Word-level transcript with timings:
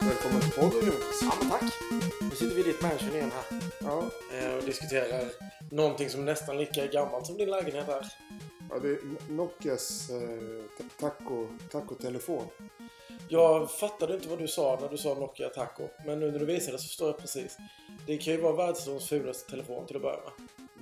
Välkommen 0.00 0.40
till 0.40 0.50
podden 0.52 0.86
Jonas. 0.86 1.20
Ja 1.22 1.32
men 1.40 1.50
tack. 1.50 1.62
Nu 2.20 2.30
sitter 2.36 2.54
vi 2.54 2.60
i 2.60 2.64
ditt 2.64 2.82
mansion 2.82 3.14
igen 3.14 3.30
här 3.50 3.60
Ja, 3.80 4.04
eh, 4.38 4.54
och 4.54 4.62
diskuterar 4.62 5.24
någonting 5.70 6.10
som 6.10 6.24
nästan 6.24 6.58
lika 6.58 6.86
gammalt 6.86 7.26
som 7.26 7.36
din 7.36 7.50
lägenhet 7.50 7.88
är. 7.88 8.06
ja 8.70 8.78
det 8.82 8.88
är 8.88 8.98
Nokias 9.32 10.10
eh, 10.10 10.18
ta- 10.78 11.08
taco, 11.08 11.46
taco-telefon. 11.72 12.44
Jag 13.28 13.70
fattade 13.70 14.14
inte 14.14 14.28
vad 14.28 14.38
du 14.38 14.48
sa 14.48 14.78
när 14.80 14.88
du 14.88 14.96
sa 14.98 15.14
Nokia 15.14 15.48
Taco. 15.48 15.88
Men 16.06 16.20
nu 16.20 16.30
när 16.30 16.38
du 16.38 16.46
visade 16.46 16.78
så 16.78 16.84
förstår 16.86 17.08
jag 17.08 17.18
precis. 17.18 17.56
Det 18.06 18.18
kan 18.18 18.34
ju 18.34 18.40
vara 18.40 18.56
världshistoriens 18.56 19.08
fulaste 19.08 19.50
telefon 19.50 19.86
till 19.86 19.96
att 19.96 20.02
börja 20.02 20.16
med. 20.16 20.32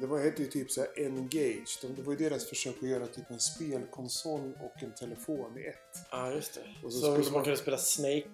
Det 0.01 0.07
var, 0.07 0.19
hette 0.19 0.43
ju 0.43 0.49
typ 0.49 0.69
Engage. 0.97 1.79
De, 1.83 1.87
det 1.97 2.03
var 2.03 2.13
ju 2.13 2.19
deras 2.29 2.49
försök 2.49 2.75
att 2.83 2.89
göra 2.89 3.07
typ 3.07 3.31
en 3.31 3.41
spelkonsol 3.41 4.53
och 4.63 4.83
en 4.83 4.95
telefon 4.95 5.59
i 5.59 5.67
ett. 5.67 5.77
Ja, 6.11 6.33
just 6.33 6.55
det. 6.55 6.87
Och 6.87 6.93
så 6.93 7.01
så 7.01 7.11
man 7.11 7.33
man- 7.33 7.45
kunde 7.45 7.57
spela 7.57 7.77
Snake 7.77 8.31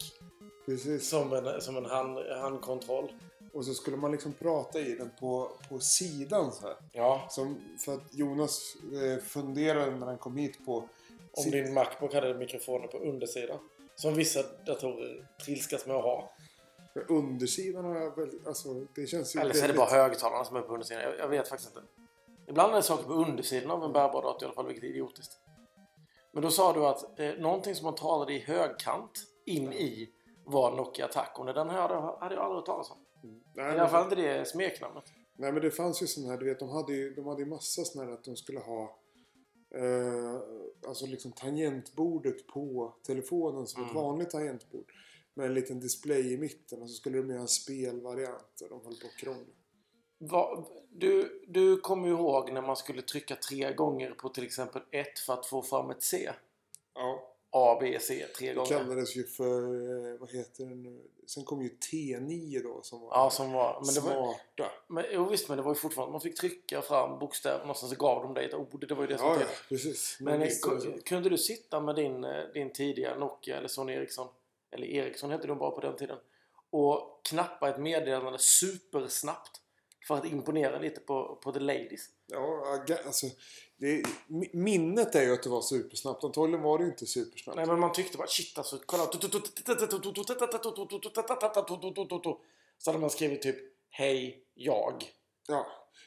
Precis. 0.66 1.08
som 1.08 1.32
en, 1.32 1.60
som 1.60 1.76
en 1.76 1.84
hand, 1.84 2.18
handkontroll. 2.18 3.12
Och 3.52 3.64
så 3.64 3.74
skulle 3.74 3.96
man 3.96 4.12
liksom 4.12 4.32
prata 4.32 4.80
i 4.80 4.94
den 4.94 5.10
på, 5.20 5.50
på 5.68 5.80
sidan 5.80 6.52
så 6.52 6.66
här. 6.66 6.76
Ja. 6.92 7.26
Som, 7.30 7.60
för 7.84 7.94
att 7.94 8.14
Jonas 8.14 8.76
eh, 9.02 9.22
funderade 9.24 9.96
när 9.96 10.06
han 10.06 10.18
kom 10.18 10.36
hit 10.36 10.66
på... 10.66 10.88
Om 11.32 11.42
sin- 11.42 11.52
din 11.52 11.74
Macbook 11.74 12.14
hade 12.14 12.34
mikrofoner 12.34 12.86
på 12.86 12.98
undersidan. 12.98 13.58
Som 13.94 14.14
vissa 14.14 14.42
datorer 14.66 15.26
trilskas 15.44 15.86
med 15.86 15.96
att 15.96 16.02
ha. 16.02 16.32
För 16.96 17.12
undersidan 17.12 17.84
har 17.84 17.96
jag 17.96 18.16
väl... 18.16 18.30
Alltså 18.46 18.86
det 18.94 19.06
känns 19.06 19.36
ju 19.36 19.40
Eller 19.40 19.54
så 19.54 19.64
är 19.64 19.68
det 19.68 19.74
bara 19.74 19.90
högtalarna 19.90 20.44
som 20.44 20.56
är 20.56 20.60
på 20.60 20.72
undersidan. 20.74 21.02
Jag, 21.02 21.18
jag 21.18 21.28
vet 21.28 21.48
faktiskt 21.48 21.76
inte. 21.76 21.88
Ibland 22.48 22.72
är 22.72 22.76
det 22.76 22.82
saker 22.82 23.04
på 23.04 23.12
undersidan 23.12 23.70
av 23.70 23.84
en 23.84 23.92
bärbar 23.92 24.22
dator 24.22 24.42
i 24.42 24.44
alla 24.44 24.54
fall, 24.54 24.66
vilket 24.66 24.84
är 24.84 24.88
idiotiskt. 24.88 25.32
Men 26.32 26.42
då 26.42 26.50
sa 26.50 26.72
du 26.72 26.86
att 26.86 27.18
eh, 27.20 27.30
någonting 27.38 27.74
som 27.74 27.84
man 27.84 27.94
talade 27.94 28.32
i 28.32 28.38
högkant 28.38 29.26
in 29.44 29.72
i 29.72 30.10
var 30.44 30.76
Nokia 30.76 31.08
Taco. 31.08 31.44
Den 31.44 31.70
här 31.70 31.80
hade, 31.80 31.94
jag 31.94 32.18
aldrig 32.20 32.40
hört 32.40 32.66
talas 32.66 32.90
om. 32.90 32.96
Nej, 33.54 33.74
I 33.76 33.78
alla 33.78 33.88
fall 33.88 34.02
inte 34.02 34.14
det 34.16 34.48
smeknamnet. 34.48 35.04
Nej 35.36 35.52
men 35.52 35.62
det 35.62 35.70
fanns 35.70 36.02
ju 36.02 36.06
sån 36.06 36.24
här, 36.30 36.36
du 36.38 36.44
vet 36.44 36.58
de 36.58 36.68
hade 36.68 36.92
ju, 36.92 37.14
de 37.14 37.26
hade 37.26 37.42
ju 37.42 37.48
massa 37.48 37.84
sån 37.84 38.06
här 38.06 38.12
att 38.14 38.24
de 38.24 38.36
skulle 38.36 38.60
ha 38.60 38.82
eh, 39.74 40.40
Alltså 40.88 41.06
liksom 41.06 41.32
tangentbordet 41.32 42.46
på 42.46 42.94
telefonen 43.06 43.66
som 43.66 43.82
ett 43.82 43.90
Mm. 43.90 44.02
vanligt 44.02 44.30
tangentbord. 44.30 44.92
Med 45.38 45.46
en 45.46 45.54
liten 45.54 45.80
display 45.80 46.32
i 46.32 46.36
mitten 46.38 46.82
och 46.82 46.90
så 46.90 46.94
skulle 46.94 47.18
de 47.18 47.30
göra 47.30 47.40
en 47.40 47.48
spelvariant 47.48 48.60
och 48.62 48.68
de 48.68 48.84
höll 48.84 48.96
på 48.96 49.06
att 49.06 49.16
krångla. 49.16 49.44
Va, 50.18 50.66
du, 50.90 51.44
du 51.48 51.80
kommer 51.80 52.08
ihåg 52.08 52.52
när 52.52 52.62
man 52.62 52.76
skulle 52.76 53.02
trycka 53.02 53.36
tre 53.36 53.72
gånger 53.74 54.10
på 54.10 54.28
till 54.28 54.44
exempel 54.44 54.82
ett 54.90 55.18
för 55.18 55.32
att 55.32 55.46
få 55.46 55.62
fram 55.62 55.90
ett 55.90 56.02
C. 56.02 56.30
Ja. 56.94 57.32
A, 57.50 57.78
B, 57.80 57.98
C 58.00 58.26
tre 58.38 58.48
Det 58.48 58.54
gånger. 58.54 58.68
kallades 58.78 59.16
ju 59.16 59.24
för, 59.24 59.62
eh, 60.12 60.18
vad 60.20 60.30
heter 60.32 60.64
det 60.66 60.74
nu? 60.74 61.02
Sen 61.26 61.44
kom 61.44 61.62
ju 61.62 61.68
T9 61.68 62.62
då 62.62 62.82
som 62.82 63.00
var 63.00 63.08
Ja, 63.08 63.30
som 63.30 63.52
var... 63.52 63.82
Men 63.86 63.94
det 63.94 64.00
var, 64.00 64.10
smarta. 64.32 64.72
men, 64.88 65.04
jo, 65.12 65.24
visst, 65.24 65.48
men 65.48 65.56
det 65.56 65.62
var 65.62 65.70
ju 65.70 65.80
fortfarande... 65.80 66.12
Man 66.12 66.20
fick 66.20 66.36
trycka 66.40 66.82
fram 66.82 67.18
bokstäverna 67.18 67.70
och 67.70 67.76
sen 67.76 67.88
så 67.88 67.94
gav 67.96 68.22
de 68.22 68.34
dig 68.34 68.44
ett 68.46 68.54
ord. 68.54 68.84
Det 68.88 68.94
var 68.94 69.02
ju 69.02 69.08
det 69.08 69.18
som 69.18 69.26
Ja, 69.28 69.40
ja, 69.40 69.46
precis. 69.68 70.16
Men 70.20 70.40
visst 70.40 70.62
det 70.64 70.80
så. 70.80 70.88
ku- 70.88 71.00
kunde 71.02 71.28
du 71.28 71.38
sitta 71.38 71.80
med 71.80 71.94
din, 71.96 72.24
eh, 72.24 72.44
din 72.54 72.72
tidiga 72.72 73.16
Nokia 73.18 73.56
eller 73.58 73.68
Sony 73.68 73.92
Ericsson, 73.92 74.28
eller 74.70 74.86
Ericsson 74.86 75.30
hette 75.30 75.46
de 75.46 75.58
bara 75.58 75.70
på 75.70 75.80
den 75.80 75.96
tiden, 75.96 76.18
och 76.70 77.20
knappa 77.24 77.68
ett 77.68 77.80
meddelande 77.80 78.38
supersnabbt 78.38 79.60
för 80.08 80.14
att 80.14 80.24
imponera 80.24 80.78
lite 80.78 81.00
på, 81.00 81.38
på 81.42 81.52
the 81.52 81.60
ladies? 81.60 82.06
Ja, 82.26 82.84
alltså, 83.06 83.26
det, 83.76 84.02
mi- 84.28 84.50
minnet 84.56 85.14
är 85.14 85.22
ju 85.22 85.32
att 85.32 85.42
det 85.42 85.48
var 85.48 85.62
supersnabbt. 85.62 86.24
Antagligen 86.24 86.62
var 86.62 86.78
det 86.78 86.84
inte 86.84 87.06
supersnabbt. 87.06 87.56
Nej 87.56 87.66
men 87.66 87.80
man 87.80 87.92
tyckte 87.92 88.18
bara 88.18 88.28
shit 88.28 88.58
alltså, 88.58 88.78
kolla. 88.86 89.06
Så 92.78 92.90
hade 92.90 92.98
man 92.98 93.10
skrivit 93.10 93.42
typ 93.42 93.56
Hej, 93.90 94.44
jag. 94.54 95.04
Ja, 95.48 95.66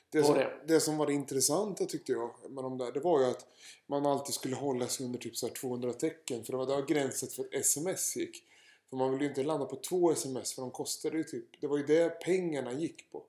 det, 0.10 0.24
som, 0.24 0.36
det? 0.36 0.64
det 0.68 0.80
som 0.80 0.98
var 0.98 1.08
det 1.08 1.14
intressanta 1.14 1.86
tyckte 1.86 2.12
jag 2.12 2.52
med 2.52 2.64
de 2.64 2.78
där, 2.78 2.92
det 2.92 3.00
var 3.00 3.20
ju 3.20 3.26
att 3.26 3.46
man 3.88 4.06
alltid 4.06 4.34
skulle 4.36 4.56
hålla 4.56 4.88
sig 4.88 5.06
under 5.06 5.20
typ 5.20 5.38
så 5.38 5.48
här 5.48 5.54
200 5.54 5.94
tecken. 5.94 6.44
För 6.46 6.54
det 6.54 6.58
var 6.58 6.66
där 6.66 6.86
gränsen 6.86 7.30
för 7.30 7.44
ett 7.44 7.54
sms 7.54 8.16
gick. 8.16 8.44
För 8.90 8.98
man 8.98 9.12
ville 9.12 9.24
ju 9.24 9.30
inte 9.30 9.44
landa 9.44 9.66
på 9.66 9.76
två 9.76 10.12
sms 10.12 10.54
för 10.56 10.62
de 10.62 10.72
kostade 10.72 11.18
ju 11.18 11.24
typ, 11.24 11.62
det 11.62 11.68
var 11.68 11.78
ju 11.78 11.86
det 11.86 12.10
pengarna 12.10 12.74
gick 12.74 13.12
på. 13.12 13.24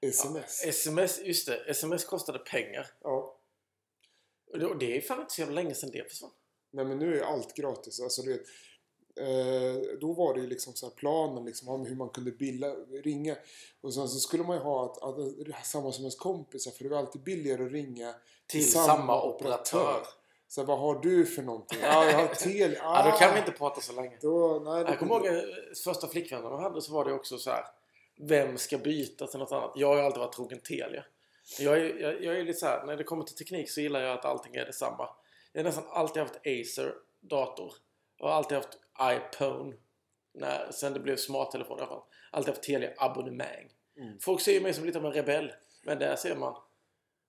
Sms. 0.00 0.64
Sms, 0.64 1.20
just 1.24 1.46
det. 1.46 1.70
Sms 1.70 2.04
kostade 2.04 2.38
pengar. 2.38 2.86
Ja. 3.02 3.34
Och 4.52 4.78
det- 4.78 4.96
är 4.96 5.00
fan 5.00 5.20
inte 5.20 5.34
så 5.34 5.40
jävla 5.40 5.54
länge 5.54 5.74
sedan 5.74 5.90
det 5.92 6.10
försvann. 6.10 6.30
Nej 6.70 6.84
men 6.84 6.98
nu 6.98 7.18
är 7.18 7.22
allt 7.22 7.54
gratis. 7.54 8.00
Alltså 8.00 8.22
du 8.22 8.32
vet, 8.32 8.46
eh, 9.20 9.98
då 10.00 10.12
var 10.12 10.34
det 10.34 10.40
ju 10.40 10.46
liksom 10.46 10.74
så 10.74 10.86
här 10.86 10.94
planen 10.94 11.44
liksom 11.44 11.68
om 11.68 11.86
hur 11.86 11.96
man 11.96 12.08
kunde 12.08 12.30
bilda, 12.30 12.74
ringa. 12.74 13.36
Och 13.80 13.94
sen 13.94 14.08
så 14.08 14.18
skulle 14.18 14.42
man 14.42 14.56
ju 14.56 14.62
ha 14.62 14.84
att, 14.84 15.02
att, 15.02 15.66
samma 15.66 15.92
som 15.92 16.02
ens 16.04 16.16
kompisar 16.16 16.70
för 16.70 16.84
det 16.84 16.90
var 16.90 16.98
alltid 16.98 17.22
billigare 17.22 17.64
att 17.64 17.72
ringa 17.72 18.14
Till 18.46 18.72
samma 18.72 19.22
operatör. 19.22 20.06
Så 20.48 20.64
vad 20.64 20.78
har 20.78 20.94
du 20.94 21.26
för 21.26 21.42
någonting? 21.42 21.78
Ja, 21.82 22.04
jag 22.10 22.18
har 22.18 22.34
Telia. 22.34 22.78
Ja, 22.82 23.10
då 23.10 23.18
kan 23.18 23.30
Ah! 23.30 23.32
vi 23.32 23.38
inte 23.38 23.52
prata 23.52 23.80
så 23.80 23.92
länge. 23.92 24.18
Då, 24.22 24.62
nej, 24.64 24.84
Jag 24.88 24.98
kommer 24.98 25.14
ihåg 25.14 25.26
eh, 25.26 25.40
första 25.84 26.08
flickvännen 26.08 26.50
jag 26.50 26.58
hade 26.58 26.82
så 26.82 26.92
var 26.92 27.04
det 27.04 27.12
också 27.12 27.38
så 27.38 27.50
här. 27.50 27.64
Vem 28.20 28.58
ska 28.58 28.78
byta 28.78 29.26
till 29.26 29.38
något 29.38 29.52
annat? 29.52 29.72
Jag 29.76 29.88
har 29.88 29.96
ju 29.96 30.02
alltid 30.02 30.20
varit 30.20 30.32
trogen 30.32 30.60
Telia. 30.60 31.04
Jag 31.60 31.78
är, 31.78 31.98
jag, 32.00 32.22
jag 32.24 32.38
är 32.38 32.44
lite 32.44 32.58
så 32.58 32.66
här, 32.66 32.86
när 32.86 32.96
det 32.96 33.04
kommer 33.04 33.24
till 33.24 33.36
teknik 33.36 33.70
så 33.70 33.80
gillar 33.80 34.00
jag 34.00 34.18
att 34.18 34.24
allting 34.24 34.54
är 34.54 34.66
detsamma. 34.66 35.08
Jag 35.52 35.60
har 35.60 35.64
nästan 35.64 35.84
alltid 35.90 36.22
haft 36.22 36.36
Acer 36.36 36.94
dator. 37.20 37.72
Jag 38.18 38.26
har 38.26 38.34
alltid 38.34 38.56
haft 38.56 38.78
iPhone. 39.02 39.76
När, 40.34 40.70
sen 40.72 40.92
det 40.92 41.00
blev 41.00 41.16
smarttelefon 41.16 41.78
i 41.78 41.80
alla 41.80 41.88
fall. 41.90 42.02
Alltid 42.32 42.48
haft 42.54 42.62
Telia 42.62 42.90
abonnemang. 42.96 43.68
Mm. 43.98 44.18
Folk 44.20 44.40
ser 44.40 44.52
ju 44.52 44.60
mig 44.60 44.74
som 44.74 44.84
lite 44.84 44.98
av 44.98 45.06
en 45.06 45.12
rebell. 45.12 45.52
Men 45.84 45.98
där 45.98 46.16
ser 46.16 46.36
man. 46.36 46.54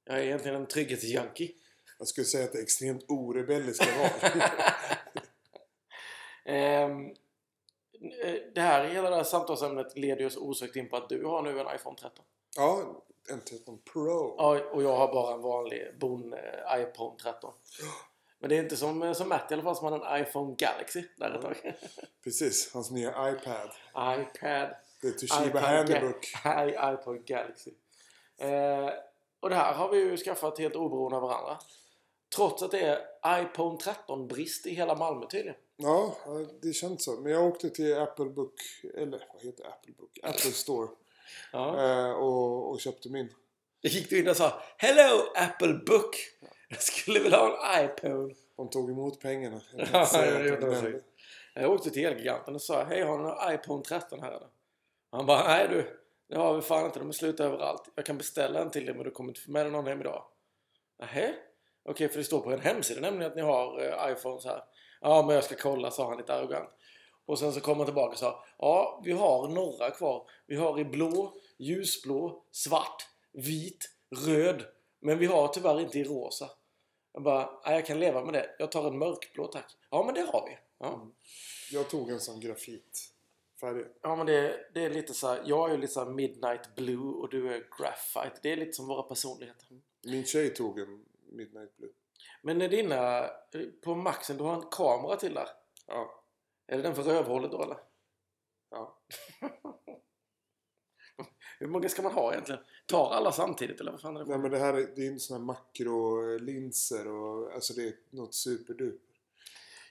Jag 0.05 0.17
är 0.19 0.23
egentligen 0.23 0.57
en 0.57 0.67
trygghetsjunkie. 0.67 1.51
Jag 1.99 2.07
skulle 2.07 2.25
säga 2.25 2.45
att 2.45 2.51
det 2.51 2.57
är 2.57 2.63
extremt 2.63 3.05
orebelliska 3.07 3.85
val. 3.99 4.41
Ehm, 6.45 7.05
eh, 8.23 8.35
det 8.55 8.61
här, 8.61 8.85
hela 8.85 9.09
det 9.09 9.15
här 9.15 9.23
samtalsämnet 9.23 9.97
leder 9.97 10.25
oss 10.25 10.37
osökt 10.37 10.75
in 10.75 10.89
på 10.89 10.97
att 10.97 11.09
du 11.09 11.25
har 11.25 11.41
nu 11.41 11.59
en 11.59 11.75
iPhone 11.75 11.97
13. 11.97 12.25
ja, 12.55 13.03
en 13.29 13.41
13 13.41 13.79
Pro. 13.93 14.35
Ja, 14.37 14.59
och 14.71 14.83
jag 14.83 14.97
har 14.97 15.13
bara 15.13 15.33
en 15.33 15.41
vanlig 15.41 15.99
bon 15.99 16.33
eh, 16.33 16.81
iPhone 16.81 17.17
13. 17.23 17.53
Men 18.39 18.49
det 18.49 18.57
är 18.57 18.63
inte 18.63 18.77
som, 18.77 19.03
eh, 19.03 19.13
som 19.13 19.29
Matt 19.29 19.51
i 19.51 19.53
alla 19.53 19.63
fall 19.63 19.75
som 19.75 19.91
har 19.91 20.15
en 20.15 20.21
iPhone 20.21 20.55
Galaxy 20.57 21.03
där 21.17 21.35
ett 21.35 21.41
tag. 21.41 21.75
Precis, 22.23 22.73
hans 22.73 22.91
nya 22.91 23.09
iPad. 23.09 23.69
iPad. 23.95 24.75
Det 25.01 25.07
är 25.07 25.11
Toshiba 25.11 25.59
Handybook. 25.59 26.25
IPod 26.93 27.25
Galaxy. 27.25 27.71
Eh, 28.37 28.89
och 29.39 29.49
det 29.49 29.55
här 29.55 29.73
har 29.73 29.89
vi 29.89 29.97
ju 29.97 30.17
skaffat 30.17 30.59
helt 30.59 30.75
oberoende 30.75 31.17
av 31.17 31.21
varandra. 31.21 31.57
Trots 32.35 32.63
att 32.63 32.71
det 32.71 32.79
är 32.79 32.99
iPhone 33.41 33.77
13-brist 33.77 34.67
i 34.67 34.73
hela 34.73 34.95
Malmö 34.95 35.25
tydligen. 35.27 35.55
Ja, 35.75 36.15
det 36.61 36.73
känns 36.73 37.03
så. 37.03 37.21
Men 37.21 37.31
jag 37.31 37.47
åkte 37.47 37.69
till 37.69 37.97
Apple 37.97 38.25
Book, 38.25 38.61
eller 38.97 39.27
vad 39.33 39.43
heter 39.43 39.67
Apple 39.67 39.93
Book? 39.97 40.19
Apple 40.23 40.51
Store. 40.51 40.87
Ja. 41.51 41.85
Eh, 41.85 42.11
och, 42.11 42.71
och 42.71 42.79
köpte 42.79 43.09
min. 43.09 43.33
Gick 43.81 44.09
du 44.09 44.19
in 44.19 44.27
och 44.27 44.37
sa 44.37 44.61
Hello 44.77 45.23
Apple 45.35 45.73
Book! 45.73 46.15
Jag 46.69 46.81
skulle 46.81 47.19
vilja 47.19 47.37
ha 47.37 47.77
en 47.77 47.85
iPhone. 47.85 48.35
De 48.55 48.69
tog 48.69 48.91
emot 48.91 49.19
pengarna. 49.19 49.61
Jag 49.73 49.87
Ja. 49.91 50.91
Jag 51.53 51.71
åkte 51.71 51.89
till 51.89 52.05
Elgiganten 52.05 52.55
och 52.55 52.61
sa 52.61 52.83
Hej, 52.83 53.01
har 53.01 53.17
du 53.17 53.23
någon 53.23 53.53
iPhone 53.53 53.83
13 53.83 54.21
här 54.21 54.31
eller? 54.31 54.47
Han 55.11 55.25
bara 55.25 55.47
Nej 55.47 55.67
du, 55.67 55.99
det 56.29 56.37
har 56.37 56.55
vi 56.55 56.61
fan 56.61 56.85
inte. 56.85 56.99
De 56.99 57.07
är 57.09 57.13
slut 57.13 57.39
överallt. 57.39 57.89
Jag 57.95 58.05
kan 58.05 58.17
beställa 58.17 58.59
en 58.61 58.69
till 58.69 58.85
dig 58.85 58.95
men 58.95 59.03
du 59.03 59.11
kommer 59.11 59.29
inte 59.29 59.41
få 59.41 59.51
med 59.51 59.65
dig 59.65 59.71
någon 59.71 59.87
hem 59.87 60.01
idag. 60.01 60.23
Nähä? 60.99 61.33
Okej, 61.89 62.09
för 62.09 62.17
det 62.17 62.23
står 62.23 62.39
på 62.39 62.51
en 62.51 62.59
hemsida 62.61 63.01
nämligen 63.01 63.31
att 63.31 63.35
ni 63.35 63.41
har 63.41 63.81
eh, 63.81 64.11
iPhones 64.13 64.45
här. 64.45 64.63
Ja, 65.01 65.23
men 65.25 65.35
jag 65.35 65.43
ska 65.43 65.55
kolla, 65.55 65.91
sa 65.91 66.07
han 66.09 66.17
lite 66.17 66.33
arrogant. 66.33 66.69
Och 67.25 67.39
sen 67.39 67.53
så 67.53 67.59
kom 67.61 67.77
han 67.77 67.85
tillbaka 67.85 68.11
och 68.11 68.17
sa 68.17 68.43
Ja, 68.57 69.01
vi 69.05 69.11
har 69.11 69.47
några 69.47 69.91
kvar. 69.91 70.29
Vi 70.47 70.55
har 70.55 70.79
i 70.79 70.85
blå, 70.85 71.33
ljusblå, 71.57 72.43
svart, 72.51 73.07
vit, 73.33 73.89
röd. 74.27 74.65
Men 75.01 75.17
vi 75.17 75.25
har 75.25 75.47
tyvärr 75.47 75.79
inte 75.79 75.99
i 75.99 76.03
rosa. 76.03 76.49
Jag 77.13 77.23
bara, 77.23 77.59
"Nej, 77.65 77.75
jag 77.75 77.85
kan 77.85 77.99
leva 77.99 78.25
med 78.25 78.33
det. 78.33 78.55
Jag 78.59 78.71
tar 78.71 78.87
en 78.87 78.97
mörkblå 78.97 79.47
tack. 79.47 79.65
Ja, 79.89 80.03
men 80.05 80.15
det 80.15 80.21
har 80.21 80.45
vi. 80.49 80.57
Ja, 80.79 81.07
Jag 81.71 81.89
tog 81.89 82.09
en 82.09 82.19
sån 82.19 82.39
grafitfärg. 82.39 83.85
ja 84.01 84.15
men 84.15 84.25
det, 84.25 84.69
det 84.73 84.85
är 84.85 84.89
lite 84.89 85.13
så 85.13 85.27
här, 85.27 85.41
Jag 85.45 85.69
är 85.69 85.73
ju 85.73 85.81
lite 85.81 85.93
så 85.93 86.03
här 86.03 86.11
midnight 86.11 86.75
blue 86.75 87.13
och 87.13 87.29
du 87.29 87.53
är 87.53 87.63
graphite. 87.79 88.39
Det 88.43 88.51
är 88.51 88.57
lite 88.57 88.73
som 88.73 88.87
våra 88.87 89.03
personligheter. 89.03 89.67
Min 90.03 90.25
tjej 90.25 90.53
tog 90.53 90.79
en 90.79 91.05
Midnight 91.31 91.77
Blue. 91.77 91.89
Men 92.41 92.61
är 92.61 92.69
dina, 92.69 93.29
på 93.83 93.95
maxen, 93.95 94.37
du 94.37 94.43
har 94.43 94.53
en 94.55 94.69
kamera 94.71 95.15
till 95.15 95.33
där. 95.33 95.47
Ja. 95.87 96.23
Är 96.67 96.77
det 96.77 96.83
den 96.83 96.95
för 96.95 97.03
rövhålet 97.03 97.51
då 97.51 97.63
eller? 97.63 97.77
Ja. 98.71 98.97
Hur 101.59 101.67
många 101.67 101.89
ska 101.89 102.01
man 102.01 102.11
ha 102.11 102.31
egentligen? 102.31 102.61
Tar 102.85 103.11
alla 103.11 103.31
samtidigt 103.31 103.81
eller 103.81 103.91
vad 103.91 104.01
fan 104.01 104.15
är 104.17 104.19
det? 104.19 104.25
Nej 104.25 104.37
men 104.37 104.51
det 104.51 104.57
här 104.59 104.73
är, 104.73 104.87
det 104.95 105.01
är 105.01 105.11
ju 105.11 105.19
sådana 105.19 105.43
här 105.43 105.45
makrolinser 105.47 107.07
och 107.07 107.53
alltså 107.53 107.73
det 107.73 107.87
är 107.87 107.93
något 108.09 108.33
superduper. 108.35 108.99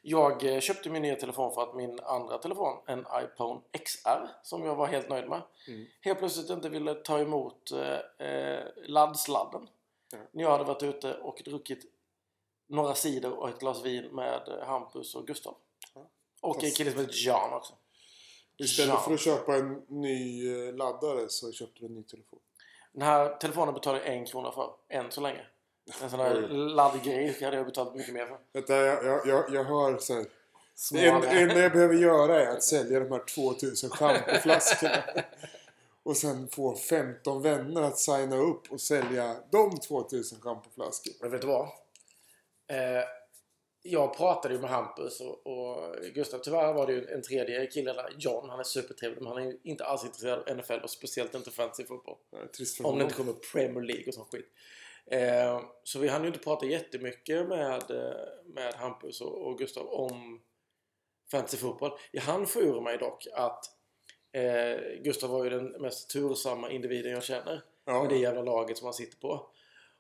Jag 0.03 0.45
eh, 0.55 0.61
köpte 0.61 0.91
min 0.91 1.03
nya 1.03 1.17
telefon 1.17 1.55
för 1.55 1.63
att 1.63 1.75
min 1.77 2.01
andra 2.01 2.39
telefon, 2.39 2.83
en 2.87 3.01
iPhone 3.25 3.61
XR, 3.85 4.29
som 4.43 4.65
jag 4.65 4.75
var 4.77 4.87
helt 4.87 5.09
nöjd 5.09 5.29
med, 5.29 5.43
Mm. 5.69 5.87
helt 6.01 6.19
plötsligt 6.19 6.51
inte 6.51 6.69
ville 6.69 6.95
ta 6.95 7.19
emot 7.19 7.73
eh, 7.73 8.27
eh, 8.29 8.65
laddsladden. 8.77 9.69
När 10.33 10.43
jag 10.43 10.51
hade 10.51 10.65
varit 10.65 10.83
ute 10.83 11.15
och 11.15 11.43
druckit 11.45 11.79
några 12.69 12.95
cider 12.95 13.33
och 13.33 13.49
ett 13.49 13.59
glas 13.59 13.85
vin 13.85 14.05
med 14.15 14.49
eh, 14.49 14.67
Hampus 14.67 15.15
och 15.15 15.27
Gustav. 15.27 15.55
Och 16.41 16.57
en 16.57 16.61
Fast- 16.63 16.77
kille 16.77 16.91
som 16.91 17.01
heter 17.01 17.27
Jan 17.27 17.53
också. 17.53 17.75
Istället 18.59 18.95
Ja. 18.95 19.01
för 19.01 19.15
att 19.15 19.21
köpa 19.21 19.57
en 19.57 19.83
ny 19.89 20.49
eh, 20.69 20.75
laddare 20.75 21.29
så 21.29 21.53
köpte 21.53 21.81
du 21.81 21.87
en 21.87 21.95
ny 21.95 22.03
telefon. 22.03 22.39
Den 22.93 23.03
här 23.03 23.35
telefonen 23.37 23.75
betalar 23.75 23.99
jag 23.99 24.09
en 24.09 24.27
krona 24.27 24.53
för, 24.53 24.71
än 24.89 25.11
så 25.11 25.21
länge. 25.21 25.47
En 26.03 26.11
sån 26.11 26.21
här 26.21 26.35
laddgrej 26.51 27.45
hade 27.45 27.57
jag 27.57 27.67
betalat 27.67 27.95
mycket 27.95 28.15
mer 28.15 28.27
för. 28.27 28.39
Vänta, 28.53 28.77
jag, 28.77 29.05
jag, 29.05 29.27
jag, 29.27 29.55
jag 29.55 29.65
hör 29.65 29.99
så 29.99 30.15
här. 30.15 30.27
Det 30.93 31.07
enda 31.09 31.61
jag 31.61 31.73
behöver 31.73 31.95
göra 31.95 32.43
är 32.43 32.47
att 32.47 32.63
sälja 32.63 33.01
de 33.01 33.13
här 33.13 33.25
2000 33.35 33.91
schampoflaskorna. 33.91 35.03
Och 36.09 36.17
sen 36.17 36.49
få 36.49 36.75
15 36.75 37.43
vänner 37.43 37.83
att 37.83 37.99
signa 37.99 38.37
upp 38.37 38.73
och 38.73 38.81
sälja 38.81 39.37
de 39.53 39.79
2000 39.79 40.41
schampoflaskor. 40.41 41.13
Men 41.21 41.31
vet 41.31 41.41
du 41.41 41.47
vad? 41.47 41.69
Eh, 42.71 43.05
jag 43.83 44.17
pratade 44.17 44.55
ju 44.55 44.61
med 44.61 44.71
Hampus 44.71 45.21
och, 45.21 45.47
och 45.47 45.95
Gustav. 46.15 46.39
Tyvärr 46.39 46.73
var 46.73 46.87
det 46.87 46.93
ju 46.93 47.09
en 47.09 47.23
tredje 47.23 47.67
kille 47.67 47.93
där, 47.93 48.15
John. 48.19 48.49
Han 48.51 48.61
är 48.61 48.65
supertrevlig 48.65 49.23
men 49.23 49.33
han 49.33 49.43
är 49.43 49.57
inte 49.63 49.85
alls 49.85 50.05
intresserad 50.05 50.49
av 50.49 50.57
NFL 50.57 50.81
och 50.83 50.91
speciellt 50.91 51.35
inte 51.35 51.51
fantasy 51.51 51.85
fotboll. 51.85 52.17
Om 52.83 52.99
det 52.99 53.05
inte 53.05 53.17
kommer 53.17 53.33
Premier 53.33 53.85
League 53.85 54.05
och 54.07 54.15
sån 54.15 54.25
skit. 54.25 54.49
Eh, 55.07 55.61
så 55.85 55.99
vi 55.99 56.09
hann 56.09 56.23
ju 56.23 56.27
inte 56.27 56.41
prata 56.41 56.67
jättemycket 56.67 57.49
med, 57.49 57.91
eh, 57.91 58.55
med 58.55 58.75
Hampus 58.75 59.21
och, 59.21 59.47
och 59.47 59.59
Gustav 59.59 59.87
om 59.87 60.41
fantasy 61.31 61.57
fotboll. 61.57 61.93
Jag 62.13 62.23
hann 62.23 62.47
få 62.47 62.61
ur 62.61 62.81
mig 62.81 62.99
dock 62.99 63.27
att 63.35 63.78
eh, 64.33 65.01
Gustav 65.03 65.31
var 65.31 65.45
ju 65.45 65.51
den 65.51 65.67
mest 65.67 66.11
tursamma 66.11 66.71
individen 66.71 67.13
jag 67.13 67.23
känner 67.25 67.63
Ja, 67.85 68.01
med 68.01 68.09
det 68.11 68.17
jävla 68.19 68.43
laget 68.43 68.79
som 68.79 68.85
han 68.85 68.95
sitter 68.95 69.19
på. 69.19 69.47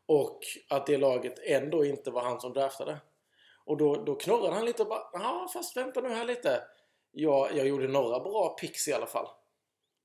Och 0.06 0.40
att 0.68 0.86
det 0.86 0.96
laget 0.96 1.38
ändå 1.42 1.84
inte 1.84 2.10
var 2.10 2.22
han 2.22 2.40
som 2.40 2.52
draftade. 2.52 2.98
Och 3.64 3.76
då, 3.76 3.96
då 4.04 4.14
knorrade 4.14 4.54
han 4.54 4.64
lite 4.64 4.82
och 4.82 4.88
bara 4.88 5.02
ja 5.12 5.50
fast 5.52 5.76
vänta 5.76 6.00
nu 6.00 6.08
här 6.08 6.24
lite. 6.24 6.62
Jag, 7.12 7.56
jag 7.56 7.66
gjorde 7.68 7.88
några 7.88 8.20
bra 8.20 8.56
picks 8.60 8.88
i 8.88 8.92
alla 8.92 9.06
fall. 9.06 9.26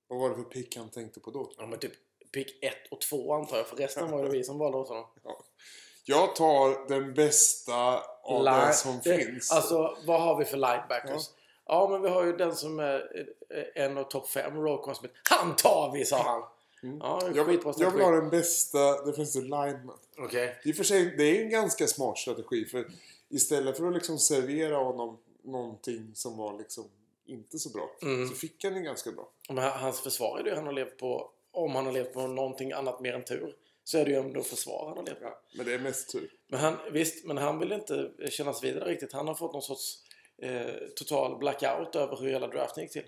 vad 0.07 0.19
var 0.19 0.29
det 0.29 0.35
för 0.35 0.43
pick 0.43 0.77
han 0.77 0.89
tänkte 0.89 1.19
på 1.19 1.31
då? 1.31 1.51
Ja 1.57 1.65
men 1.65 1.79
typ 1.79 1.91
pick 2.33 2.63
1 2.63 2.73
och 2.91 3.01
2 3.01 3.33
antar 3.33 3.57
jag 3.57 3.67
för 3.67 3.75
resten 3.75 4.11
var 4.11 4.23
det 4.23 4.29
vi 4.29 4.43
som 4.43 4.57
valde 4.57 4.77
åt 4.77 4.87
honom. 4.89 5.05
Jag 6.05 6.35
tar 6.35 6.87
den 6.87 7.13
bästa 7.13 8.03
av 8.23 8.43
Line- 8.43 8.67
det 8.67 8.73
som 8.73 8.99
det- 9.03 9.17
finns. 9.17 9.51
Alltså 9.51 9.97
vad 10.05 10.21
har 10.21 10.37
vi 10.37 10.45
för 10.45 10.57
linebackers? 10.57 11.29
Ja. 11.35 11.43
Men 11.89 12.01
vi 12.01 12.10
har 12.10 12.24
ju 12.24 12.38
den 12.38 12.56
som 12.56 12.80
är 12.80 13.25
eh, 13.50 13.83
en 13.83 13.98
av 13.98 14.04
topp 14.04 14.30
5, 14.30 14.62
Rokon 14.62 14.95
Smith. 14.95 15.13
Han 15.30 15.56
tar 15.56 15.92
vi 15.94 16.06
sa 16.06 16.24
han! 16.24 16.44
Mm. 16.83 16.98
Ja, 17.01 17.19
det 17.21 17.27
är 17.27 17.36
jag, 17.36 17.45
vill, 17.45 17.60
jag 17.77 17.92
vill 17.92 18.01
ha 18.01 18.12
den 18.12 18.30
bästa 18.30 19.06
defensive 19.06 19.44
lineman. 19.45 19.98
Okej. 20.18 20.60
I 20.63 20.71
och 20.71 20.75
för 20.75 20.83
sig, 20.83 21.15
det 21.18 21.24
är 21.24 21.44
en 21.44 21.50
ganska 21.50 21.88
smart 21.88 22.18
strategi. 22.18 22.65
För 22.65 22.88
istället 23.30 23.77
för 23.77 23.88
att 23.88 23.94
liksom 23.94 24.19
servera 24.19 24.77
honom 24.77 25.18
någonting 25.44 26.12
som 26.15 26.38
var 26.38 26.57
liksom 26.57 26.86
inte 27.25 27.60
så 27.60 27.69
bra. 27.69 27.89
Mm. 28.01 28.27
Så 28.27 28.36
fick 28.36 28.63
han 28.63 28.74
en 28.74 28.83
ganska 28.83 29.12
bra. 29.12 29.30
Men 29.50 29.57
hans 29.57 30.00
försvar 30.01 30.39
är 30.39 30.44
det 30.44 30.56
han 30.56 30.66
har 30.66 30.74
levt 30.74 30.98
på. 30.98 31.30
Om 31.51 31.75
han 31.75 31.86
har 31.86 31.94
levt 31.94 32.13
på 32.13 32.27
någonting 32.27 32.71
annat 32.71 33.01
mer 33.01 33.13
än 33.13 33.24
tur. 33.24 33.56
Så 33.83 33.98
är 33.98 34.06
det 34.06 34.12
ju 34.12 34.18
ändå 34.18 34.42
försvar 34.42 34.86
han 34.88 34.98
har 34.98 35.04
levt 35.04 35.19
på. 35.19 35.25
Ja, 35.25 35.39
men 35.56 35.66
det 35.66 35.74
är 35.74 35.80
mest 35.80 36.12
tur. 36.12 36.33
Men 36.48 36.59
han, 36.59 36.77
visst, 36.92 37.25
men 37.25 37.38
han 37.38 37.59
vill 37.59 37.71
inte 37.71 38.12
kännas 38.30 38.63
vidare 38.63 38.89
riktigt. 38.89 39.13
Han 39.13 39.27
har 39.27 39.36
fått 39.36 39.54
någon 39.54 39.62
sorts 39.62 40.00
eh, 40.41 40.75
total 40.95 41.38
blackout 41.38 41.95
över 41.95 42.18
hur 42.18 42.30
hela 42.30 42.47
draften 42.47 42.83
gick 42.83 42.91
till. 42.91 43.06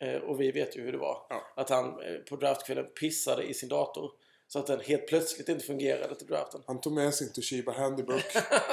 Eh, 0.00 0.16
och 0.16 0.40
vi 0.40 0.52
vet 0.52 0.76
ju 0.76 0.82
hur 0.82 0.92
det 0.92 0.98
var. 0.98 1.26
Ja. 1.28 1.42
Att 1.56 1.70
han 1.70 1.86
eh, 1.86 2.16
på 2.28 2.36
draftkvällen 2.36 2.86
pissade 3.00 3.42
i 3.42 3.54
sin 3.54 3.68
dator. 3.68 4.12
Så 4.50 4.58
att 4.58 4.66
den 4.66 4.80
helt 4.80 5.06
plötsligt 5.06 5.48
inte 5.48 5.64
fungerade 5.64 6.14
till 6.14 6.26
draften. 6.26 6.60
Han 6.66 6.80
tog 6.80 6.92
med 6.92 7.14
sin 7.14 7.32
Toshiba 7.32 7.72
Handybook 7.72 8.24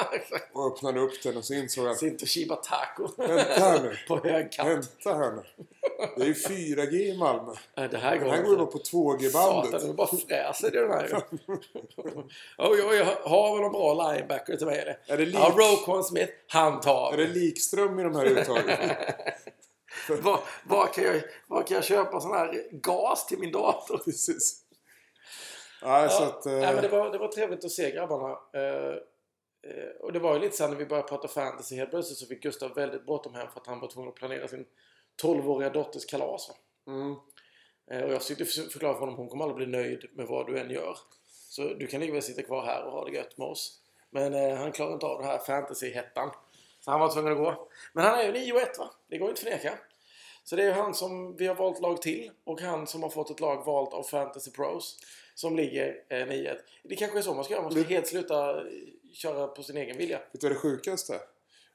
och 0.54 0.68
öppnade 0.74 1.00
upp 1.00 1.24
den 1.24 1.38
och 1.38 1.46
så 1.46 1.54
insåg 1.54 1.86
han 1.86 1.96
Sin 1.96 2.18
Toshiba 2.18 2.56
Taco. 2.56 3.08
Vänta 3.18 3.44
här 3.44 3.84
nu. 3.84 3.98
på 4.08 4.28
hög 4.28 4.52
kant. 4.52 4.70
Vänta 4.70 5.18
här 5.18 5.32
nu. 5.32 5.44
Det 6.18 6.22
är 6.22 6.26
ju 6.28 6.34
4G 6.34 6.94
i 6.94 7.18
Malmö. 7.18 7.54
Nej, 7.78 7.90
det 7.90 7.98
här 7.98 8.18
går 8.18 8.26
Den 8.26 8.34
här 8.34 8.44
går 8.44 8.60
ju 8.60 8.66
på 8.66 8.80
Satan, 8.84 9.20
2G-bandet. 9.20 9.82
det 9.88 9.94
bara 9.94 10.08
fräser 10.08 10.68
i 10.76 10.80
den 10.80 10.92
här. 10.92 11.24
Oj, 12.58 12.82
oj, 12.84 13.06
har 13.24 13.56
vi 13.56 13.62
någon 13.62 13.72
bra 13.72 14.12
linebacker 14.12 14.58
till 14.58 14.68
mig? 14.68 14.98
Är 15.08 15.18
det 15.18 15.26
lik- 15.26 15.36
Ja, 15.40 15.54
Roquan 15.58 16.04
Smith, 16.04 16.34
han 16.48 16.82
tar 16.82 17.14
Är 17.14 17.18
det 17.18 17.28
likström 17.28 18.00
i 18.00 18.04
de 18.04 18.16
här 18.16 18.26
uttagen? 18.26 18.78
Var, 20.22 20.40
var, 20.68 20.88
kan 20.94 21.04
jag, 21.04 21.22
var 21.48 21.64
kan 21.64 21.76
jag 21.76 21.84
köpa 21.84 22.20
sån 22.20 22.32
här 22.32 22.64
gas 22.72 23.26
till 23.28 23.40
min 23.40 23.52
dator? 23.52 23.98
Precis. 24.06 24.62
Nej, 25.86 26.10
så 26.10 26.24
Ja, 26.24 26.28
att... 26.28 26.46
eh, 26.46 26.52
nej, 26.54 26.74
men 26.74 26.82
det, 26.84 26.88
var, 26.90 27.12
det 27.12 27.18
var 27.18 27.28
trevligt 27.28 27.66
att 27.66 27.72
se 27.72 27.92
grabbarna. 27.92 28.38
Eh, 28.54 28.94
eh, 29.72 29.90
och 30.02 30.14
det 30.14 30.20
var 30.20 30.34
ju 30.34 30.40
lite 30.40 30.58
så 30.58 30.68
när 30.68 30.76
vi 30.76 30.86
började 30.86 31.08
prata 31.08 31.28
fantasy 31.28 31.76
helt 31.76 31.90
plötsligt 31.90 32.18
så 32.18 32.26
fick 32.26 32.44
Gustav 32.44 32.74
väldigt 32.76 33.06
bråttom 33.06 33.34
hem 33.36 33.48
för 33.54 33.60
att 33.60 33.68
han 33.68 33.80
var 33.80 33.88
tvungen 33.88 34.10
att 34.10 34.16
planera 34.16 34.48
sin 34.48 34.66
12-åriga 35.24 35.70
dotters 35.70 36.06
kalas. 36.06 36.52
Mm. 36.88 37.12
Och 38.06 38.14
jag 38.14 38.22
försökte 38.22 38.46
för- 38.46 38.70
förklara 38.70 38.94
för 38.94 39.00
honom 39.00 39.16
hon 39.16 39.30
kommer 39.30 39.44
aldrig 39.46 39.70
bli 39.70 39.78
nöjd 39.78 40.06
med 40.14 40.28
vad 40.28 40.48
du 40.48 40.60
än 40.60 40.70
gör. 40.72 40.98
Så 41.50 41.62
du 41.74 41.88
kan 41.88 42.00
lika 42.02 42.14
väl 42.14 42.22
sitta 42.22 42.42
kvar 42.42 42.66
här 42.66 42.84
och 42.86 42.92
ha 42.92 43.06
det 43.06 43.12
gött 43.12 43.38
med 43.38 43.48
oss. 43.48 43.82
Men 44.10 44.34
eh, 44.34 44.58
han 44.58 44.72
klarar 44.72 44.94
inte 44.94 45.06
av 45.06 45.18
den 45.22 45.28
här 45.28 45.38
fantasy-hettan. 45.38 46.30
Så 46.80 46.92
han 46.92 47.00
var 47.00 47.10
tvungen 47.14 47.32
att 47.32 47.38
gå. 47.38 47.68
Men 47.94 48.04
han 48.06 48.20
är 48.20 48.24
ju 48.24 48.32
9 48.32 48.54
och 48.54 48.62
1 48.62 48.78
va? 48.80 48.90
Det 49.08 49.18
går 49.18 49.30
inte 49.30 49.40
att 49.40 49.44
förneka. 49.44 49.78
Så 50.44 50.56
det 50.56 50.62
är 50.64 50.66
ju 50.68 50.72
han 50.74 50.94
som 50.94 51.36
vi 51.36 51.48
har 51.48 51.56
valt 51.56 51.82
lag 51.82 52.02
till 52.02 52.32
och 52.44 52.62
han 52.62 52.88
som 52.88 53.04
har 53.04 53.10
fått 53.10 53.30
ett 53.30 53.40
lag 53.40 53.66
valt 53.66 53.94
av 53.94 54.04
Fantasy 54.04 54.52
Pros 54.52 54.98
som 55.36 55.56
ligger 55.56 55.96
eh, 56.10 56.16
9-1. 56.16 56.56
Det 56.84 56.96
kanske 56.96 57.18
är 57.18 57.22
så 57.22 57.34
man 57.34 57.44
ska 57.44 57.54
göra. 57.54 57.64
Man 57.64 57.72
ska 57.72 57.82
Det- 57.82 57.88
helt 57.88 58.08
sluta 58.08 58.58
eh, 58.58 58.64
köra 59.14 59.48
på 59.48 59.64
sin 59.64 59.78
egen 59.78 59.98
vilja. 59.98 60.18
Vet 60.32 60.42
du 60.42 60.48
vad 60.48 60.52
det 60.52 60.60
sjukaste? 60.60 61.20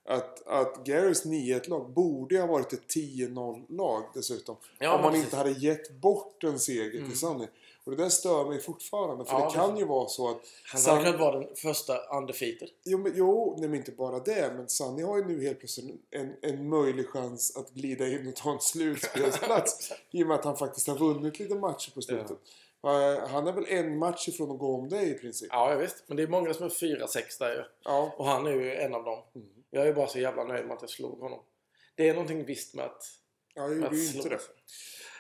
Att, 0.05 0.47
att 0.47 0.85
Garys 0.85 1.25
9-1-lag 1.27 1.91
borde 1.93 2.39
ha 2.41 2.47
varit 2.47 2.73
ett 2.73 2.87
10-0-lag 2.97 4.03
dessutom. 4.15 4.57
Ja, 4.79 4.95
om 4.97 5.03
man 5.03 5.11
precis. 5.11 5.25
inte 5.27 5.37
hade 5.37 5.51
gett 5.51 5.91
bort 5.91 6.45
en 6.45 6.59
seger 6.59 6.99
Mm. 6.99 7.11
till 7.11 7.19
Sunny. 7.19 7.47
Och 7.85 7.97
det 7.97 8.03
där 8.03 8.09
stör 8.09 8.45
mig 8.49 8.61
fortfarande. 8.61 9.25
För 9.25 9.33
Ja, 9.33 9.47
det 9.49 9.55
kan 9.55 9.69
precis. 9.69 9.81
ju 9.83 9.87
vara 9.87 10.09
så 10.09 10.31
att... 10.31 10.41
Han 10.65 10.83
hade 10.83 11.05
kunnat 11.05 11.21
vara 11.21 11.41
den 11.41 11.57
första 11.57 11.99
undefeated. 12.19 12.69
Jo, 12.85 12.99
men, 12.99 13.13
jo 13.17 13.57
nej, 13.59 13.69
men 13.69 13.79
inte 13.79 13.93
bara 13.93 14.19
det. 14.19 14.53
Men 14.57 14.69
Sunny 14.69 15.03
har 15.03 15.19
ju 15.19 15.25
nu 15.25 15.45
helt 15.45 15.59
plötsligt 15.59 16.01
en, 16.11 16.35
en 16.43 16.69
möjlig 16.69 17.07
chans 17.09 17.57
att 17.57 17.71
glida 17.71 18.09
in 18.09 18.29
och 18.29 18.37
ta 18.37 18.53
en 18.53 18.61
slutspelsplats. 18.61 19.93
I 20.11 20.23
och 20.23 20.27
med 20.27 20.35
att 20.39 20.45
han 20.45 20.57
faktiskt 20.57 20.87
har 20.89 20.99
vunnit 20.99 21.39
lite 21.39 21.55
matcher 21.55 21.91
på 21.95 22.03
slutet. 22.03 22.31
Eh, 22.31 22.37
Han 23.29 23.47
är 23.47 23.53
väl 23.53 23.67
en 23.69 23.99
match 23.99 24.29
ifrån 24.29 24.51
att 24.51 24.59
gå 24.59 24.75
om 24.75 24.89
det 24.89 25.03
i 25.03 25.15
princip. 25.15 25.49
Ja, 25.53 25.71
jag 25.71 25.79
visst. 25.79 26.05
Men 26.07 26.17
det 26.17 26.23
är 26.23 26.27
många 26.29 26.55
som 26.55 26.67
är 26.67 26.71
4-6 26.71 27.39
där 27.39 27.55
ju. 27.55 27.63
Ja. 27.85 28.15
Och 28.17 28.27
han 28.27 28.47
är 28.47 28.51
ju 28.53 28.75
en 28.75 28.95
av 28.95 29.05
dem. 29.05 29.23
Mm. 29.35 29.49
Jag 29.71 29.89
är 29.89 29.93
bara 29.93 30.07
så 30.07 30.19
jävla 30.19 30.45
nöjd 30.45 30.67
med 30.67 30.75
att 30.77 30.83
jag 30.83 30.91
slog 30.91 31.21
honom. 31.21 31.41
Det 31.95 32.09
är 32.09 32.13
någonting 32.15 32.45
visst 32.45 32.75
med 32.75 32.85
att... 32.85 33.03
Ja, 33.55 33.63
jag 33.63 33.77
gjorde 33.77 33.97
ju 33.97 34.17
inte 34.17 34.29
det. 34.29 34.41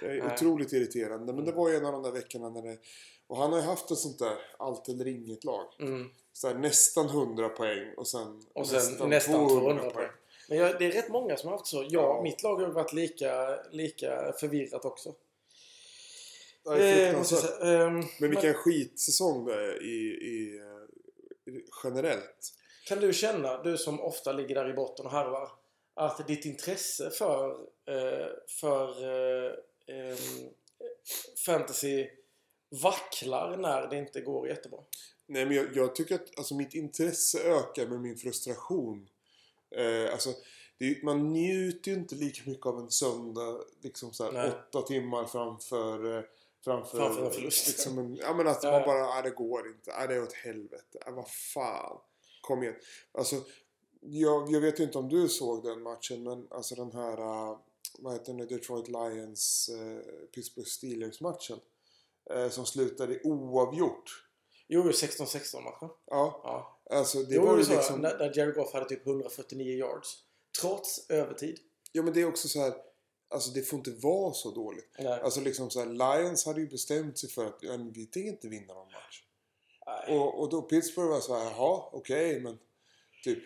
Det 0.00 0.06
är 0.06 0.22
Nej. 0.22 0.34
otroligt 0.34 0.72
irriterande. 0.72 1.32
Men 1.32 1.44
det 1.44 1.52
var 1.52 1.68
ju 1.68 1.76
en 1.76 1.84
av 1.86 1.92
de 1.92 2.02
där 2.02 2.12
veckorna 2.12 2.48
när 2.50 2.62
det... 2.62 2.78
Och 3.26 3.36
han 3.36 3.52
har 3.52 3.58
ju 3.58 3.64
haft 3.64 3.90
ett 3.90 3.98
sånt 3.98 4.18
där 4.18 4.36
allt 4.58 4.88
eller 4.88 5.06
inget 5.08 5.44
lag. 5.44 5.66
Mm. 5.80 6.10
Så 6.32 6.48
här, 6.48 6.54
nästan 6.54 7.06
100 7.06 7.48
poäng 7.48 7.94
och 7.96 8.08
sen, 8.08 8.42
Och 8.52 8.66
sen 8.66 9.08
nästan, 9.08 9.48
200 9.48 9.90
poäng. 9.90 10.08
Men 10.48 10.58
jag, 10.58 10.78
det 10.78 10.86
är 10.86 10.90
rätt 10.92 11.08
många 11.08 11.36
som 11.36 11.50
har 11.50 11.56
haft 11.56 11.70
så. 11.70 11.76
Ja, 11.76 11.86
Ja. 11.90 12.22
mitt 12.22 12.42
lag 12.42 12.56
har 12.56 12.66
varit 12.68 12.92
lika, 12.92 13.58
lika 13.70 14.32
förvirrat 14.40 14.84
också. 14.84 15.14
Är 16.66 16.70
Eh, 16.72 17.16
måste 17.18 17.34
jag 17.34 17.42
fruktansvärt. 17.42 17.60
säga. 17.60 17.86
Ehm, 17.86 18.02
Men 18.20 18.30
vilken 18.30 18.54
skitsäsong 18.54 19.44
det 19.46 19.54
är 19.54 19.82
i, 19.82 19.96
i, 20.10 20.58
eh, 20.58 21.54
generellt. 21.84 22.52
Kan 22.86 23.00
du 23.00 23.12
känna, 23.12 23.62
du 23.62 23.78
som 23.78 24.00
ofta 24.00 24.32
ligger 24.32 24.54
där 24.54 24.70
i 24.70 24.72
botten 24.72 25.06
och 25.06 25.12
harvar, 25.12 25.48
att 25.94 26.26
ditt 26.26 26.44
intresse 26.44 27.10
för, 27.10 27.50
eh, 27.88 28.28
för 28.60 29.04
eh, 29.04 29.52
ehm, 29.86 30.50
fantasy 31.46 32.08
vacklar 32.82 33.56
när 33.56 33.86
det 33.88 33.96
inte 33.98 34.20
går 34.20 34.48
jättebra? 34.48 34.80
Nej 35.26 35.46
men 35.46 35.56
jag, 35.56 35.76
jag 35.76 35.94
tycker 35.94 36.14
att 36.14 36.38
alltså, 36.38 36.54
mitt 36.54 36.74
intresse 36.74 37.38
ökar 37.42 37.86
med 37.86 38.00
min 38.00 38.16
frustration. 38.16 39.08
Eh, 39.76 40.12
alltså, 40.12 40.30
det 40.78 41.02
man 41.02 41.32
njuter 41.32 41.90
ju 41.90 41.96
inte 41.96 42.14
lika 42.14 42.50
mycket 42.50 42.66
av 42.66 42.78
en 42.78 42.90
söndag 42.90 43.60
liksom 43.82 44.12
så 44.12 44.32
här, 44.32 44.48
åtta 44.48 44.82
timmar 44.82 45.24
framför 45.24 46.16
eh, 46.18 46.24
Framför, 46.64 46.98
Framför 46.98 47.24
en 47.26 47.30
förlust. 47.32 47.66
Liksom 47.68 47.98
en, 47.98 48.16
ja 48.16 48.34
men 48.34 48.46
att 48.48 48.62
Ja, 48.62 48.70
man 48.70 48.80
ja. 48.80 48.86
bara, 48.86 49.14
nej 49.14 49.22
det 49.22 49.30
går 49.30 49.68
inte. 49.68 49.90
Nej 49.98 50.08
det 50.08 50.14
är 50.14 50.22
åt 50.22 50.32
helvete. 50.32 50.98
Nej 51.06 51.14
vad 51.14 51.28
fan. 51.30 52.00
Kom 52.40 52.62
igen. 52.62 52.74
Alltså, 53.12 53.36
jag, 54.00 54.50
jag 54.50 54.60
vet 54.60 54.78
inte 54.78 54.98
om 54.98 55.08
du 55.08 55.28
såg 55.28 55.64
den 55.64 55.82
matchen 55.82 56.22
men 56.22 56.46
alltså 56.50 56.74
den 56.74 56.92
här, 56.92 57.20
uh, 57.20 57.58
vad 57.98 58.12
heter 58.12 58.32
den, 58.34 58.46
Detroit 58.48 58.88
Lions, 58.88 59.70
uh, 59.72 60.00
Pittsburgh 60.34 60.68
Steelers 60.68 61.20
matchen. 61.20 61.58
eh, 62.30 62.48
som 62.48 62.66
slutade 62.66 63.20
oavgjort. 63.24 64.26
Jo, 64.68 64.82
16-16 64.82 65.60
matchen. 65.62 65.88
Ja, 66.06 66.40
Ja. 66.44 66.80
alltså 66.96 67.18
det 67.18 67.34
Det 67.34 67.38
var 67.40 67.58
ju 67.58 67.64
så 67.64 67.72
liksom... 67.72 68.00
när, 68.00 68.18
när 68.18 68.38
Jared 68.38 68.54
Goff 68.54 68.72
hade 68.72 68.88
typ 68.88 69.06
149 69.06 69.78
yards. 69.78 70.08
Trots 70.60 71.10
övertid. 71.10 71.58
Ja 71.92 72.02
men 72.02 72.12
det 72.14 72.20
är 72.20 72.28
också 72.28 72.48
så 72.48 72.60
här. 72.60 72.74
Alltså 73.32 73.50
det 73.50 73.62
får 73.62 73.76
inte 73.78 73.90
vara 73.90 74.32
så 74.32 74.50
dåligt. 74.50 74.88
Nej. 74.98 75.20
Alltså 75.20 75.40
liksom 75.40 75.70
så 75.70 75.80
här, 75.80 75.86
Lions 75.86 76.46
hade 76.46 76.60
ju 76.60 76.66
bestämt 76.68 77.18
sig 77.18 77.30
för 77.30 77.46
att 77.46 77.58
ja, 77.60 77.76
vi 77.94 78.06
tänker 78.06 78.30
inte 78.30 78.48
vinna 78.48 78.74
någon 78.74 78.92
match. 78.92 79.24
Nej. 79.86 80.18
Och, 80.18 80.40
och 80.40 80.50
då 80.50 80.62
Pittsburgh 80.62 81.10
var 81.10 81.20
så 81.20 81.34
här, 81.38 81.44
jaha, 81.44 81.88
okej, 81.92 82.40
men 82.40 82.58
typ. 83.24 83.38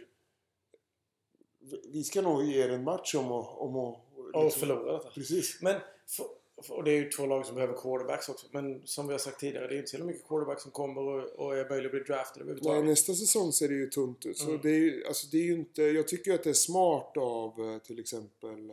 Vi 1.93 2.05
ska 2.05 2.23
nog 2.23 2.45
ge 2.45 2.63
er 2.63 2.69
en 2.69 2.85
match 2.85 3.15
om 3.15 3.33
att... 3.33 3.49
Om 3.59 3.77
att 3.77 3.97
Och 4.35 4.53
förlora 4.53 4.93
detta. 4.93 5.11
Precis. 5.11 5.59
Men, 5.63 5.81
för, 6.07 6.27
och 6.69 6.85
det 6.85 6.91
är 6.91 6.97
ju 6.97 7.11
två 7.11 7.27
lag 7.27 7.47
som 7.47 7.55
behöver 7.55 7.75
quarterbacks 7.75 8.29
också. 8.29 8.47
Men 8.53 8.87
som 8.87 9.07
vi 9.07 9.13
har 9.15 9.19
sagt 9.19 9.41
tidigare, 9.41 9.67
det 9.69 9.75
är 9.75 9.79
inte 9.79 9.91
så 9.91 10.05
mycket 10.05 10.29
quarterbacks 10.29 10.63
som 10.63 10.71
kommer 10.71 11.03
och, 11.03 11.25
och 11.47 11.57
är 11.57 11.69
möjliga 11.69 11.87
att 11.87 11.91
bli 11.91 12.01
draftade 12.01 12.45
Nej, 12.45 12.53
överhuvudtaget. 12.53 12.85
nästa 12.85 13.15
säsong 13.15 13.53
ser 13.53 13.69
det 13.69 13.75
ju 13.75 13.87
tunt 13.87 14.27
ut. 14.27 14.39
Så 14.39 14.49
Mm. 14.49 14.61
det 14.63 14.69
är 14.71 14.79
ju, 14.79 15.05
alltså 15.07 15.27
det 15.31 15.37
är 15.39 15.43
ju 15.43 15.53
inte... 15.55 15.83
Jag 15.83 16.09
tycker 16.09 16.35
att 16.35 16.43
det 16.43 16.51
är 16.51 16.55
smart 16.55 17.17
av 17.17 17.61
eh, 17.61 17.79
till 17.79 17.99
exempel... 18.01 18.73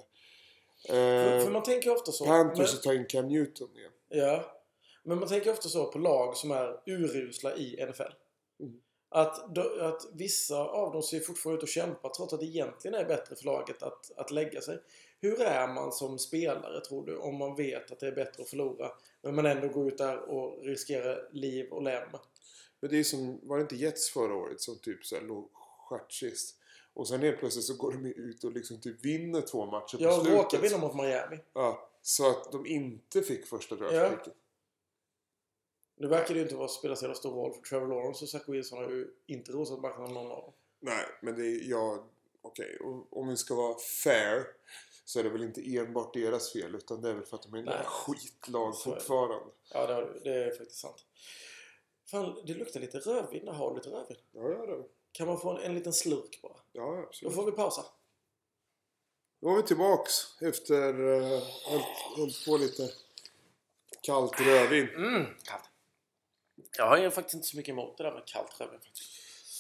För, 0.88 1.38
Eh, 1.38 1.44
för 1.44 1.52
man 1.52 1.64
tänker 1.64 1.92
ofta 1.92 2.12
så. 2.12 2.26
Panthers 2.26 2.58
men- 2.58 2.66
att 2.78 2.84
ta 2.84 2.94
in 2.94 3.06
Cam 3.06 3.28
Newton 3.28 3.78
igen. 3.78 3.92
Ja. 4.10 4.58
Men 5.04 5.20
man 5.20 5.28
tänker 5.28 5.52
ofta 5.52 5.70
så 5.70 5.92
på 5.92 6.00
lag 6.00 6.38
som 6.38 6.52
är 6.52 6.80
urusla 6.86 7.56
i 7.56 7.86
NFL. 7.86 8.14
Mm. 8.60 8.74
Att, 9.10 9.58
att 9.82 10.02
vissa 10.14 10.58
av 10.58 10.94
dem 10.94 11.04
ser 11.04 11.20
fortfarande 11.20 11.58
ut 11.58 11.64
att 11.64 11.70
kämpa 11.70 12.10
trots 12.10 12.34
att 12.34 12.40
det 12.40 12.46
egentligen 12.46 12.96
är 12.96 13.06
bättre 13.06 13.36
för 13.36 13.46
laget 13.46 13.84
att, 13.84 14.12
att 14.18 14.32
lägga 14.32 14.62
sig. 14.62 14.80
Hur 15.22 15.42
är 15.42 15.68
man 15.68 15.92
som 15.92 16.20
spelare 16.20 16.82
tror 16.82 17.06
du 17.06 17.18
om 17.18 17.36
man 17.36 17.56
vet 17.56 17.92
att 17.92 18.00
det 18.00 18.08
är 18.08 18.12
bättre 18.12 18.44
att 18.44 18.50
förlora 18.50 18.92
men 19.22 19.36
man 19.36 19.46
ändå 19.46 19.68
går 19.68 19.88
ut 19.88 19.98
där 19.98 20.18
och 20.18 20.64
riskerar 20.66 21.30
liv 21.32 21.72
och 21.72 21.84
lem? 21.84 22.10
Men 22.80 22.92
det 22.92 23.00
är 23.00 23.04
som, 23.04 23.40
var 23.48 23.58
det 23.58 23.62
inte 23.62 23.76
Jets 23.76 24.10
förra 24.10 24.36
året 24.36 24.62
som 24.62 24.80
typ 24.80 25.06
så 25.06 25.16
här 25.16 25.22
låg 25.24 25.50
stjärtsist? 25.54 26.56
Och 26.94 27.08
sen 27.08 27.20
helt 27.22 27.40
plötsligt 27.40 27.66
så 27.66 27.74
går 27.76 27.92
de 27.92 28.06
ut 28.06 28.44
och 28.44 28.52
liksom 28.52 28.82
typ 28.82 29.06
vinner 29.06 29.42
två 29.42 29.66
matcher 29.66 29.98
på 29.98 30.04
Jag 30.04 30.14
slutet. 30.22 30.34
råkar 30.40 30.62
vinna 30.62 30.78
mot 30.78 30.96
Miami. 30.96 31.40
Ja, 31.54 31.90
så 32.02 32.30
att 32.30 32.52
de 32.52 32.66
inte 32.66 33.22
fick 33.22 33.46
första 33.46 33.76
draftpicket. 33.76 34.34
Nu 35.96 36.08
verkar 36.08 36.34
det 36.34 36.38
ju 36.40 36.44
inte 36.44 36.56
vara 36.56 36.68
spela 36.68 36.96
så 36.96 37.14
stor 37.14 37.32
roll 37.36 37.54
för 37.54 37.62
Trevor 37.62 37.88
Lawrence 37.88 38.26
och 38.26 38.30
Zach 38.30 38.44
Wilson 38.50 38.78
har 38.84 38.90
ju 38.92 39.08
inte 39.28 39.52
rosat 39.52 39.84
av 39.86 40.00
någon 40.12 40.18
av 40.18 40.30
dem. 40.30 40.54
Nej, 40.80 41.06
men 41.22 41.36
det 41.36 41.42
är, 41.48 41.70
ja, 41.70 42.08
okej. 42.42 42.78
Om- 42.84 43.08
Om 43.12 43.28
vi 43.28 43.38
ska 43.38 43.56
vara 43.56 43.78
fair 44.04 44.44
så 45.06 45.20
är 45.20 45.24
det 45.24 45.30
väl 45.30 45.44
inte 45.44 45.78
enbart 45.78 46.14
deras 46.14 46.54
fel 46.54 46.76
utan 46.76 47.02
det 47.02 47.10
är 47.10 47.14
väl 47.14 47.26
för 47.26 47.36
att 47.38 47.44
de 47.44 47.54
är 47.54 47.58
en 47.72 47.84
skitlag 47.86 48.76
Så 48.76 48.90
det. 48.90 48.96
fortfarande. 48.96 49.36
Ja, 49.74 49.88
det, 49.88 49.94
har 49.94 50.20
det 50.24 50.44
är 50.44 50.50
faktiskt 50.52 50.80
sant. 50.80 51.06
Fan, 52.12 52.36
det 52.46 52.54
luktar 52.54 52.80
lite 52.80 53.00
rödvin. 53.00 53.48
Har 53.48 53.70
du 53.70 53.76
lite 53.76 53.90
rödvin? 53.90 54.18
Ja, 54.32 54.50
ja, 54.50 54.66
det. 54.66 54.84
Kan 55.12 55.28
man 55.28 55.40
få 55.40 55.58
en, 55.58 55.64
en 55.64 55.74
liten 55.76 55.94
slurk 55.94 56.40
bara? 56.42 56.58
Ja, 56.72 56.82
Då 56.96 57.04
absolut. 57.08 57.36
får 57.36 57.46
vi 57.46 57.52
pausa. 57.52 57.86
Då 59.42 59.50
är 59.52 59.56
vi 59.56 59.64
tillbaks 59.64 60.14
efter 60.42 61.00
uh, 61.02 61.44
hållit, 61.66 61.86
hållit 62.18 62.46
på 62.46 62.58
lite 62.58 62.90
kallt 64.02 64.42
rödvin. 64.42 64.90
Mm, 64.90 65.26
kallt. 65.44 65.64
Jag 66.78 66.88
har 66.88 66.98
ju 66.98 67.12
faktiskt 67.12 67.34
inte 67.36 67.48
så 67.48 67.58
mycket 67.58 67.72
emot 67.74 67.98
det 67.98 68.04
där 68.04 68.12
med 68.12 68.26
kallt 68.26 68.60
rödvin 68.60 68.80
faktiskt. 68.80 69.12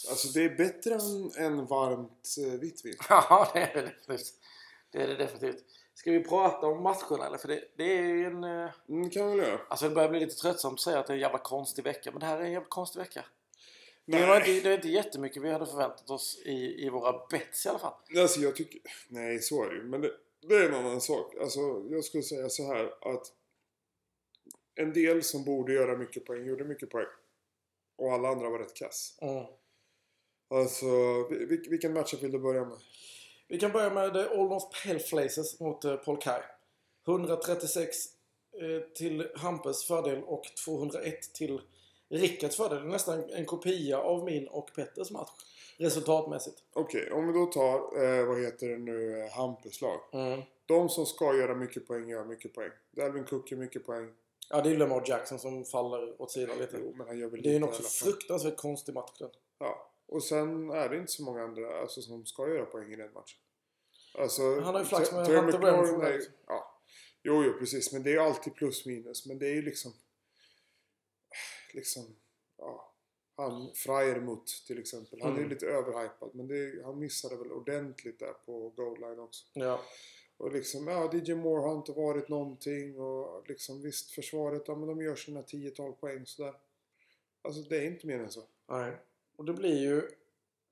Alltså 0.10 0.27
det 0.27 0.43
är 0.43 0.50
bättre 0.58 0.93
än, 0.93 1.31
än 1.46 1.65
varmt 1.65 2.36
uh, 2.48 2.60
vitt 2.60 2.86
vin. 2.86 2.96
Ja, 3.10 3.51
det 3.53 3.60
är 3.60 3.74
det 3.75 3.81
definitivt. 3.81 4.34
Det 4.91 5.03
är 5.03 5.08
det 5.08 5.15
definitivt. 5.15 5.63
Ska 5.93 6.12
vi 6.12 6.24
prata 6.24 6.67
om 6.67 6.84
matcherna 6.84 7.27
eller? 7.27 7.38
För 7.38 7.48
det, 7.48 7.63
det 7.77 7.98
är 7.98 8.01
ju 8.03 8.25
en... 8.25 8.43
eh, 8.43 8.70
Mm, 8.89 9.10
kan 9.10 9.31
vi 9.31 9.39
väl 9.39 9.48
göra. 9.48 9.62
Alltså 9.70 9.89
det 9.89 9.96
börjar 9.96 10.10
bli 10.10 10.20
lite 10.20 10.36
tröttsamt 10.36 10.74
att 10.74 10.79
säga 10.79 11.00
att 11.00 11.08
det 11.08 11.13
är 11.13 11.15
en 11.15 11.22
jävla 11.22 11.38
konstig 11.38 11.84
vecka. 11.84 12.12
Men 12.12 12.20
det 12.20 12.25
här 12.25 12.38
är 12.38 12.41
en 12.43 12.51
jävla 12.51 12.67
konstig 12.70 13.00
vecka. 13.00 13.25
Det 14.12 14.18
Nej. 14.20 14.27
var 14.27 14.38
inte, 14.38 14.51
det 14.63 14.70
var 14.70 14.75
inte 14.75 14.88
jättemycket 14.89 15.44
vi 15.44 15.51
hade 15.51 15.65
förväntat 15.65 16.10
oss 16.10 16.41
i, 16.46 16.86
i 16.86 16.89
våra 16.89 17.27
bets 17.32 17.65
i 17.65 17.70
alla 17.70 17.80
fall. 17.80 17.94
Alltså 18.18 18.39
jag 18.39 18.56
tycker... 18.56 18.82
Nej, 19.08 19.39
så 19.39 19.63
är 19.63 19.70
det 19.70 19.75
ju. 19.75 19.84
Men 19.84 20.01
det, 20.01 20.12
det 20.48 20.56
är 20.56 20.70
en 20.70 20.74
annan 20.75 21.01
sak. 21.01 21.36
Alltså 21.41 21.60
jag 21.89 22.03
skulle 22.03 22.24
säga 22.24 22.50
så 22.50 22.74
här 22.74 22.86
att 23.15 23.34
en 24.75 24.94
del 24.94 25.24
som 25.24 25.44
borde 25.44 25.74
göra 25.74 25.98
mycket 25.98 26.25
poäng 26.25 26.46
gjorde 26.46 26.63
mycket 26.63 26.89
poäng. 26.89 27.08
Och 27.98 28.13
alla 28.13 28.30
andra 28.30 28.50
var 28.50 28.60
rätt 28.60 28.74
kass. 28.75 29.18
Mm. 29.22 29.46
Alltså, 30.50 30.86
vil- 31.30 31.70
vilken 31.70 31.94
matchup 31.94 32.24
vill 32.24 32.32
du 32.32 32.39
börja 32.39 32.65
med? 32.65 32.77
Vi 33.48 33.60
kan 33.60 33.72
börja 33.72 33.89
med 33.94 34.13
The 34.13 34.20
All 34.20 34.50
North 34.50 34.84
Pale 34.84 35.30
mot 35.60 35.86
eh, 35.86 35.96
Paul 35.96 36.18
Kai. 36.22 36.41
136 37.08 37.98
eh, 38.62 38.94
till 38.96 39.27
Hampes 39.36 39.88
fördel 39.88 40.24
och 40.24 40.44
201 40.65 41.34
till 41.34 41.62
Rickards 42.12 42.58
fördel. 42.58 42.77
Är 42.77 42.84
nästan 42.84 43.30
en 43.30 43.46
kopia 43.46 44.00
av 44.00 44.24
min 44.25 44.48
och 44.48 44.72
Petters 44.75 45.12
match. 45.12 45.30
Resultatmässigt. 45.77 46.63
Okej, 46.74 47.12
om 47.12 47.27
vi 47.27 47.34
då 47.34 47.46
tar, 47.46 47.75
eh, 48.03 48.25
vad 48.25 48.41
heter 48.41 48.68
det 48.68 48.77
nu, 48.77 49.20
eh, 49.20 49.32
Hampus 49.32 49.82
lag. 49.82 50.00
Mm. 50.12 50.41
De 50.65 50.89
som 50.89 51.06
ska 51.06 51.36
göra 51.36 51.56
mycket 51.56 51.88
poäng 51.88 52.10
gör 52.10 52.25
mycket 52.25 52.53
poäng. 52.53 52.72
Dalvin 52.91 53.24
Cook 53.24 53.51
gör 53.51 53.58
mycket 53.58 53.86
poäng. 53.86 54.13
Ja, 54.50 54.62
det 54.62 54.70
är 54.70 54.72
ju 54.72 54.77
Lamar 54.77 55.03
Jackson 55.06 55.39
som 55.39 55.65
faller 55.65 56.22
åt 56.22 56.32
sidan 56.32 56.58
lite. 56.58 56.77
Jo, 56.80 56.94
men 56.98 57.08
han 57.08 57.20
gör 57.20 57.27
väl 57.27 57.41
Det 57.41 57.50
är 57.50 57.53
ju 57.53 57.63
också 57.63 57.84
fruktansvärt 57.84 58.58
konstig 58.58 58.94
match 58.96 59.18
den. 59.20 59.30
Ja. 59.60 59.91
Och 60.08 60.24
sen 60.24 60.70
är 60.70 60.89
det 60.89 60.98
inte 60.98 61.12
så 61.12 61.24
många 61.24 61.44
andra 61.44 61.82
alltså, 61.82 62.01
som 62.01 62.25
ska 62.25 62.48
göra 62.48 62.65
poäng 62.65 62.94
i 62.94 62.96
den 62.96 63.13
matchen. 63.13 63.39
Alltså, 64.18 64.41
Han 64.41 64.74
har 64.74 64.82
ju 64.82 64.86
flax 64.86 65.12
med 65.12 65.27
Hunter 65.27 65.60
Renfrew 65.60 66.13
ju-. 66.13 66.32
Ja. 66.48 66.80
Jo, 67.24 67.44
jo, 67.44 67.53
precis. 67.60 67.94
Men 67.94 68.03
det 68.03 68.13
är 68.13 68.20
alltid 68.20 68.56
plus 68.56 68.86
minus. 68.86 69.25
Men 69.25 69.39
det 69.39 69.46
är 69.46 69.53
ju 69.53 69.62
liksom... 69.62 69.94
Liksom... 71.74 72.16
Ja. 72.58 72.88
Han, 73.36 73.72
Freiermuth 73.75 74.66
till 74.68 74.80
exempel. 74.80 75.22
Han 75.22 75.32
är 75.32 75.38
Mm. 75.38 75.50
lite 75.50 75.66
överhypad. 75.66 76.30
Men 76.34 76.48
det 76.48 76.58
är, 76.58 76.84
han 76.84 77.00
missade 77.00 77.36
väl 77.38 77.51
ordentligt 77.51 78.20
där 78.20 78.34
på 78.46 78.70
goal 78.70 79.00
line 79.00 79.20
också. 79.20 79.46
Ja. 79.54 79.80
Och 80.38 80.51
liksom, 80.51 80.88
ja, 80.88 81.12
DJ 81.13 81.34
Moore 81.34 81.62
har 81.62 81.75
inte 81.78 81.92
varit 81.92 82.30
någonting. 82.30 83.00
Och 83.00 83.48
liksom, 83.50 83.82
visst, 83.82 84.12
försvaret, 84.12 84.63
ja 84.68 84.75
men 84.75 84.88
de 84.88 85.01
gör 85.01 85.16
sina 85.16 85.42
10-12 85.42 85.92
poäng 85.92 86.25
sådär. 86.25 86.54
Alltså 87.42 87.62
det 87.62 87.78
är 87.78 87.86
inte 87.86 88.08
mer 88.08 88.20
än 88.20 88.32
så. 88.32 88.44
Nej. 88.70 88.92
Och 89.36 89.46
det 89.46 89.54
blir 89.54 89.80
ju... 89.82 90.01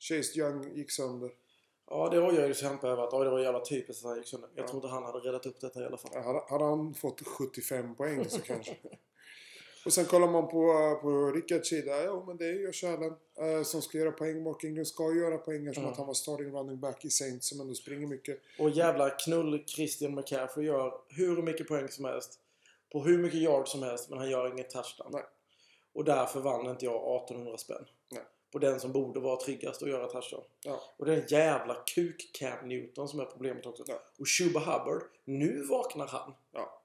Chase 0.02 0.40
Young 0.40 0.76
gick 0.76 0.92
sönder. 0.92 1.32
Ja, 1.88 2.10
det 2.10 2.18
har 2.18 2.34
jag 2.34 2.48
ju 2.48 2.54
kämpat 2.54 2.84
över 2.84 3.04
att 3.04 3.12
det 3.12 3.30
var 3.30 3.40
jävla 3.40 3.66
typiskt 3.66 4.06
att 4.06 4.10
han 4.10 4.18
gick 4.18 4.28
sönder. 4.28 4.50
Jag 4.56 4.64
Ja. 4.64 4.68
tror 4.68 4.78
inte 4.78 4.88
han 4.88 5.04
hade 5.04 5.20
räddat 5.20 5.46
upp 5.46 5.60
detta 5.62 5.82
i 5.82 5.86
alla 5.86 5.98
fall. 5.98 6.12
Ja, 6.14 6.22
Hade, 6.22 6.40
hade 6.50 6.64
han 6.64 6.94
fått 6.94 7.22
75 7.28 7.96
poäng 7.96 8.30
så 8.30 8.42
kanske. 8.42 8.78
Och 9.90 9.94
sen 9.94 10.06
kollar 10.06 10.28
man 10.28 10.48
på, 10.48 11.00
på 11.02 11.32
Rickards 11.32 11.70
sida. 11.70 12.04
Ja, 12.04 12.24
men 12.28 12.38
det 12.38 12.46
är 12.46 12.54
ju 12.54 12.72
Allen 12.88 13.14
eh, 13.40 13.64
som 13.64 13.82
ska 13.82 13.98
göra 13.98 14.12
poäng. 14.12 14.44
Mark 14.44 14.64
Ingram 14.64 14.86
ska 14.86 15.14
göra 15.14 15.38
poäng 15.38 15.74
som 15.74 15.84
Mm. 15.84 15.92
att 15.92 15.98
han 15.98 16.08
var 16.08 16.14
starting 16.14 16.52
running 16.52 16.80
back 16.80 17.06
i 17.06 17.10
Saints 17.10 17.50
som 17.50 17.62
ändå 17.62 17.74
springer 17.74 18.08
mycket. 18.08 18.40
Och 18.60 18.70
jävla 18.70 19.10
knull 19.10 19.64
Christian 19.68 20.16
McCaffrey 20.16 20.66
gör 20.66 20.94
hur 21.08 21.42
mycket 21.42 21.68
poäng 21.68 21.88
som 21.90 22.06
helst. 22.06 22.40
På 22.92 23.04
hur 23.04 23.18
mycket 23.18 23.40
yard 23.40 23.68
som 23.68 23.84
helst, 23.84 24.10
men 24.10 24.20
han 24.20 24.30
gör 24.30 24.52
inget 24.52 24.70
touchdown. 24.70 25.10
Nej. 25.12 25.24
Och 25.94 26.06
därför 26.06 26.40
vann 26.40 26.66
inte 26.70 26.86
jag 26.86 27.24
1800 27.24 27.58
spänn. 27.58 27.86
Nej. 28.12 28.24
På 28.52 28.60
den 28.60 28.80
som 28.80 28.92
borde 28.92 29.20
vara 29.20 29.40
tryggast 29.40 29.84
att 29.84 29.90
göra 29.90 30.08
touchdown. 30.08 30.44
Ja. 30.66 30.82
Och 30.98 31.06
det 31.06 31.14
är 31.14 31.18
en 31.18 31.28
jävla 31.28 31.74
kuk 31.96 32.30
Cam 32.34 32.68
Newton 32.68 33.08
som 33.08 33.20
är 33.20 33.26
problemet 33.26 33.66
också. 33.66 33.84
Ja. 33.88 34.00
Och 34.20 34.28
Chuba 34.28 34.60
Hubbard, 34.60 35.04
nu 35.26 35.64
vaknar 35.70 36.08
han. 36.08 36.34
Ja. 36.52 36.82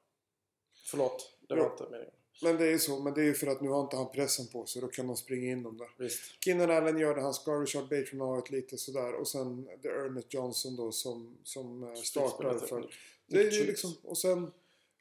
Förlåt, 0.91 1.37
det 1.49 1.55
Ja. 1.57 1.63
var 1.63 1.71
inte 1.71 1.85
meningen. 1.91 2.15
Men 2.43 2.57
det 2.57 2.67
är 2.67 2.71
ju 2.71 2.79
så. 2.79 3.01
Men 3.01 3.15
det 3.15 3.21
är 3.21 3.25
ju 3.25 3.35
för 3.35 3.47
att 3.47 3.61
nu 3.61 3.69
har 3.69 3.81
inte 3.81 3.97
han 3.97 4.13
pressen 4.13 4.47
på 4.47 4.67
sig. 4.67 4.83
Då 4.83 4.89
kan 4.89 5.07
de 5.07 5.17
springa 5.17 5.53
in 5.53 5.63
dem 5.63 5.79
där. 5.79 5.89
Visst. 5.99 6.45
Keenan 6.45 6.71
Allen 6.71 6.99
gör 6.99 7.15
det. 7.15 7.23
Han 7.23 7.35
ska. 7.35 7.51
Richard 7.51 7.89
Bateman 7.89 8.29
har 8.29 8.39
ett 8.39 8.51
lite 8.51 8.79
sådär. 8.79 9.13
Och 9.13 9.29
sen 9.29 9.69
det 9.83 9.89
är 9.89 9.93
Ernest 9.93 10.35
Johnson 10.35 10.77
då 10.77 10.93
som, 10.93 11.39
som 11.45 11.83
eh, 11.83 11.95
startar 11.95 12.59
för... 12.59 12.91
Det 13.27 13.41
är 13.41 13.51
ju 13.51 13.67
liksom, 13.67 13.95
och 14.03 14.19
sen 14.19 14.51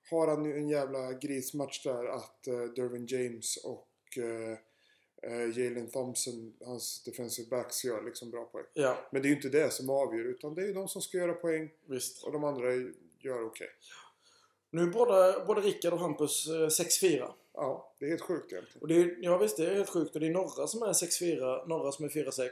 har 0.10 0.28
han 0.28 0.46
ju 0.46 0.58
en 0.58 0.70
jävla 0.70 1.14
grismatch 1.14 1.84
där 1.84 2.06
att 2.06 2.48
uh, 2.48 2.64
Dervin 2.64 3.06
James 3.06 3.58
och 3.58 4.18
uh, 4.18 4.58
uh, 5.32 5.60
Jalen 5.60 5.90
Thompson, 5.90 6.54
hans 6.66 7.04
defensive 7.04 7.50
backs, 7.50 7.86
gör 7.86 8.04
liksom 8.04 8.32
bra 8.32 8.46
poäng. 8.46 8.66
Ja, 8.74 9.08
Men 9.12 9.22
det 9.22 9.28
är 9.28 9.30
ju 9.30 9.36
inte 9.36 9.50
det 9.50 9.74
som 9.74 9.90
avgör 9.90 10.26
utan 10.26 10.56
det 10.56 10.62
är 10.62 10.68
ju 10.68 10.74
de 10.74 10.88
som 10.88 11.02
ska 11.02 11.18
göra 11.18 11.34
poäng 11.34 11.70
visst. 11.86 12.24
och 12.24 12.32
de 12.32 12.44
andra 12.44 12.74
gör 13.20 13.46
okej. 13.46 13.70
Nu 14.74 14.88
både, 14.88 15.44
både 15.48 15.62
Rickard 15.62 15.94
och 15.94 16.00
Hampus 16.00 16.48
eh, 16.48 16.52
6-4. 16.52 17.32
Ja, 17.54 17.96
det 18.00 18.06
är 18.06 18.10
helt 18.10 18.22
sjukt 18.22 18.52
egentligen. 18.52 18.82
Och 18.82 18.88
det 18.88 18.96
är, 18.96 19.18
ja 19.22 19.38
visst, 19.38 19.58
det 19.58 19.66
är 19.66 19.76
helt 19.76 19.90
sjukt. 19.90 20.16
Och 20.16 20.22
det 20.22 20.28
är 20.28 20.32
några 20.32 20.68
som 20.68 20.84
är 20.84 20.94
6-4, 20.94 21.68
några 21.68 21.92
som 21.92 22.06
är 22.06 22.10
4-6. 22.10 22.50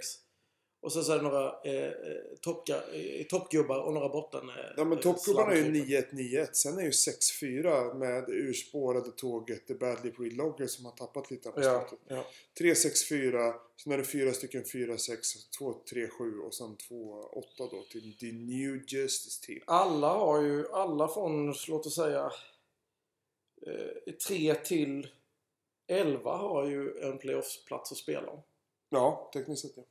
Och 0.82 0.94
sen 0.94 1.04
så 1.04 1.12
är 1.12 1.18
det 1.18 1.24
några 1.24 1.62
eh, 1.64 1.74
eh, 1.74 3.20
eh, 3.20 3.26
toppgubbar 3.30 3.80
och 3.80 3.94
några 3.94 4.10
botten. 4.10 4.50
Eh, 4.50 4.56
Ja 4.78 4.84
men 4.84 5.00
toppgubbarna 5.00 5.52
är 5.52 5.56
ju 5.56 5.64
slamkrypare. 5.64 6.02
9-1-9-1. 6.12 6.48
Sen 6.54 6.78
är 6.78 6.84
ju 6.84 6.90
6-4 6.90 7.94
med 7.94 8.30
urspårade 8.30 9.12
tåget 9.12 9.68
The 9.68 9.74
Badly 9.74 10.12
Breed 10.12 10.34
Logger 10.34 10.68
som 10.68 10.86
har 10.86 10.92
tappat 10.92 11.32
lite 11.32 11.52
på 11.52 11.62
Ja, 11.62 11.90
ja. 12.08 12.26
3-6-4, 12.60 13.54
sen 13.84 13.94
är 13.94 13.98
det 13.98 14.04
fyra 14.04 14.34
stycken 14.34 14.64
4-6, 14.64 15.18
2-3-7 15.60 16.40
och 16.40 16.54
sen 16.54 16.78
2-8 16.78 17.44
då 17.58 17.84
till 17.92 18.18
The 18.18 18.32
New 18.32 18.84
Justice 18.88 19.46
Team. 19.46 19.62
Alla 19.68 20.08
har 20.08 20.42
ju, 20.42 20.72
alla 20.72 21.08
från, 21.08 21.56
låt 21.68 21.86
oss 21.86 21.96
säga, 21.96 22.32
eh, 23.68 24.14
3 24.28 24.56
till 24.56 25.08
11 25.88 26.38
har 26.38 26.68
ju 26.68 27.00
en 27.02 27.18
playoffsplats 27.18 27.92
att 27.92 27.98
spela 27.98 28.28
om. 28.32 28.40
Ja, 28.90 29.32
tekniskt 29.34 29.62
sett 29.62 29.74
ja. 29.76 29.84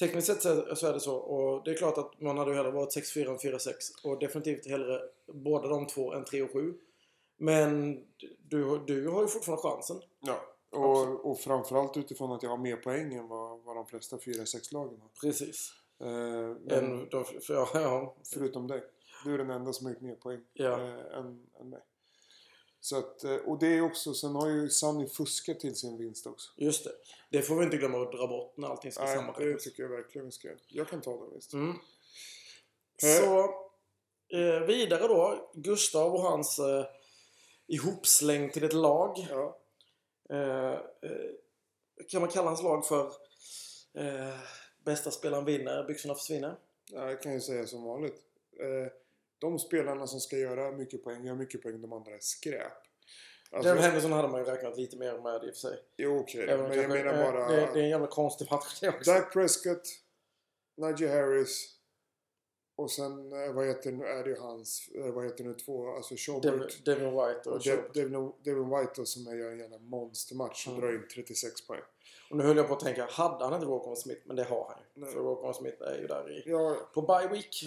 Tekniskt 0.00 0.26
sett 0.26 0.42
så 0.78 0.86
är 0.86 0.92
det 0.92 1.00
så. 1.00 1.16
Och 1.16 1.64
det 1.64 1.70
är 1.70 1.74
klart 1.74 1.98
att 1.98 2.20
man 2.20 2.38
hade 2.38 2.54
hellre 2.54 2.70
varit 2.70 2.96
6-4 2.96 3.28
än 3.30 3.38
4-6. 3.38 3.72
Och 4.04 4.18
definitivt 4.18 4.66
hellre 4.66 5.00
båda 5.26 5.68
de 5.68 5.86
två 5.86 6.12
än 6.12 6.24
3 6.24 6.42
och 6.42 6.52
7. 6.52 6.74
Men 7.38 8.00
du, 8.48 8.80
du 8.86 9.08
har 9.08 9.22
ju 9.22 9.28
fortfarande 9.28 9.62
chansen. 9.62 9.96
ja. 10.20 10.40
Och, 10.72 11.30
och 11.30 11.40
framförallt 11.40 11.96
utifrån 11.96 12.32
att 12.32 12.42
jag 12.42 12.50
har 12.50 12.56
mer 12.56 12.76
poäng 12.76 13.14
än 13.14 13.28
vad, 13.28 13.60
vad 13.64 13.76
de 13.76 13.86
flesta 13.86 14.16
4-6-lagen 14.16 15.00
har. 15.00 15.08
Precis. 15.22 15.72
Eh, 16.00 16.06
men 16.06 16.70
En, 16.70 17.08
de, 17.10 17.24
för, 17.24 17.54
ja, 17.54 17.68
ja, 17.74 18.14
förutom 18.34 18.66
dig. 18.66 18.82
Du 19.24 19.34
är 19.34 19.38
den 19.38 19.50
enda 19.50 19.72
som 19.72 19.86
har 19.86 19.92
gjort 19.92 20.02
mer 20.02 20.14
poäng 20.14 20.40
Ja. 20.52 20.72
eh, 20.80 21.18
än, 21.18 21.46
än 21.60 21.70
mig. 21.70 21.80
Så 22.80 22.98
att, 22.98 23.24
eh, 23.24 23.34
och 23.34 23.58
det 23.58 23.66
är 23.66 23.82
också, 23.82 24.14
sen 24.14 24.34
har 24.34 24.48
ju 24.48 24.68
Sunny 24.68 25.06
fuskat 25.06 25.60
till 25.60 25.76
sin 25.76 25.98
vinst 25.98 26.26
också. 26.26 26.50
just 26.56 26.84
det. 26.84 26.92
Det 27.30 27.42
får 27.42 27.56
vi 27.56 27.64
inte 27.64 27.76
glömma 27.76 28.02
att 28.02 28.12
dra 28.12 28.26
bort 28.26 28.56
när 28.56 28.68
allting 28.68 28.92
ska 28.92 29.04
Nej, 29.04 29.34
det 29.38 29.58
tycker 29.58 29.82
jag 29.82 29.90
verkligen 29.90 30.24
vi 30.24 30.32
ska. 30.32 30.48
Jag 30.68 30.88
kan 30.88 31.00
ta 31.00 31.10
den 31.10 31.34
visst. 31.34 31.52
Mm. 31.52 31.70
Eh. 33.02 33.20
Så 33.20 33.44
eh, 34.36 34.60
vidare 34.66 35.08
då. 35.08 35.50
Gustav 35.54 36.14
och 36.14 36.22
hans 36.22 36.58
eh, 36.58 36.84
ihopsläng 37.66 38.50
till 38.50 38.64
ett 38.64 38.72
lag. 38.72 39.26
Ja. 39.30 39.58
Eh, 40.30 40.72
eh, 40.72 41.30
kan 42.08 42.20
man 42.20 42.30
kalla 42.30 42.48
hans 42.48 42.62
lag 42.62 42.86
för 42.86 43.12
bästa 44.84 45.10
spelaren 45.10 45.44
vinner, 45.44 45.84
byxorna 45.84 46.14
försvinner? 46.14 46.56
Ja, 46.92 47.10
jag 47.10 47.22
kan 47.22 47.32
ju 47.32 47.40
säga 47.40 47.66
som 47.66 47.84
vanligt. 47.84 48.22
De 49.40 49.58
spelarna 49.58 50.06
som 50.06 50.20
ska 50.20 50.36
göra 50.36 50.72
mycket 50.72 51.04
poäng 51.04 51.24
gör 51.26 51.34
mycket 51.34 51.62
poäng. 51.62 51.80
De 51.80 51.92
andra 51.92 52.12
är 52.14 52.18
skräp. 52.20 52.72
Alltså, 53.52 53.68
Devin 53.68 53.82
Henderson 53.84 54.12
hade 54.12 54.28
man 54.28 54.40
ju 54.40 54.46
räknat 54.46 54.76
lite 54.76 54.96
mer 54.96 55.12
med 55.22 55.34
i 55.44 55.50
och 55.50 55.54
för 55.54 55.60
sig. 55.60 55.78
jo, 55.96 56.18
okej. 56.18 56.54
Om 56.54 56.60
Men 56.60 56.72
jag 56.76 56.84
kanske, 56.86 57.04
menar 57.04 57.18
eh, 57.24 57.32
bara... 57.32 57.48
Det, 57.48 57.56
det 57.56 57.80
är 57.80 57.84
en 57.84 57.88
jävla 57.88 58.06
konstig 58.06 58.50
match 58.50 58.80
det 58.80 58.88
också. 58.88 59.10
Dak 59.12 59.32
Prescott, 59.32 59.82
Najee 60.76 61.08
Harris 61.08 61.76
och 62.76 62.90
sen, 62.90 63.32
eh, 63.32 63.52
vad 63.52 63.66
heter 63.66 63.92
nu, 63.92 64.04
är 64.04 64.24
det 64.24 64.30
ju 64.30 64.36
hans, 64.36 64.88
eh, 64.94 65.12
vad 65.12 65.24
heter 65.24 65.44
nu 65.44 65.54
två, 65.54 65.88
alltså 65.96 66.14
Schobert 66.16 66.84
Devin 66.84 67.10
White 67.10 67.42
och, 67.50 67.56
och 67.56 67.62
Devin, 67.94 68.32
Devin 68.44 68.70
White 68.70 69.06
som 69.06 69.38
gör 69.38 69.52
en 69.52 69.58
jävla 69.58 69.78
monstermatch 69.78 70.66
och 70.66 70.72
Mm. 70.72 70.84
drar 70.84 70.94
in 70.94 71.08
36 71.14 71.66
poäng. 71.66 71.80
och 72.30 72.36
nu 72.36 72.42
höll 72.44 72.56
jag 72.56 72.68
på 72.68 72.74
att 72.74 72.80
tänka, 72.80 73.06
hade 73.10 73.44
han 73.44 73.54
inte 73.54 73.66
Roquan 73.66 73.96
Smith? 73.96 74.20
Men 74.24 74.36
det 74.36 74.44
har 74.44 74.74
han 74.74 75.04
ju. 75.06 75.12
För 75.12 75.20
Roquan 75.20 75.54
Smith 75.54 75.82
är 75.82 75.98
ju 76.00 76.06
där 76.06 76.30
i, 76.30 76.42
Ja, 76.46 76.90
på 76.94 77.02
bye 77.02 77.28
week. 77.28 77.64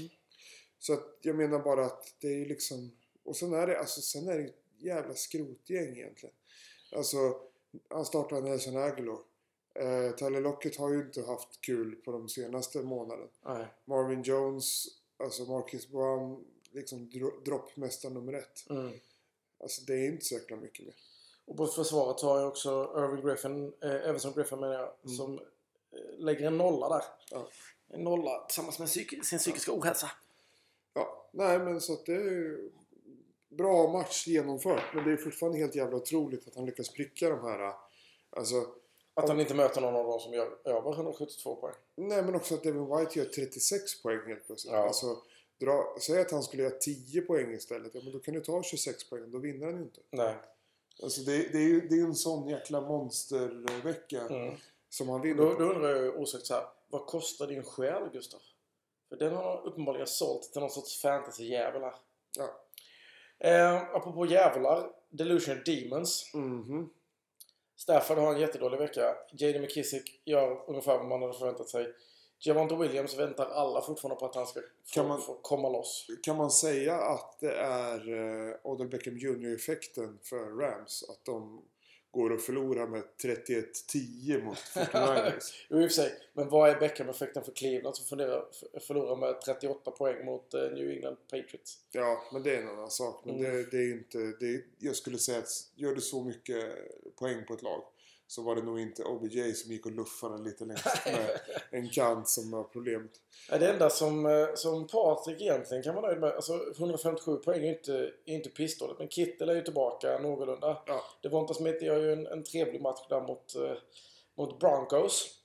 Så 0.83 0.93
att 0.93 1.17
jag 1.21 1.35
menar 1.35 1.59
bara 1.59 1.85
att 1.85 2.15
det 2.19 2.27
är 2.41 2.45
liksom, 2.45 2.91
och 3.23 3.35
sen 3.35 3.53
är 3.53 3.67
det, 3.67 3.79
alltså 3.79 4.01
sen 4.01 4.27
är 4.27 4.37
det 4.37 4.43
ett 4.43 4.55
jävla 4.77 5.15
skrotgäng 5.15 5.97
egentligen. 5.97 6.35
Alltså, 6.95 7.17
han 7.89 8.05
startar 8.05 8.41
Nelson 8.41 8.77
Aguilar. 8.77 9.17
Eh, 9.79 10.11
Tyler 10.15 10.41
Lockett 10.41 10.75
har 10.77 10.89
ju 10.93 11.01
inte 11.01 11.21
haft 11.25 11.61
kul 11.61 11.95
på 11.95 12.11
de 12.11 12.29
senaste 12.29 12.79
månaderna. 12.81 13.29
Marvin 13.85 14.21
Jones, 14.23 14.85
alltså 15.17 15.43
Marcus 15.45 15.87
Brown, 15.87 16.45
liksom 16.71 17.09
dro- 17.09 17.43
droppmästare 17.45 18.13
nummer 18.13 18.33
ett. 18.33 18.69
Mm. 18.69 18.93
Alltså 19.59 19.81
det 19.81 19.93
är 19.93 20.07
inte 20.07 20.25
så 20.25 20.33
jäkla 20.35 20.57
mycket 20.57 20.85
mer. 20.85 20.95
Och 21.45 21.57
på 21.57 21.67
försvaret 21.67 22.21
har 22.21 22.39
jag 22.39 22.47
också 22.47 22.93
Irving 22.97 23.25
Griffin, 23.25 23.73
eh, 23.81 24.09
Everson 24.09 24.33
Griffin 24.33 24.59
menar 24.59 24.73
jag, 24.73 24.93
Mm. 25.03 25.15
som 25.17 25.39
eh, 25.39 26.17
lägger 26.17 26.47
en 26.47 26.57
nolla 26.57 26.89
där. 26.89 27.03
Ja. 27.31 27.47
En 27.87 28.03
nolla 28.03 28.45
tillsammans 28.45 28.79
med 28.79 28.89
sin 28.89 29.39
psykiska 29.39 29.71
ohälsa. 29.73 30.11
Ja, 30.93 31.29
nej 31.31 31.59
men 31.59 31.81
så 31.81 31.93
att 31.93 32.05
det 32.05 32.13
är 32.15 32.59
bra 33.49 33.91
match 33.91 34.27
genomfört. 34.27 34.83
Men 34.95 35.03
det 35.03 35.11
är 35.11 35.17
fortfarande 35.17 35.57
helt 35.59 35.75
jävla 35.75 35.97
otroligt 35.97 36.47
att 36.47 36.55
han 36.55 36.65
lyckas 36.65 36.89
pricka 36.89 37.29
de 37.29 37.41
här. 37.43 37.73
Alltså, 38.29 38.55
Att 39.13 39.29
han 39.29 39.39
inte 39.39 39.53
möter 39.55 39.81
någon 39.81 39.95
av 39.95 40.05
dem 40.05 40.19
som 40.19 40.33
gör 40.33 40.57
över 40.63 40.93
172 40.93 41.55
poäng. 41.55 41.73
nej 41.95 42.23
men 42.23 42.35
också 42.35 42.55
att 42.55 42.63
Devin 42.63 42.85
White 42.97 43.19
gör 43.19 43.25
36 43.25 44.01
poäng 44.03 44.19
helt 44.27 44.47
plötsligt. 44.47 44.73
Ja. 44.73 44.79
Alltså, 44.87 45.17
dra, 45.59 45.95
säg 46.01 46.21
att 46.21 46.31
han 46.31 46.43
skulle 46.43 46.63
göra 46.63 46.73
10 46.75 47.21
poäng 47.21 47.53
istället. 47.53 47.91
Ja 47.95 48.01
men 48.03 48.13
då 48.13 48.19
kan 48.19 48.33
du 48.33 48.41
ta 48.41 48.63
26 48.63 49.09
poäng. 49.09 49.31
Då 49.31 49.37
vinner 49.37 49.65
han 49.65 49.75
ju 49.75 49.81
inte. 49.83 50.01
Nej. 50.11 50.35
Alltså 51.03 51.21
det, 51.21 51.37
det 51.37 51.57
är 51.57 51.67
ju 51.67 51.81
det 51.87 51.95
är 51.95 52.03
en 52.03 52.15
sån 52.15 52.47
jäkla 52.49 52.81
monstervecka 52.81 54.21
Mm. 54.21 54.55
som 54.89 55.09
han 55.09 55.21
vinner 55.21 55.43
Då, 55.43 55.53
då 55.53 55.63
undrar 55.65 55.89
jag 55.95 56.19
osökt 56.19 56.45
så 56.45 56.53
här, 56.53 56.65
vad 56.89 57.05
kostar 57.05 57.47
din 57.47 57.63
själ 57.63 58.09
Gustav? 58.13 58.39
För 59.09 59.15
den 59.15 59.33
har 59.35 59.67
uppenbarligen 59.67 60.07
sålt 60.07 60.43
till 60.53 60.61
någon 60.61 60.69
sorts 60.69 61.01
fantasy-jävel 61.01 61.81
här. 61.81 61.93
Ja. 62.37 62.49
Eh, 63.49 63.81
apropå 63.95 64.25
jävlar, 64.25 64.89
Delusion 65.09 65.61
Demons. 65.65 66.31
Mhm. 66.33 66.89
Stafford 67.75 68.17
har 68.17 68.33
en 68.33 68.39
jättedålig 68.41 68.77
vecka. 68.77 69.15
J.D. 69.31 69.59
McKissick 69.59 70.21
gör 70.25 70.69
ungefär 70.69 70.97
vad 70.97 71.07
man 71.07 71.21
hade 71.21 71.33
förväntat 71.33 71.69
sig. 71.69 71.93
Javonte 72.39 72.75
Williams 72.75 73.17
väntar 73.19 73.45
alla 73.45 73.81
fortfarande 73.81 74.19
på 74.19 74.25
att 74.25 74.35
han 74.35 74.47
ska 74.47 74.59
få, 74.59 74.65
Kan 74.93 75.07
man- 75.07 75.21
få 75.21 75.39
komma 75.41 75.69
loss. 75.69 76.07
Kan 76.23 76.37
man 76.37 76.51
säga 76.51 76.95
att 76.95 77.39
det 77.39 77.55
är 77.55 78.09
eh, 78.49 78.55
Odell 78.63 78.87
Beckham 78.87 79.17
Jr-effekten 79.17 80.19
för 80.23 80.59
Rams? 80.59 81.03
Att 81.09 81.25
de 81.25 81.65
går 82.13 82.29
och 82.29 82.41
förlorar 82.41 82.87
med 82.87 83.03
31-10 83.23 84.43
mot 84.43 84.57
49ers? 84.75 85.53
Jo, 85.69 85.81
i 85.81 85.85
och 85.85 85.89
för 85.91 85.95
sig. 85.95 86.13
Men 86.33 86.49
vad 86.49 86.69
är 86.69 86.79
Beckham-effekten 86.79 87.43
för 87.43 87.51
Cleveland 87.51 87.95
som 87.95 88.05
förlorar 88.81 89.15
med 89.15 89.41
38 89.41 89.91
poäng 89.91 90.25
mot 90.25 90.53
eh, 90.53 90.61
New 90.61 90.89
England 90.91 91.17
Patriots? 91.31 91.79
ja, 91.91 92.23
men 92.33 92.43
det 92.43 92.55
är 92.55 92.61
en 92.61 92.67
annan 92.69 92.91
sak. 92.91 93.25
Men 93.25 93.35
Mm. 93.35 93.51
det, 93.51 93.71
det 93.71 93.77
är 93.77 93.91
inte... 93.91 94.17
Det 94.17 94.63
jag 94.79 94.95
skulle 94.95 95.17
säga 95.17 95.37
att 95.39 95.49
gör 95.75 95.95
du 95.95 96.01
så 96.01 96.23
mycket 96.23 96.63
poäng 97.15 97.45
på 97.47 97.53
ett 97.53 97.61
lag 97.61 97.83
så 98.27 98.41
var 98.41 98.55
det 98.55 98.61
nog 98.61 98.79
inte 98.79 99.03
OBJ 99.03 99.53
som 99.53 99.71
gick 99.71 99.85
och 99.85 99.91
luffade 99.91 100.43
lite 100.43 100.65
längst 100.65 101.05
med 101.05 101.39
en 101.71 101.89
kant 101.89 102.29
som 102.29 102.51
var 102.51 102.63
problemet. 102.63 103.11
Ja, 103.49 103.57
Det 103.57 103.69
enda 103.69 103.89
som, 103.89 104.25
eh, 104.25 104.47
som 104.55 104.87
Patrik 104.87 105.41
egentligen 105.41 105.83
kan 105.83 105.95
vara 105.95 106.07
nöjd 106.07 106.19
med, 106.19 106.31
alltså 106.31 106.53
157 106.77 107.35
poäng 107.35 107.59
är 107.59 107.63
ju 107.63 107.77
inte, 107.77 107.93
är 108.25 108.33
inte 108.33 108.49
pissdåligt. 108.49 108.99
Men 108.99 109.09
Kittel 109.09 109.49
är 109.49 109.55
ju 109.55 109.61
tillbaka 109.61 110.17
någorlunda. 110.17 110.81
Ja. 110.85 111.03
Devonta 111.21 111.53
Smith 111.53 111.83
gör 111.83 111.99
ju 111.99 112.13
en, 112.13 112.27
en 112.27 112.43
trevlig 112.43 112.81
match 112.81 113.07
där 113.09 113.21
mot, 113.21 113.55
eh, 113.55 113.77
mot 114.35 114.59
Broncos. 114.59 115.39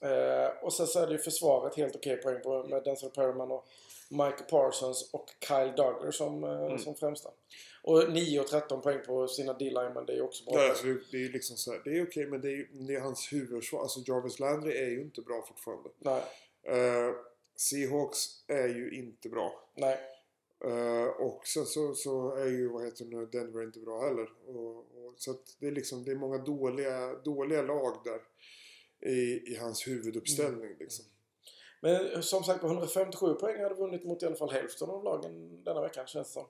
Eh, 0.00 0.64
och 0.64 0.72
sen 0.72 0.86
så 0.86 1.00
är 1.00 1.06
det 1.06 1.12
ju 1.12 1.18
försvaret 1.18 1.76
helt 1.76 1.96
okej 1.96 2.16
poäng 2.16 2.42
på 2.42 2.62
med 2.62 2.84
Denzel 2.84 3.10
Perryman 3.10 3.50
och 3.50 3.66
Mike 4.08 4.42
Parsons 4.50 5.10
och 5.12 5.28
Kyle 5.48 5.70
Duggar 5.76 6.10
som, 6.10 6.44
eh, 6.44 6.50
Mm. 6.66 6.78
som 6.78 6.94
främsta. 6.94 7.30
Och 7.82 8.12
9 8.12 8.40
och 8.40 8.46
13 8.46 8.82
poäng 8.82 8.98
på 9.06 9.28
sina 9.28 9.52
D-line, 9.52 9.92
men 9.94 10.06
det 10.06 10.12
är 10.12 10.20
också 10.22 10.44
bra. 10.44 10.54
Det, 10.54 10.64
är, 10.64 10.68
alltså, 10.70 10.86
det 10.86 11.24
är 11.24 11.28
liksom 11.32 11.56
så 11.56 11.72
här, 11.72 11.80
det 11.84 11.98
är 11.98 12.06
okej 12.06 12.26
men 12.26 12.40
det 12.40 12.48
är, 12.52 12.68
det 12.72 12.94
är 12.94 13.00
hans 13.00 13.32
huvudsvar. 13.32 13.80
Alltså 13.80 14.00
Jarvis 14.06 14.38
Landry 14.40 14.72
är 14.78 14.88
ju 14.90 15.00
inte 15.00 15.22
bra 15.22 15.44
fortfarande. 15.48 15.90
Nej, 15.98 16.22
Eh, 16.62 17.14
Seahawks 17.56 18.44
är 18.46 18.68
ju 18.68 18.90
inte 18.90 19.28
bra. 19.28 19.64
nej. 19.74 19.98
Eh, 20.64 21.04
och 21.06 21.46
sen 21.46 21.66
så, 21.66 21.94
så 21.94 22.34
är 22.34 22.46
ju, 22.46 22.68
vad 22.68 22.84
heter 22.84 23.04
det 23.04 23.16
nu, 23.16 23.26
Denver 23.26 23.62
inte 23.62 23.78
bra 23.80 24.00
heller. 24.08 24.28
Och, 24.46 24.76
och, 24.78 25.14
så 25.16 25.30
att 25.30 25.56
det 25.58 25.66
är 25.66 25.70
liksom, 25.72 26.04
det 26.04 26.10
är 26.10 26.14
många 26.16 26.38
dåliga, 26.38 27.14
dåliga 27.14 27.62
lag 27.62 27.96
där. 28.04 28.20
I, 29.10 29.52
i 29.52 29.56
hans 29.60 29.88
huvuduppställning 29.88 30.64
Mm. 30.66 30.76
liksom. 30.78 31.04
Men 31.80 32.22
som 32.22 32.42
sagt, 32.44 32.60
på 32.60 32.66
157 32.66 33.34
poäng 33.34 33.62
hade 33.62 33.74
vunnit 33.74 34.04
mot 34.04 34.22
i 34.22 34.26
alla 34.26 34.36
fall 34.36 34.50
hälften 34.50 34.90
av 34.90 35.04
lagen 35.04 35.64
denna 35.64 35.80
veckan, 35.80 36.06
känns 36.06 36.28
det 36.28 36.32
som. 36.34 36.46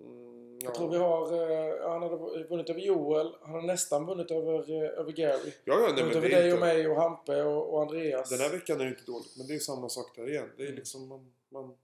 Mm, 0.00 0.58
Jag 0.62 0.70
ja. 0.70 0.74
tror 0.74 0.88
vi 0.90 0.96
har... 0.98 1.32
Eh, 1.50 1.90
han 1.90 2.02
hade 2.02 2.16
vunnit 2.44 2.70
över 2.70 2.80
Joel. 2.80 3.34
Han 3.42 3.50
har 3.54 3.62
nästan 3.62 4.06
vunnit 4.06 4.30
över, 4.30 4.70
eh, 4.84 4.98
över 5.00 5.12
Gary. 5.12 5.52
ja, 5.64 5.80
ja, 5.80 5.92
nej, 5.92 6.02
vunnit 6.02 6.16
över 6.16 6.28
dig 6.28 6.42
och 6.52 6.56
inte, 6.58 6.60
mig 6.60 6.88
och 6.88 6.96
Hampe 6.96 7.42
och, 7.42 7.72
och 7.74 7.82
Andreas. 7.82 8.30
Den 8.30 8.38
här 8.40 8.50
veckan 8.50 8.80
är 8.80 8.84
det 8.84 8.90
inte 8.90 9.04
dåligt, 9.04 9.36
men 9.36 9.46
det 9.46 9.54
är 9.54 9.58
samma 9.58 9.88
sak 9.88 10.16
där 10.16 10.28
igen. 10.30 10.50
Det 10.56 10.62
är 10.62 10.66
Mm. 10.66 10.78
liksom 10.78 11.08
man, 11.08 11.32
man, 11.48 11.76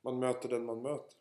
man 0.00 0.18
möter 0.18 0.48
den 0.48 0.64
man 0.64 0.82
möter. 0.82 1.14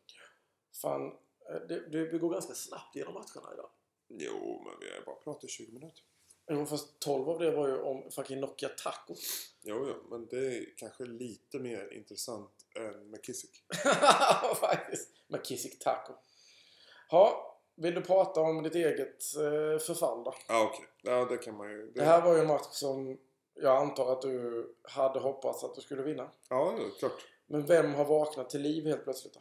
Fan, 0.82 1.08
eh, 1.50 1.68
det, 1.70 1.90
det, 1.90 2.06
vi 2.06 2.18
går 2.18 2.30
ganska 2.30 2.54
snabbt 2.54 2.96
genom 2.96 3.14
matcherna 3.14 3.54
idag. 3.54 3.70
Jo, 4.08 4.62
men 4.66 4.74
vi 4.80 4.96
har 4.98 5.06
bara 5.06 5.16
pratat 5.16 5.44
i 5.44 5.48
20 5.48 5.72
minuter. 5.74 6.04
Jo, 6.48 6.66
fast 6.66 7.00
12 7.00 7.30
av 7.30 7.40
det 7.40 7.52
var 7.52 7.68
ju 7.68 7.82
om 7.82 8.12
fucking 8.12 8.40
Nokia 8.40 8.70
Taco. 8.70 9.16
Jo, 9.64 9.86
jo, 9.88 9.96
men 10.10 10.28
det 10.28 10.58
är 10.58 10.66
kanske 10.78 11.06
lite 11.06 11.60
mer 11.60 11.94
intressant 11.94 12.52
än 12.76 13.12
McKissick. 13.12 13.64
Faktiskt. 14.56 15.10
Med 15.28 15.46
Kissick 15.46 15.80
Taco. 15.80 16.14
Ja, 17.10 17.58
vill 17.76 17.96
du 17.96 18.02
prata 18.02 18.42
om 18.42 18.64
ditt 18.64 18.76
eget 18.76 19.36
eh, 19.36 19.80
förfall 19.86 20.24
då? 20.24 20.36
Ja, 20.48 20.64
okej. 20.64 20.86
Ja, 21.02 21.26
det 21.26 21.38
kan 21.38 21.58
man 21.58 21.70
ju. 21.70 21.78
Det, 21.86 22.00
Det 22.00 22.06
här 22.06 22.22
var 22.22 22.34
ju 22.34 22.40
en 22.40 22.48
match 22.48 22.68
som 22.72 23.18
jag 23.54 23.78
antar 23.78 24.12
att 24.12 24.22
du 24.22 24.68
hade 24.84 25.20
hoppats 25.20 25.64
att 25.64 25.76
du 25.76 25.82
skulle 25.82 26.04
vinna. 26.04 26.32
Ja, 26.50 26.76
ja, 26.78 26.86
klart. 27.00 27.26
Men 27.48 27.66
vem 27.66 27.94
har 27.94 28.06
vaknat 28.06 28.50
till 28.50 28.62
liv 28.62 28.86
helt 28.86 29.04
plötsligt 29.04 29.34
då? 29.34 29.40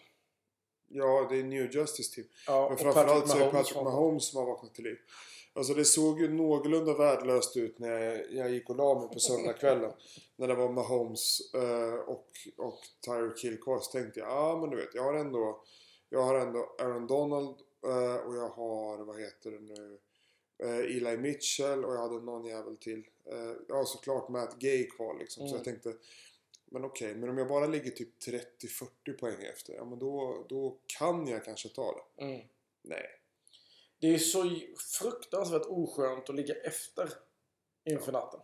Ja, 0.88 1.26
det 1.30 1.38
är 1.38 1.44
New 1.44 1.74
Justice 1.74 2.14
Team. 2.14 2.26
Ja, 2.46 2.68
Men 2.68 2.78
framförallt 2.78 3.28
så 3.28 3.36
är 3.38 3.44
det 3.44 3.50
Patrick 3.50 3.74
Mahomes 3.76 4.30
som 4.30 4.38
har 4.38 4.46
vaknat 4.46 4.74
till 4.74 4.84
liv. 4.84 4.98
Alltså 5.52 5.74
det 5.74 5.84
såg 5.84 6.20
ju 6.20 6.28
någorlunda 6.28 6.94
värdelöst 6.94 7.56
ut 7.56 7.78
när 7.78 7.88
jag, 8.00 8.32
jag 8.32 8.50
gick 8.50 8.70
och 8.70 8.76
la 8.76 9.00
mig 9.00 9.08
på 9.08 9.18
söndagskvällen. 9.20 9.92
när 10.36 10.48
det 10.48 10.54
var 10.54 10.68
Mahomes 10.68 11.54
eh, 11.54 11.94
och, 11.94 12.26
och 12.56 12.78
Tyreek 13.04 13.44
Hill 13.44 13.60
kvar. 13.60 13.80
Så 13.80 13.92
tänkte 13.92 14.20
jag, 14.20 14.28
ja 14.28 14.58
men 14.60 14.70
du 14.70 14.76
vet, 14.76 14.94
jag 14.94 15.02
har 15.02 15.14
ändå, 15.14 15.62
jag 16.10 16.22
har 16.22 16.34
ändå 16.34 16.76
Aaron 16.78 17.06
Donald 17.06 17.56
eh, 17.86 18.16
och 18.26 18.36
jag 18.36 18.48
har, 18.48 19.04
vad 19.04 19.20
heter 19.20 19.50
det 19.50 19.60
nu, 19.60 19.98
Eh, 20.62 20.78
Eli 20.78 21.16
Mitchell 21.16 21.84
och 21.84 21.94
jag 21.94 21.98
hade 21.98 22.20
någon 22.20 22.44
jävel 22.44 22.76
till. 22.76 23.06
Eh, 23.24 23.52
ja, 23.68 23.84
såklart 23.84 24.28
Matt 24.28 24.58
Gay 24.58 24.90
kvar 24.90 25.16
liksom. 25.18 25.48
Så 25.48 25.54
Mm. 25.54 25.56
jag 25.56 25.64
tänkte, 25.64 25.94
men 26.64 26.84
okej, 26.84 27.14
men 27.14 27.28
om 27.28 27.38
jag 27.38 27.48
bara 27.48 27.66
ligger 27.66 27.90
typ 27.90 28.08
30-40 28.22 29.18
poäng 29.20 29.42
efter, 29.52 29.74
ja 29.74 29.84
men 29.84 29.98
då, 29.98 30.44
då 30.48 30.76
kan 30.98 31.26
jag 31.26 31.44
kanske 31.44 31.68
ta 31.68 31.92
det. 32.16 32.24
Mm. 32.24 32.40
Nej. 32.82 33.06
Det 34.00 34.14
är 34.14 34.18
så 34.18 34.50
fruktansvärt 35.00 35.66
oskönt 35.68 36.30
att 36.30 36.36
ligga 36.36 36.54
efter 36.54 37.08
inför 37.84 38.12
natten. 38.12 38.40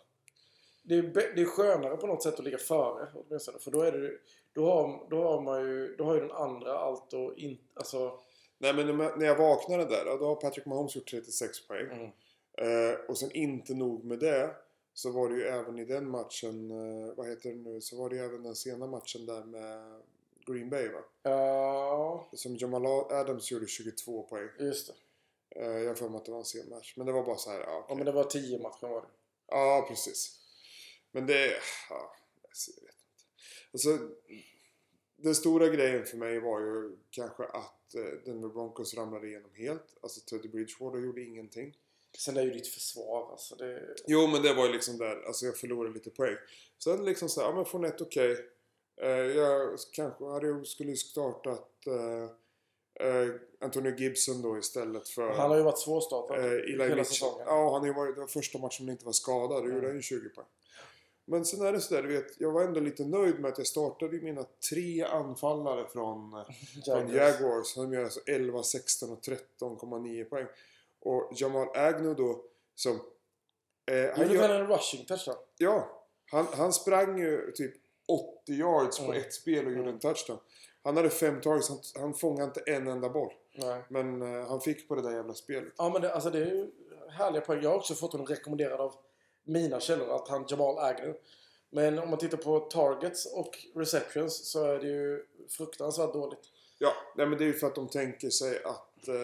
Det 0.83 0.95
är, 0.95 1.03
det 1.35 1.43
är 1.43 1.45
skönare 1.45 1.97
på 1.97 2.07
något 2.07 2.23
sätt 2.23 2.35
att 2.39 2.45
ligga 2.45 2.59
före 2.59 3.09
åtminstone. 3.15 3.59
För 3.59 3.71
då 3.71 3.81
är 3.81 3.93
det 3.93 4.11
då 4.53 4.65
har, 4.71 5.07
då 5.11 5.23
har 5.23 5.41
man 5.41 5.61
ju, 5.61 5.97
då 5.97 6.05
har 6.05 6.15
ju 6.15 6.21
den 6.21 6.31
andra 6.31 6.79
allt 6.79 7.13
och 7.13 7.39
inte, 7.39 7.63
alltså... 7.75 8.19
Nej 8.59 8.75
men 8.75 8.97
när 8.97 9.27
jag- 9.27 9.37
vaknade 9.37 9.85
där, 9.85 10.05
då 10.19 10.27
har 10.27 10.35
Patrick 10.37 10.67
Mahomes 10.67 10.97
gjort 10.97 11.11
36 11.11 11.69
poäng. 11.69 11.87
Mm. 11.87 12.11
Eh, 12.59 12.95
och 13.09 13.19
sen 13.19 13.33
inte 13.33 13.75
nog 13.75 14.05
med 14.05 14.19
det. 14.19 14.51
Så 14.95 15.11
var 15.11 15.29
det 15.29 15.35
ju 15.35 15.43
även 15.43 15.79
i 15.79 15.85
den 15.85 16.09
matchen, 16.11 16.71
eh, 16.71 17.15
vad 17.17 17.29
heter 17.29 17.51
det 17.51 17.57
nu, 17.57 17.81
så 17.81 17.97
var 17.97 18.11
det 18.11 18.17
ju 18.17 18.23
även 18.25 18.43
den 18.43 18.55
sena 18.55 18.87
matchen 18.87 19.27
där 19.27 19.45
med 19.45 20.01
Green 20.47 20.71
Bay 20.71 20.89
va? 20.89 20.99
Ja, 21.23 22.29
Som 22.33 22.57
Jamal 22.57 22.87
Adams 23.13 23.51
gjorde 23.51 23.67
22 23.67 24.23
poäng. 24.23 24.49
just 24.59 24.87
det. 24.87 24.93
Eh, 25.59 25.67
jag 25.67 25.89
har 25.89 25.95
för 25.95 26.09
mig 26.09 26.17
att 26.19 26.25
det 26.25 26.31
var 26.33 26.39
en 26.39 26.45
sen 26.45 26.69
match. 26.69 26.95
Men 26.97 27.07
det 27.07 27.13
var 27.13 27.25
bara 27.27 27.37
så 27.37 27.51
här, 27.51 27.61
ja, 27.61 27.67
Ja, 27.67 27.81
okej. 27.85 27.97
men 27.97 28.07
det 28.07 28.13
var 28.13 28.25
tio 28.25 28.59
matcher 28.59 28.87
var 28.87 29.01
det. 29.03 29.09
ja 29.47 29.85
precis. 29.89 30.41
Men 31.13 31.27
det, 31.27 31.47
ja, 31.91 32.15
jag 32.43 32.49
vet 32.49 32.69
inte. 32.69 32.93
Alltså, 33.73 33.99
den 35.17 35.35
stora 35.35 35.69
grejen 35.69 36.05
för 36.05 36.17
mig 36.17 36.41
var 36.41 36.61
ju 36.61 36.97
kanske 37.11 37.45
att 37.45 37.95
eh, 37.95 38.03
Denver 38.25 38.49
Broncos 38.49 38.95
ramlade 38.95 39.29
igenom 39.29 39.51
helt. 39.55 39.97
Alltså 40.01 40.21
Teddy 40.21 40.49
Bridgewater 40.49 40.99
gjorde 40.99 41.23
ingenting. 41.23 41.77
Sen 42.19 42.37
är 42.37 42.43
ju 42.43 42.51
ditt 42.51 42.69
försvar 42.69 43.31
alltså. 43.31 43.55
Det, 43.55 43.95
Jo, 44.07 44.27
men 44.27 44.43
det 44.43 44.55
var 44.55 44.67
ju 44.67 44.73
liksom 44.73 44.99
där. 44.99 45.23
Alltså 45.27 45.47
jag 45.47 45.57
förlorade 45.57 45.95
lite 45.95 46.11
poäng. 46.11 46.37
Sen 46.85 47.05
liksom 47.05 47.29
så 47.29 47.41
här, 47.41 47.49
ja 47.49 47.55
men 47.55 47.65
Fournette 47.65 48.05
okej. 48.05 48.37
Eh, 49.03 49.09
jag 49.11 49.79
kanske 49.93 50.25
hade 50.25 50.65
skulle 50.65 50.91
ju 50.91 50.97
startat 50.97 51.87
eh, 51.87 52.31
eh, 53.01 53.29
Antonio 53.61 53.95
Gibson 53.97 54.43
då 54.43 54.59
istället 54.59 55.09
för 55.09 55.29
han 55.31 55.51
har 55.51 55.57
ju 55.57 55.63
varit 55.63 55.79
svårstartad 55.79 56.39
eh, 56.39 56.45
Eli 56.53 56.89
hela 56.89 57.05
säsongen. 57.05 57.47
Ja, 57.47 57.71
han 57.73 57.81
har 57.81 57.87
ju 57.87 57.93
varit, 57.93 58.19
var 58.19 58.27
första 58.27 58.59
matchen 58.59 58.87
han 58.87 58.93
inte 58.93 59.05
var 59.05 59.13
skadad. 59.13 59.51
Då 59.51 59.65
Mm. 59.65 59.75
gjorde 59.75 59.87
han 59.87 59.97
ju 59.97 60.03
20 60.03 60.29
poäng. 60.29 60.47
Men 61.29 61.45
sen 61.45 61.67
är 61.67 61.73
det 61.73 61.81
sådär, 61.81 62.03
du 62.03 62.09
vet, 62.09 62.41
jag 62.41 62.53
var 62.53 62.63
ändå 62.63 62.81
lite 62.81 63.05
nöjd 63.05 63.41
med 63.41 63.51
att 63.53 63.59
jag 63.59 63.67
startade 63.67 64.21
mina 64.21 64.45
tre 64.71 65.03
anfallare 65.03 65.89
från, 65.89 66.45
från 66.85 67.09
Jaguars. 67.15 67.75
De 67.75 67.93
gör 67.93 68.05
alltså 68.05 68.21
11, 68.27 68.63
16 68.63 69.11
och 69.11 69.21
13,9 69.23 70.25
poäng. 70.25 70.47
Och 71.01 71.31
Jamal 71.37 71.69
Agnew 71.77 72.15
då 72.15 72.45
som... 72.75 73.01
Eh, 73.91 74.11
han 74.17 74.27
Gjorde 74.27 74.39
väl 74.49 74.61
en 74.61 74.67
rushing 74.67 75.05
touchdown? 75.07 75.37
Ja, 75.59 76.03
han, 76.31 76.47
han 76.53 76.73
sprang 76.73 77.19
ju 77.19 77.53
typ 77.55 77.75
80 78.09 78.53
yards 78.53 78.99
på 78.99 79.05
Mm. 79.05 79.17
ett 79.17 79.35
spel 79.35 79.67
och 79.67 79.73
gjorde 79.73 79.83
Mm. 79.83 79.95
en 79.95 80.01
touchdown. 80.01 80.39
Han 80.87 80.97
hade 80.97 81.11
fem 81.11 81.41
targets, 81.41 81.69
han, 81.69 81.79
han 81.95 82.15
fångade 82.15 82.45
inte 82.45 82.61
en 82.61 82.89
enda 82.89 83.09
boll. 83.09 83.33
Nej. 83.55 83.83
Men 83.89 84.23
eh, 84.23 84.49
han 84.49 84.61
fick 84.61 84.89
på 84.89 84.95
det 84.95 85.03
där 85.03 85.11
jävla 85.11 85.35
spelet. 85.35 85.73
Ja 85.77 85.89
men 85.89 86.03
det, 86.03 86.15
alltså 86.15 86.31
det 86.31 86.39
är 86.39 86.47
ju 86.47 86.71
härliga 87.11 87.41
poäng. 87.41 87.63
Jag 87.63 87.71
har 87.71 87.77
också 87.77 87.95
fått 87.95 88.13
honom 88.13 88.27
rekommenderad 88.27 88.81
av 88.81 88.95
mina 89.45 89.81
källor 89.81 90.11
att 90.11 90.29
han 90.29 90.47
Jamal 90.49 90.79
Agnew. 90.79 91.19
Men 91.71 91.99
om 91.99 92.11
man 92.11 92.19
tittar 92.19 92.37
på 92.37 92.61
targets 92.61 93.27
och 93.27 93.59
receptions 93.75 94.51
så 94.51 94.65
är 94.65 94.79
det 94.79 94.87
ju 94.87 95.25
fruktansvärt 95.49 96.13
dåligt. 96.13 96.51
Ja, 96.79 96.93
nej 97.17 97.27
men 97.27 97.39
det 97.39 97.45
är 97.45 97.47
ju 97.47 97.53
för 97.53 97.67
att 97.67 97.75
de 97.75 97.89
tänker 97.89 98.31
sig 98.31 98.63
att 98.65 99.09
eh, 99.09 99.15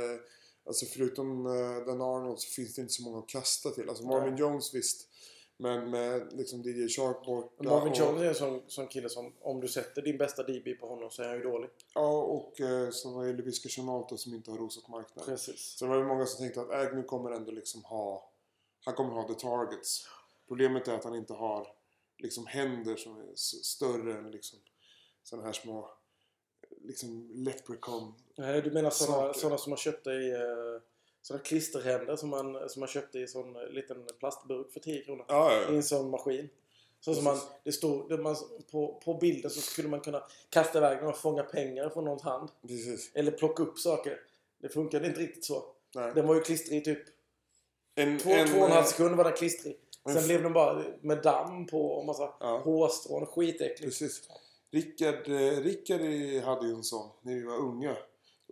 Alltså 0.66 0.87
förutom 0.87 1.46
eh, 1.46 1.87
den 1.87 2.01
Arnold 2.01 2.40
så 2.40 2.48
finns 2.51 2.75
det 2.75 2.83
inte 2.83 2.94
så 2.94 3.03
många 3.03 3.18
att 3.18 3.29
kasta 3.29 3.70
till. 3.70 3.88
Alltså 3.88 4.05
Marvin. 4.05 4.37
Jones 4.37 4.75
visst. 4.75 5.09
Men 5.57 5.91
med 5.91 6.33
liksom 6.33 6.62
DJ 6.62 6.88
Shark 6.88 7.27
borta. 7.27 7.65
Marvin 7.65 7.93
Jones 7.95 8.23
är 8.23 8.29
en 8.29 8.35
sån, 8.35 8.62
sån 8.67 8.88
kille 8.88 9.09
som 9.09 9.33
om 9.41 9.61
du 9.61 9.69
sätter 9.69 10.03
din 10.03 10.19
bästa 10.19 10.43
DB 10.43 10.75
på 10.81 10.87
honom 10.87 11.11
så 11.11 11.23
är 11.23 11.29
han 11.29 11.37
ju 11.37 11.43
dålig. 11.43 11.71
Ja, 11.95 12.23
och 12.23 12.61
eh, 12.61 12.91
så 12.91 13.15
var 13.15 13.27
det 13.27 13.33
Leviska 13.33 13.69
Chanalto 13.69 14.17
som 14.17 14.35
inte 14.35 14.51
har 14.51 14.59
rosat 14.59 14.88
marknaden. 14.88 15.35
Precis. 15.35 15.61
Så 15.79 15.85
det 15.85 15.88
var 15.88 15.99
ju 15.99 16.05
många 16.05 16.27
som 16.27 16.45
tänkte 16.45 16.61
att 16.61 16.71
Agnew 16.71 17.07
kommer 17.07 17.31
ändå 17.31 17.53
liksom 17.53 17.85
ha... 17.85 18.33
Han 18.85 18.95
kommer 18.95 19.12
ha 19.12 19.29
the 19.29 19.35
targets. 19.35 20.09
Problemet 20.49 20.88
är 20.88 20.95
att 20.95 21.05
han 21.05 21.15
inte 21.15 21.33
har 21.33 21.67
liksom 22.19 22.47
händer 22.47 22.97
som 22.97 23.21
är 23.21 23.35
större 23.37 24.19
än 24.19 24.31
liksom 24.31 24.59
sådana 25.23 25.47
här 25.47 25.53
små 25.53 25.91
liksom 26.81 27.31
leprechaun. 27.35 28.15
Nej, 28.37 28.62
du 28.62 28.71
menar 28.71 28.91
sådana, 28.91 29.35
sådana 29.35 29.59
som 29.59 29.71
man 29.71 29.77
köpte 29.77 30.11
i 30.11 30.33
uh, 30.33 30.81
sådana 31.22 31.42
klisterhänder 31.44 32.16
som 32.16 32.28
man, 32.28 32.68
som 32.68 32.80
man 32.80 32.88
köpte 32.88 33.18
i 33.18 33.26
sån 33.26 33.56
eh, 33.56 33.68
liten 33.68 34.06
plastburk 34.18 34.72
för 34.72 34.80
10 34.80 35.04
kronor. 35.04 35.24
Ja, 35.28 35.62
I 35.70 35.76
en 35.76 35.82
sån 35.82 36.11
maskin. 36.11 36.48
Så 37.00 37.14
som 37.14 37.24
man, 37.24 37.38
det 37.64 37.72
stod, 37.72 38.08
det 38.08 38.16
man, 38.18 38.37
på, 38.70 39.00
på 39.04 39.14
bilden 39.14 39.50
så 39.50 39.61
skulle 39.61 39.88
man 39.88 40.00
kunna 40.00 40.22
kasta 40.50 40.78
iväg 40.78 40.98
den 40.98 41.06
och 41.08 41.16
fånga 41.18 41.42
pengar 41.42 41.88
från 41.88 42.04
någons 42.04 42.22
hand. 42.22 42.48
precis. 42.62 43.11
Eller 43.14 43.32
plocka 43.32 43.62
upp 43.62 43.78
saker. 43.78 44.20
Det 44.61 44.68
funkade 44.68 45.06
inte 45.06 45.20
riktigt 45.20 45.44
så. 45.44 45.64
Nej. 45.94 46.12
Den 46.14 46.26
var 46.26 46.35
ju 46.35 46.40
klistrig 46.40 46.78
i 46.78 46.85
typ 46.85 46.98
En, 47.94 48.18
två, 48.18 48.30
två 48.30 48.58
och 48.58 48.66
en 48.66 48.72
halv 48.72 48.85
sekund 48.85 49.16
var 49.16 49.24
den 49.24 49.32
klistrig. 49.32 49.76
en 50.04 50.14
Sen 50.14 50.24
blev 50.26 50.42
den 50.42 50.52
bara 50.52 50.85
med 51.00 51.22
damm 51.22 51.66
på 51.66 51.87
och 51.87 52.06
massa 52.06 52.35
Ja. 52.40 52.58
hårstrån. 52.64 53.26
Skitäckligt. 53.26 53.80
Precis. 53.82 54.28
Rickard, 54.70 55.28
eh, 55.28 55.61
Rickard 55.62 56.00
hade 56.44 56.66
ju 56.68 56.74
en 56.74 56.82
sån 56.85 57.08
när 57.22 57.35
vi 57.35 57.42
var 57.42 57.56
unga. 57.56 57.96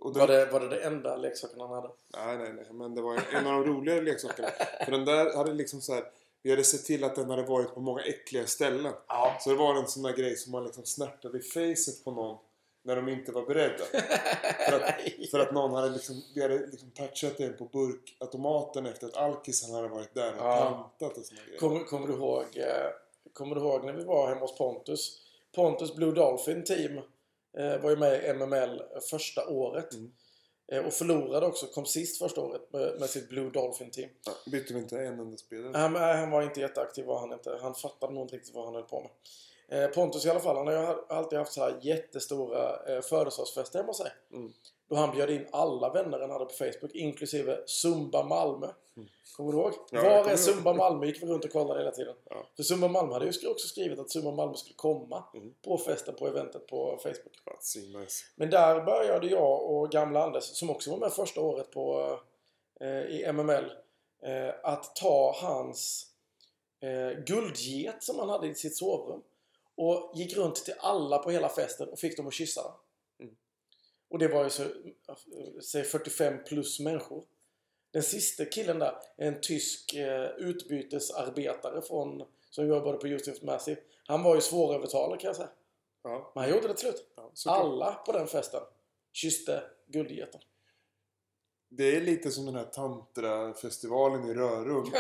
Och 0.01 0.15
Var 0.17 0.27
det, 0.27 0.47
var 0.47 0.61
det 0.61 0.69
det 0.69 0.81
enda 0.85 1.17
leksaken 1.17 1.61
han 1.61 1.71
hade? 1.71 1.89
Nej, 2.17 2.39
nej, 2.39 2.53
nej. 2.53 2.67
Men 2.73 2.95
det 2.95 3.03
var 3.03 3.21
en 3.33 3.47
av 3.47 3.53
de 3.53 3.65
roligare 3.65 4.01
leksakerna. 4.03 4.49
För 4.85 4.93
den 4.93 5.05
där 5.05 5.37
hade 5.37 5.53
liksom 5.53 5.81
så 5.81 5.95
här... 5.95 6.05
Vi 6.43 6.51
hade 6.51 6.65
sett 6.65 6.85
till 6.85 7.05
att 7.05 7.15
den 7.15 7.31
hade 7.31 7.43
varit 7.43 7.75
på 7.75 7.81
många 7.81 8.03
äckliga 8.03 8.47
ställen. 8.47 8.93
Ja. 9.09 9.37
Så 9.41 9.51
det 9.51 9.57
var 9.57 9.75
en 9.75 9.87
sån 9.87 10.03
där 10.03 10.13
grej 10.13 10.37
som 10.37 10.53
man 10.53 10.65
liksom 10.65 10.85
snärtade 10.85 11.39
i 11.39 11.43
facet 11.43 12.05
på 12.05 12.11
någon 12.11 12.39
när 12.83 12.97
de 12.97 13.09
inte 13.09 13.33
var 13.33 13.43
beredda. 13.47 13.85
För 14.71 14.81
att, 14.81 15.31
för 15.31 15.39
att 15.39 15.53
någon 15.53 15.75
hade 15.75 15.91
liksom, 15.91 16.23
vi 16.35 16.43
hade 16.43 16.67
liksom 16.67 16.91
touchat 16.91 17.39
den 17.39 17.57
på 17.57 17.65
burkautomaten 17.65 18.87
efter 18.87 19.07
att 19.07 19.17
alkisen 19.17 19.75
hade 19.75 19.89
varit 19.89 20.15
där 20.15 20.33
och 20.33 20.39
Ja. 20.39 20.91
pantat 20.99 21.19
och 21.19 21.25
såna 21.25 21.41
grejer. 21.47 21.59
Kommer, 21.61 21.85
kommer, 21.85 22.07
du 22.07 22.13
ihåg, 22.13 22.45
eh, 22.55 22.91
kommer 23.33 23.55
du 23.55 23.61
ihåg 23.61 23.85
när 23.85 23.93
vi 23.93 24.05
var 24.05 24.29
hemma 24.29 24.41
hos 24.41 24.59
Pontus? 24.59 25.21
Pontus 25.55 25.95
Blue 25.95 26.13
Dolphin 26.13 26.65
Team 26.65 27.01
var 27.53 27.91
ju 27.91 27.97
med 27.97 28.25
i 28.25 28.33
MML 28.35 28.83
första 29.11 29.49
året. 29.49 29.95
Mm. 29.95 30.13
Eh, 30.73 30.87
och 30.87 30.93
förlorade 30.93 31.47
också. 31.47 31.67
Kom 31.67 31.87
sist 31.87 32.19
första 32.19 32.41
året 32.41 32.73
med, 32.73 33.01
med 33.01 33.11
sitt 33.11 33.29
Blue 33.29 33.51
Dolphin 33.51 33.91
Team. 33.91 34.11
Ja, 34.27 34.33
bytte 34.51 34.75
vi 34.75 34.81
inte 34.81 34.99
en 34.99 35.21
enda 35.21 35.37
spelare? 35.37 35.79
Han, 35.79 35.93
nej, 35.93 36.17
han 36.17 36.31
var 36.31 36.43
inte 36.43 36.61
jätteaktiv 36.61 37.05
var 37.05 37.21
han 37.21 37.33
inte. 37.33 37.59
Han 37.63 37.75
fattade 37.75 38.15
nog 38.15 38.25
inte 38.25 38.37
riktigt 38.37 38.55
vad 38.55 38.65
han 38.65 38.75
höll 38.75 38.83
på 38.83 39.01
med. 39.01 39.11
Eh, 39.85 39.91
Pontus 39.91 40.27
i 40.27 40.31
alla 40.31 40.41
fall, 40.41 40.57
han 40.57 40.67
har 40.67 40.75
ju 40.75 40.97
alltid 41.09 41.39
haft 41.39 41.53
så 41.53 41.61
här 41.61 41.79
jättestora 41.83 42.87
eh, 42.87 43.03
födelsedagsfester 43.03 43.79
hemma 43.79 43.91
hos 43.91 43.99
sig. 43.99 44.13
Mm. 44.33 44.53
Då 44.91 44.97
han 44.97 45.17
bjöd 45.17 45.31
in 45.31 45.47
alla 45.53 45.91
vänner 45.93 46.21
han 46.21 46.31
hade 46.31 46.45
på 46.45 46.53
Facebook, 46.53 46.95
inklusive 46.95 47.59
Zumba 47.67 48.23
Malmö. 48.23 48.69
Kommer 49.37 49.53
du 49.53 49.59
ihåg? 49.59 49.73
Ja, 49.91 50.03
Var 50.03 50.31
är. 50.31 50.37
Zumba 50.37 50.73
Malmö? 50.73 51.07
Gick 51.07 51.23
vi 51.23 51.27
runt 51.27 51.45
och 51.45 51.53
kollade 51.53 51.81
hela 51.81 51.91
tiden. 51.91 52.15
Ja. 52.31 52.47
För 52.57 52.63
Zumba 52.63 52.89
Malmö 52.89 53.13
hade 53.13 53.27
ju 53.27 53.49
också 53.49 53.69
skrivit 53.69 53.99
att 53.99 54.11
Zumba 54.11 54.31
Malmö 54.31 54.55
skulle 54.55 54.75
komma 54.77 55.25
Mm. 55.35 55.55
på 55.65 55.79
festen, 55.79 56.15
på 56.15 56.27
eventet 56.27 56.67
på 56.67 56.99
Facebook. 57.03 57.35
Men 58.37 58.51
där 58.51 58.81
började 58.85 59.27
jag 59.27 59.63
och 59.71 59.91
gamla 59.91 60.25
Anders, 60.25 60.45
som 60.45 60.71
också 60.71 60.91
var 60.91 60.99
med 60.99 61.13
första 61.13 61.41
året 61.41 61.71
på, 61.71 62.19
eh, 62.81 62.89
i 62.89 63.25
MML, 63.33 63.65
eh, 64.23 64.55
att 64.63 64.97
ta 64.97 65.35
hans 65.43 66.07
eh, 66.83 67.19
guldget 67.25 68.03
som 68.03 68.19
han 68.19 68.29
hade 68.29 68.47
i 68.47 68.55
sitt 68.55 68.77
sovrum 68.77 69.23
och 69.77 70.13
gick 70.15 70.37
runt 70.37 70.55
till 70.65 70.75
alla 70.79 71.19
på 71.19 71.31
hela 71.31 71.49
festen 71.49 71.89
och 71.89 71.99
fick 71.99 72.17
dem 72.17 72.27
att 72.27 72.35
kyssa 72.35 72.63
den. 72.63 72.73
Och 74.11 74.19
det 74.19 74.29
var 74.29 74.45
ju 74.45 74.51
så, 74.51 74.65
säg 75.63 75.85
45 75.85 76.45
plus 76.45 76.81
människor. 76.81 77.25
Den 77.93 78.03
sista 78.03 78.45
killen 78.45 78.79
där 78.79 78.95
är 79.17 79.27
en 79.29 79.41
tysk 79.41 79.95
eh, 79.95 80.31
utbytesarbetare 80.39 81.83
från, 81.83 82.23
som 82.51 82.67
jobbade 82.67 82.99
på 82.99 83.09
Josef 83.09 83.43
Massive. 83.43 83.81
Han 84.07 84.23
var 84.23 84.35
ju 84.35 84.41
svårövertalad 84.41 85.21
kan 85.21 85.29
jag 85.29 85.37
säga. 85.37 85.49
Ja, 86.03 86.33
Men 86.35 86.45
han 86.45 86.53
gjorde 86.55 86.69
det 86.69 86.75
till 86.75 86.81
slut. 86.89 87.07
ja. 87.17 87.31
Alla 87.53 87.93
på 87.95 88.13
den 88.13 88.27
festen 88.27 88.61
kysste 89.13 89.63
guldgeten. 89.87 90.41
Det 91.69 91.97
är 91.97 92.01
lite 92.01 92.31
som 92.31 92.47
den 92.47 92.55
här 92.55 92.65
tantrafestivalen 92.65 94.25
i 94.31 94.35
Rörum 94.35 94.77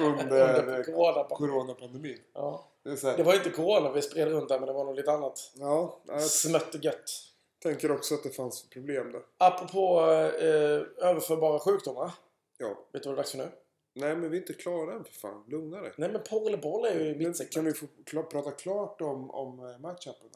under, 0.00 0.12
under, 0.12 0.58
Under 0.60 0.82
corona. 0.84 1.24
coronapandemin. 1.24 2.18
Ja. 2.32 2.68
Det 2.82 3.16
Det 3.16 3.22
var 3.22 3.34
inte 3.34 3.50
corona 3.50 3.92
vi 3.92 4.02
spred 4.02 4.28
runt 4.28 4.48
där 4.48 4.58
men 4.58 4.66
det 4.66 4.72
var 4.72 4.84
nog 4.84 4.96
lite 4.96 5.10
annat. 5.12 5.52
ja, 5.54 6.00
jag 6.06 6.22
Smött 6.22 6.84
gött. 6.84 7.10
Tänker 7.58 7.90
också 7.90 8.14
att 8.14 8.22
det 8.22 8.30
fanns 8.30 8.68
problem 8.70 9.12
där. 9.12 9.22
Apropå 9.38 10.00
eh, 10.40 11.08
överförbara 11.08 11.58
sjukdomar. 11.58 12.12
Ja. 12.58 12.78
Vet 12.92 13.02
du 13.02 13.08
vad 13.08 13.16
det 13.16 13.20
är 13.20 13.22
dags 13.22 13.30
för 13.30 13.38
nu? 13.38 13.48
Nej, 13.94 14.16
men 14.16 14.30
vi 14.30 14.36
är 14.36 14.40
inte 14.40 14.52
klara 14.54 14.92
än 14.94 15.04
för 15.04 15.12
fan. 15.12 15.44
Lugna 15.48 15.80
dig. 15.80 15.92
Nej 15.96 16.12
men 16.12 16.22
porr 16.30 16.46
eller 16.46 16.58
boll 16.58 16.84
är 16.86 17.00
ju 17.00 17.08
Men 17.14 17.18
mitt 17.18 17.36
segment. 17.36 17.52
kan 17.54 17.64
vi 17.64 17.72
få 17.72 17.86
kla- 18.04 18.22
prata 18.22 18.50
klart 18.50 19.00
om, 19.00 19.30
om 19.30 19.58
eh, 19.70 19.78
matchupen? 19.78 20.28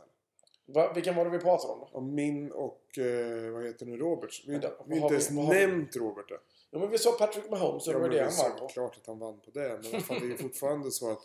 Va, 0.66 0.92
vilken 0.94 1.14
var 1.16 1.24
det 1.24 1.30
vi 1.30 1.38
pratade 1.38 1.72
om 1.72 1.80
då? 1.80 1.88
Om 1.98 2.14
min 2.14 2.52
och, 2.52 2.98
eh, 2.98 3.50
vad 3.52 3.64
heter 3.64 3.86
nu, 3.86 3.96
Roberts. 3.96 4.44
Vi, 4.46 4.52
Vänta, 4.52 4.70
vi 4.86 4.96
inte 4.96 5.14
ens 5.14 5.30
vi- 5.30 5.36
har 5.36 5.54
vi? 5.54 5.66
nämnt 5.66 5.96
Robert 5.96 6.30
än. 6.30 6.36
Ja, 6.70 6.78
men 6.78 6.90
vi 6.90 6.98
sa 6.98 7.12
Patrick 7.12 7.50
Mahomes 7.50 7.86
och 7.88 7.94
Ja, 7.94 7.96
det 7.98 8.02
var 8.02 8.08
men 8.08 8.16
det 8.16 8.22
han 8.24 8.50
vann 8.50 8.58
på. 8.58 8.68
klart 8.68 8.96
att 8.96 9.06
han 9.06 9.18
vann 9.18 9.40
på 9.40 9.50
det. 9.50 9.80
Men 9.92 10.00
fan, 10.00 10.16
det 10.28 10.34
är 10.34 10.36
fortfarande 10.42 10.90
så 10.90 11.10
att 11.10 11.18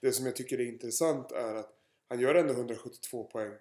det 0.00 0.12
som 0.12 0.26
jag 0.26 0.36
tycker 0.36 0.60
är 0.60 0.64
intressant 0.68 1.32
är 1.32 1.54
att 1.54 1.72
han 2.08 2.20
gör 2.20 2.34
ändå 2.34 2.52
172 2.52 3.24
poäng 3.24 3.52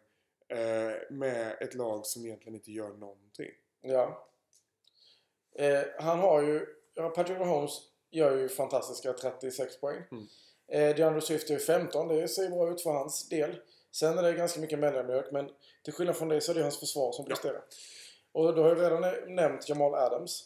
eh, 0.49 0.95
med 1.09 1.57
ett 1.61 1.73
lag 1.73 2.05
som 2.05 2.25
egentligen 2.25 2.55
inte 2.55 2.71
gör 2.71 2.89
någonting. 2.89 3.51
Ja. 3.81 4.27
Eh, 5.55 5.81
han 5.99 6.19
har 6.19 6.41
ju... 6.41 6.65
Ja, 6.93 7.09
Patrick 7.09 7.37
Mahomes 7.39 7.71
gör 8.11 8.37
ju 8.37 8.49
fantastiska 8.49 9.13
36 9.13 9.79
poäng. 9.81 10.03
Mm. 10.11 10.27
Eh, 10.71 10.95
DeAndre 10.95 11.21
Swift 11.21 11.49
är 11.49 11.53
ju 11.53 11.59
15. 11.59 12.07
Det 12.07 12.27
ser 12.27 12.49
bra 12.49 12.71
ut 12.71 12.81
för 12.81 12.91
hans 12.91 13.29
del. 13.29 13.59
Sen 13.91 14.17
är 14.17 14.23
det 14.23 14.33
ganska 14.33 14.59
mycket 14.59 14.79
mellanmjölk, 14.79 15.31
men 15.31 15.49
till 15.83 15.93
skillnad 15.93 16.15
från 16.17 16.27
det 16.29 16.41
så 16.41 16.51
är 16.51 16.55
det 16.55 16.61
hans 16.61 16.79
försvar 16.79 17.11
som 17.11 17.25
Ja. 17.29 17.35
presterar. 17.35 17.63
Och 18.31 18.55
då 18.55 18.61
har 18.63 18.69
jag 18.69 18.79
redan 18.79 19.01
nä- 19.01 19.25
nämnt 19.27 19.69
Jamal 19.69 19.95
Adams. 19.95 20.45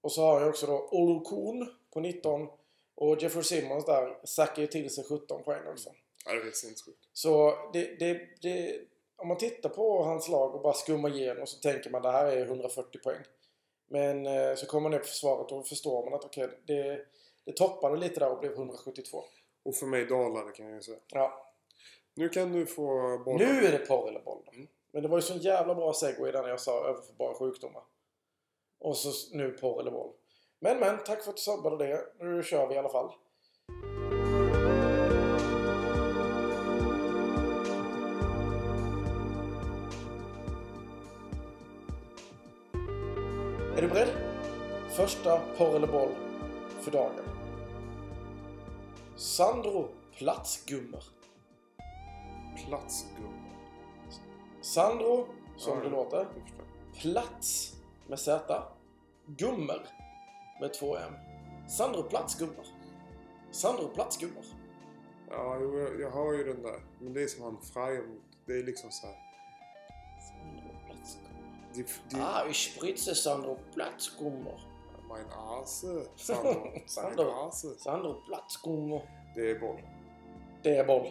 Och 0.00 0.12
så 0.12 0.22
har 0.22 0.40
jag 0.40 0.48
också 0.48 0.66
då 0.66 0.88
Olokun 0.90 1.74
på 1.90 2.00
19. 2.00 2.48
Och 2.94 3.22
Jeffrey 3.22 3.44
Simmons 3.44 3.84
där 3.84 4.18
sackar 4.24 4.62
ju 4.62 4.68
till 4.68 4.90
sig 4.94 5.04
17 5.04 5.42
poäng 5.44 5.66
också. 5.66 5.90
Ja, 6.26 6.32
det 6.34 6.48
är 6.48 6.52
sinnessjukt. 6.52 6.98
Så 7.12 7.54
det, 7.72 7.98
det, 7.98 8.20
det, 8.42 8.80
om 9.18 9.28
man 9.28 9.36
tittar 9.36 9.68
på 9.68 10.02
hans 10.02 10.28
lag 10.28 10.54
och 10.54 10.62
bara 10.62 10.74
skummar 10.74 11.16
igenom 11.16 11.46
så 11.46 11.58
tänker 11.58 11.90
man 11.90 12.02
det 12.02 12.10
här 12.10 12.26
är 12.26 12.46
140 12.46 13.00
poäng. 13.04 13.22
Men 13.88 14.26
eh, 14.26 14.54
så 14.54 14.66
kommer 14.66 14.82
man 14.82 14.90
ner 14.90 14.98
på 14.98 15.04
försvaret 15.04 15.52
och 15.52 15.66
förstår 15.66 16.04
man 16.04 16.14
att 16.14 16.24
okej, 16.24 16.48
det, 16.66 17.06
det 17.44 17.52
toppade 17.52 17.96
lite 17.96 18.20
där 18.20 18.30
och 18.30 18.40
blev 18.40 18.52
172. 18.52 19.24
Och 19.62 19.74
för 19.74 19.86
mig 19.86 20.06
dalare 20.06 20.52
kan 20.52 20.70
jag 20.70 20.84
säga. 20.84 20.98
Ja. 21.12 21.52
Nu 22.14 22.28
kan 22.28 22.52
du 22.52 22.66
få 22.66 23.18
bollen. 23.24 23.48
Nu 23.48 23.66
är 23.66 23.72
det 23.72 23.78
porr 23.78 24.08
eller 24.08 24.20
boll. 24.20 24.42
Men 24.92 25.02
det 25.02 25.08
var 25.08 25.18
ju 25.18 25.22
så 25.22 25.34
en 25.34 25.40
jävla 25.40 25.74
bra 25.74 25.92
segway 25.92 26.32
där 26.32 26.42
när 26.42 26.48
jag 26.48 26.60
sa 26.60 26.88
överförbara 26.88 27.34
sjukdomar. 27.34 27.82
Och 28.78 28.96
så 28.96 29.36
nu 29.36 29.50
porr 29.50 29.80
eller 29.80 29.90
boll. 29.90 30.12
Men 30.60 30.78
men, 30.78 30.98
tack 31.06 31.22
för 31.22 31.30
att 31.30 31.36
du 31.36 31.42
sabbade 31.42 31.86
det. 31.86 32.04
Nu 32.18 32.42
kör 32.42 32.66
vi 32.66 32.74
i 32.74 32.78
alla 32.78 32.88
fall. 32.88 33.12
Första 44.98 45.40
porr 45.56 45.76
eller 45.76 45.86
boll 45.86 46.14
för 46.80 46.90
dagen. 46.90 47.24
Sandro 49.16 49.88
Platsgummer. 50.16 51.04
Platsgumma. 52.56 53.52
Sandro, 54.60 55.26
som 55.56 55.78
Ja, 55.78 55.84
det 55.84 55.90
låter. 55.90 56.26
Plats 57.00 57.76
med 58.06 58.18
Z. 58.18 58.62
Gummer 59.26 59.86
med 60.60 60.74
två 60.74 60.96
M. 60.96 61.12
Sandro 61.68 62.02
Platsgummer. 62.02 62.66
Sandro 63.50 63.88
Platsgummer. 63.88 64.44
Ja, 65.30 65.60
jag, 65.60 66.00
jag 66.00 66.10
har 66.10 66.32
ju 66.32 66.44
den 66.44 66.62
där. 66.62 66.80
Men 67.00 67.12
det 67.12 67.22
är 67.22 67.26
som 67.26 67.42
han 67.42 67.58
Freimut. 67.62 68.22
Det 68.46 68.52
är 68.52 68.62
liksom 68.62 68.90
så 68.90 69.06
här. 69.06 69.16
Sandro 70.28 70.86
Platsgummer. 70.86 71.28
Det, 71.74 72.20
Ah, 72.20 72.48
ich 72.50 72.74
spritze 72.76 73.14
Sandro 73.14 73.58
Platsgummer. 73.74 74.67
Mein 75.08 75.26
Ase. 75.32 76.06
Sandro. 76.16 76.72
Sandro. 76.86 77.30
Ase. 77.48 77.68
Sandro 77.78 78.14
Platsgummer. 78.26 79.02
Det 79.34 79.50
är 79.50 79.58
boll. 79.60 79.80
Det 80.62 80.76
är 80.76 80.84
boll. 80.86 81.08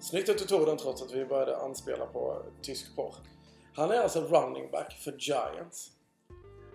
Snyggt 0.00 0.28
att 0.28 0.38
du 0.38 0.44
tog 0.44 0.66
den 0.66 0.76
trots 0.76 1.02
att 1.02 1.12
vi 1.12 1.24
började 1.24 1.56
anspela 1.56 2.06
på 2.06 2.42
tysk 2.62 2.96
porr. 2.96 3.14
Han 3.74 3.90
är 3.90 4.00
alltså 4.00 4.20
running 4.20 4.70
back 4.70 4.92
för 4.92 5.12
Giants. 5.18 5.90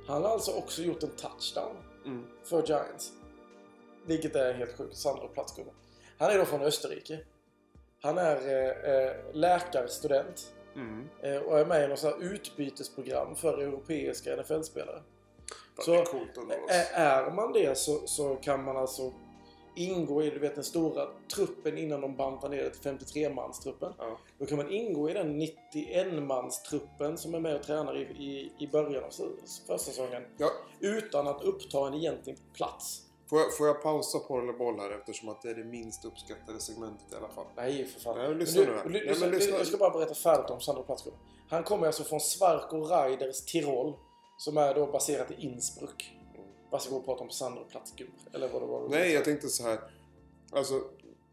Han 0.07 0.23
har 0.23 0.29
alltså 0.29 0.51
också 0.51 0.81
gjort 0.81 1.03
en 1.03 1.09
touchdown 1.15 1.75
Mm. 2.05 2.25
för 2.43 2.63
Giants. 2.67 3.11
Vilket 4.05 4.35
är 4.35 4.53
helt 4.53 4.77
sjukt. 4.77 4.97
Sandro 4.97 5.27
Platzgummer. 5.27 5.73
Han 6.17 6.31
är 6.31 6.37
då 6.37 6.45
från 6.45 6.61
Österrike. 6.61 7.19
Han 8.01 8.17
är 8.17 8.35
eh, 8.35 8.93
eh, 8.93 9.15
läkarstudent 9.33 10.53
Mm. 10.75 11.09
eh, 11.21 11.37
och 11.37 11.59
är 11.59 11.65
med 11.65 11.83
i 11.85 11.87
något 11.87 12.21
utbytesprogram 12.21 13.35
för 13.35 13.57
europeiska 13.57 14.33
NFL-spelare. 14.35 15.01
Så, 15.85 15.93
är 15.93 16.05
Är 16.93 17.31
man 17.31 17.53
det 17.53 17.77
så, 17.77 18.07
så 18.07 18.35
kan 18.35 18.63
man 18.63 18.77
alltså 18.77 19.11
ingå 19.75 20.23
i 20.23 20.29
du 20.29 20.39
vet, 20.39 20.55
den 20.55 20.63
stora 20.63 21.07
truppen 21.35 21.77
innan 21.77 22.01
de 22.01 22.15
bantar 22.15 22.49
ner 22.49 22.63
det 22.63 22.69
till 22.69 22.91
53-manstruppen. 22.91 23.93
Ja. 23.97 24.19
Då 24.37 24.45
kan 24.45 24.57
man 24.57 24.71
ingå 24.71 25.09
i 25.09 25.13
den 25.13 25.41
91-manstruppen 25.41 27.15
som 27.15 27.33
är 27.33 27.39
med 27.39 27.55
och 27.55 27.63
tränar 27.63 27.97
i, 27.97 28.01
i, 28.01 28.51
i 28.59 28.67
början 28.67 29.03
av 29.03 29.09
försäsongen 29.67 30.23
Ja, 30.37 30.49
utan 30.79 31.27
att 31.27 31.41
uppta 31.41 31.87
en 31.87 31.93
egentlig 31.93 32.37
plats. 32.53 33.01
får, 33.29 33.39
jag, 33.39 33.57
får 33.57 33.67
jag 33.67 33.83
pausa 33.83 34.19
på 34.19 34.39
eller 34.39 34.53
boll 34.53 34.79
här 34.79 34.89
eftersom 34.89 35.29
att 35.29 35.41
det 35.41 35.49
är 35.49 35.55
det 35.55 35.63
minst 35.63 36.05
uppskattade 36.05 36.59
segmentet 36.59 37.13
i 37.13 37.15
alla 37.15 37.29
fall. 37.29 37.45
Nej, 37.55 37.85
för 37.85 37.99
fan. 37.99 38.17
Nej, 38.17 38.35
lyssna 38.35 38.61
nu 38.61 38.81
Nej, 38.85 39.05
lyssna, 39.07 39.27
lyssna. 39.27 39.57
Jag 39.57 39.67
ska 39.67 39.77
bara 39.77 39.89
berätta 39.89 40.13
färdigt 40.13 40.49
om 40.49 40.61
Sandro 40.61 40.83
Platzgummer. 40.83 41.19
Han 41.49 41.63
kommer 41.63 41.87
alltså 41.87 42.03
från 42.03 42.19
Svarko 42.19 42.77
Raiders 42.77 43.45
Tirol 43.45 43.93
som 44.43 44.57
är 44.57 44.73
då 44.75 44.87
baserat 44.87 45.31
i 45.31 45.35
Innsbruck. 45.37 46.13
Varsågod 46.71 46.99
och 46.99 47.05
prata 47.05 47.23
om 47.23 47.29
Sandro 47.29 47.65
Platzgummer. 47.65 48.15
Eller 48.33 48.47
vad 48.47 48.61
det 48.61 48.65
var 48.65 48.89
Nej, 48.89 49.11
jag 49.11 49.25
tänkte 49.25 49.47
så 49.47 49.63
här. 49.63 49.79
Alltså, 50.51 50.81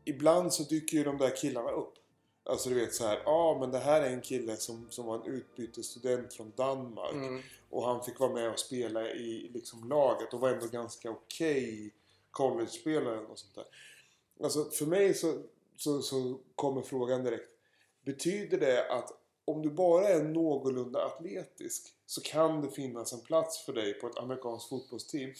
ibland 0.04 0.52
så 0.52 0.62
dyker 0.62 0.96
ju 0.96 1.04
de 1.04 1.18
där 1.18 1.36
killarna 1.36 1.70
upp. 1.70 1.94
Alltså 2.44 2.68
du 2.68 2.74
vet 2.74 2.94
så 2.94 3.06
här, 3.06 3.22
ja 3.24 3.32
ah, 3.32 3.58
men 3.60 3.70
det 3.70 3.78
här 3.78 4.02
är 4.02 4.10
en 4.10 4.20
kille 4.20 4.56
som, 4.56 4.90
som 4.90 5.06
var 5.06 5.14
en 5.14 5.34
utbytesstudent 5.34 6.34
från 6.34 6.52
Danmark. 6.56 7.14
Mm. 7.14 7.42
Och 7.70 7.84
han 7.84 8.04
fick 8.04 8.20
vara 8.20 8.32
med 8.32 8.50
och 8.50 8.58
spela 8.58 9.10
i 9.10 9.50
liksom 9.54 9.88
laget 9.88 10.34
och 10.34 10.40
var 10.40 10.48
ändå 10.48 10.66
ganska 10.66 11.10
okej 11.10 11.94
college-spelare 12.30 13.18
och 13.18 13.38
sånt 13.38 13.54
där. 13.54 13.66
Alltså 14.42 14.64
för 14.64 14.86
mig 14.86 15.14
så, 15.14 15.42
så, 15.76 16.02
så 16.02 16.38
kommer 16.54 16.82
frågan 16.82 17.24
direkt. 17.24 17.50
Betyder 18.04 18.60
det 18.60 18.92
att 18.92 19.19
om 19.50 19.62
du 19.62 19.70
bara 19.70 20.08
är 20.08 20.22
någorlunda 20.22 21.04
atletisk 21.04 21.94
så 22.06 22.20
kan 22.20 22.60
det 22.62 22.70
finnas 22.70 23.12
en 23.12 23.20
plats 23.20 23.64
för 23.64 23.72
dig 23.72 23.94
på 23.94 24.06
ett 24.06 24.18
amerikanskt 24.18 24.68
fotbollsteam? 24.68 25.32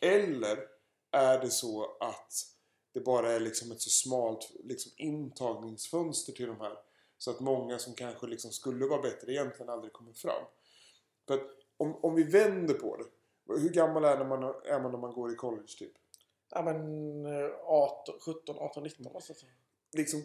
Eller 0.00 0.58
är 1.10 1.40
det 1.40 1.50
så 1.50 1.96
att 2.00 2.32
det 2.92 3.00
bara 3.00 3.32
är 3.32 3.40
liksom 3.40 3.72
ett 3.72 3.80
så 3.80 3.90
smalt 3.90 4.52
liksom 4.64 4.92
intagningsfönster 4.96 6.32
till 6.32 6.46
de 6.46 6.60
här 6.60 6.78
så 7.18 7.30
att 7.30 7.40
många 7.40 7.78
som 7.78 7.94
kanske 7.94 8.26
liksom 8.26 8.50
skulle 8.50 8.86
vara 8.86 9.02
bättre 9.02 9.32
egentligen 9.32 9.70
aldrig 9.70 9.92
kommer 9.92 10.12
fram? 10.12 10.44
För 11.26 11.34
att 11.34 11.58
om, 11.76 11.96
om 12.04 12.14
vi 12.14 12.22
vänder 12.22 12.74
på 12.74 12.96
det. 12.96 13.04
Hur 13.60 13.68
gammal 13.68 14.04
är, 14.04 14.24
man, 14.24 14.42
är 14.42 14.80
man 14.80 14.92
när 14.92 14.98
man 14.98 15.12
går 15.12 15.32
i 15.32 15.34
college 15.34 15.68
typ? 15.78 15.92
Ja 16.50 16.62
men 16.62 16.76
eh, 17.26 17.50
18, 17.64 18.14
17, 18.20 18.56
18, 18.58 18.82
19 18.82 19.12
måste 19.12 19.32
jag 19.32 19.38
säga. 19.38 19.52
Liksom, 19.92 20.22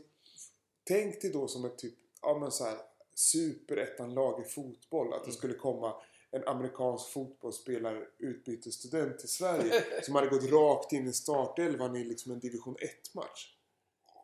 tänk 0.83 1.21
dig 1.21 1.31
då 1.31 1.47
som 1.47 1.65
ett 1.65 1.77
typ, 1.77 1.93
ja 2.21 2.37
men 2.39 2.51
så 2.51 2.63
här 2.63 2.77
superettan-lag 3.15 4.41
i 4.45 4.49
fotboll. 4.49 5.13
Att 5.13 5.19
det 5.23 5.27
Mm. 5.29 5.35
skulle 5.37 5.53
komma 5.53 5.93
en 6.31 6.47
amerikansk 6.47 7.09
fotbollsspelare, 7.09 8.03
utbytesstudent 8.19 9.19
till 9.19 9.29
Sverige 9.29 9.83
som 10.03 10.15
hade 10.15 10.27
gått 10.27 10.51
rakt 10.51 10.93
in 10.93 11.07
i 11.07 11.13
startelvan 11.13 11.95
i 11.95 12.03
liksom 12.03 12.31
en 12.31 12.39
division 12.39 12.75
1-match. 12.75 13.55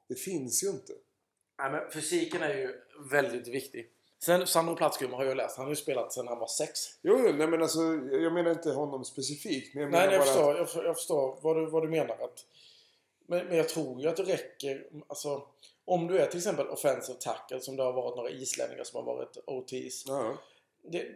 Det 0.07 0.15
finns 0.15 0.63
ju 0.63 0.67
inte. 0.67 0.93
Nej, 1.59 1.71
men 1.71 1.91
fysiken 1.91 2.41
är 2.41 2.53
ju 2.57 2.75
väldigt 3.11 3.47
viktig. 3.47 3.89
Sen 4.19 4.47
Sandro 4.47 4.75
Platzgummer 4.75 5.17
har 5.17 5.25
jag 5.25 5.37
läst. 5.37 5.57
Han 5.57 5.65
har 5.65 5.71
ju 5.71 5.75
spelat 5.75 6.13
sedan 6.13 6.27
han 6.27 6.39
var 6.39 6.47
sex. 6.47 6.79
Jo, 7.01 7.19
jo, 7.25 7.33
nej 7.33 7.47
men 7.47 7.61
alltså, 7.61 7.81
jag 8.11 8.33
menar 8.33 8.51
inte 8.51 8.71
honom 8.71 9.05
specifikt. 9.05 9.75
Men 9.75 9.83
jag 9.83 9.91
Nej, 9.91 10.07
nej 10.07 10.15
jag, 10.15 10.25
förstår, 10.25 10.59
att, 10.61 10.75
jag 10.75 10.95
förstår 10.95 11.39
vad 11.41 11.55
du, 11.57 11.65
vad 11.65 11.83
du 11.83 11.89
menar. 11.89 12.15
Att, 12.23 12.45
men, 13.27 13.47
men 13.47 13.57
jag 13.57 13.69
tror 13.69 14.01
ju 14.01 14.07
att 14.07 14.17
det 14.17 14.23
räcker. 14.23 14.87
Alltså, 15.07 15.47
om 15.89 16.07
du 16.07 16.17
är 16.17 16.25
till 16.25 16.37
exempel 16.37 16.67
offensive 16.67 17.19
tackle 17.19 17.59
som 17.59 17.75
det 17.75 17.83
har 17.83 17.93
varit 17.93 18.15
några 18.15 18.29
islänningar 18.29 18.83
som 18.83 18.97
har 18.97 19.15
varit 19.15 19.37
OTs. 19.45 20.03
ja, 20.07 20.37
Det, 20.83 21.07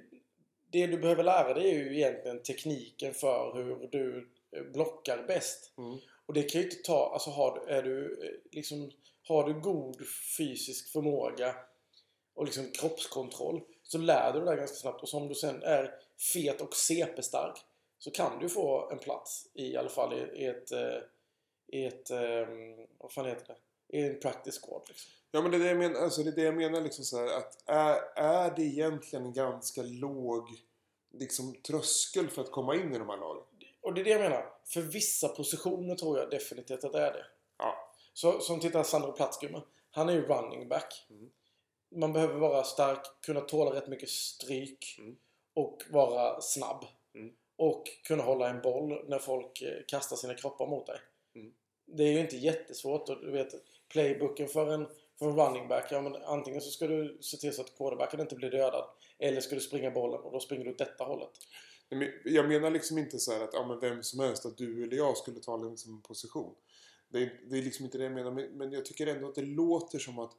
det 0.72 0.88
du 0.88 0.98
behöver 0.98 1.24
lära 1.24 1.54
dig 1.54 1.70
är 1.70 1.76
ju 1.76 1.98
egentligen 1.98 2.44
tekniken 2.44 3.14
för 3.14 3.54
hur 3.56 3.88
du 3.92 4.30
blockar 4.74 5.24
bäst. 5.28 5.74
Mm. 5.78 5.98
Och 6.26 6.34
det 6.34 6.44
kan 6.44 6.62
ju 6.62 6.68
inte 6.68 6.84
ta, 6.84 7.10
alltså 7.14 7.30
har, 7.30 7.68
är 7.68 7.84
du 7.84 8.26
eh, 8.26 8.56
liksom, 8.56 8.92
har 9.28 9.44
du 9.44 9.60
god 9.60 9.98
fysisk 10.38 10.92
förmåga 10.92 11.56
och 12.34 12.46
liksom 12.46 12.72
kroppskontroll 12.72 13.62
så 13.84 13.98
lär 13.98 14.34
du 14.34 14.40
dig 14.40 14.56
det 14.56 14.60
ganska 14.60 14.78
snabbt. 14.78 15.02
Och 15.02 15.10
som 15.10 15.28
du 15.28 15.36
sen 15.36 15.64
är 15.64 15.94
fet 16.34 16.62
och 16.62 16.76
CP-stark 16.76 17.60
så 18.00 18.12
kan 18.12 18.40
du 18.40 18.50
få 18.50 18.90
en 18.92 19.00
plats 19.00 19.48
i, 19.54 19.72
i 19.72 19.78
alla 19.78 19.90
fall 19.90 20.14
i, 20.14 20.44
i 20.44 20.46
ett, 20.46 20.72
eh, 20.72 20.98
i 21.68 21.86
ett, 21.86 22.12
eh, 22.12 22.48
vad 22.98 23.12
fan 23.12 23.26
heter 23.26 23.48
det? 23.48 23.56
I 23.94 24.02
en 24.02 24.20
practice 24.20 24.60
squad 24.62 24.82
liksom. 24.88 25.12
Ja 25.32 25.42
men 25.42 25.52
det 25.52 25.58
är 25.58 25.60
det 25.60 25.68
jag 25.68 25.78
menar, 25.78 26.00
alltså 26.00 26.24
det 26.24 26.30
är 26.30 26.36
det 26.36 26.42
jag 26.42 26.56
menar 26.56 26.82
liksom 26.82 27.06
så 27.06 27.18
här, 27.18 27.38
att 27.38 27.64
är, 27.66 28.00
är 28.16 28.56
det 28.56 28.62
egentligen 28.62 29.26
en 29.26 29.34
ganska 29.34 29.82
låg 29.84 30.50
liksom 31.14 31.56
tröskel 31.56 32.30
för 32.30 32.42
att 32.42 32.52
komma 32.52 32.76
in 32.76 32.96
i 32.96 32.98
de 33.00 33.10
här 33.10 33.18
lagen? 33.18 33.44
Och 33.82 33.94
det 33.94 34.02
är 34.02 34.06
det 34.06 34.10
jag 34.10 34.22
menar. 34.22 34.54
För 34.66 34.82
vissa 34.82 35.28
positioner 35.28 35.96
tror 35.96 36.20
jag 36.20 36.30
definitivt 36.30 36.84
att 36.84 36.94
det 36.94 37.02
är 37.02 37.14
det. 37.14 37.26
Ja. 37.58 37.76
Så 38.14 38.40
som 38.40 38.60
tittar 38.60 38.84
Sandro 38.84 39.12
Platzgummer. 39.12 39.62
Han 39.92 40.10
är 40.10 40.14
ju 40.14 40.22
running 40.22 40.68
back. 40.70 41.06
Mm. 41.10 41.30
Man 41.96 42.14
behöver 42.14 42.40
vara 42.40 42.64
stark, 42.64 43.00
kunna 43.26 43.42
tåla 43.42 43.76
rätt 43.76 43.88
mycket 43.88 44.10
stryk 44.10 44.96
Mm. 45.00 45.16
och 45.54 45.84
vara 45.90 46.42
snabb. 46.42 46.86
Mm. 47.16 47.34
och 47.56 47.84
kunna 48.04 48.24
hålla 48.24 48.50
en 48.50 48.62
boll 48.62 49.06
när 49.08 49.20
folk 49.20 49.62
eh, 49.62 49.84
kastar 49.88 50.16
sina 50.16 50.34
kroppar 50.34 50.68
mot 50.68 50.86
dig. 50.88 51.00
Mm. 51.36 51.54
Det 51.86 52.04
är 52.04 52.12
ju 52.12 52.20
inte 52.20 52.38
jättesvårt. 52.38 53.10
Och 53.10 53.26
du 53.26 53.32
vet, 53.32 53.54
playbooken 53.94 54.48
för 54.48 54.74
en, 54.74 54.88
för 55.20 55.26
en 55.26 55.36
running 55.36 55.68
back, 55.68 55.88
ja, 55.92 56.02
men 56.02 56.16
antingen 56.16 56.62
så 56.62 56.72
ska 56.72 56.88
du 56.88 57.18
se 57.22 57.38
till 57.38 57.54
så 57.54 57.62
att 57.62 57.78
quarterbacken 57.78 58.20
inte 58.20 58.36
blir 58.36 58.52
dödad. 58.52 58.86
Eller 59.20 59.42
ska 59.42 59.56
du 59.56 59.62
springa 59.62 59.92
bollen 59.92 60.22
och 60.22 60.32
då 60.32 60.40
springer 60.40 60.66
du 60.66 60.72
åt 60.72 60.78
detta 60.78 61.04
hållet. 61.04 61.32
Jag 62.24 62.48
menar 62.48 62.70
liksom 62.70 62.98
inte 62.98 63.20
så 63.20 63.32
här 63.32 63.42
att 63.42 63.54
ja, 63.54 63.66
men 63.68 63.80
vem 63.80 64.04
som 64.04 64.20
helst, 64.20 64.46
att 64.46 64.58
du 64.58 64.84
eller 64.84 64.98
jag 64.98 65.18
skulle 65.18 65.40
ta 65.40 65.58
liksom 65.58 65.94
en 65.94 66.02
position. 66.02 66.56
Det 67.10 67.20
är, 67.20 67.42
det 67.50 67.58
är 67.58 67.62
liksom 67.62 67.86
inte 67.86 67.98
det 67.98 68.04
jag 68.04 68.14
menar. 68.14 68.32
Men, 68.32 68.58
men 68.58 68.72
jag 68.72 68.86
tycker 68.86 69.08
ändå 69.08 69.28
att 69.28 69.36
det 69.36 69.42
låter 69.42 70.00
som 70.00 70.20
att, 70.20 70.32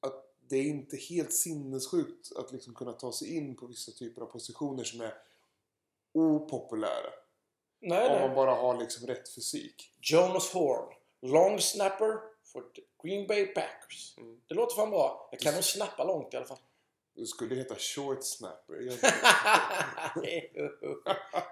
att 0.00 0.24
det 0.48 0.56
är 0.56 0.64
inte 0.64 0.96
helt 0.96 1.32
sinnessjukt 1.32 2.32
att 2.36 2.52
liksom 2.52 2.74
kunna 2.74 2.92
ta 2.92 3.12
sig 3.12 3.36
in 3.36 3.56
på 3.56 3.66
vissa 3.66 3.92
typer 3.92 4.22
av 4.22 4.26
positioner 4.26 4.84
som 4.84 5.00
är 5.00 5.14
opopulära. 6.14 7.10
Nej, 7.80 8.06
Om 8.06 8.12
nej. 8.12 8.26
man 8.26 8.34
bara 8.34 8.54
har 8.54 8.78
liksom 8.78 9.06
rätt 9.06 9.34
fysik. 9.34 9.90
Jonas 10.00 10.52
Horn. 10.52 10.94
Long 11.22 11.60
snapper 11.60 12.31
for 12.52 12.62
the 12.62 12.82
Green 13.02 13.26
Bay 13.26 13.46
Packers. 13.46 14.14
Mm. 14.18 14.40
Det 14.48 14.54
låter 14.54 14.76
fan 14.76 14.90
bra. 14.90 15.28
Jag 15.32 15.40
kan 15.40 15.54
nog 15.54 15.64
snappa 15.64 16.04
långt 16.04 16.34
i 16.34 16.36
alla 16.36 16.46
fall. 16.46 16.58
Det 17.14 17.26
skulle 17.26 17.54
heta 17.54 17.74
short 17.78 18.18
snapper. 18.24 18.74
Jag- 18.74 18.98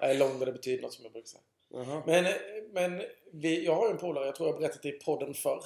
är 0.00 0.18
lång 0.18 0.40
och 0.40 0.46
det 0.46 0.52
betyder 0.52 0.82
något 0.82 0.92
som 0.94 1.04
jag 1.04 1.12
brukar 1.12 1.28
säga. 1.28 1.42
Jaha. 1.68 2.02
Men, 2.06 2.34
men 2.72 3.02
vi, 3.32 3.64
jag 3.64 3.74
har 3.74 3.86
ju 3.86 3.90
en 3.92 3.98
polare, 3.98 4.26
jag 4.26 4.34
tror 4.34 4.48
jag 4.48 4.58
berättat 4.58 4.82
det 4.82 4.88
i 4.88 4.92
podden 4.92 5.34
förr. 5.34 5.64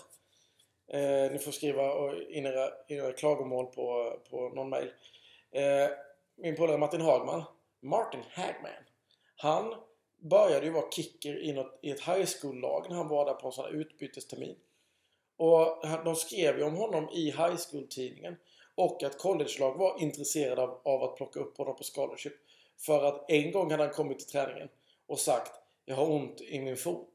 Eh, 0.92 1.32
ni 1.32 1.38
får 1.38 1.52
skriva 1.52 1.92
och- 1.92 2.22
in 2.22 2.46
era, 2.46 2.70
era 2.88 3.12
klagomål 3.12 3.66
på, 3.66 4.18
på 4.30 4.48
någon 4.48 4.68
mail. 4.68 4.92
Eh, 5.50 5.88
min 6.36 6.56
polare 6.56 6.78
Martin 6.78 7.00
Hagman, 7.00 7.42
Martin 7.80 8.22
Hagman, 8.30 8.72
han 9.36 9.74
började 10.18 10.66
ju 10.66 10.72
vara 10.72 10.90
kicker 10.90 11.42
i, 11.44 11.52
något, 11.52 11.78
i 11.82 11.90
ett 11.90 12.00
high 12.00 12.26
school-lag 12.40 12.86
när 12.88 12.96
han 12.96 13.08
var 13.08 13.24
där 13.26 13.34
på 13.34 13.46
en 13.46 13.52
sån 13.52 13.64
här 13.64 13.72
utbytestermin. 13.72 14.56
Och 15.36 15.84
de 16.04 16.16
skrev 16.16 16.58
ju 16.58 16.64
om 16.64 16.76
honom 16.76 17.08
i 17.12 17.24
high 17.24 17.56
school-tidningen. 17.70 18.36
Och 18.74 19.02
att 19.02 19.18
college-lag 19.18 19.78
var 19.78 20.02
intresserade 20.02 20.62
av, 20.62 20.80
av 20.84 21.02
att 21.02 21.16
plocka 21.16 21.40
upp 21.40 21.58
honom 21.58 21.76
på 21.76 21.82
scholarship. 21.94 22.32
För 22.78 23.04
att 23.04 23.30
en 23.30 23.52
gång 23.52 23.70
hade 23.70 23.82
han 23.82 23.92
kommit 23.92 24.18
till 24.18 24.28
träningen 24.28 24.68
och 25.06 25.18
sagt 25.18 25.52
Jag 25.84 25.96
har 25.96 26.10
ont 26.10 26.40
i 26.40 26.60
min 26.60 26.76
fot. 26.76 27.12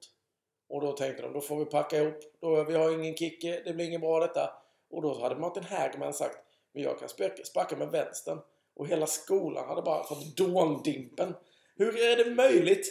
Och 0.70 0.82
då 0.82 0.92
tänkte 0.92 1.24
de, 1.24 1.34
då 1.34 1.42
får 1.42 1.58
vi 1.58 1.66
packa 1.66 1.98
ihop. 1.98 2.20
Då, 2.40 2.64
vi 2.64 2.74
har 2.74 2.92
ingen 2.92 3.18
kicke, 3.18 3.62
det 3.66 3.74
blir 3.74 3.86
inget 3.86 4.02
bra 4.02 4.20
detta. 4.20 4.54
Och 4.92 5.02
då 5.02 5.22
hade 5.22 5.36
Martin 5.36 5.64
Hagman 5.64 6.14
sagt 6.14 6.38
Men 6.74 6.84
jag 6.84 7.00
kan 7.00 7.10
sparka 7.44 7.76
med 7.78 7.92
vänstern. 7.92 8.40
Och 8.76 8.88
hela 8.88 9.08
skolan 9.08 9.68
hade 9.68 9.82
bara 9.82 10.04
fått 10.04 10.38
dåndimpen. 10.38 11.36
Hur 11.76 12.00
är 12.00 12.24
det 12.24 12.36
möjligt? 12.36 12.88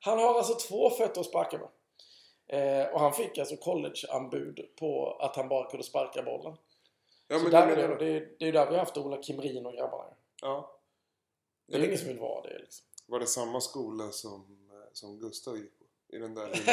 Han 0.00 0.18
har 0.18 0.34
alltså 0.34 0.68
två 0.68 0.90
fötter 0.90 1.20
att 1.20 1.26
sparka 1.26 1.58
med. 1.58 1.68
Eh, 2.46 2.86
och 2.86 3.00
han 3.00 3.12
fick 3.12 3.38
alltså 3.38 3.56
collegeanbud 3.56 4.60
på 4.78 5.16
att 5.20 5.36
han 5.36 5.48
bara 5.48 5.70
kunde 5.70 5.84
sparka 5.86 6.22
bollen. 6.22 6.56
Ja, 7.28 7.36
så 7.38 7.42
men 7.42 7.52
där 7.52 7.66
det 7.76 7.82
är 7.82 7.88
det, 7.88 7.96
det, 7.96 8.06
är- 8.16 8.28
det 8.38 8.44
är 8.44 8.46
ju 8.46 8.52
där 8.52 8.66
vi 8.66 8.72
har 8.72 8.78
haft 8.78 8.96
Ola 8.96 9.22
Kimrin 9.22 9.66
och 9.66 9.72
grabbarna. 9.72 10.14
Ja. 10.42 10.76
Det 11.66 11.76
är 11.76 11.84
ingen 11.84 11.98
som 11.98 12.08
vill 12.08 12.18
vara 12.18 12.42
det 12.42 12.58
liksom. 12.58 12.86
Var 13.06 13.20
det 13.20 13.26
samma 13.26 13.60
skola 13.60 14.10
som, 14.10 14.68
eh, 14.72 14.88
som 14.92 15.18
Gustav 15.18 15.56
gick 15.56 15.78
på? 15.78 15.84
I 16.16 16.18
den 16.18 16.34
där 16.34 16.46
lilla... 16.48 16.72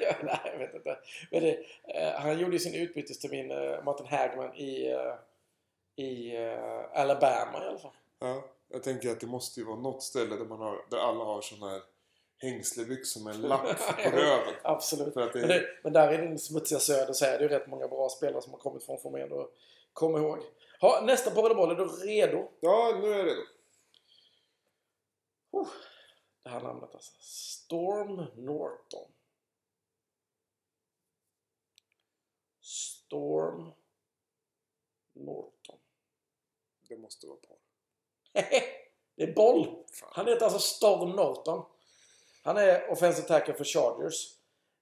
ja, 0.00 0.14
nej, 0.22 0.40
jag 0.44 0.58
vet 0.58 0.74
inte. 0.74 0.98
Men 1.30 1.42
det, 1.42 1.64
eh, 1.84 2.12
han 2.20 2.38
gjorde 2.38 2.52
ju 2.52 2.58
sin 2.58 2.74
utbytestermin, 2.74 3.50
eh, 3.50 3.84
Martin 3.84 4.06
Hagman, 4.06 4.54
i, 4.56 4.90
eh, 4.90 5.14
i 6.04 6.36
eh, 6.36 7.00
Alabama 7.00 7.64
i 7.64 7.68
alla 7.68 7.78
fall. 7.78 7.92
Ja, 8.18 8.44
jag 8.68 8.82
tänker 8.82 9.10
att 9.10 9.20
det 9.20 9.26
måste 9.26 9.60
ju 9.60 9.66
vara 9.66 9.76
något 9.76 10.02
ställe 10.02 10.36
där, 10.36 10.44
man 10.44 10.58
har, 10.60 10.84
där 10.90 10.98
alla 10.98 11.24
har 11.24 11.40
såna 11.40 11.70
här 11.70 11.82
hängslebyxor 12.40 13.24
med 13.24 13.34
en 13.34 13.40
lapp 13.48 13.78
på 14.04 14.10
röven. 14.10 14.54
Absolut. 14.62 15.14
Det, 15.14 15.30
Men, 15.34 15.48
det, 15.48 15.66
men 15.82 15.92
där 15.92 16.12
i 16.12 16.16
den 16.16 16.38
smutsiga 16.38 16.78
söder 16.80 17.12
så 17.12 17.24
är 17.24 17.38
det 17.38 17.44
ju 17.44 17.48
rätt 17.48 17.66
många 17.66 17.88
bra 17.88 18.08
spelare 18.08 18.42
som 18.42 18.52
har 18.52 18.60
kommit 18.60 18.84
från 18.84 18.98
Formén 18.98 19.32
och 19.32 19.54
kom 19.92 20.16
ihåg. 20.16 20.38
Ha, 20.80 21.00
nästa 21.04 21.30
på 21.30 21.42
boll, 21.42 21.70
är 21.70 21.74
du 21.74 21.86
redo? 21.86 22.48
Ja, 22.60 22.98
nu 23.02 23.12
är 23.12 23.18
jag 23.18 23.26
redo. 23.26 23.42
Det 26.42 26.48
här 26.48 26.60
namnet 26.60 26.94
alltså. 26.94 27.12
Storm 27.20 28.26
Norton. 28.36 29.12
Storm 32.60 33.72
Norton. 35.12 35.78
Det 36.88 36.96
måste 36.96 37.26
vara 37.26 37.36
par. 37.36 37.56
det 39.16 39.22
är 39.22 39.34
boll! 39.34 39.84
Fan. 39.92 40.10
Han 40.12 40.28
heter 40.28 40.44
alltså 40.44 40.58
Storm 40.58 41.10
Norton. 41.10 41.64
Han 42.42 42.56
är 42.56 42.90
offensive 42.90 43.28
tackle 43.28 43.54
för 43.54 43.64
Chargers. 43.64 44.36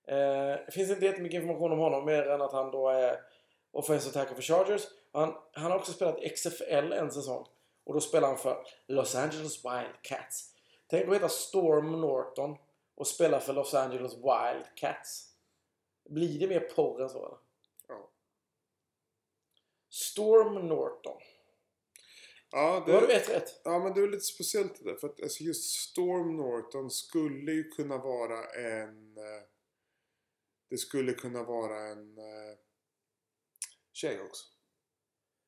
Eh, 0.09 0.65
det 0.67 0.73
finns 0.73 0.91
inte 0.91 1.05
jättemycket 1.05 1.43
information 1.43 1.73
om 1.73 1.79
honom 1.79 2.05
mer 2.05 2.29
än 2.29 2.43
att 2.43 2.53
han 2.53 2.71
då 2.71 2.89
är 2.89 3.21
offensive 3.71 4.13
tackle 4.13 4.35
för 4.35 4.43
Chargers. 4.43 4.83
Han, 5.13 5.35
han 5.53 5.71
har 5.71 5.79
också 5.79 5.93
spelat 5.93 6.33
XFL 6.37 6.93
en 6.93 7.11
säsong. 7.11 7.47
Och 7.85 7.95
då 7.95 8.01
spelar 8.01 8.29
han 8.29 8.39
för 8.39 8.65
Los 8.87 9.15
Angeles 9.15 9.65
Wildcats. 9.65 10.55
Tänk 10.87 11.09
att 11.09 11.15
heta 11.15 11.29
Storm 11.29 12.01
Norton 12.01 12.57
och 12.95 13.07
spela 13.07 13.41
för 13.41 13.53
Los 13.53 13.75
Angeles 13.75 14.15
Wildcats. 14.15 15.35
Blir 16.09 16.41
det 16.41 16.49
mer 16.49 16.61
porr 16.61 17.03
än 17.03 17.09
så 17.09 17.27
eller? 17.27 17.39
Ja. 17.89 18.11
Storm 19.91 20.69
Norton. 20.69 21.21
Ja, 22.51 22.85
Då 22.87 22.93
har 22.93 23.01
du 23.01 23.07
det, 23.07 23.15
ett 23.15 23.29
rätt. 23.29 23.61
ja, 23.65 23.79
men 23.79 23.95
det 23.95 24.01
är 24.01 24.09
lite 24.09 24.25
speciellt 24.25 24.79
det 24.79 24.91
där. 24.91 24.97
För 24.97 25.09
att 25.09 25.23
alltså, 25.23 25.45
just 25.45 25.65
Storm 25.91 26.37
Norton 26.37 26.91
skulle 26.91 27.53
ju 27.53 27.65
kunna 27.71 27.99
vara 27.99 28.45
en... 28.45 29.17
eh, 29.17 29.43
Det 30.71 30.77
skulle 30.79 31.13
kunna 31.13 31.43
vara 31.43 31.79
en 31.89 32.19
eh, 32.19 32.57
tjej 33.93 34.21
också. 34.21 34.47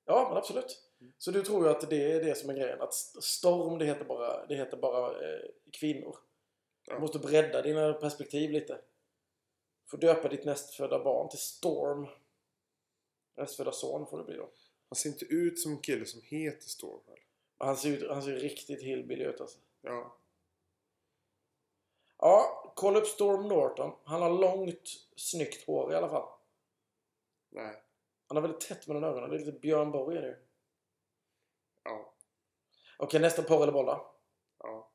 Ja, 0.04 0.26
men 0.28 0.36
absolut. 0.38 0.86
Så 1.18 1.30
du 1.30 1.42
tror 1.42 1.64
ju 1.64 1.70
att 1.70 1.90
det 1.90 2.12
är 2.12 2.24
det 2.24 2.34
som 2.34 2.50
är 2.50 2.54
grejen. 2.54 2.80
Att 2.80 2.94
storm, 2.94 3.78
det 3.78 3.84
heter 3.86 4.04
bara, 4.04 4.46
det 4.46 4.54
heter 4.56 4.76
bara 4.76 5.10
eh, 5.10 5.42
kvinnor. 5.72 6.16
Ja. 6.86 6.94
Du 6.94 7.00
måste 7.00 7.18
bredda 7.18 7.62
dina 7.62 7.92
perspektiv 7.92 8.50
lite. 8.50 8.80
Får 9.90 9.98
döpa 9.98 10.28
ditt 10.28 10.44
nästfödda 10.44 11.04
barn 11.04 11.28
till 11.28 11.38
Storm. 11.38 12.06
Nästfödda 13.36 13.72
son 13.72 14.06
får 14.06 14.18
det 14.18 14.24
bli 14.24 14.36
då. 14.36 14.50
Han 14.90 14.96
ser 14.96 15.10
inte 15.10 15.24
ut 15.24 15.58
som 15.58 15.72
en 15.72 15.80
kille 15.80 16.06
som 16.06 16.20
heter 16.24 16.68
Storm. 16.68 17.00
Heller. 17.06 17.24
Han 17.58 17.76
ser 17.76 17.88
ju 17.88 18.08
han 18.08 18.22
ser 18.22 18.32
riktigt 18.32 18.82
hillbilly 18.82 19.24
ut 19.24 19.40
alltså. 19.40 19.58
Ja. 19.80 20.16
Ja, 22.18 22.72
kolla 22.76 22.98
upp 22.98 23.06
Storm 23.06 23.48
Norton. 23.48 23.96
Han 24.04 24.22
har 24.22 24.30
långt, 24.30 24.88
snyggt 25.16 25.66
hår 25.66 25.92
i 25.92 25.96
alla 25.96 26.08
fall. 26.08 26.28
Nej. 27.50 27.82
Han 28.26 28.36
har 28.36 28.42
väldigt 28.42 28.60
tätt 28.60 28.86
mellan 28.86 29.04
ögonen. 29.04 29.30
Det 29.30 29.36
är 29.36 29.38
lite 29.38 29.58
Björn 29.58 29.90
Borg 29.90 30.16
ju. 30.16 30.36
Ja. 31.84 32.14
Okej, 32.98 33.20
nästa 33.20 33.42
porr 33.42 33.62
eller 33.62 33.72
boll 33.72 33.86
då. 33.86 34.14
Ja. 34.58 34.90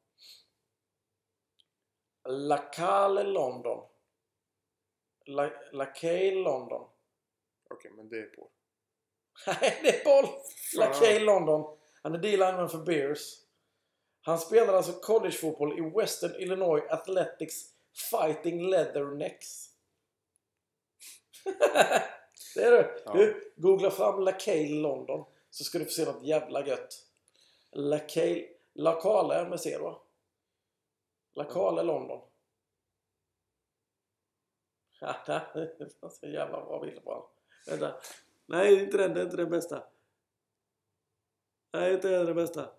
Lacale 2.24 3.24
London. 3.24 3.88
La, 5.26 5.52
Lacale 5.72 6.32
London. 6.32 6.90
Okej, 7.70 7.92
men 7.92 8.10
det 8.10 8.18
är 8.18 8.28
på. 8.28 8.52
Nej, 9.48 9.80
det 9.84 10.02
är! 10.02 10.04
Fan. 10.04 10.30
Lacale 10.78 11.20
London. 11.20 11.78
Han 12.04 12.14
är 12.14 12.18
D-lineman 12.18 12.70
för 12.70 12.78
Bears. 12.78 13.46
Han 14.22 14.40
spelade 14.40 14.78
alltså 14.78 14.94
collegefotboll 14.94 15.80
i 15.80 15.92
Western 16.00 16.36
Illinois 16.36 16.84
Athletics 16.90 17.56
Fighting 18.12 18.70
Leathernecks. 18.70 19.70
det 22.56 22.64
är 22.64 22.72
du. 22.72 23.02
Ja. 23.06 23.14
du! 23.14 23.54
Googla 23.56 23.92
fram 23.92 24.20
Lacale 24.20 24.70
London 24.70 25.26
så 25.50 25.64
ska 25.64 25.80
du 25.80 25.86
få 25.86 25.92
se 25.92 26.06
något 26.06 26.24
jävla 26.24 26.68
gött. 26.68 27.06
Lacale... 27.72 28.46
Lacale 28.74 29.50
med 29.50 29.60
C 29.60 29.78
då. 29.78 30.02
Lacale 31.36 31.84
London. 31.84 32.22
det 35.26 36.02
var 36.02 36.10
så 36.10 36.28
jävla 36.28 36.66
bra 36.66 36.80
bild 36.80 37.04
på 37.04 37.10
honom. 37.10 37.28
Vänta. 37.68 37.96
Nej, 38.48 38.84
inte 38.84 38.98
den. 38.98 39.14
Det 39.14 39.20
är 39.20 39.24
inte 39.26 39.38
den 39.38 39.50
bästa. 39.50 39.84
Nej, 41.74 41.94
inte 41.94 42.10
den 42.10 42.36
bästa. 42.36 42.70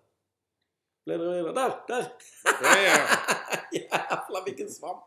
Bläddra 1.05 1.31
vidare. 1.31 1.53
Där! 1.53 1.73
Där! 1.87 2.05
Där 2.61 2.77
är 2.77 2.85
jag! 2.85 3.07
Jävlar 3.81 4.45
vilken 4.45 4.69
svamp! 4.69 5.03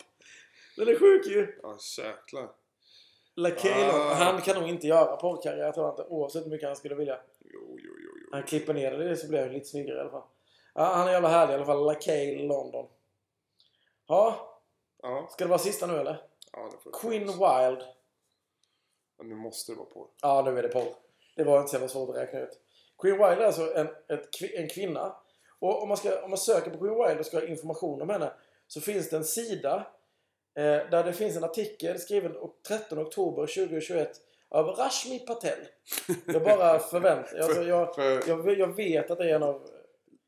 Den 0.77 0.89
är 0.89 0.99
sjuk 0.99 1.27
ju! 1.27 1.59
Ja, 1.63 1.79
jäklar. 1.99 2.51
Lakelo, 3.35 3.93
Ah. 3.93 4.15
han 4.15 4.41
kan 4.41 4.61
nog 4.61 4.69
inte 4.69 4.87
göra 4.87 5.17
porrkarriär 5.17 5.73
tror 5.73 5.87
jag 5.87 5.93
inte. 5.93 6.05
Oavsett 6.05 6.45
hur 6.47 6.51
mycket 6.51 6.69
han 6.69 6.77
skulle 6.77 6.95
vilja. 6.95 7.21
Jo, 7.41 7.61
jo, 7.69 7.95
jo, 7.99 8.11
jo. 8.23 8.29
Han 8.33 8.43
klipper 8.43 8.75
ner 8.75 8.91
det 8.99 9.17
så 9.17 9.29
blir 9.29 9.41
han 9.41 9.53
lite 9.53 9.67
snyggare 9.69 9.97
i 9.97 10.01
alla 10.01 10.11
fall. 10.11 10.29
Ja, 10.75 10.85
han 10.85 11.09
är 11.09 11.13
jävla 11.13 11.29
härlig 11.29 11.53
i 11.53 11.57
alla 11.57 11.65
fall. 11.67 11.85
Lakale 11.87 12.43
London. 12.43 12.89
Ja, 14.07 14.47
Ja, 15.03 15.29
ska 15.31 15.45
det 15.45 15.49
vara 15.49 15.59
sista 15.59 15.87
nu 15.87 15.97
eller? 15.99 16.23
ja 16.53 16.69
det 16.73 16.79
får 16.79 16.93
Quinn 17.01 17.27
Wild. 17.27 17.85
Ja, 19.21 19.27
nu 19.27 19.35
måste 19.35 19.73
det 19.73 19.77
vara 19.77 19.87
på. 19.89 20.09
Ja, 20.23 20.43
nu 20.47 20.59
är 20.59 20.63
det 20.63 20.69
porr. 20.69 20.95
Det 21.37 21.45
var 21.45 21.59
inte 21.59 21.71
så 21.71 21.75
jävla 21.75 21.89
svårt 21.89 22.09
att 22.11 22.17
räkna 22.23 22.41
ut. 22.41 22.59
Queen 23.03 23.15
Wild 23.19 23.41
är 23.41 23.47
alltså 23.47 23.75
en, 23.75 23.87
ett, 23.87 24.43
en 24.55 24.69
kvinna. 24.69 25.17
Och 25.59 25.83
om 25.83 25.89
man, 25.89 25.97
ska, 25.97 26.23
om 26.25 26.31
man 26.31 26.39
söker 26.39 26.71
på 26.71 26.79
Queen 26.79 26.95
Wild 27.09 27.21
och 27.21 27.27
ska 27.27 27.37
ha 27.39 27.47
information 27.47 28.03
om 28.03 28.09
henne 28.11 28.33
så 28.67 28.81
finns 28.81 29.11
det 29.11 29.17
en 29.17 29.25
sida 29.25 29.87
eh, 30.59 30.91
där 30.91 31.05
det 31.05 31.13
finns 31.13 31.37
en 31.37 31.45
artikel 31.45 31.99
skriven 31.99 32.37
o- 32.37 32.55
13 32.69 32.99
oktober 32.99 33.47
2021 33.47 34.11
av 34.49 34.67
Rashmi 34.67 35.19
Patel. 35.19 35.59
Jag 36.27 36.43
bara 36.43 36.79
förväntar 36.91 37.39
alltså, 37.39 37.63
jag, 37.63 37.95
jag, 38.27 38.59
jag 38.59 38.77
vet 38.77 39.11
att 39.11 39.19
det 39.19 39.31
är 39.31 39.35
en 39.35 39.43
av... 39.43 39.69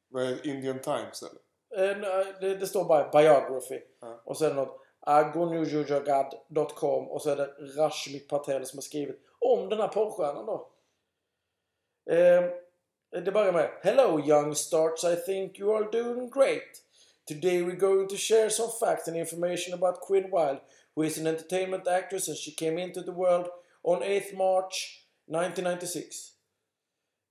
vad 0.09 0.22
är 0.22 0.47
Indian 0.47 0.78
Times 0.78 1.22
eller? 1.22 1.90
Eh, 1.90 1.97
nej, 1.99 2.26
det, 2.40 2.55
det 2.57 2.66
står 2.66 2.84
bara 2.84 3.09
biography. 3.09 3.80
Ja. 4.01 4.22
Och 4.24 4.36
så 4.36 4.45
är 4.45 4.49
det 4.49 4.55
något 4.55 4.80
agonujujagad.com 5.07 7.09
och 7.09 7.22
så 7.22 7.30
är 7.30 7.36
det 7.36 7.55
Rashmi 7.76 8.18
Patel 8.18 8.66
som 8.66 8.76
har 8.76 8.82
skrivit 8.82 9.20
om 9.38 9.68
den 9.68 9.80
här 9.80 9.88
porrstjärnan 9.88 10.46
då. 10.46 10.68
Eh, 12.11 12.42
det 13.11 13.32
börjar 13.32 13.53
med 13.53 13.70
Hello 13.82 14.20
young 14.26 14.55
starts 14.55 15.05
I 15.05 15.16
think 15.16 15.61
you 15.61 15.76
are 15.76 15.88
doing 15.92 16.30
great. 16.30 16.82
Today 17.28 17.62
we're 17.62 17.78
going 17.78 18.09
to 18.09 18.16
share 18.16 18.50
some 18.50 18.72
facts 18.80 19.09
and 19.09 19.16
information 19.16 19.74
about 19.74 20.00
Quinn 20.00 20.30
Wilde 20.30 20.61
who 20.94 21.05
is 21.05 21.18
an 21.18 21.26
entertainment 21.26 21.88
actress 21.88 22.28
and 22.28 22.36
she 22.36 22.50
came 22.50 22.82
into 22.82 23.03
the 23.03 23.12
world 23.12 23.46
on 23.82 24.03
8th 24.03 24.36
March 24.36 25.07
1996. 25.26 26.32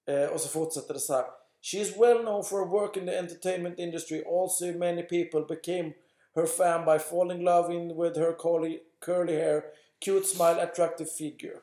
Eh, 0.07 0.25
och 0.25 0.41
så 0.41 0.49
fortsätter 0.49 0.93
det 0.93 0.99
så 0.99 1.13
här. 1.13 1.25
She 1.61 1.77
is 1.77 1.97
well 1.97 2.19
known 2.19 2.43
for 2.43 2.59
her 2.59 2.71
work 2.71 2.97
in 2.97 3.05
the 3.05 3.17
entertainment 3.17 3.79
industry. 3.79 4.23
Also 4.23 4.65
many 4.65 5.03
people 5.03 5.55
became 5.55 5.93
her 6.35 6.45
fan 6.45 6.85
by 6.85 6.99
falling 6.99 7.39
in 7.39 7.45
love 7.45 7.73
in 7.73 7.87
with 8.03 8.19
her 8.19 8.33
curly, 8.33 8.79
curly 9.05 9.35
hair, 9.35 9.63
cute 10.05 10.25
smile, 10.27 10.61
attractive 10.61 11.09
figure. 11.09 11.57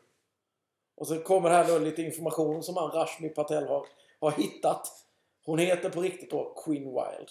Och 0.96 1.06
så 1.06 1.18
kommer 1.20 1.50
här 1.50 1.68
då 1.68 1.78
lite 1.78 2.02
information 2.02 2.62
som 2.62 2.76
han 2.76 2.90
Rashmi 2.90 3.28
Patel 3.28 3.66
har, 3.66 3.86
har 4.20 4.30
hittat. 4.30 4.88
Hon 5.44 5.58
heter 5.58 5.90
på 5.90 6.00
riktigt 6.00 6.30
då 6.30 6.54
Queen 6.64 6.84
Wild. 6.84 7.28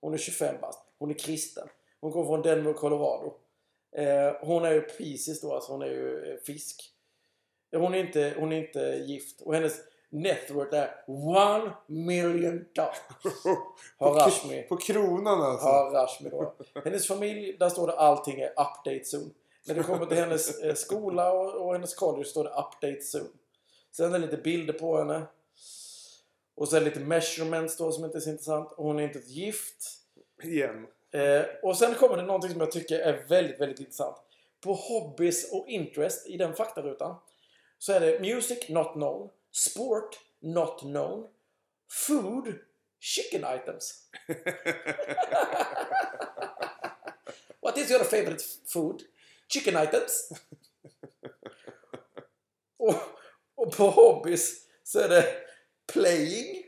Hon 0.00 0.14
är 0.14 0.18
25 0.18 0.60
bast. 0.60 0.80
Hon 0.98 1.10
är 1.10 1.14
kristen. 1.14 1.68
Hon 2.00 2.12
kommer 2.12 2.26
från 2.26 2.42
Denver, 2.42 2.72
Colorado. 2.72 3.34
Eh, 3.96 4.32
hon 4.40 4.64
är 4.64 4.72
ju 4.72 4.80
Pisces 4.80 5.40
då, 5.40 5.54
alltså 5.54 5.72
hon 5.72 5.82
är 5.82 5.86
ju 5.86 6.32
eh, 6.32 6.36
fisk. 6.36 6.94
Hon 7.72 7.94
är 7.94 7.98
inte, 7.98 8.34
hon 8.38 8.52
är 8.52 8.56
inte 8.66 8.80
gift. 8.80 9.40
Och 9.40 9.54
hennes 9.54 9.80
net 10.10 10.50
worth 10.50 10.74
är 10.74 11.04
one 11.06 11.72
million 11.86 12.64
dollars. 12.74 12.96
Har 13.98 14.12
på, 14.12 14.18
Rashmi. 14.18 14.62
på 14.62 14.76
kronan 14.76 15.42
alltså. 15.42 15.66
Har 15.66 15.90
Rashmi 15.90 16.30
då. 16.30 16.54
Hennes 16.84 17.06
familj, 17.06 17.56
där 17.58 17.68
står 17.68 17.86
det 17.86 17.92
allting 17.92 18.40
är 18.40 18.50
update 18.50 19.04
soon. 19.04 19.34
När 19.66 19.74
det 19.74 19.82
kommer 19.82 20.06
till 20.06 20.16
hennes 20.16 20.58
eh, 20.58 20.74
skola 20.74 21.32
och, 21.32 21.66
och 21.66 21.72
hennes 21.72 21.94
college 21.94 22.24
står 22.24 22.44
det 22.44 22.50
update 22.50 23.02
soon. 23.02 23.32
Sen 23.92 24.14
är 24.14 24.18
det 24.18 24.26
lite 24.26 24.36
bilder 24.36 24.72
på 24.72 24.98
henne. 24.98 25.22
Och 26.54 26.70
det 26.70 26.80
lite 26.80 27.00
measurements 27.00 27.76
då 27.76 27.92
som 27.92 28.04
inte 28.04 28.18
är 28.18 28.20
så 28.20 28.30
intressant. 28.30 28.72
Och 28.72 28.84
hon 28.84 28.98
är 28.98 29.02
inte 29.02 29.18
ett 29.18 29.28
gift. 29.28 29.98
Igen. 30.42 30.86
Eh, 31.12 31.42
och 31.62 31.76
sen 31.76 31.94
kommer 31.94 32.16
det 32.16 32.22
någonting 32.22 32.50
som 32.50 32.60
jag 32.60 32.72
tycker 32.72 32.98
är 32.98 33.24
väldigt, 33.28 33.60
väldigt 33.60 33.80
intressant. 33.80 34.16
På 34.60 34.72
hobbies 34.72 35.52
och 35.52 35.68
interest 35.68 36.28
i 36.28 36.36
den 36.36 36.54
faktarutan 36.54 37.16
så 37.78 37.92
är 37.92 38.00
det 38.00 38.20
music 38.20 38.68
not 38.68 38.92
known, 38.92 39.28
sport 39.52 40.18
not 40.42 40.82
known, 40.82 41.28
food, 41.88 42.60
chicken 43.00 43.44
items. 43.44 44.08
What 47.60 47.78
is 47.78 47.90
your 47.90 48.04
favorite 48.04 48.42
food? 48.66 49.02
Chicken 49.48 49.76
items. 49.76 50.28
och, 52.78 52.94
och 53.54 53.76
på 53.76 53.90
hobbies 53.90 54.66
så 54.82 55.00
är 55.00 55.08
det 55.08 55.24
playing, 55.92 56.64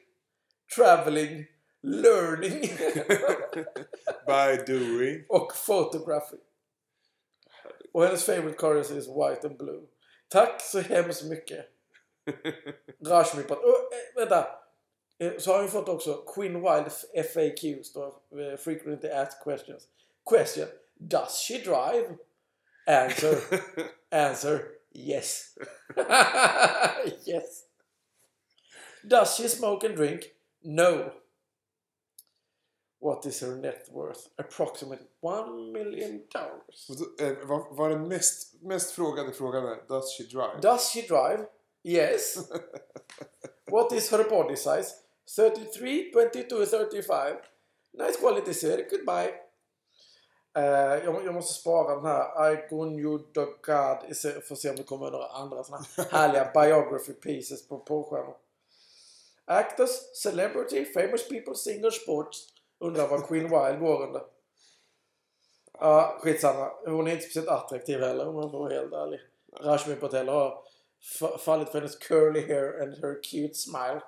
traveling, 0.76 1.46
learning 1.82 2.60
By 4.26 4.56
doing. 4.66 5.24
och 5.28 5.52
photography. 5.66 6.36
Och 7.92 8.04
hennes 8.04 8.24
favorite 8.24 8.56
colors 8.56 8.90
is 8.90 9.08
white 9.08 9.46
and 9.46 9.56
blue. 9.58 9.86
Tack 10.28 10.60
så 10.60 10.80
hemskt 10.80 11.24
mycket. 11.24 11.66
Rashmi. 13.06 13.42
Oh, 13.42 13.54
eh, 13.54 14.16
vänta. 14.16 14.46
Eh, 15.18 15.32
Så 15.38 15.52
har 15.52 15.62
vi 15.62 15.68
fått 15.68 15.88
också 15.88 16.14
Queen 16.34 16.52
Wild 16.54 16.92
FAQs 17.32 17.92
då. 17.92 18.22
eh, 18.40 18.56
Frequently 18.58 19.10
asked 19.10 19.42
questions. 19.44 19.88
Question. 20.24 20.66
Does 20.94 21.38
she 21.48 21.58
drive? 21.58 22.16
Answer. 22.86 23.36
Answer. 24.10 24.60
Yes. 24.94 25.54
yes. 27.26 27.64
Does 29.04 29.36
she 29.36 29.48
smoke 29.48 29.86
and 29.86 29.96
drink? 29.96 30.20
No. 30.62 31.12
What 33.00 33.26
is 33.26 33.40
her 33.42 33.56
net 33.56 33.88
worth? 33.92 34.28
Approximately 34.36 35.06
one 35.20 35.72
million 35.72 36.22
dollars. 36.32 36.86
Då, 37.18 37.24
eh, 37.24 37.36
vad 37.42 37.76
var 37.76 37.90
den 37.90 38.08
mest, 38.08 38.62
mest 38.62 38.90
frågade 38.90 39.32
frågan 39.32 39.64
är 39.66 39.88
Does 39.88 40.16
she 40.18 40.22
drive? 40.24 40.60
Does 40.62 40.92
she 40.92 41.00
drive? 41.00 41.46
Yes. 41.84 42.36
What 43.70 43.92
is 43.92 44.10
her 44.10 44.24
body 44.30 44.56
size? 44.56 44.94
33, 45.36 46.12
22, 46.12 46.66
35. 46.66 47.36
Nice 47.92 48.18
quality 48.20 48.54
sir. 48.54 48.86
Goodbye. 48.90 49.34
Eh, 50.56 51.04
jag, 51.04 51.24
jag 51.26 51.34
måste 51.34 51.60
spara 51.60 51.94
den 51.96 52.04
här 52.04 52.52
I 52.52 52.66
God 52.70 53.00
i 54.10 54.14
se- 54.14 54.40
för 54.40 54.54
att 54.54 54.58
se 54.60 54.70
om 54.70 54.76
det 54.76 54.82
kommer 54.82 55.10
några 55.10 55.26
andra 55.28 55.64
såna 55.64 55.84
här 55.96 56.04
härliga 56.10 56.50
biography 56.54 57.12
pieces 57.12 57.68
på 57.68 57.78
porrstjärnor. 57.78 58.36
Actors, 59.44 59.90
celebrity, 60.22 60.84
famous 60.84 61.28
people, 61.28 61.54
singers, 61.54 62.02
sports. 62.02 62.46
Undrar 62.78 63.08
vad 63.08 63.26
Queen 63.28 63.42
Wild 63.42 63.80
går 63.80 64.02
under. 64.02 64.22
Ja, 65.80 66.18
skitsamma. 66.20 66.70
Hon 66.86 67.06
är 67.06 67.10
inte 67.10 67.22
speciellt 67.22 67.48
attraktiv 67.48 68.00
heller 68.00 68.28
om 68.28 68.34
man 68.34 68.50
får 68.50 68.58
vara 68.58 68.74
helt 68.74 68.92
ärlig. 68.92 69.20
Rashmi 69.60 69.94
Patel 69.94 70.28
har 70.28 70.64
fallit 71.38 71.68
för 71.68 71.78
hennes 71.78 71.96
curly 71.96 72.40
hair 72.46 72.82
and 72.82 72.94
her 72.94 73.22
cute 73.22 73.54
smile. 73.54 74.02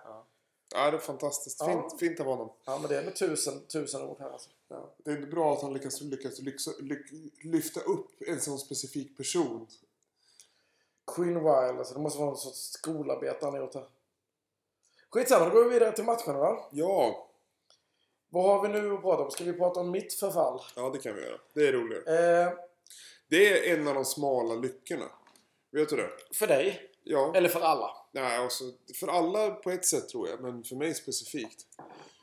Ja, 0.74 0.90
det 0.90 0.96
är 0.96 1.00
fantastiskt. 1.00 1.60
Ja. 1.60 1.66
Fint, 1.66 2.00
fint 2.00 2.20
av 2.20 2.26
honom. 2.26 2.52
Ja, 2.64 2.78
men 2.78 2.88
det 2.90 2.98
är 2.98 3.02
med 3.04 3.16
tusen, 3.16 3.66
tusen 3.66 4.02
ord 4.02 4.16
här 4.20 4.30
alltså. 4.30 4.50
Ja. 4.68 4.94
Det 5.04 5.10
är 5.10 5.16
bra 5.26 5.52
att 5.52 5.62
han 5.62 5.72
lyckas, 5.74 6.00
lyckas 6.00 6.38
lyxa, 6.38 6.70
lyck, 6.80 7.06
lyfta 7.44 7.80
upp 7.80 8.10
en 8.26 8.40
sån 8.40 8.58
specifik 8.58 9.16
person. 9.16 9.66
Queen 11.16 11.34
Wild, 11.34 11.78
alltså. 11.78 11.94
Det 11.94 12.00
måste 12.00 12.18
vara 12.18 12.28
någon 12.28 12.38
sorts 12.38 12.58
skolarbete 12.72 13.38
han 13.42 13.52
har 13.54 13.60
gjort 13.60 13.74
här. 13.74 13.86
Skitsamma, 15.10 15.44
då 15.44 15.50
går 15.50 15.64
vi 15.64 15.70
vidare 15.70 15.92
till 15.92 16.04
matcherna 16.04 16.38
va? 16.38 16.68
Ja, 16.72 17.28
Vad 18.28 18.44
har 18.44 18.62
vi 18.62 18.68
nu 18.80 18.94
att 18.94 19.02
prata 19.02 19.22
om? 19.22 19.30
Ska 19.30 19.44
vi 19.44 19.52
prata 19.52 19.80
om 19.80 19.90
mitt 19.90 20.14
förfall? 20.14 20.60
ja 20.76 20.90
det 20.90 20.98
kan 20.98 21.14
vi 21.14 21.22
göra. 21.22 21.38
Det 21.54 21.68
är 21.68 21.72
roligare. 21.72 22.42
Eh, 22.46 22.52
Det 23.28 23.70
är 23.70 23.78
en 23.78 23.88
av 23.88 23.94
de 23.94 24.04
smala 24.04 24.54
lyckorna. 24.54 25.04
Vet 25.74 25.88
du 25.88 25.96
det? 25.96 26.10
för 26.32 26.46
dig? 26.46 26.90
Ja. 27.02 27.32
Eller 27.36 27.48
för 27.48 27.60
alla? 27.60 27.96
Nej, 28.12 28.36
alltså, 28.36 28.64
för 28.94 29.08
alla 29.08 29.50
på 29.50 29.70
ett 29.70 29.86
sätt 29.86 30.08
tror 30.08 30.28
jag, 30.28 30.40
men 30.40 30.64
för 30.64 30.76
mig 30.76 30.94
specifikt. 30.94 31.66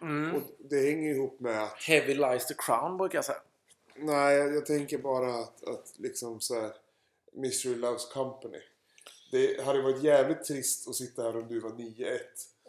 Mm. 0.01 0.35
Och 0.35 0.41
det 0.59 0.89
hänger 0.89 1.15
ihop 1.15 1.39
med 1.39 1.63
att... 1.63 1.83
Heavy 1.83 2.13
lies 2.13 2.47
the 2.47 2.53
crown 2.57 2.97
brukar 2.97 3.17
jag 3.17 3.25
säga. 3.25 3.41
Nej, 3.95 4.35
jag, 4.35 4.55
jag 4.55 4.65
tänker 4.65 4.97
bara 4.97 5.33
att, 5.39 5.67
att 5.67 5.93
liksom 5.97 6.39
så 6.41 6.61
här... 6.61 6.71
Mystery 7.33 7.75
Loves 7.75 8.05
Company. 8.05 8.59
Det 9.31 9.63
hade 9.65 9.81
varit 9.81 10.03
jävligt 10.03 10.43
trist 10.43 10.87
att 10.87 10.95
sitta 10.95 11.23
här 11.23 11.37
om 11.37 11.47
du 11.47 11.59
var 11.59 11.69
9-1. 11.69 12.19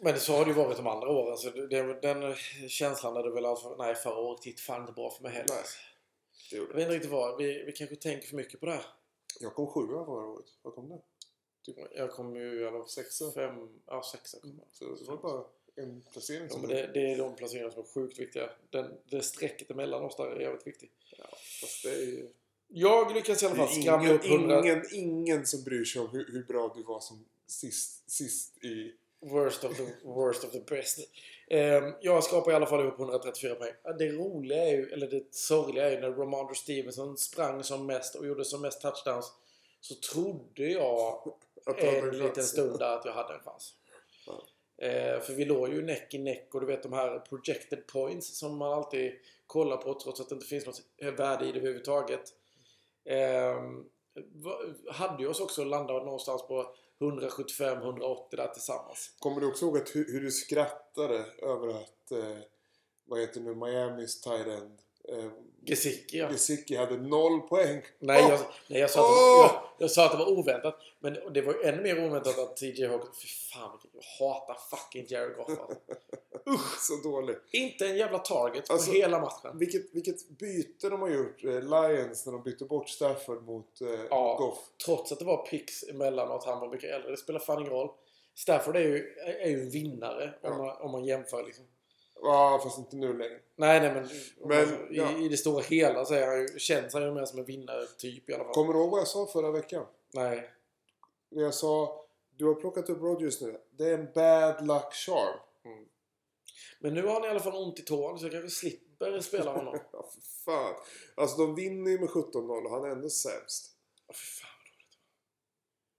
Men 0.01 0.19
så 0.19 0.33
har 0.33 0.45
det 0.45 0.51
ju 0.51 0.57
varit 0.57 0.77
de 0.77 0.87
andra 0.87 1.09
åren. 1.09 1.37
Så 1.37 1.49
det, 1.49 2.01
den 2.01 2.35
känslan 2.69 3.15
hade 3.15 3.31
väl 3.31 3.45
alltså... 3.45 3.75
Nej, 3.75 3.95
förra 3.95 4.17
året 4.17 4.45
gick 4.45 4.59
fan 4.59 4.81
inte 4.81 4.93
bra 4.93 5.11
för 5.11 5.23
mig 5.23 5.31
heller. 5.31 5.55
Nej. 5.55 5.63
Jag 6.51 6.75
vet 6.75 6.83
inte 6.83 6.95
riktigt 6.95 7.11
vad. 7.11 7.37
Vi, 7.37 7.63
vi 7.63 7.71
kanske 7.71 7.95
tänker 7.95 8.27
för 8.27 8.35
mycket 8.35 8.59
på 8.59 8.65
det 8.65 8.71
här. 8.71 8.85
Jag 9.39 9.53
kom 9.55 9.67
sjua 9.67 10.05
förra 10.05 10.27
året. 10.27 10.45
Vad 10.61 10.75
kom 10.75 10.89
det? 10.89 11.01
Jag 11.95 12.11
kommer 12.11 12.39
ju 12.39 12.61
i 12.61 12.67
alla 12.67 12.85
Sexa. 12.85 13.31
fem... 13.31 13.69
Ja, 13.85 14.03
sexa 14.11 14.39
kommer 14.39 14.55
jag. 14.55 14.67
Så 14.71 15.03
det 15.03 15.11
var 15.11 15.17
bara 15.17 15.45
en 15.75 16.01
placering 16.11 16.43
Ja, 16.43 16.49
som 16.49 16.61
men 16.61 16.69
det, 16.69 16.91
det 16.93 17.11
är 17.11 17.17
de 17.17 17.35
placeringar 17.35 17.69
som 17.69 17.81
är 17.81 17.87
sjukt 17.87 18.19
viktiga. 18.19 18.49
Den, 18.69 18.97
det 19.09 19.21
strecket 19.21 19.71
emellan 19.71 20.03
oss 20.03 20.15
där 20.17 20.25
är 20.25 20.39
jävligt 20.39 20.67
viktigt. 20.67 20.91
Ja, 21.17 21.25
fast 21.61 21.83
det 21.83 21.89
är 21.89 22.01
ju... 22.01 22.29
Jag 22.67 23.13
lyckas 23.13 23.43
i 23.43 23.45
alla 23.45 23.55
Det 23.55 23.61
fall 23.67 23.77
är 23.77 23.81
skramla 23.81 24.05
ingen, 24.05 24.15
upp 24.15 24.25
100... 24.25 24.59
ingen, 24.59 24.83
ingen 24.91 25.45
som 25.45 25.63
bryr 25.63 25.85
sig 25.85 26.01
om 26.01 26.09
hur, 26.09 26.31
hur 26.31 26.43
bra 26.43 26.73
du 26.75 26.83
var 26.83 26.99
som 26.99 27.25
sist, 27.47 28.11
sist 28.11 28.63
i... 28.63 28.93
Worst 29.23 29.63
of 29.63 29.77
the, 29.77 29.83
worst 30.03 30.43
of 30.43 30.51
the 30.51 30.59
best. 30.59 30.99
Ehm, 31.47 31.93
jag 32.01 32.23
skapar 32.23 32.51
i 32.51 32.55
alla 32.55 32.65
fall 32.65 32.81
ihop 32.81 32.99
134 32.99 33.55
poäng. 33.55 33.73
Det 33.97 34.11
roliga 34.11 34.63
är 34.63 34.71
ju, 34.71 34.89
eller 34.89 35.07
det 35.07 35.35
sorgliga 35.35 35.87
är 35.87 35.91
ju 35.91 35.99
när 35.99 36.11
Romandro 36.11 36.55
Stevenson 36.55 37.17
sprang 37.17 37.63
som 37.63 37.85
mest 37.85 38.15
och 38.15 38.27
gjorde 38.27 38.45
som 38.45 38.61
mest 38.61 38.81
touchdowns. 38.81 39.33
Så 39.81 39.95
trodde 39.95 40.63
jag 40.63 41.33
en 41.77 42.09
en 42.09 42.17
liten 42.17 42.43
stund 42.43 42.79
där 42.79 42.97
att 42.97 43.05
jag 43.05 43.13
hade 43.13 43.33
en 43.33 43.39
chans. 43.39 43.73
Ja. 44.27 44.43
Eh, 44.87 45.19
för 45.19 45.33
vi 45.33 45.45
låg 45.45 45.69
ju 45.69 45.85
näck 45.85 46.13
i 46.13 46.17
näck 46.17 46.55
och 46.55 46.61
du 46.61 46.67
vet 46.67 46.83
de 46.83 46.93
här 46.93 47.19
projected 47.19 47.87
points 47.87 48.37
som 48.37 48.57
man 48.57 48.73
alltid 48.73 49.13
kollar 49.47 49.77
på 49.77 49.99
trots 49.99 50.21
att 50.21 50.29
det 50.29 50.35
inte 50.35 50.47
finns 50.47 50.65
något 50.65 50.81
värde 51.19 51.45
i 51.45 51.51
det 51.51 51.57
överhuvudtaget. 51.57 52.33
Eh, 53.05 53.61
hade 54.91 55.23
ju 55.23 55.29
oss 55.29 55.39
också 55.39 55.63
landat 55.63 56.05
någonstans 56.05 56.47
på 56.47 56.75
175-180 56.99 58.35
där 58.35 58.47
tillsammans. 58.47 59.15
Kommer 59.19 59.41
du 59.41 59.47
också 59.47 59.65
ihåg 59.65 59.77
att 59.77 59.95
hur, 59.95 60.13
hur 60.13 60.21
du 60.21 60.31
skrattade 60.31 61.25
över 61.41 61.67
att 61.67 62.11
eh, 62.11 62.37
vad 63.05 63.19
heter 63.19 63.41
nu, 63.41 63.55
Miamis 63.55 64.21
tight 64.21 64.47
end. 64.47 64.79
Eh, 65.09 65.31
Gesicki 65.65 66.17
ja. 66.17 66.29
Gesicki 66.29 66.75
hade 66.75 66.97
noll 66.97 67.41
poäng. 67.41 67.81
Nej, 67.99 68.23
Åh! 68.23 68.29
jag, 68.29 68.39
nej 68.67 68.79
jag, 68.79 68.89
sa 68.89 68.99
att 68.99 69.09
var, 69.09 69.43
jag, 69.43 69.61
jag 69.77 69.91
sa 69.91 70.05
att 70.05 70.11
det 70.11 70.17
var 70.17 70.31
oväntat. 70.31 70.79
Men 70.99 71.33
det 71.33 71.41
var 71.41 71.53
ju 71.53 71.63
ännu 71.63 71.81
mer 71.81 72.05
oväntat 72.05 72.39
att 72.39 72.57
TJ 72.57 72.87
Hawkins... 72.87 73.21
Fy 73.21 73.27
fan. 73.27 73.79
Jag 73.93 74.27
hatar 74.27 74.57
fucking 74.69 75.05
Jared 75.07 75.35
Goff 75.35 75.49
alltså. 75.49 75.75
Så 76.79 77.09
dålig. 77.09 77.35
Inte 77.51 77.85
en 77.87 77.97
jävla 77.97 78.19
target 78.19 78.67
på 78.67 78.73
Alltså- 78.73 78.91
hela 78.91 79.19
matchen. 79.19 79.57
Vilket, 79.57 79.93
vilket 79.95 80.29
byte 80.29 80.89
de 80.89 81.01
har 81.01 81.09
gjort, 81.09 81.43
eh, 81.43 81.49
Lions, 81.51 82.25
när 82.25 82.33
de 82.33 82.43
bytte 82.43 82.65
bort 82.65 82.89
Stafford 82.89 83.43
mot 83.43 83.81
eh, 83.81 83.87
Ja. 84.09 84.35
Goff. 84.39 84.57
Trots 84.85 85.11
att 85.11 85.19
det 85.19 85.25
var 85.25 85.45
picks 85.45 85.83
emellanåt. 85.83 86.45
Han 86.45 86.59
var 86.59 86.69
mycket 86.69 86.89
äldre. 86.91 87.11
Det 87.11 87.17
spelar 87.17 87.39
fan 87.39 87.59
ingen 87.59 87.73
roll. 87.73 87.89
Stafford 88.35 88.75
är 88.75 88.79
ju, 88.81 89.13
är 89.41 89.49
ju 89.49 89.61
en 89.61 89.69
vinnare 89.69 90.33
Ja. 90.41 90.51
om, 90.51 90.57
man, 90.57 90.77
om 90.81 90.91
man 90.91 91.05
jämför 91.05 91.43
liksom. 91.43 91.65
Ja, 92.21 92.59
fast 92.63 92.77
inte 92.77 92.95
nu 92.95 93.17
längre. 93.17 93.39
Nej, 93.55 93.79
nej 93.79 93.93
men, 93.93 94.09
Men, 94.47 94.69
man, 94.69 94.87
ja. 94.91 95.11
i, 95.11 95.25
i 95.25 95.29
det 95.29 95.37
stora 95.37 95.61
hela 95.61 96.05
så 96.05 96.13
är 96.13 96.27
han 96.27 96.41
ju, 96.41 96.47
känns 96.59 96.93
han 96.93 97.03
ju 97.03 97.11
mer 97.11 97.25
som 97.25 97.39
en 97.39 97.45
vinnare 97.45 97.85
typ 97.97 98.29
i 98.29 98.33
alla 98.33 98.43
fall. 98.43 98.53
Kommer 98.53 98.73
du 98.73 98.79
ihåg 98.79 98.91
vad 98.91 98.99
jag 98.99 99.07
sa 99.07 99.25
förra 99.27 99.51
veckan? 99.51 99.85
Nej. 100.13 100.49
Jag 101.29 101.53
sa, 101.53 102.05
du 102.37 102.45
har 102.45 102.53
plockat 102.53 102.89
upp 102.89 103.01
Rodgers 103.01 103.41
nu. 103.41 103.57
Det 103.71 103.83
är 103.83 103.93
en 103.97 104.07
bad 104.15 104.67
luck 104.67 104.93
charm. 104.93 105.39
Men 106.79 106.93
nu 106.93 107.05
har 107.05 107.13
han 107.13 107.23
i 107.25 107.27
alla 107.27 107.39
fall 107.39 107.63
ont 107.63 107.79
i 107.79 107.81
tån 107.81 108.19
så 108.19 108.25
jag 108.25 108.31
kanske 108.31 108.49
slipper 108.49 109.19
spela 109.19 109.51
honom. 109.51 109.79
Ja, 109.91 110.09
för 110.13 110.21
fan. 110.21 110.75
Alltså 111.15 111.37
de 111.37 111.55
vinner 111.55 111.91
ju 111.91 111.99
med 111.99 112.09
17-0 112.09 112.65
och 112.65 112.71
han 112.71 112.83
är 112.83 112.89
ändå 112.89 113.09
sämst. 113.09 113.75
Åh 114.07 114.15
fy 114.15 114.25
fan 114.25 114.49
vad 114.57 114.65
dåligt. 114.65 114.97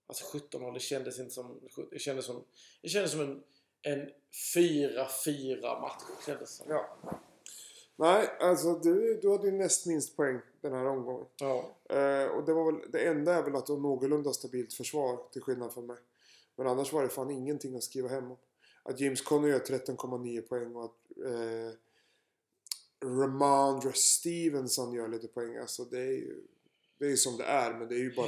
Alltså 0.07 0.25
17 0.37 0.63
år, 0.63 0.71
det 0.71 0.79
kändes 0.79 1.19
inte 1.19 1.33
som... 1.33 1.59
Det 1.91 1.99
kändes 1.99 2.25
som, 2.25 2.43
det 2.81 2.89
kändes 2.89 3.11
som 3.11 3.21
en, 3.21 3.43
en 3.81 4.09
4-4 4.55 5.81
match. 5.81 6.03
Kändes 6.25 6.49
som. 6.49 6.69
Ja. 6.69 6.97
Nej, 7.97 8.29
alltså 8.39 8.73
du, 8.73 9.19
du 9.21 9.31
hade 9.31 9.47
ju 9.47 9.53
näst 9.53 9.85
minst 9.85 10.15
poäng 10.15 10.39
den 10.61 10.73
här 10.73 10.85
omgången. 10.85 11.27
Ja. 11.35 11.77
Eh, 11.89 12.25
och 12.25 12.45
det 12.45 12.53
var 12.53 12.71
väl, 12.71 12.91
det 12.91 13.07
enda 13.07 13.33
är 13.33 13.43
väl 13.43 13.55
att 13.55 13.65
du 13.65 13.73
har 13.73 13.79
någorlunda 13.79 14.33
stabilt 14.33 14.73
försvar 14.73 15.19
till 15.31 15.41
skillnad 15.41 15.73
från 15.73 15.85
mig. 15.85 15.97
Men 16.55 16.67
annars 16.67 16.93
var 16.93 17.03
det 17.03 17.09
fan 17.09 17.31
ingenting 17.31 17.75
att 17.75 17.83
skriva 17.83 18.09
hem 18.09 18.31
om. 18.31 18.37
Att 18.89 18.99
James 18.99 19.21
Conner 19.21 19.47
gör 19.47 19.59
13,9 19.59 20.41
poäng 20.41 20.75
och 20.75 20.85
att 20.85 21.17
eh, 21.25 21.71
Ramondre 23.07 23.93
Stevenson 23.93 24.93
gör 24.93 25.07
lite 25.07 25.27
poäng. 25.27 25.57
Alltså 25.57 25.83
det 25.83 25.99
är 25.99 26.11
ju 26.11 26.43
det 26.99 27.05
är 27.05 27.15
som 27.15 27.37
det 27.37 27.43
är 27.43 27.73
men 27.73 27.87
det 27.87 27.95
är 27.95 27.99
ju 27.99 28.15
bara, 28.15 28.27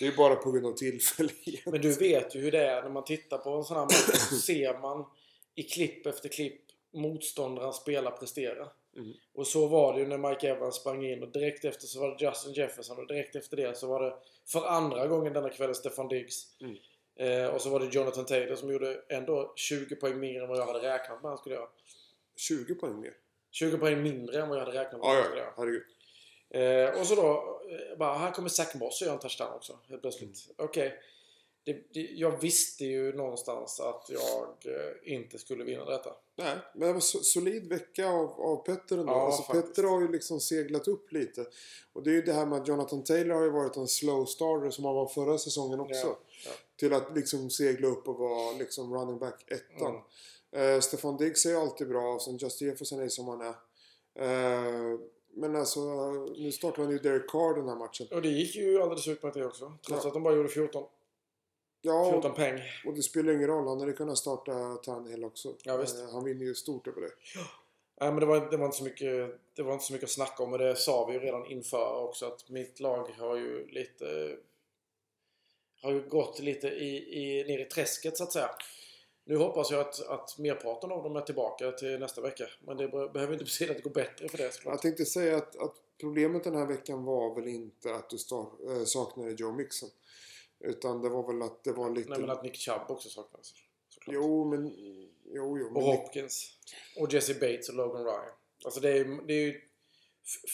det 0.00 0.06
är 0.06 0.16
bara 0.16 0.36
på 0.36 0.52
grund 0.52 0.66
av 0.66 0.72
tillfällighet. 0.72 1.66
Men 1.66 1.80
du 1.80 1.92
vet 1.92 2.34
ju 2.34 2.40
hur 2.40 2.52
det 2.52 2.66
är 2.66 2.82
när 2.82 2.90
man 2.90 3.04
tittar 3.04 3.38
på 3.38 3.50
en 3.50 3.64
sån 3.64 3.76
här 3.76 3.84
match 3.84 4.28
så 4.30 4.36
ser 4.36 4.78
man 4.78 5.04
i 5.54 5.62
klipp 5.62 6.06
efter 6.06 6.28
klipp 6.28 6.62
motståndaren 6.92 7.72
spela 7.72 8.10
prestera. 8.10 8.68
Mm. 8.96 9.12
Och 9.34 9.46
så 9.46 9.66
var 9.66 9.94
det 9.94 10.00
ju 10.00 10.06
när 10.06 10.18
Mike 10.18 10.48
Evans 10.48 10.74
sprang 10.74 11.06
in 11.06 11.22
och 11.22 11.32
direkt 11.32 11.64
efter 11.64 11.86
så 11.86 12.00
var 12.00 12.08
det 12.08 12.24
Justin 12.24 12.52
Jefferson 12.52 12.98
och 12.98 13.06
direkt 13.06 13.36
efter 13.36 13.56
det 13.56 13.76
så 13.76 13.86
var 13.86 14.02
det 14.02 14.14
för 14.46 14.66
andra 14.66 15.06
gången 15.06 15.32
denna 15.32 15.50
kväll 15.50 15.74
Stefan 15.74 16.08
Diggs. 16.08 16.46
Mm. 16.60 16.76
Eh, 17.18 17.46
och 17.46 17.60
så 17.60 17.70
var 17.70 17.80
det 17.80 17.86
Jonathan 17.86 18.24
Taylor 18.24 18.56
som 18.56 18.72
gjorde 18.72 19.00
ändå 19.08 19.52
20 19.56 19.96
poäng 19.96 20.20
mer 20.20 20.42
än 20.42 20.48
vad 20.48 20.58
jag 20.58 20.66
hade 20.66 20.78
räknat 20.78 21.22
med 21.22 21.30
han 21.30 21.38
skulle 21.38 21.54
göra. 21.54 21.68
20 22.36 22.74
poäng 22.74 23.00
mer. 23.00 23.14
20 23.50 23.78
poäng 23.78 24.02
mindre 24.02 24.42
än 24.42 24.48
vad 24.48 24.58
jag 24.58 24.64
hade 24.64 24.78
räknat 24.78 25.00
med 25.00 25.08
Ja, 25.08 25.08
han 25.08 25.16
ja, 25.16 25.28
ja. 25.30 25.36
göra. 25.36 25.52
Herregud. 25.56 25.82
Eh, 26.50 27.00
och 27.00 27.06
så 27.06 27.14
då, 27.14 27.60
eh, 27.70 27.98
bara, 27.98 28.18
här 28.18 28.30
kommer 28.30 28.48
Zach 28.48 28.74
Moss 28.74 29.00
och 29.00 29.06
gör 29.06 29.14
en 29.14 29.20
touchdown 29.20 29.52
också. 29.54 29.78
Helt 29.88 30.00
plötsligt. 30.00 30.46
Mm. 30.46 30.68
Okej. 30.68 30.94
Det, 31.66 31.94
det, 31.94 32.00
jag 32.00 32.40
visste 32.40 32.84
ju 32.84 33.12
någonstans 33.12 33.80
att 33.80 34.10
jag 34.10 34.72
eh, 34.74 35.14
inte 35.14 35.38
skulle 35.38 35.64
vinna 35.64 35.84
detta. 35.84 36.10
Nej, 36.36 36.56
men 36.74 36.88
det 36.88 36.92
var 36.92 37.00
so 37.00 37.18
solid 37.18 37.68
vecka 37.68 38.08
av, 38.08 38.40
av 38.40 38.56
Petter 38.56 38.98
ändå. 38.98 39.12
Ja, 39.12 39.26
alltså, 39.26 39.42
faktiskt. 39.42 39.66
Petter 39.66 39.82
har 39.88 40.00
ju 40.00 40.08
liksom 40.12 40.40
seglat 40.40 40.88
upp 40.88 41.12
lite. 41.12 41.46
Och 41.92 42.02
det 42.02 42.10
är 42.10 42.14
ju 42.14 42.22
det 42.22 42.32
här 42.32 42.46
med 42.46 42.60
att 42.60 42.68
Jonathan 42.68 43.04
Taylor 43.04 43.34
har 43.34 43.42
ju 43.42 43.50
varit 43.50 43.76
en 43.76 43.88
slow 43.88 44.24
starter 44.24 44.70
som 44.70 44.84
han 44.84 44.94
var 44.94 45.06
förra 45.06 45.38
säsongen 45.38 45.80
också. 45.80 46.06
Ja, 46.06 46.18
ja. 46.44 46.50
Till 46.76 46.92
att 46.94 47.16
liksom 47.16 47.50
segla 47.50 47.88
upp 47.88 48.08
och 48.08 48.16
vara 48.18 48.52
liksom 48.58 48.94
running 48.94 49.18
back 49.18 49.44
ettan. 49.50 49.94
Eh, 50.52 50.80
Stefan 50.80 51.16
Diggs 51.16 51.46
är 51.46 51.50
ju 51.50 51.56
alltid 51.56 51.88
bra 51.88 52.14
och 52.14 52.22
sen 52.22 52.36
Just 52.36 52.60
Jefferson 52.60 53.00
är 53.00 53.08
som 53.08 53.28
han 53.28 53.40
är. 53.40 53.54
Eh, 54.18 54.98
men 55.38 55.56
alltså, 55.56 55.80
nu 56.36 56.52
startar 56.52 56.82
han 56.82 56.92
ju 56.92 56.98
Derek 56.98 57.30
Carr 57.30 57.54
den 57.54 57.68
här 57.68 57.76
matchen. 57.76 58.06
Och 58.10 58.22
det 58.22 58.28
gick 58.28 58.56
ju 58.56 58.82
alldeles 58.82 59.08
utmärkt 59.08 59.34
det 59.36 59.46
också. 59.46 59.72
Trots 59.86 60.04
Ja. 60.04 60.08
att 60.08 60.14
de 60.14 60.22
bara 60.22 60.34
gjorde 60.34 60.48
14, 60.48 60.84
Ja, 61.86 62.10
14 62.12 62.34
peng. 62.34 62.60
och 62.86 62.94
det 62.94 63.02
spelar 63.02 63.32
ingen 63.32 63.46
roll. 63.46 63.68
Han 63.68 63.80
hade 63.80 63.92
kunnat 63.92 64.18
starta 64.18 64.74
Tannehill 64.74 65.24
också. 65.24 65.54
Ja, 65.62 65.76
visst. 65.76 65.98
Eh, 65.98 66.10
han 66.12 66.24
vinner 66.24 66.44
ju 66.44 66.54
stort 66.54 66.86
över 66.86 67.00
det. 67.00 67.10
Nej, 68.00 68.10
men 68.10 68.20
det 68.20 68.26
var, 68.26 68.50
det, 68.50 68.56
var 68.56 68.64
inte 68.64 68.76
så 68.76 68.84
mycket, 68.84 69.40
det 69.54 69.62
var 69.62 69.72
inte 69.72 69.84
så 69.84 69.92
mycket 69.92 70.06
att 70.06 70.10
snacka 70.10 70.42
om. 70.42 70.52
Och 70.52 70.58
det 70.58 70.76
sa 70.76 71.06
vi 71.06 71.12
ju 71.12 71.20
redan 71.20 71.46
inför 71.46 72.04
också. 72.04 72.26
Att 72.26 72.48
mitt 72.48 72.80
lag 72.80 73.08
har 73.18 73.36
ju 73.36 73.66
lite... 73.66 74.36
Har 75.82 75.92
ju 75.92 76.08
gått 76.08 76.38
lite 76.38 76.68
i, 76.68 76.96
i, 77.22 77.44
ner 77.44 77.58
i 77.58 77.64
träsket 77.64 78.16
så 78.16 78.24
att 78.24 78.32
säga. 78.32 78.50
Nu 79.24 79.36
hoppas 79.36 79.70
jag 79.70 79.80
att, 79.80 80.06
att 80.08 80.38
merparten 80.38 80.92
av 80.92 81.02
dem 81.02 81.16
är 81.16 81.20
tillbaka 81.20 81.72
till 81.72 81.98
nästa 81.98 82.20
vecka. 82.20 82.44
Men 82.60 82.76
det 82.76 82.88
be- 82.88 83.08
behöver 83.08 83.32
inte 83.32 83.44
betyda 83.44 83.70
att 83.70 83.76
det 83.76 83.82
går 83.82 83.90
bättre 83.90 84.28
för 84.28 84.38
det 84.38 84.54
såklart. 84.54 84.72
Jag 84.72 84.82
tänkte 84.82 85.04
säga 85.04 85.36
att, 85.36 85.56
att 85.56 85.74
problemet 86.00 86.44
den 86.44 86.56
här 86.56 86.66
veckan 86.66 87.04
var 87.04 87.34
väl 87.34 87.48
inte 87.48 87.94
att 87.94 88.10
du 88.10 88.16
äh, 88.16 88.84
saknade 88.84 89.30
Joe 89.32 89.52
Mixon. 89.52 89.88
Utan 90.60 91.02
det 91.02 91.08
var 91.08 91.26
väl 91.32 91.42
att 91.42 91.64
det 91.64 91.72
var 91.72 91.90
lite... 91.90 92.10
Nej 92.10 92.18
men 92.20 92.30
att 92.30 92.42
Nick 92.42 92.56
Chubb 92.56 92.80
också. 92.88 93.08
Såklart. 93.08 93.46
Jo, 94.06 94.44
men... 94.44 94.72
Jo, 95.24 95.58
jo. 95.58 95.66
Och 95.66 95.72
Men 95.72 95.82
Hopkins. 95.82 96.50
Och 97.00 97.12
Jesse 97.12 97.34
Bates 97.34 97.68
och 97.68 97.74
Logan 97.74 98.04
Ryan. 98.04 98.32
Alltså 98.64 98.80
det 98.80 98.90
är, 98.90 99.26
det 99.26 99.34
är 99.34 99.40
ju... 99.46 99.60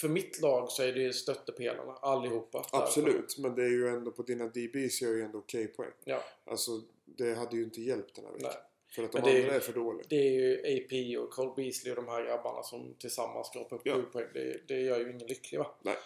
För 0.00 0.08
mitt 0.08 0.40
lag 0.40 0.70
så 0.70 0.82
är 0.82 0.92
det 0.92 1.00
ju 1.00 1.12
stöttepelarna 1.12 1.92
allihopa. 1.92 2.66
Absolut, 2.72 3.38
men 3.38 3.54
det 3.54 3.62
är 3.62 3.68
ju 3.70 3.88
ändå 3.88 4.10
på 4.10 4.22
dina 4.22 4.46
DBs 4.46 5.02
gör 5.02 5.12
ju 5.12 5.22
ändå 5.22 5.38
okej 5.38 5.66
poäng. 5.66 5.90
Ja, 6.04 6.24
Alltså, 6.44 6.70
det 7.04 7.34
hade 7.34 7.56
ju 7.56 7.62
inte 7.64 7.80
hjälpt 7.82 8.14
den 8.16 8.24
här 8.24 8.32
veckan. 8.32 8.50
nej. 8.54 8.62
För 8.94 9.02
att 9.04 9.12
de 9.12 9.18
Men 9.20 9.28
det 9.28 9.30
är 9.32 9.36
ju- 9.36 9.42
andra 9.42 9.54
är 9.56 9.60
för 9.60 9.72
dåliga. 9.72 10.06
Det 10.08 10.16
är 10.16 10.30
ju 10.32 10.56
AP 10.84 11.16
och 11.18 11.30
Cole 11.30 11.52
Beasley 11.56 11.90
och 11.92 11.96
de 11.96 12.08
här 12.08 12.24
grabbarna 12.24 12.62
som 12.62 12.94
tillsammans 12.98 13.46
skrapar 13.46 13.76
upp 13.76 13.82
Ja. 13.84 13.94
7 13.94 14.02
poäng. 14.02 14.26
Det, 14.34 14.60
det 14.68 14.80
gör 14.80 14.98
ju 15.00 15.10
ingen 15.12 15.26
lycklig 15.26 15.58
va? 15.58 15.74
Nej. 15.82 15.96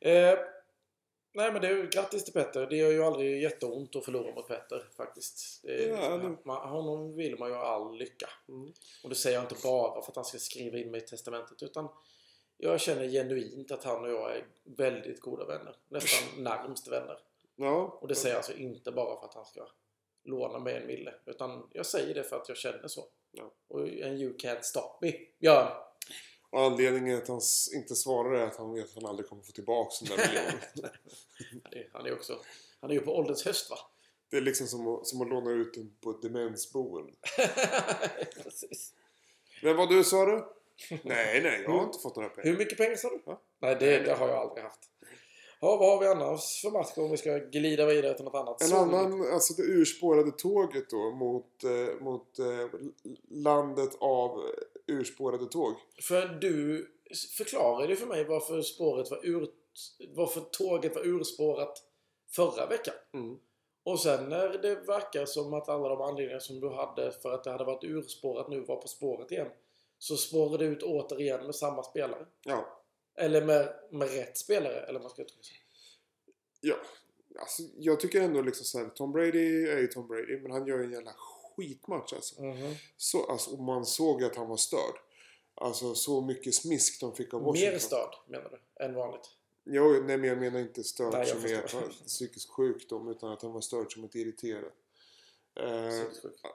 Eh, 0.00 0.38
nej 1.36 1.52
men 1.52 1.62
det 1.62 1.68
är 1.68 1.76
ju 1.76 1.88
grattis 1.88 2.24
till 2.24 2.32
Petter. 2.32 2.66
Det 2.66 2.76
gör 2.76 2.90
ju 2.90 3.04
aldrig 3.04 3.42
jätteont 3.42 3.96
att 3.96 4.04
förlora 4.04 4.34
mot 4.34 4.48
Petter 4.48 4.88
faktiskt. 4.96 5.62
Det, 5.62 5.86
Ja, 5.86 6.16
det- 6.16 6.36
man, 6.44 6.68
honom 6.68 7.16
vill 7.16 7.38
man 7.38 7.48
ju 7.48 7.54
all 7.54 7.96
lycka. 7.98 8.28
Mm. 8.48 8.72
Och 9.02 9.08
det 9.08 9.14
säger 9.14 9.36
jag 9.36 9.44
inte 9.44 9.56
bara 9.62 10.02
för 10.02 10.10
att 10.12 10.16
han 10.16 10.24
ska 10.24 10.38
skriva 10.38 10.78
in 10.78 10.90
mig 10.90 11.02
i 11.02 11.06
testamentet 11.06 11.62
utan 11.62 11.88
jag 12.56 12.80
känner 12.80 13.08
genuint 13.08 13.70
att 13.70 13.84
han 13.84 14.04
och 14.04 14.10
jag 14.10 14.36
är 14.36 14.46
väldigt 14.64 15.20
goda 15.20 15.44
vänner. 15.46 15.76
Nästan 15.88 16.28
närmst 16.44 16.88
vänner. 16.88 17.18
Ja, 17.56 17.98
Och 18.00 18.08
det 18.08 18.14
säger 18.14 18.34
jag 18.34 18.38
alltså 18.38 18.52
inte 18.54 18.92
bara 18.92 19.20
för 19.20 19.26
att 19.26 19.34
han 19.34 19.44
ska 19.44 19.66
låna 20.24 20.58
mig 20.58 20.76
en 20.76 20.86
mille. 20.86 21.14
Utan 21.26 21.68
jag 21.72 21.86
säger 21.86 22.14
det 22.14 22.24
för 22.24 22.36
att 22.36 22.48
jag 22.48 22.56
känner 22.58 22.88
så. 22.88 23.04
Ja. 23.32 23.52
Och 23.68 23.88
en 23.88 24.16
you 24.20 24.36
can't 24.36 24.62
stop 24.62 24.98
me. 25.00 25.12
Björn! 25.38 25.85
Anledningen 26.56 27.18
att 27.18 27.28
han 27.28 27.40
inte 27.74 27.94
svarar 27.94 28.38
är 28.38 28.46
att 28.46 28.56
han 28.56 28.74
vet 28.74 28.84
att 28.84 28.94
han 28.94 29.06
aldrig 29.06 29.28
kommer 29.28 29.42
få 29.42 29.52
tillbaka 29.52 29.90
den 30.00 30.16
där 30.16 30.28
miljonen. 30.28 30.92
Han 31.92 32.06
är, 32.06 32.12
också... 32.12 32.38
Han 32.80 32.90
är 32.90 32.94
ju 32.94 33.00
på 33.00 33.16
ålderns 33.16 33.44
höst 33.44 33.70
va? 33.70 33.76
det 34.30 34.36
är 34.36 34.40
liksom 34.40 34.66
som 34.66 34.88
att, 34.88 35.06
som 35.06 35.20
att 35.20 35.28
låna 35.28 35.50
ut 35.50 35.74
den 35.74 35.96
på 36.00 36.10
ett 36.10 36.22
demensboende. 36.22 37.12
Precis. 38.42 38.92
Men 39.62 39.76
vad 39.76 39.88
du 39.88 40.04
sa 40.04 40.26
du? 40.26 40.44
nej, 40.90 41.42
nej, 41.42 41.62
jag 41.64 41.70
har 41.70 41.84
inte 41.84 41.98
fått 41.98 42.16
några 42.16 42.28
pengar. 42.28 42.50
Hur 42.50 42.58
mycket 42.58 42.78
pengar 42.78 42.96
sa 42.96 43.08
du? 43.08 43.22
Ja. 43.26 43.40
Nej, 43.58 43.76
det, 43.80 43.98
det 43.98 44.14
har 44.14 44.28
jag 44.28 44.38
aldrig 44.38 44.64
haft. 44.64 44.80
Ja, 45.60 45.76
vad 45.76 45.88
har 45.90 46.00
vi 46.00 46.06
annars 46.06 46.60
för 46.62 46.70
matcher 46.70 46.98
om 47.04 47.10
vi 47.10 47.16
ska 47.16 47.38
glida 47.38 47.86
vidare 47.86 48.14
till 48.14 48.24
något 48.24 48.34
annat? 48.34 48.62
En 48.62 48.68
Så- 48.68 48.76
annan, 48.76 49.32
alltså 49.32 49.54
det 49.54 49.62
urspårade 49.62 50.30
tåget 50.30 50.90
då 50.90 51.10
mot, 51.10 51.64
eh, 51.64 52.00
mot 52.00 52.38
eh, 52.38 52.68
landet 53.30 53.90
av 54.00 54.44
urspårade 54.86 55.46
tåg. 55.46 55.74
För 56.02 56.28
du 56.28 56.88
förklarade 57.36 57.88
ju 57.88 57.96
för 57.96 58.06
mig 58.06 58.24
varför 58.24 58.62
spåret 58.62 59.10
var 59.10 59.26
ur... 59.26 59.48
Varför 60.14 60.40
tåget 60.40 60.94
var 60.94 61.06
urspårat 61.06 61.82
förra 62.30 62.66
veckan. 62.66 62.94
Mm. 63.14 63.38
Och 63.82 64.00
sen 64.00 64.28
när 64.28 64.48
det 64.48 64.74
verkar 64.74 65.26
som 65.26 65.54
att 65.54 65.68
alla 65.68 65.88
de 65.88 66.00
anledningar 66.00 66.38
som 66.38 66.60
du 66.60 66.68
hade 66.68 67.12
för 67.12 67.32
att 67.32 67.44
det 67.44 67.50
hade 67.50 67.64
varit 67.64 67.84
urspårat 67.84 68.48
nu 68.48 68.60
var 68.60 68.76
på 68.76 68.88
spåret 68.88 69.32
igen. 69.32 69.48
Så 69.98 70.16
spårade 70.16 70.64
det 70.64 70.70
ut 70.70 70.82
återigen 70.82 71.44
med 71.46 71.54
samma 71.54 71.82
spelare. 71.82 72.26
Ja, 72.44 72.82
Eller 73.16 73.44
med, 73.44 73.74
med 73.90 74.10
rätt 74.14 74.38
spelare, 74.38 74.80
eller 74.80 74.92
vad 74.92 75.02
man 75.02 75.10
ska 75.10 75.22
uttrycka 75.22 75.42
sig. 75.42 75.56
ja. 76.60 76.76
Alltså, 77.38 77.62
jag 77.78 78.00
tycker 78.00 78.20
ändå 78.20 78.42
liksom 78.42 78.64
så 78.64 78.78
här, 78.78 78.88
Tom 78.88 79.12
Brady 79.12 79.66
är 79.68 79.78
ju 79.78 79.86
Tom 79.86 80.08
Brady, 80.08 80.40
men 80.40 80.50
han 80.50 80.66
gör 80.66 80.78
ju 80.78 80.84
en 80.84 80.92
jävla 80.92 81.14
skitmatch 81.56 82.12
alltså. 82.12 82.34
Så, 82.96 83.24
alltså 83.24 83.56
man 83.56 83.86
såg 83.86 84.24
att 84.24 84.36
han 84.36 84.48
var 84.48 84.56
störd. 84.56 84.94
Alltså 85.54 85.94
så 85.94 86.20
mycket 86.20 86.54
smisk 86.54 87.00
de 87.00 87.14
fick 87.14 87.34
av 87.34 87.42
Washington. 87.42 87.72
Mer 87.72 87.78
störd, 87.78 88.14
menar 88.28 88.50
du, 88.50 88.84
än 88.84 88.94
vanligt? 88.94 89.30
Jo, 89.64 90.02
nej 90.04 90.18
men 90.18 90.24
jag 90.28 90.38
menar 90.38 90.60
inte 90.60 90.84
störd 90.84 91.12
Nej, 91.12 91.26
som 91.26 91.44
är 91.44 91.88
psykisk 92.06 92.50
sjukdom 92.50 93.08
utan 93.08 93.32
att 93.32 93.42
han 93.42 93.52
var 93.52 93.60
störd 93.60 93.92
som 93.92 94.04
ett 94.04 94.14
irriterad. 94.14 94.72
Eh, 95.60 96.02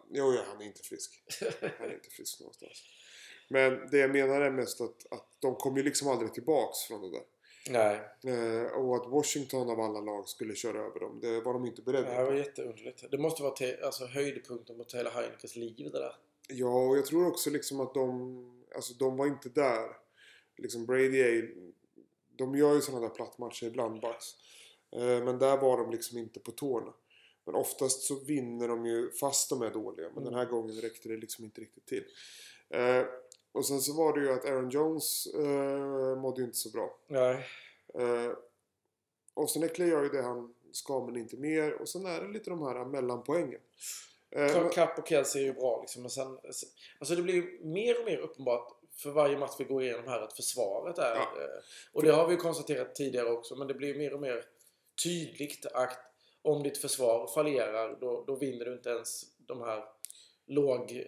jo, 0.09 0.33
ja, 0.33 0.43
han 0.47 0.61
är 0.61 0.65
inte 0.65 0.83
frisk. 0.83 1.23
Han 1.79 1.89
är 1.89 1.93
inte 1.93 2.09
frisk 2.09 2.39
någonstans. 2.39 2.83
Men 3.49 3.89
det 3.91 3.97
jag 3.97 4.11
menar 4.11 4.41
är 4.41 4.51
mest 4.51 4.81
att, 4.81 5.13
att 5.13 5.27
de 5.39 5.55
kom 5.55 5.77
ju 5.77 5.83
liksom 5.83 6.07
aldrig 6.07 6.33
tillbaks 6.33 6.79
från 6.79 7.01
det 7.01 7.11
där. 7.11 7.23
Nej, 7.69 7.99
Eh, 8.23 8.63
och 8.71 8.95
att 8.95 9.07
Washington 9.11 9.69
av 9.69 9.79
alla 9.79 10.01
lag 10.01 10.27
skulle 10.29 10.55
köra 10.55 10.79
över 10.79 10.99
dem, 10.99 11.19
det 11.21 11.41
var 11.41 11.53
de 11.53 11.65
inte 11.65 11.81
beredda 11.81 12.09
det 12.17 12.23
var 12.23 12.31
på. 12.31 12.37
jätteunderligt. 12.37 13.11
Det 13.11 13.17
måste 13.17 13.43
vara 13.43 13.53
te- 13.55 13.81
alltså, 13.83 14.05
höjdpunkten 14.05 14.77
mot 14.77 14.93
hela 14.95 15.09
Heinekes 15.09 15.55
liv 15.55 15.89
det 15.91 15.99
där. 15.99 16.15
Ja, 16.47 16.87
och 16.87 16.97
jag 16.97 17.05
tror 17.05 17.27
också 17.27 17.49
liksom 17.49 17.79
att 17.79 17.93
de, 17.93 18.63
alltså 18.75 18.93
de 18.93 19.17
var 19.17 19.27
inte 19.27 19.49
där. 19.49 19.87
Liksom 20.57 20.85
Brady 20.85 21.19
är, 21.21 21.55
de 22.35 22.55
gör 22.55 22.73
ju 22.75 22.81
sådana 22.81 23.07
där 23.07 23.15
plattmatcher 23.15 23.63
ibland, 23.67 24.01
Bucks. 24.01 24.25
Eh, 24.91 25.23
men 25.25 25.39
där 25.39 25.57
var 25.57 25.77
de 25.77 25.91
liksom 25.91 26.17
inte 26.17 26.39
på 26.39 26.51
tårna. 26.51 26.93
Men 27.45 27.55
oftast 27.55 28.01
så 28.01 28.19
vinner 28.19 28.67
de 28.67 28.85
ju 28.85 29.11
fast 29.11 29.49
de 29.49 29.61
är 29.61 29.69
dåliga. 29.69 30.09
Men 30.15 30.23
den 30.23 30.33
här 30.33 30.45
gången 30.45 30.75
räckte 30.75 31.09
det 31.09 31.17
liksom 31.17 31.45
inte 31.45 31.61
riktigt 31.61 31.85
till. 31.85 32.03
Och 33.51 33.65
sen 33.65 33.81
så 33.81 33.93
var 33.93 34.13
det 34.13 34.19
ju 34.19 34.33
att 34.33 34.45
Aaron 34.45 34.69
Jones 34.69 35.27
eh, 35.27 36.15
mådde 36.17 36.41
ju 36.41 36.45
inte 36.45 36.57
så 36.57 36.69
bra. 36.69 36.97
Nej. 37.07 37.45
Eh, 37.93 38.31
och 39.33 39.49
sen 39.49 39.63
Eckler 39.63 39.85
gör 39.85 40.03
ju 40.03 40.09
det 40.09 40.21
han 40.21 40.53
ska 40.71 41.05
men 41.05 41.17
inte 41.17 41.37
mer. 41.37 41.81
Och 41.81 41.89
sen 41.89 42.05
är 42.05 42.21
det 42.21 42.27
lite 42.27 42.49
de 42.49 42.61
här 42.61 42.85
mellanpoängen. 42.85 43.61
Eh, 44.31 44.69
Kapp 44.69 44.99
och 44.99 45.07
Kelsey 45.07 45.41
är 45.41 45.45
ju 45.45 45.53
bra 45.53 45.81
liksom. 45.81 46.01
Men 46.01 46.11
sen, 46.11 46.39
alltså 46.99 47.15
det 47.15 47.21
blir 47.21 47.33
ju 47.33 47.59
mer 47.63 47.99
och 47.99 48.05
mer 48.05 48.17
uppenbart 48.17 48.77
för 48.95 49.09
varje 49.11 49.37
match 49.37 49.55
vi 49.59 49.63
går 49.63 49.83
igenom 49.83 50.07
här 50.07 50.21
att 50.21 50.33
försvaret 50.33 50.97
är... 50.97 51.15
Ja. 51.15 51.21
eh, 51.21 51.63
Och 51.93 52.03
det 52.03 52.11
har 52.11 52.27
vi 52.27 52.33
ju 52.33 52.39
konstaterat 52.39 52.95
tidigare 52.95 53.31
också. 53.31 53.55
Men 53.55 53.67
det 53.67 53.73
blir 53.73 53.87
ju 53.87 53.97
mer 53.97 54.13
och 54.13 54.21
mer 54.21 54.45
tydligt 55.03 55.65
att 55.65 55.97
om 56.41 56.63
ditt 56.63 56.77
försvar 56.77 57.27
fallerar 57.27 57.97
då, 58.01 58.23
då 58.27 58.35
vinner 58.35 58.65
du 58.65 58.73
inte 58.73 58.89
ens 58.89 59.25
de 59.37 59.61
här 59.61 59.83
låg, 60.53 61.03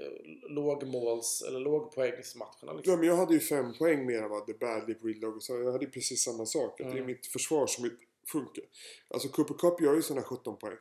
lågmåls 0.49 1.43
eller 1.47 1.59
lågpoängsmatcherna. 1.59 2.53
Ja, 2.61 2.73
Liksom. 2.73 2.99
men 2.99 3.07
jag 3.09 3.15
hade 3.15 3.33
ju 3.33 3.39
fem 3.39 3.73
poäng 3.79 4.05
mer 4.05 4.21
än 4.21 4.29
vad 4.29 4.45
The 4.45 4.53
Badly 4.53 4.93
Breedlog 4.93 5.43
sa. 5.43 5.53
Jag 5.57 5.71
hade 5.71 5.85
ju 5.85 5.91
precis 5.91 6.23
samma 6.23 6.45
sak. 6.45 6.71
Att 6.81 6.87
Det 6.87 6.93
är 6.93 6.95
Mm. 6.95 7.05
mitt 7.05 7.27
försvar 7.27 7.67
som 7.67 7.85
inte 7.85 8.03
funkar. 8.31 8.63
Alltså 9.07 9.27
Cooper 9.29 9.53
Cup 9.53 9.81
gör 9.81 9.95
ju 9.95 10.01
sina 10.01 10.21
17 10.21 10.57
poäng. 10.57 10.77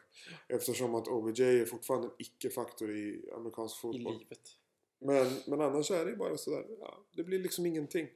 Eftersom 0.49 0.95
att 0.95 1.09
OBJ 1.09 1.43
är 1.43 1.65
fortfarande 1.65 2.07
en 2.07 2.13
icke-faktor 2.19 2.91
i 2.97 3.31
amerikansk 3.37 3.77
I 3.79 3.81
fotboll. 3.81 4.19
livet. 4.19 4.41
Men, 5.01 5.27
men 5.47 5.61
annars 5.61 5.91
är 5.91 6.05
det 6.05 6.11
ju 6.11 6.17
bara 6.17 6.37
sådär. 6.37 6.65
Ja, 6.81 6.99
det 7.17 7.25
blir 7.25 7.39
liksom 7.39 7.67
ingenting. 7.67 8.09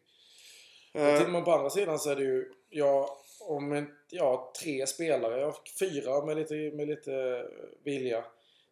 Eh, 0.94 1.18
Tittar 1.18 1.30
man 1.32 1.44
på 1.44 1.50
andra 1.52 1.70
sidan 1.70 1.98
så 1.98 2.10
är 2.10 2.16
det 2.16 2.22
ju, 2.24 2.52
ja, 2.70 3.18
om 3.40 3.72
en, 3.72 3.86
ja, 4.10 4.52
tre 4.62 4.86
spelare, 4.86 5.40
ja, 5.40 5.54
fyra 5.78 6.24
med 6.26 6.36
lite, 6.36 6.54
med 6.54 6.88
lite 6.88 7.46
vilja, 7.84 8.24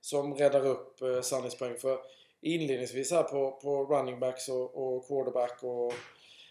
som 0.04 0.34
räddar 0.34 0.66
upp 0.66 1.02
eh, 1.02 1.20
Sunnys 1.20 1.54
poäng. 1.58 1.76
För 1.78 1.98
inledningsvis 2.40 3.10
här 3.10 3.22
på, 3.22 3.50
på 3.62 3.84
running 3.84 4.20
backs 4.20 4.48
och, 4.48 4.76
och 4.96 5.06
quarterback 5.06 5.62
och 5.62 5.92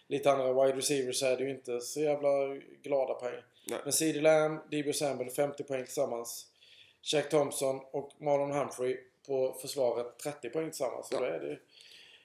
lite 0.07 0.31
andra 0.31 0.65
wide 0.65 0.77
receivers 0.77 1.19
så 1.19 1.25
är 1.25 1.37
det 1.37 1.43
ju 1.43 1.49
inte 1.49 1.81
så 1.81 1.99
jävla 2.01 2.29
glada 2.83 3.13
poäng. 3.13 3.41
Nej. 3.69 3.79
Men 3.83 3.93
CeeDee 3.93 4.21
Lamb, 4.21 4.59
Debo 4.71 4.93
Samuel 4.93 5.29
50 5.29 5.63
poäng 5.63 5.85
tillsammans. 5.85 6.47
Jack 7.01 7.29
Thompson 7.29 7.79
och 7.91 8.11
Marlon 8.21 8.51
Humphrey 8.51 8.97
på 9.27 9.57
försvaret 9.61 10.19
30 10.19 10.49
poäng 10.49 10.69
tillsammans. 10.69 11.07
Så 11.07 11.15
Ja. 11.15 11.19
då 11.19 11.25
är 11.25 11.59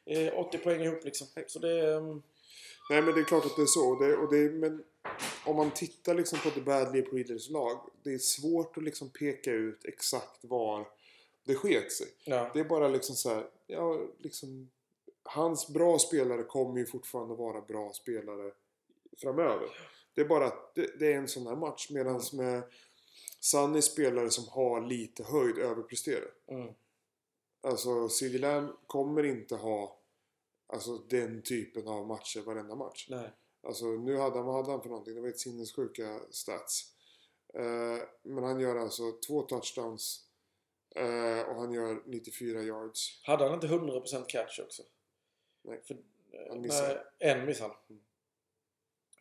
det 0.06 0.26
eh, 0.26 0.38
80 0.38 0.58
poäng 0.58 0.82
ihop 0.82 1.04
liksom. 1.04 1.26
Så 1.46 1.58
det 1.58 1.70
är... 1.80 1.96
mm, 1.96 2.22
Nej 2.90 3.02
men 3.02 3.14
det 3.14 3.20
är 3.20 3.24
klart 3.24 3.44
att 3.46 3.56
det 3.56 3.62
är 3.62 3.66
så. 3.66 3.94
Det, 3.94 4.16
och 4.16 4.34
det, 4.34 4.50
men 4.50 4.84
om 5.46 5.56
man 5.56 5.70
tittar 5.70 6.14
liksom 6.14 6.38
på 6.38 6.50
The 6.50 6.60
Badly 6.60 7.02
Breeders 7.02 7.50
lag. 7.50 7.78
Det 8.04 8.10
är 8.14 8.18
svårt 8.18 8.76
att 8.76 8.82
liksom 8.84 9.10
peka 9.10 9.50
ut 9.50 9.84
exakt 9.84 10.44
var 10.44 10.86
det 11.48 11.54
sket 11.54 11.92
sig. 11.92 12.06
Ja. 12.24 12.50
Det 12.54 12.60
är 12.60 12.64
bara 12.64 12.88
liksom 12.88 13.16
så 13.16 13.28
här, 13.28 13.50
ja, 13.66 14.00
liksom, 14.18 14.70
hans 15.22 15.68
bra 15.68 15.98
spelare 15.98 16.42
kommer 16.42 16.78
ju 16.78 16.86
fortfarande 16.86 17.34
vara 17.34 17.60
bra 17.60 17.92
spelare 17.92 18.52
framöver. 19.16 19.68
Det 20.14 20.20
är 20.20 20.24
bara 20.24 20.46
att 20.46 20.74
det, 20.74 20.98
det 20.98 21.12
är 21.12 21.16
en 21.16 21.28
sån 21.28 21.46
här 21.46 21.56
match. 21.56 21.90
Medan 21.90 22.20
med 22.32 22.62
Sunny 23.40 23.82
spelare 23.82 24.30
som 24.30 24.48
har 24.48 24.80
lite 24.80 25.24
höjd 25.24 25.58
överpresterar. 25.58 26.30
Mm. 26.46 26.74
Alltså 27.60 28.08
CD 28.08 28.38
Lamb 28.38 28.70
kommer 28.86 29.22
inte 29.22 29.54
ha 29.54 29.98
alltså, 30.66 30.98
den 30.98 31.42
typen 31.42 31.88
av 31.88 32.06
matcher 32.06 32.40
varenda 32.40 32.74
match. 32.74 33.06
Nej. 33.10 33.30
Alltså 33.62 33.86
nu 33.86 34.16
hade 34.16 34.36
han, 34.36 34.46
vad 34.46 34.54
hade 34.54 34.70
han 34.70 34.82
för 34.82 34.88
någonting? 34.88 35.14
Det 35.14 35.20
var 35.20 35.28
ett 35.28 35.40
sinnessjuka 35.40 36.20
stats. 36.30 36.94
Eh, 37.54 38.02
men 38.22 38.44
han 38.44 38.60
gör 38.60 38.76
alltså 38.76 39.12
två 39.26 39.42
touchdowns. 39.42 40.27
Eh, 40.98 41.48
och 41.48 41.54
han 41.54 41.72
gör 41.72 42.02
94 42.06 42.62
yards. 42.62 43.20
Hade 43.22 43.44
han 43.44 43.54
inte 43.54 43.66
100% 43.66 44.26
catch 44.28 44.60
också? 44.60 44.82
Nej. 45.62 45.80
För, 45.84 45.94
eh, 45.94 46.48
Han 46.48 46.60
missade. 46.60 47.04
Nej, 47.20 47.32
en 47.32 47.46
missade 47.46 47.68
han. 47.68 47.76
Mm. 47.90 48.02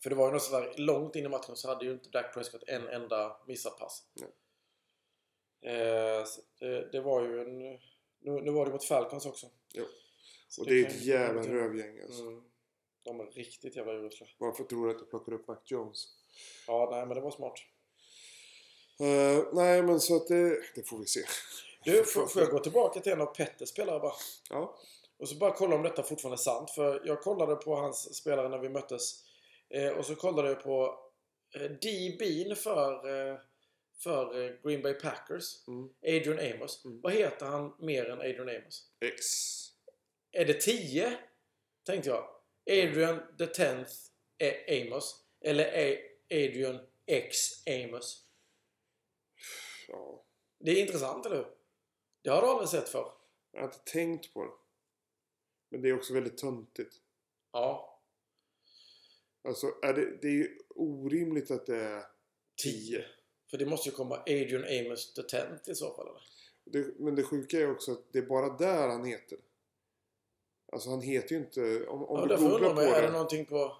För 0.03 0.09
det 0.09 0.15
var 0.15 0.27
ju 0.27 0.33
något 0.33 0.43
sådär, 0.43 0.73
långt 0.77 1.15
in 1.15 1.25
i 1.25 1.29
matchen 1.29 1.55
så 1.55 1.67
hade 1.67 1.85
ju 1.85 1.91
inte 1.91 2.09
Dak 2.09 2.33
Prescott 2.33 2.63
en 2.67 2.87
enda 2.87 3.37
missad 3.47 3.77
pass. 3.77 4.03
Nej. 4.13 4.29
Eh, 5.61 6.25
det, 6.59 6.91
det 6.91 7.01
var 7.01 7.21
ju 7.21 7.41
en... 7.41 7.59
Nu, 8.19 8.41
nu 8.41 8.51
var 8.51 8.65
det 8.65 8.71
mot 8.71 8.83
Falcons 8.83 9.25
också. 9.25 9.49
Jo. 9.73 9.85
Så 10.47 10.61
Och 10.61 10.67
det 10.67 10.73
är 10.73 10.83
kan 10.83 10.91
ett 10.91 11.01
jävla 11.01 11.41
rövgäng 11.41 11.99
alltså. 11.99 12.23
Mm. 12.23 12.43
De 13.03 13.19
är 13.19 13.25
riktigt 13.25 13.75
jävla 13.75 13.93
urusla. 13.93 14.27
Varför 14.37 14.63
tror 14.63 14.87
du 14.87 14.93
att 14.93 14.99
jag 14.99 15.09
plockar 15.09 15.33
upp 15.33 15.47
Mac 15.47 15.57
Jones? 15.65 16.07
Ja, 16.67 16.89
nej 16.91 17.05
men 17.05 17.15
det 17.15 17.21
var 17.21 17.31
smart. 17.31 17.59
Eh, 18.99 19.53
nej 19.53 19.83
men 19.83 19.99
så 19.99 20.15
att 20.15 20.27
det, 20.27 20.61
det 20.75 20.83
får 20.83 20.99
vi 20.99 21.05
se. 21.05 21.21
Du, 21.87 22.03
får, 22.03 22.27
får 22.27 22.41
jag 22.41 22.51
gå 22.51 22.59
tillbaka 22.59 22.99
till 22.99 23.11
en 23.11 23.21
av 23.21 23.25
Petters 23.25 23.69
spelare 23.69 23.99
bara? 23.99 24.13
Ja. 24.49 24.77
Och 25.19 25.29
så 25.29 25.35
bara 25.35 25.53
kolla 25.53 25.75
om 25.75 25.83
detta 25.83 26.03
fortfarande 26.03 26.35
är 26.35 26.37
sant. 26.37 26.71
För 26.71 27.01
jag 27.05 27.21
kollade 27.21 27.55
på 27.55 27.75
hans 27.75 28.15
spelare 28.15 28.49
när 28.49 28.57
vi 28.57 28.69
möttes. 28.69 29.23
Eh, 29.69 29.89
och 29.89 30.05
så 30.05 30.15
kollade 30.15 30.47
jag 30.47 30.63
på 30.63 30.99
eh, 31.55 31.61
DB'n 31.61 32.55
för, 32.55 32.93
eh, 32.93 33.37
för 34.03 34.45
eh, 34.45 34.51
Green 34.63 34.81
Bay 34.81 34.93
Packers. 34.93 35.67
Mm. 35.67 35.89
Adrian 36.01 36.53
Amos. 36.53 36.85
Mm. 36.85 37.01
Vad 37.01 37.13
heter 37.13 37.45
han 37.45 37.73
mer 37.79 38.09
än 38.09 38.19
Adrian 38.19 38.49
Amos? 38.49 38.91
X. 39.05 39.25
Är 40.31 40.45
det 40.45 40.61
10? 40.61 41.17
Tänkte 41.85 42.09
jag. 42.09 42.27
Adrian 42.69 43.19
the 43.37 43.45
10th 43.45 43.93
är 44.37 44.81
Amos. 44.81 45.25
Eller 45.41 45.65
är 45.65 45.99
Adrian 46.31 46.79
X 47.05 47.37
Amos. 47.67 48.23
Ja. 49.87 50.23
Det 50.59 50.71
är 50.71 50.81
intressant, 50.81 51.25
eller 51.25 51.35
hur? 51.35 51.56
Det 52.27 52.33
har 52.33 52.41
du 52.41 52.47
aldrig 52.47 52.69
sett 52.69 52.89
för. 52.89 53.11
Jag 53.51 53.59
har 53.59 53.65
inte 53.67 53.79
tänkt 53.91 54.33
på 54.33 54.43
det. 54.45 54.51
Men 55.69 55.81
det 55.81 55.89
är 55.89 55.95
också 55.95 56.13
väldigt 56.13 56.37
töntigt. 56.37 56.95
Ja. 57.53 57.99
Alltså 59.47 59.67
är 59.83 59.93
det, 59.93 60.17
det 60.21 60.27
är 60.27 60.31
ju 60.31 60.57
orimligt 60.75 61.51
att 61.51 61.65
det 61.65 61.77
är 61.77 62.03
10. 62.63 63.05
För 63.49 63.57
det 63.57 63.65
måste 63.65 63.89
ju 63.89 63.95
komma 63.95 64.15
Adrian 64.15 64.63
Amos 64.63 65.13
the 65.13 65.21
10th 65.21 65.69
i 65.69 65.75
så 65.75 65.93
fall, 65.93 66.07
eller? 66.07 66.21
Det, 66.65 66.99
men 66.99 67.15
det 67.15 67.23
sjuka 67.23 67.57
är 67.59 67.71
också 67.71 67.91
att 67.91 68.13
det 68.13 68.19
är 68.19 68.25
bara 68.25 68.57
där 68.57 68.87
han 68.87 69.05
heter. 69.05 69.37
Alltså 70.71 70.89
han 70.89 71.01
heter 71.01 71.35
ju 71.35 71.41
inte... 71.41 71.87
Om, 71.87 72.03
om 72.03 72.29
Ja, 72.29 72.35
du 72.35 72.43
googlar 72.49 72.73
på 72.73 72.81
är 72.81 73.01
det 73.01 73.07
det. 73.07 73.11
någonting 73.13 73.45
på... 73.45 73.77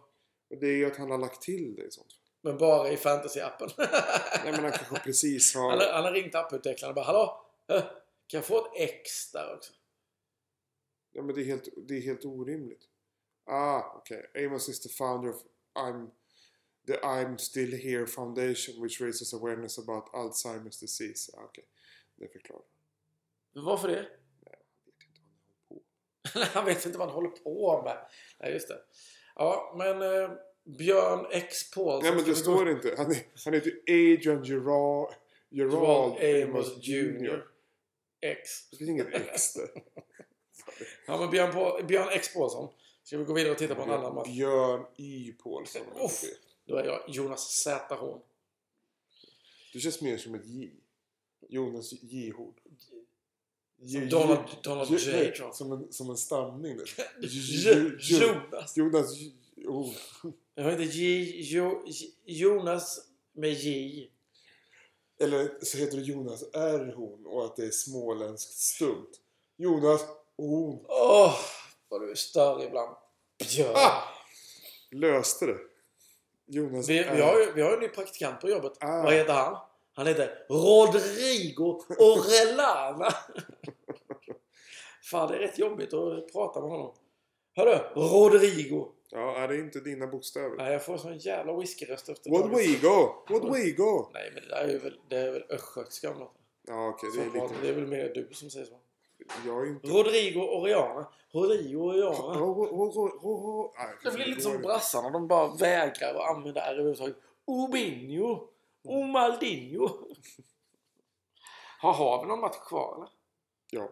Det 0.50 0.68
är 0.68 0.76
ju 0.76 0.86
att 0.86 0.98
han 0.98 1.12
har 1.12 1.18
lagt 1.18 1.42
till 1.42 1.76
det 1.76 1.84
i 1.84 1.92
sånt. 1.92 2.16
Men 2.42 2.58
bara 2.58 2.90
i 2.90 2.96
fantasy-appen. 2.96 3.72
Nej 3.78 4.52
men 4.52 4.56
han 4.64 4.72
kanske 4.72 5.00
precis 5.00 5.56
har... 5.56 5.70
han, 5.70 5.80
har, 5.80 5.94
han 5.94 6.04
har 6.04 6.12
ringt 6.12 6.36
apputvecklaren 6.36 6.92
och 6.92 6.96
bara 6.96 7.06
Hallå? 7.06 7.44
Kan 8.28 8.38
jag 8.38 8.46
få 8.46 8.58
ett 8.58 8.72
X 8.76 9.32
där 9.32 9.56
också? 9.56 9.74
Ja 11.12 11.22
men 11.24 11.36
det 11.36 11.42
är 11.42 11.46
helt, 11.46 11.68
det 11.88 11.98
är 11.98 12.02
helt 12.02 12.26
orimligt. 12.26 12.84
Ah, 13.46 13.82
okej. 13.98 14.46
Amos 14.46 14.70
is 14.70 14.82
the 14.82 14.90
founder 14.90 15.30
of 15.30 15.42
I'm... 15.76 16.10
The 16.88 16.94
I'm 16.94 17.38
Still 17.38 17.74
Here 17.74 18.08
Foundation 18.08 18.84
which 18.84 19.02
raises 19.02 19.34
awareness 19.34 19.80
about 19.80 20.04
Alzheimer's 20.14 20.80
disease. 20.80 21.32
Ah, 21.38 21.44
okej. 21.44 21.66
Det 22.16 22.28
förklarar. 22.28 22.64
Varför 23.54 23.88
det? 23.88 24.08
Han 24.74 25.70
håller 25.70 25.70
på 25.70 25.82
med. 26.34 26.48
han 26.54 26.66
vet 26.66 26.86
inte 26.86 26.98
vad 26.98 27.08
han 27.08 27.16
håller 27.16 27.30
på 27.30 27.82
med. 27.84 27.98
Nej, 28.40 28.54
just 28.54 28.68
det. 28.68 28.80
Ja, 29.36 29.76
men 29.78 30.02
eh, 30.02 30.32
Björn 30.78 31.26
X 31.32 31.72
Paulsson. 31.72 32.04
Nej 32.04 32.16
men 32.16 32.26
det 32.26 32.36
står 32.36 32.66
gå- 32.66 32.72
inte. 32.72 32.96
Han, 32.98 33.12
är, 33.12 33.18
han 33.46 33.54
heter 33.54 33.72
Adrian 33.88 34.44
Gerard... 34.44 35.14
Gerard 35.50 36.24
Amos 36.44 36.88
Jr. 36.88 37.48
X. 38.22 38.70
Det 38.72 38.78
finns 38.78 38.90
inget 38.90 39.08
X 39.14 39.54
där. 39.54 39.70
Ja, 41.08 41.18
men 41.20 41.30
Björn, 41.32 41.54
på, 41.54 41.82
Björn 41.88 42.10
X 42.12 42.34
Paulsson. 42.34 42.74
Ska 43.04 43.18
vi 43.18 43.24
gå 43.24 43.34
vidare 43.34 43.52
och 43.52 43.58
titta 43.58 43.76
på 43.76 43.82
en 43.82 43.90
annan 43.90 44.16
match? 44.16 44.28
Björn 44.28 44.86
Y 44.98 45.34
jag 45.44 46.06
Uff. 46.06 46.24
Då 46.66 46.76
är 46.76 46.86
jag 46.86 47.04
Jonas 47.10 47.48
Z 47.64 47.96
Horn. 47.96 48.22
Du 49.74 49.80
känns 49.80 50.02
mer 50.02 50.18
som 50.18 50.36
ett 50.36 50.46
J. 50.46 50.70
Jonas 51.50 51.94
J 51.94 52.30
Horn. 52.32 52.54
Som 53.92 54.10
Donald, 54.10 54.40
Donald 54.64 54.90
J. 54.92 54.98
tror 55.12 55.48
jag. 55.48 55.56
Som 55.56 55.72
en, 55.72 55.94
som 55.94 56.10
en 56.10 56.18
stamning. 56.18 56.78
J- 57.22 57.92
Jonas. 58.00 58.78
Jonas 58.78 59.18
J. 59.18 59.32
Jag 60.56 60.72
heter 60.72 60.84
J, 60.84 61.24
J, 61.42 61.72
Jonas 62.26 63.08
med 63.34 63.54
J. 63.54 64.10
Eller 65.20 65.66
så 65.66 65.78
heter 65.78 65.98
det 65.98 66.04
Jonas 66.04 66.44
R 66.54 66.94
Horn 66.96 67.26
och 67.26 67.46
att 67.46 67.56
det 67.56 67.66
är 67.66 67.72
småländskt 67.72 68.52
stumt. 68.54 69.12
Jonas 69.58 70.02
Horn. 70.38 70.86
Åh! 70.88 71.36
Vad 71.90 72.02
du 72.02 72.12
är 72.12 72.16
större 72.16 72.64
ibland. 72.64 72.96
Björn. 73.40 73.74
Ah! 73.76 74.02
Löste 74.92 75.46
det. 75.46 75.58
Jonas 76.48 76.90
Vi, 76.90 77.00
är- 77.00 77.16
vi, 77.16 77.22
har 77.22 77.40
ju, 77.40 77.54
vi 77.54 77.62
har 77.62 77.74
en 77.74 77.80
ny 77.80 77.88
praktikant 77.88 78.42
på 78.42 78.50
jobbet. 78.50 78.74
Ah. 78.80 79.04
Vad 79.04 79.14
heter 79.14 79.34
han? 79.34 79.58
Han 79.94 80.08
heter 80.08 80.46
Rodrigo 80.50 81.84
Orellana. 82.00 83.10
Fan, 85.12 85.28
det 85.32 85.36
är 85.36 85.40
rätt 85.40 85.60
jobbigt 85.60 85.94
att 85.94 86.32
prata 86.32 86.62
med 86.62 86.70
honom. 86.70 86.96
Hörru, 87.58 87.80
Rodrigo. 87.96 88.88
Ja, 89.10 89.36
är 89.38 89.48
det 89.48 89.58
inte 89.58 89.80
dina 89.80 90.08
bokstäver? 90.08 90.58
Nej, 90.58 90.72
jag 90.74 90.86
får 90.86 90.98
sån 90.98 91.18
jävla 91.18 91.58
whiskyröst 91.58 92.10
efter 92.10 92.32
What 92.32 92.46
we 92.46 92.80
go? 92.82 93.24
What 93.30 93.44
we 93.44 93.72
go? 93.72 94.10
Nej, 94.14 94.32
men 94.34 94.44
det 94.44 94.50
där 94.50 94.64
är 94.64 94.70
ju 94.70 94.78
väl, 94.78 95.00
det 95.08 95.18
är 95.18 95.32
väl 95.32 95.44
östgötska 95.50 96.12
något. 96.12 96.34
Ja, 96.68 96.88
okej. 96.88 97.12
Så 97.12 97.18
det 97.18 97.24
är 97.24 97.34
lite... 97.34 97.62
det 97.62 97.70
är 97.70 97.74
väl 97.74 97.88
mer 97.88 98.12
du 98.14 98.30
som 98.34 98.50
säger 98.50 98.66
så. 98.66 98.80
Jag 99.46 99.68
är 99.68 99.70
inte... 99.70 99.88
Rodrigo 99.88 100.40
Oriana. 100.40 101.08
Rodrigo 101.32 101.78
Oriana. 101.78 102.72
Det 104.04 104.12
blir 104.12 104.26
lite 104.26 104.42
som 104.42 104.62
brassarna. 104.62 105.10
De 105.10 105.28
bara 105.28 105.56
vägrar 105.56 106.16
att 106.16 106.36
använda 106.36 106.62
R 106.62 106.74
överhuvudtaget. 106.74 107.18
Obinho. 107.46 108.48
Omaldinho. 108.84 109.90
Har 111.80 112.22
vi 112.22 112.28
någon 112.28 112.40
match 112.40 112.58
kvar 112.68 112.96
eller? 112.96 113.10
Ja. 113.72 113.90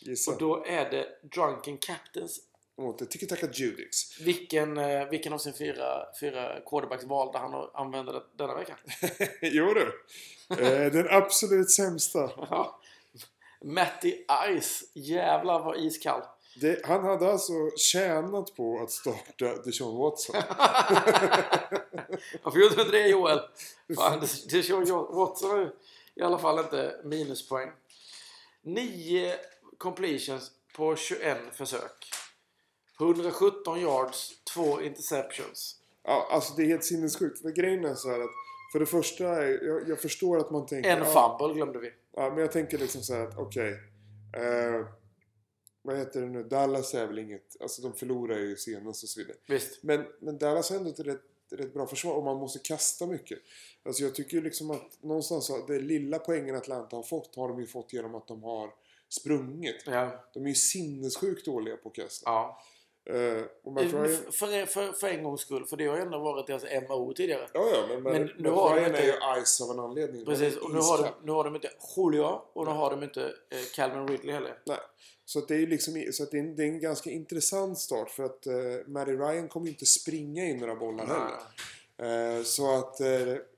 Gissa. 0.00 0.32
Och 0.32 0.38
då 0.38 0.64
är 0.64 0.90
det 0.90 1.06
Drunken 1.22 1.78
Captains. 1.78 2.48
Mot 2.78 3.10
Tiki 3.10 3.26
Taka 3.26 3.46
Judix. 3.52 4.20
Vilken, 4.20 4.78
eh, 4.78 5.08
vilken 5.08 5.32
av 5.32 5.38
sin 5.38 5.54
fyra, 5.54 6.06
fyra 6.20 6.60
quarterbacks 6.66 7.04
valde 7.04 7.38
han 7.38 7.54
att 7.54 7.74
använda 7.74 8.22
denna 8.36 8.54
vecka? 8.54 8.76
jo 9.40 9.74
du. 9.74 10.04
Eh, 10.50 10.92
Den 10.92 11.08
absolut 11.10 11.70
sämsta. 11.70 12.18
Ja. 12.36 12.80
Matty 13.64 14.14
Ice. 14.60 14.84
Jävlar 14.94 15.64
vad 15.64 15.76
iskall. 15.76 16.22
Det, 16.60 16.86
han 16.86 17.04
hade 17.04 17.32
alltså 17.32 17.52
tjänat 17.76 18.56
på 18.56 18.80
att 18.82 18.90
starta 18.90 19.62
Deshaun 19.64 19.96
Watson. 19.96 20.36
Varför 22.42 22.58
gjorde 22.58 22.74
du 22.74 22.80
inte 22.82 22.92
det 22.92 23.08
Joel? 23.08 23.40
Fan, 23.96 24.26
kör 24.26 25.14
Watson 25.14 25.50
har 25.50 25.72
i 26.14 26.22
alla 26.22 26.38
fall 26.38 26.58
inte 26.58 27.00
minuspoäng. 27.04 27.70
9 28.62 29.34
completions 29.78 30.50
på 30.76 30.96
21 30.96 31.38
försök. 31.52 32.10
117 33.02 33.80
yards, 33.80 34.30
2 34.54 34.82
interceptions. 34.82 35.76
Ja, 36.04 36.28
alltså 36.30 36.54
det 36.54 36.62
är 36.62 36.66
helt 36.66 36.84
sinnessjukt. 36.84 37.38
För 37.42 37.50
grejen 37.50 37.84
är 37.84 37.94
så 37.94 38.08
här 38.10 38.20
att 38.20 38.30
för 38.72 38.78
det 38.78 38.86
första, 38.86 39.24
jag, 39.48 39.88
jag 39.88 40.00
förstår 40.00 40.38
att 40.38 40.50
man 40.50 40.66
tänker... 40.66 40.90
En 40.90 40.98
ja, 40.98 41.38
fumble 41.38 41.54
glömde 41.54 41.78
vi. 41.78 41.92
Ja, 42.16 42.30
men 42.30 42.38
jag 42.38 42.52
tänker 42.52 42.78
liksom 42.78 43.02
så 43.02 43.14
här 43.14 43.26
att 43.26 43.38
okej. 43.38 43.72
eh, 44.36 44.86
vad 45.82 45.96
heter 45.96 46.20
det 46.20 46.26
nu? 46.26 46.42
Dallas 46.42 46.94
är 46.94 47.06
väl 47.06 47.18
inget... 47.18 47.56
Alltså 47.60 47.82
de 47.82 47.92
förlorar 47.92 48.38
ju 48.38 48.56
senast 48.56 49.02
och 49.02 49.08
så 49.08 49.20
vidare. 49.20 49.36
Visst. 49.48 49.82
Men, 49.82 50.06
men 50.20 50.38
Dallas 50.38 50.70
har 50.70 50.76
ändå 50.76 50.90
ett 50.90 51.00
rätt, 51.00 51.22
rätt 51.50 51.74
bra 51.74 51.86
försvar 51.86 52.14
och 52.14 52.24
man 52.24 52.36
måste 52.36 52.58
kasta 52.58 53.06
mycket. 53.06 53.38
Alltså 53.82 54.02
jag 54.02 54.14
tycker 54.14 54.36
ju 54.36 54.42
liksom 54.42 54.70
att 54.70 55.02
någonstans 55.02 55.46
så, 55.46 55.66
det 55.66 55.78
lilla 55.78 56.18
poängen 56.18 56.56
Atlanta 56.56 56.96
har 56.96 57.02
fått 57.02 57.36
har 57.36 57.48
de 57.48 57.60
ju 57.60 57.66
fått 57.66 57.92
genom 57.92 58.14
att 58.14 58.28
de 58.28 58.42
har 58.42 58.70
sprungit. 59.08 59.82
Ja. 59.86 60.24
De 60.34 60.44
är 60.44 60.48
ju 60.48 60.54
sinnessjukt 60.54 61.44
dåliga 61.44 61.76
på 61.76 61.88
att 61.88 61.94
kasta. 61.94 62.30
ja. 62.30 62.62
Eh, 63.04 63.14
Ryan, 63.14 64.08
För, 64.32 64.66
för, 64.66 64.92
för 64.92 65.08
en 65.08 65.22
gångs 65.22 65.40
skull. 65.40 65.66
För 65.66 65.76
det 65.76 65.86
har 65.86 65.96
ju 65.96 66.02
ändå 66.02 66.18
varit 66.18 66.46
deras 66.46 66.64
MO 66.88 67.12
tidigare. 67.12 67.48
ja, 67.52 67.68
ja, 67.72 67.84
men, 67.88 68.02
men, 68.02 68.12
Men 68.12 68.30
nu 68.38 68.50
Matt 68.50 68.58
har 68.58 68.70
de 68.70 68.76
Ryan 68.76 68.90
inte- 68.90 69.02
är 69.02 69.36
ju 69.36 69.44
ice 69.44 69.60
av 69.60 69.70
en 69.70 69.78
anledning. 69.80 70.24
Precis. 70.24 70.56
Och 70.56 70.70
nu 70.72 70.78
har, 70.78 70.98
de, 71.02 71.08
nu 71.24 71.32
har 71.32 71.44
de 71.44 71.54
inte 71.54 71.70
Julio 71.96 72.40
och 72.52 72.66
nu 72.66 72.70
har 72.72 72.90
de 72.90 73.02
inte 73.02 73.22
eh, 73.24 73.58
Calvin 73.74 74.08
Ridley 74.08 74.34
heller. 74.34 74.58
Nej. 74.66 74.78
Så 75.24 75.40
det 75.40 75.54
är 75.54 75.58
ju 75.58 75.66
liksom, 75.66 76.04
så 76.12 76.22
att 76.22 76.30
det 76.30 76.36
är, 76.36 76.40
en, 76.42 76.56
det 76.56 76.62
är 76.62 76.66
en 76.66 76.80
ganska 76.80 77.10
intressant 77.10 77.78
start 77.78 78.10
för 78.10 78.24
att 78.24 78.46
uh, 78.46 78.86
Matty 78.86 79.12
Ryan 79.12 79.48
kommer 79.48 79.66
ju 79.66 79.72
inte 79.72 79.86
springa 79.86 80.44
in 80.44 80.58
några 80.58 80.74
bollar 80.74 81.06
heller. 81.06 82.36
Eh, 82.38 82.42
så 82.42 82.74
att 82.78 83.00
eh, 83.00 83.06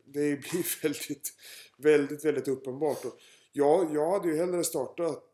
det 0.05 0.41
blir 0.41 0.83
väldigt, 0.83 1.33
väldigt, 1.77 2.25
väldigt 2.25 2.49
uppenbart. 2.49 3.05
Och 3.05 3.19
jag, 3.53 3.95
jag 3.95 4.11
hade 4.11 4.29
ju 4.29 4.37
hellre 4.37 4.65
startat 4.65 5.25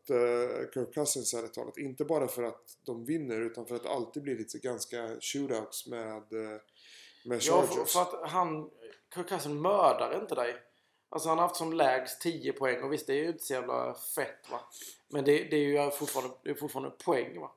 Kirk 0.73 0.93
Cousins 0.93 1.33
ärligt 1.33 1.53
talat. 1.53 1.77
Inte 1.77 2.05
bara 2.05 2.27
för 2.27 2.43
att 2.43 2.77
de 2.85 3.05
vinner 3.05 3.41
utan 3.41 3.65
för 3.65 3.75
att 3.75 3.83
det 3.83 3.89
alltid 3.89 4.23
blir 4.23 4.37
lite 4.37 4.57
ganska 4.57 5.07
shootouts 5.21 5.87
med, 5.87 6.33
uh, 6.33 6.49
med 7.25 7.41
Ja, 7.41 7.61
Chargers. 7.61 7.73
för, 7.73 7.85
för 7.85 8.01
att 8.01 8.29
han... 8.31 8.69
Kirk 9.15 9.29
Cousins 9.29 9.61
mördar 9.61 10.19
inte 10.21 10.35
dig. 10.35 10.55
Alltså 11.09 11.29
han 11.29 11.37
har 11.37 11.45
haft 11.45 11.55
som 11.55 11.73
lägst 11.73 12.21
10 12.21 12.53
poäng 12.53 12.83
och 12.83 12.93
visst 12.93 13.07
det 13.07 13.13
är 13.13 13.17
ju 13.23 13.27
inte 13.27 13.43
så 13.43 13.53
jävla 13.53 13.93
fett 14.15 14.51
va. 14.51 14.59
Men 15.09 15.25
det, 15.25 15.43
det 15.43 15.55
är 15.55 15.85
ju 15.85 15.91
fortfarande, 15.91 16.35
det 16.43 16.49
är 16.49 16.53
fortfarande 16.55 16.89
poäng 16.89 17.39
va. 17.39 17.51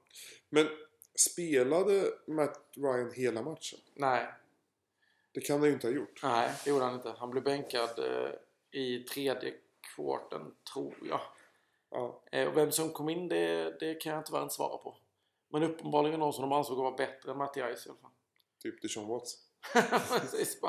Men 0.51 0.69
spelade 1.15 2.05
Matt 2.27 2.61
Ryan 2.77 3.13
hela 3.13 3.43
matchen? 3.43 3.79
Nej, 3.95 4.27
Det 5.33 5.41
kan 5.41 5.59
han 5.59 5.69
ju 5.69 5.75
inte 5.75 5.87
ha 5.87 5.95
gjort. 5.95 6.21
nej 6.23 6.51
det 6.65 6.71
gjorde 6.71 6.85
han 6.85 6.95
inte. 6.95 7.15
Han 7.19 7.31
blev 7.31 7.45
bänkad 7.45 7.99
eh, 7.99 8.31
i 8.81 8.99
tredje 8.99 9.55
kvarten 9.95 10.55
tror 10.73 10.95
jag. 11.09 11.21
Ja. 11.95 12.23
Eh, 12.33 12.49
och 12.49 12.57
vem 12.57 12.73
som 12.73 12.91
kom 12.91 13.09
in 13.09 13.29
det, 13.29 13.77
det 13.81 13.95
kan 13.95 14.13
jag 14.13 14.27
tyvärr 14.27 14.43
inte 14.43 14.55
svara 14.55 14.79
på. 14.79 14.97
Men 15.49 15.63
uppenbarligen 15.63 16.21
någon 16.21 16.33
som 16.33 16.43
de 16.43 16.53
ansåg 16.53 16.79
vara 16.79 16.97
bättre 16.97 17.31
än 17.31 17.39
Mattias 17.39 17.87
i 17.87 17.89
alla 17.89 17.99
fall. 17.99 18.11
Typ 18.63 18.83
Deshaun 18.83 19.09
Watson. 19.09 19.41
Precis 20.21 20.61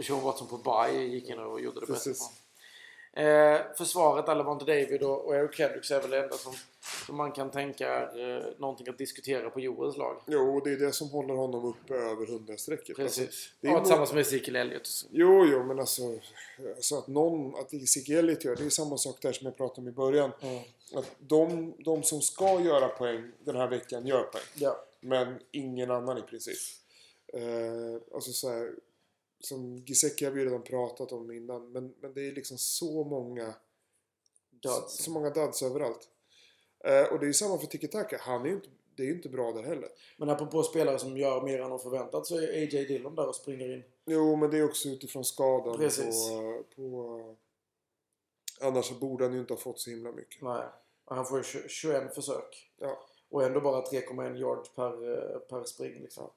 Sean 0.00 0.22
Watson 0.22 0.48
på 0.48 0.58
bye 0.58 1.02
gick 1.02 1.30
in 1.30 1.38
och 1.38 1.60
gjorde 1.60 1.80
det 1.80 1.80
bättre 1.80 1.94
Precis. 1.94 2.28
på. 2.28 2.34
Eh, 3.16 3.60
försvaret, 3.78 4.28
Alavante 4.28 4.64
David 4.64 5.02
och, 5.02 5.24
och 5.26 5.34
Eric 5.34 5.54
Kendricks 5.54 5.90
är 5.90 6.00
väl 6.00 6.10
det 6.10 6.22
enda 6.22 6.36
som, 6.36 6.52
som 7.06 7.16
man 7.16 7.32
kan 7.32 7.50
tänka 7.50 7.88
är 7.88 8.36
eh, 8.36 8.44
någonting 8.58 8.88
att 8.88 8.98
diskutera 8.98 9.50
på 9.50 9.60
Joels 9.60 9.96
lag. 9.96 10.16
Jo, 10.26 10.60
det 10.64 10.70
är 10.72 10.76
det 10.76 10.92
som 10.92 11.08
håller 11.10 11.34
honom 11.34 11.64
uppe 11.64 11.94
över 11.94 12.26
100-strecket. 12.26 12.96
Precis. 12.96 13.20
Alltså, 13.26 13.48
det 13.60 13.68
är 13.68 13.72
mot- 13.72 13.82
tillsammans 13.82 14.12
med 14.12 14.20
Ezekiel 14.20 14.56
Elliott. 14.56 14.88
Jo, 15.10 15.46
jo, 15.46 15.62
men 15.64 15.78
alltså, 15.80 16.02
alltså 16.76 16.98
att 16.98 17.06
någon, 17.06 17.54
att 17.54 17.72
Ezekiel 17.72 18.18
Elliott 18.18 18.44
gör, 18.44 18.56
det 18.56 18.64
är 18.64 18.70
samma 18.70 18.98
sak 18.98 19.16
där 19.22 19.32
som 19.32 19.46
jag 19.46 19.56
pratade 19.56 19.80
om 19.80 19.88
i 19.88 19.92
början. 19.92 20.30
Mm. 20.40 20.62
Att 20.94 21.10
de, 21.18 21.74
de 21.78 22.02
som 22.02 22.20
ska 22.20 22.60
göra 22.60 22.88
poäng 22.88 23.32
den 23.44 23.56
här 23.56 23.68
veckan 23.68 24.06
gör 24.06 24.22
poäng. 24.22 24.42
Ja. 24.54 24.84
Men 25.00 25.38
ingen 25.50 25.90
annan 25.90 26.18
i 26.18 26.22
princip. 26.22 26.58
Eh, 27.32 28.14
alltså 28.14 28.32
så 28.32 28.50
här, 28.50 28.72
som 29.44 29.76
Giseki 29.76 30.24
har 30.24 30.32
vi 30.32 30.44
redan 30.44 30.62
pratat 30.62 31.12
om 31.12 31.30
innan, 31.30 31.72
men, 31.72 31.94
men 32.00 32.14
det 32.14 32.28
är 32.28 32.32
liksom 32.32 32.58
så 32.58 33.04
många 33.04 33.54
Duds. 34.50 35.04
så 35.04 35.10
många 35.10 35.30
duds 35.30 35.62
överallt. 35.62 36.08
Eh, 36.84 37.12
och 37.12 37.18
det 37.18 37.24
är 37.24 37.28
ju 37.28 37.32
samma 37.34 37.58
för 37.58 37.66
Tiki-Taka. 37.66 38.18
Han 38.20 38.42
är 38.42 38.46
ju 38.46 38.54
inte, 38.54 38.68
det 38.96 39.02
är 39.02 39.06
ju 39.06 39.12
inte 39.14 39.28
bra 39.28 39.52
där 39.52 39.62
heller. 39.62 39.88
Men 40.18 40.28
apropå 40.30 40.62
spelare 40.62 40.98
som 40.98 41.16
gör 41.16 41.42
mer 41.42 41.60
än 41.60 41.70
de 41.70 41.78
förväntat 41.78 42.26
så 42.26 42.36
är 42.36 42.48
A.J. 42.48 42.84
Dillon 42.84 43.14
där 43.14 43.28
och 43.28 43.34
springer 43.36 43.74
in. 43.74 43.82
Jo, 44.06 44.36
men 44.36 44.50
det 44.50 44.58
är 44.58 44.64
också 44.64 44.88
utifrån 44.88 45.24
skadan. 45.24 45.76
Precis. 45.78 46.28
På, 46.28 46.64
på, 46.76 47.36
annars 48.60 48.84
så 48.84 48.94
borde 48.94 49.24
han 49.24 49.34
ju 49.34 49.40
inte 49.40 49.52
ha 49.52 49.58
fått 49.60 49.80
så 49.80 49.90
himla 49.90 50.12
mycket. 50.12 50.42
Nej. 50.42 50.64
Han 51.04 51.26
får 51.26 51.38
ju 51.38 51.42
tju- 51.42 51.68
21 51.68 52.14
försök. 52.14 52.72
Ja. 52.78 53.06
Och 53.30 53.42
ändå 53.42 53.60
bara 53.60 53.84
3,1 53.84 54.36
yard 54.36 54.66
per, 54.74 55.12
eh, 55.12 55.38
per 55.38 55.64
spring 55.64 56.02
liksom. 56.02 56.30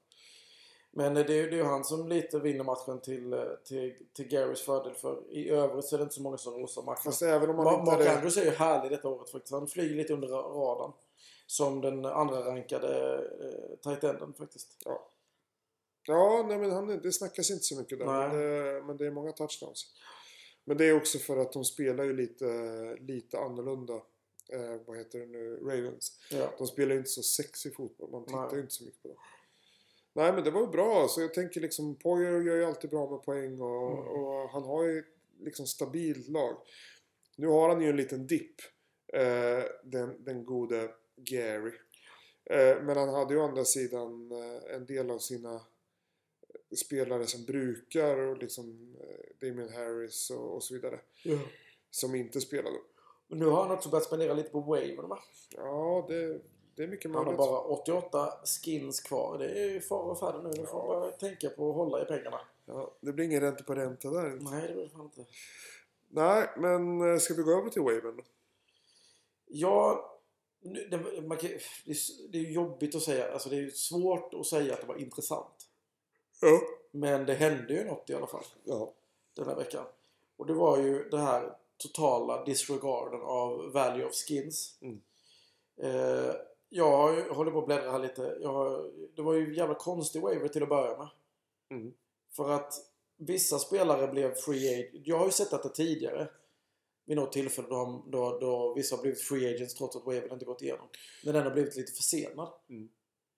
Men 0.98 1.14
det 1.14 1.22
är 1.34 1.52
ju 1.52 1.64
han 1.64 1.84
som 1.84 2.08
lite 2.08 2.40
vinner 2.40 2.64
matchen 2.64 3.02
till, 3.02 3.34
eh, 3.34 3.40
till, 3.66 3.96
till 4.14 4.28
Garys 4.28 4.62
fördel. 4.62 4.94
För 4.94 5.32
i 5.32 5.50
övrigt 5.50 5.86
så 5.86 5.96
är 5.96 5.98
det 5.98 6.04
inte 6.04 6.16
så 6.16 6.22
många 6.22 6.38
som 6.38 6.54
rosar 6.54 6.82
matchen. 6.82 7.04
Fast 7.04 7.22
även 7.22 7.50
om 7.50 7.56
man 7.56 7.66
Ma- 7.66 7.80
inte 7.80 7.92
Mark 7.92 7.98
hade... 8.00 8.16
Andrews 8.16 8.38
är 8.38 8.46
ju 8.46 8.50
härlig 8.52 8.92
detta 8.92 9.10
året 9.10 9.30
faktiskt. 9.30 9.52
Han 9.52 9.68
flyger 9.68 9.96
lite 9.96 10.14
under 10.14 10.28
ra- 10.28 10.54
radarn. 10.54 10.92
Som 11.48 11.82
den 11.82 12.06
andra 12.06 12.46
rankade 12.46 13.16
eh, 13.16 13.78
tight 13.84 14.04
enden 14.04 14.34
faktiskt. 14.34 14.78
Ja. 14.86 15.12
Ja, 16.08 16.46
nej 16.48 16.58
men 16.58 16.72
han, 16.72 16.88
det 16.88 17.12
snackas 17.12 17.52
inte 17.52 17.64
så 17.64 17.76
mycket 17.78 18.00
där. 18.00 18.06
Men 18.06 18.38
det, 18.40 18.84
men 18.86 18.98
det 18.98 19.06
är 19.06 19.12
många 19.12 19.32
touchdowns. 19.32 19.94
Men 20.66 20.78
det 20.78 20.86
är 20.86 20.98
också 20.98 21.18
för 21.18 21.38
att 21.38 21.54
de 21.54 21.64
spelar 21.66 22.04
ju 22.04 22.14
lite, 22.14 22.46
lite 23.00 23.40
annorlunda. 23.40 23.94
Eh, 24.54 24.82
vad 24.86 24.98
heter 24.98 25.20
det 25.20 25.26
nu? 25.26 25.56
Ravens. 25.56 26.20
Ja. 26.32 26.50
De 26.58 26.68
spelar 26.68 26.92
ju 26.92 26.98
inte 26.98 27.10
så 27.10 27.24
sexy 27.24 27.72
fotboll. 27.72 28.12
Man 28.12 28.26
tittar 28.26 28.56
ju 28.56 28.62
inte 28.62 28.74
så 28.74 28.84
mycket 28.86 29.02
på 29.02 29.08
dem. 29.08 29.18
Nej 30.16 30.34
men 30.34 30.44
det 30.44 30.52
var 30.52 30.62
ju 30.62 30.68
bra. 30.68 31.08
Så 31.08 31.22
jag 31.22 31.34
tänker 31.34 31.62
liksom 31.62 31.96
Poyer 31.96 32.42
gör 32.42 32.56
ju 32.56 32.66
alltid 32.66 32.90
bra 32.90 33.10
med 33.10 33.24
poäng 33.24 33.62
och, 33.62 33.92
Mm. 33.92 34.08
och 34.08 34.50
han 34.50 34.64
har 34.64 34.84
ju 34.84 35.04
liksom 35.40 35.68
stabilt 35.68 36.28
lag. 36.28 36.58
Nu 37.38 37.48
har 37.48 37.70
han 37.70 37.82
ju 37.82 37.90
en 37.90 37.96
liten 37.98 38.28
dipp. 38.28 38.56
Eh, 39.14 39.64
den, 39.84 40.24
den 40.24 40.46
gode 40.46 40.90
Gary. 41.16 41.72
Eh, 42.50 42.84
men 42.84 42.98
han 42.98 43.10
hade 43.10 43.34
ju 43.34 43.40
å 43.40 43.44
andra 43.44 43.66
sidan 43.66 44.32
eh, 44.32 44.76
en 44.76 44.86
del 44.86 45.12
av 45.12 45.20
sina 45.20 45.62
spelare 46.86 47.28
som 47.28 47.46
brukar 47.46 48.18
och 48.18 48.38
liksom 48.38 48.96
eh, 49.02 49.48
Damian 49.48 49.70
Harris 49.70 50.30
och, 50.30 50.56
och 50.56 50.64
så 50.64 50.74
vidare. 50.74 51.00
Som 51.92 52.16
inte 52.16 52.42
spelade. 52.42 52.78
Men 53.28 53.40
nu 53.40 53.46
har 53.46 53.64
han 53.66 53.72
också 53.78 53.90
börjat 53.90 54.06
spendera 54.08 54.34
lite 54.34 54.50
på 54.50 54.60
wavern 54.60 55.10
va? 55.10 55.20
Ja, 55.56 56.06
det, 56.10 56.42
det 56.76 56.84
är 56.84 56.88
mycket 56.88 57.06
Han 57.12 57.16
har 57.16 57.24
möjligt. 57.24 57.38
bara 57.38 57.60
88 57.62 58.34
skins 58.64 59.00
kvar. 59.00 59.38
Det 59.38 59.46
är 59.50 59.70
ju 59.70 59.82
fara 59.82 60.12
och 60.12 60.20
färde 60.20 60.44
nu. 60.44 60.50
Nu 60.50 60.66
får 60.66 60.78
man 60.78 60.88
bara 60.88 61.12
tänka 61.12 61.50
på 61.50 61.70
att 61.70 61.76
hålla 61.76 62.02
i 62.02 62.06
pengarna. 62.06 62.40
Ja, 62.66 62.92
det 63.02 63.14
blir 63.14 63.26
ingen 63.26 63.42
ränta 63.42 63.64
på 63.64 63.76
ränta 63.76 64.10
där. 64.10 64.38
Nej, 64.42 64.68
det 64.68 64.74
blir 64.74 64.88
fan 64.90 65.02
inte. 65.06 65.26
Nej, 66.10 66.50
men 66.58 67.12
eh, 67.12 67.18
ska 67.18 67.34
vi 67.34 67.44
gå 67.44 67.52
över 67.52 67.70
till 67.70 67.82
Waven? 67.82 68.22
Ja, 69.48 70.12
det, 70.92 71.22
man 71.28 71.38
kan, 71.38 71.50
det, 71.86 71.92
är, 71.92 72.32
det 72.32 72.38
är 72.38 72.52
jobbigt 72.52 72.96
att 72.96 73.02
säga. 73.02 73.34
Alltså 73.34 73.50
det 73.50 73.56
är 73.58 73.70
svårt 73.70 74.34
att 74.34 74.46
säga 74.46 74.74
att 74.74 74.82
det 74.82 74.88
var 74.88 74.96
intressant. 75.02 75.68
Ja. 76.42 76.62
Men 76.92 77.26
det 77.26 77.34
hände 77.34 77.74
ju 77.74 77.84
något 77.84 78.10
i 78.10 78.14
alla 78.14 78.28
fall 78.28 78.44
Ja. 78.64 78.94
den 79.34 79.48
här 79.48 79.56
veckan. 79.56 79.86
Och 80.38 80.46
det 80.46 80.54
var 80.54 80.78
ju 80.78 81.10
det 81.10 81.18
här 81.20 81.58
totala 81.78 82.46
disregarden 82.46 83.22
av 83.22 83.72
value 83.74 84.06
of 84.06 84.14
skins. 84.14 84.78
Mm. 84.82 85.02
Eh, 85.78 86.36
jag 86.76 87.24
håller 87.36 87.52
på 87.52 87.60
att 87.60 87.66
bläddra 87.66 87.92
här 87.92 88.00
lite. 88.00 88.38
Jag 88.42 88.92
det 89.16 89.22
var 89.22 89.34
ju 89.34 89.46
en 89.46 89.54
jävla 89.54 89.76
konstig 89.76 90.22
waiver 90.22 90.48
till 90.48 90.64
att 90.64 90.70
börja 90.70 90.98
med. 90.98 91.08
Mm. 91.72 91.94
För 92.32 92.52
att 92.52 92.74
vissa 93.18 93.60
spelare 93.60 94.08
blev 94.08 94.36
free 94.36 94.74
agent. 94.74 95.08
Jag 95.08 95.18
har 95.18 95.26
ju 95.26 95.32
sett 95.32 95.52
detta 95.52 95.70
tidigare. 95.70 96.28
Vid 97.06 97.18
något 97.18 97.32
tillfälle 97.32 97.68
då, 97.68 98.06
då, 98.08 98.40
då 98.40 98.74
vissa 98.74 98.96
har 98.96 99.02
blivit 99.02 99.22
free 99.22 99.56
agents 99.56 99.74
trots 99.74 99.96
att 99.96 100.06
wavern 100.06 100.32
inte 100.32 100.46
gått 100.46 100.62
igenom. 100.62 100.88
Men 101.24 101.34
den 101.34 101.44
har 101.44 101.52
blivit 101.52 101.76
lite 101.76 101.92
försenad. 101.92 102.50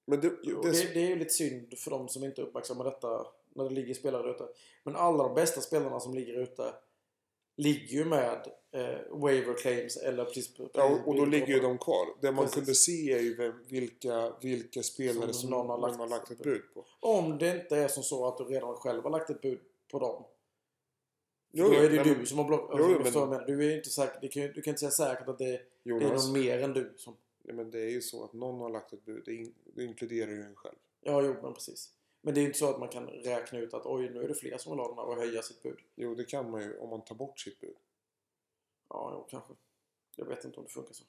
Men 0.05 0.21
det, 0.21 0.29
det, 0.29 0.61
det, 0.63 0.93
det 0.93 0.99
är 0.99 1.09
ju 1.09 1.15
lite 1.15 1.33
synd 1.33 1.77
för 1.77 1.91
de 1.91 2.07
som 2.07 2.23
inte 2.23 2.41
uppmärksammar 2.41 2.85
detta 2.85 3.27
när 3.55 3.63
det 3.63 3.69
ligger 3.69 3.93
spelare 3.93 4.31
ute. 4.31 4.47
Men 4.83 4.95
alla 4.95 5.23
de 5.23 5.35
bästa 5.35 5.61
spelarna 5.61 5.99
som 5.99 6.13
ligger 6.13 6.33
ute 6.33 6.73
ligger 7.57 7.97
ju 7.97 8.05
med 8.05 8.47
eh, 8.71 9.17
waiver 9.17 9.53
claims 9.57 9.97
eller 9.97 10.25
precis... 10.25 10.51
ja, 10.73 10.99
och 11.05 11.15
då 11.15 11.25
ligger 11.25 11.47
ju 11.47 11.59
de 11.59 11.77
kvar. 11.77 12.07
Det 12.21 12.31
man 12.31 12.45
Precis. 12.45 12.55
kunde 12.55 12.75
se 12.75 13.13
är 13.13 13.19
ju 13.19 13.35
vem, 13.35 13.53
vilka, 13.67 14.33
vilka 14.41 14.83
spelare 14.83 15.25
Som 15.25 15.33
som, 15.33 15.49
någon 15.49 15.69
har 15.69 15.77
har, 15.77 15.97
lagt- 15.97 16.09
lagt 16.09 16.31
ett 16.31 16.43
bud 16.43 16.61
på. 16.73 16.85
Om 16.99 17.37
det 17.37 17.61
inte 17.61 17.77
är 17.77 17.87
som 17.87 18.03
så 18.03 18.27
att 18.27 18.37
du 18.37 18.43
redan 18.43 18.75
själv 18.75 19.03
har 19.03 19.09
lagt 19.09 19.29
ett 19.29 19.41
bud 19.41 19.59
på 19.91 19.99
dem. 19.99 20.23
Jo, 21.51 21.65
då 21.67 21.73
är 21.73 21.89
det 21.89 22.03
nej, 22.05 22.15
du 22.19 22.25
som 22.25 22.37
har 22.37 22.45
blockat... 22.45 22.75
Jo, 22.79 22.95
Alltså, 22.95 23.19
du 23.25 23.27
men-. 23.31 23.45
Du 23.45 23.71
är 23.71 23.77
inte 23.77 23.89
säker, 23.89 24.17
det 24.21 24.27
kan, 24.27 24.41
ju- 24.43 24.53
du 24.53 24.61
kan 24.61 24.71
inte 24.71 24.79
säga 24.79 24.91
säkert 24.91 25.27
att 25.27 25.37
det, 25.37 25.45
det 25.45 25.53
är 25.53 25.61
Jonas, 25.83 26.25
någon 26.27 26.41
mer 26.41 26.59
än 26.63 26.73
du 26.73 26.93
som... 26.97 27.17
nej, 27.43 27.55
men 27.55 27.71
det 27.71 27.79
är 27.81 27.89
ju 27.89 28.01
så 28.01 28.23
att 28.23 28.33
någon 28.33 28.59
har 28.61 28.69
lagt 28.69 28.93
ett 28.93 29.05
bud. 29.05 29.23
Det, 29.25 29.33
in, 29.33 29.53
det 29.75 29.83
inkluderar 29.83 30.31
ju 30.31 30.41
en 30.41 30.55
själv. 30.55 30.75
Ja, 31.01 31.21
jo, 31.21 31.35
men 31.43 31.53
precis. 31.53 31.89
Men 32.27 32.33
det 32.33 32.39
är 32.39 32.41
ju 32.41 32.47
inte 32.47 32.59
så 32.59 32.69
att 32.69 32.79
man 32.79 32.89
kan 32.89 33.07
räkna 33.07 33.59
ut 33.59 33.73
att 33.73 33.85
oj, 33.85 34.09
nu 34.09 34.23
är 34.23 34.27
det 34.27 34.35
fler 34.35 34.57
som 34.57 34.71
vill 34.71 34.79
ha 34.79 34.87
den 34.87 34.97
här 34.97 35.05
och 35.05 35.15
höja 35.15 35.41
sitt 35.41 35.63
bud. 35.63 35.79
Jo, 35.95 36.15
det 36.15 36.25
kan 36.25 36.51
man 36.51 36.61
ju 36.61 36.77
om 36.77 36.89
man 36.89 37.01
tar 37.01 37.15
bort 37.15 37.39
sitt 37.39 37.59
bud. 37.59 37.75
Ja, 38.89 39.11
jo, 39.13 39.27
kanske. 39.29 39.53
Jag 40.15 40.25
vet 40.25 40.45
inte 40.45 40.57
om 40.57 40.63
det 40.65 40.71
funkar 40.71 40.93
så. 40.93 41.03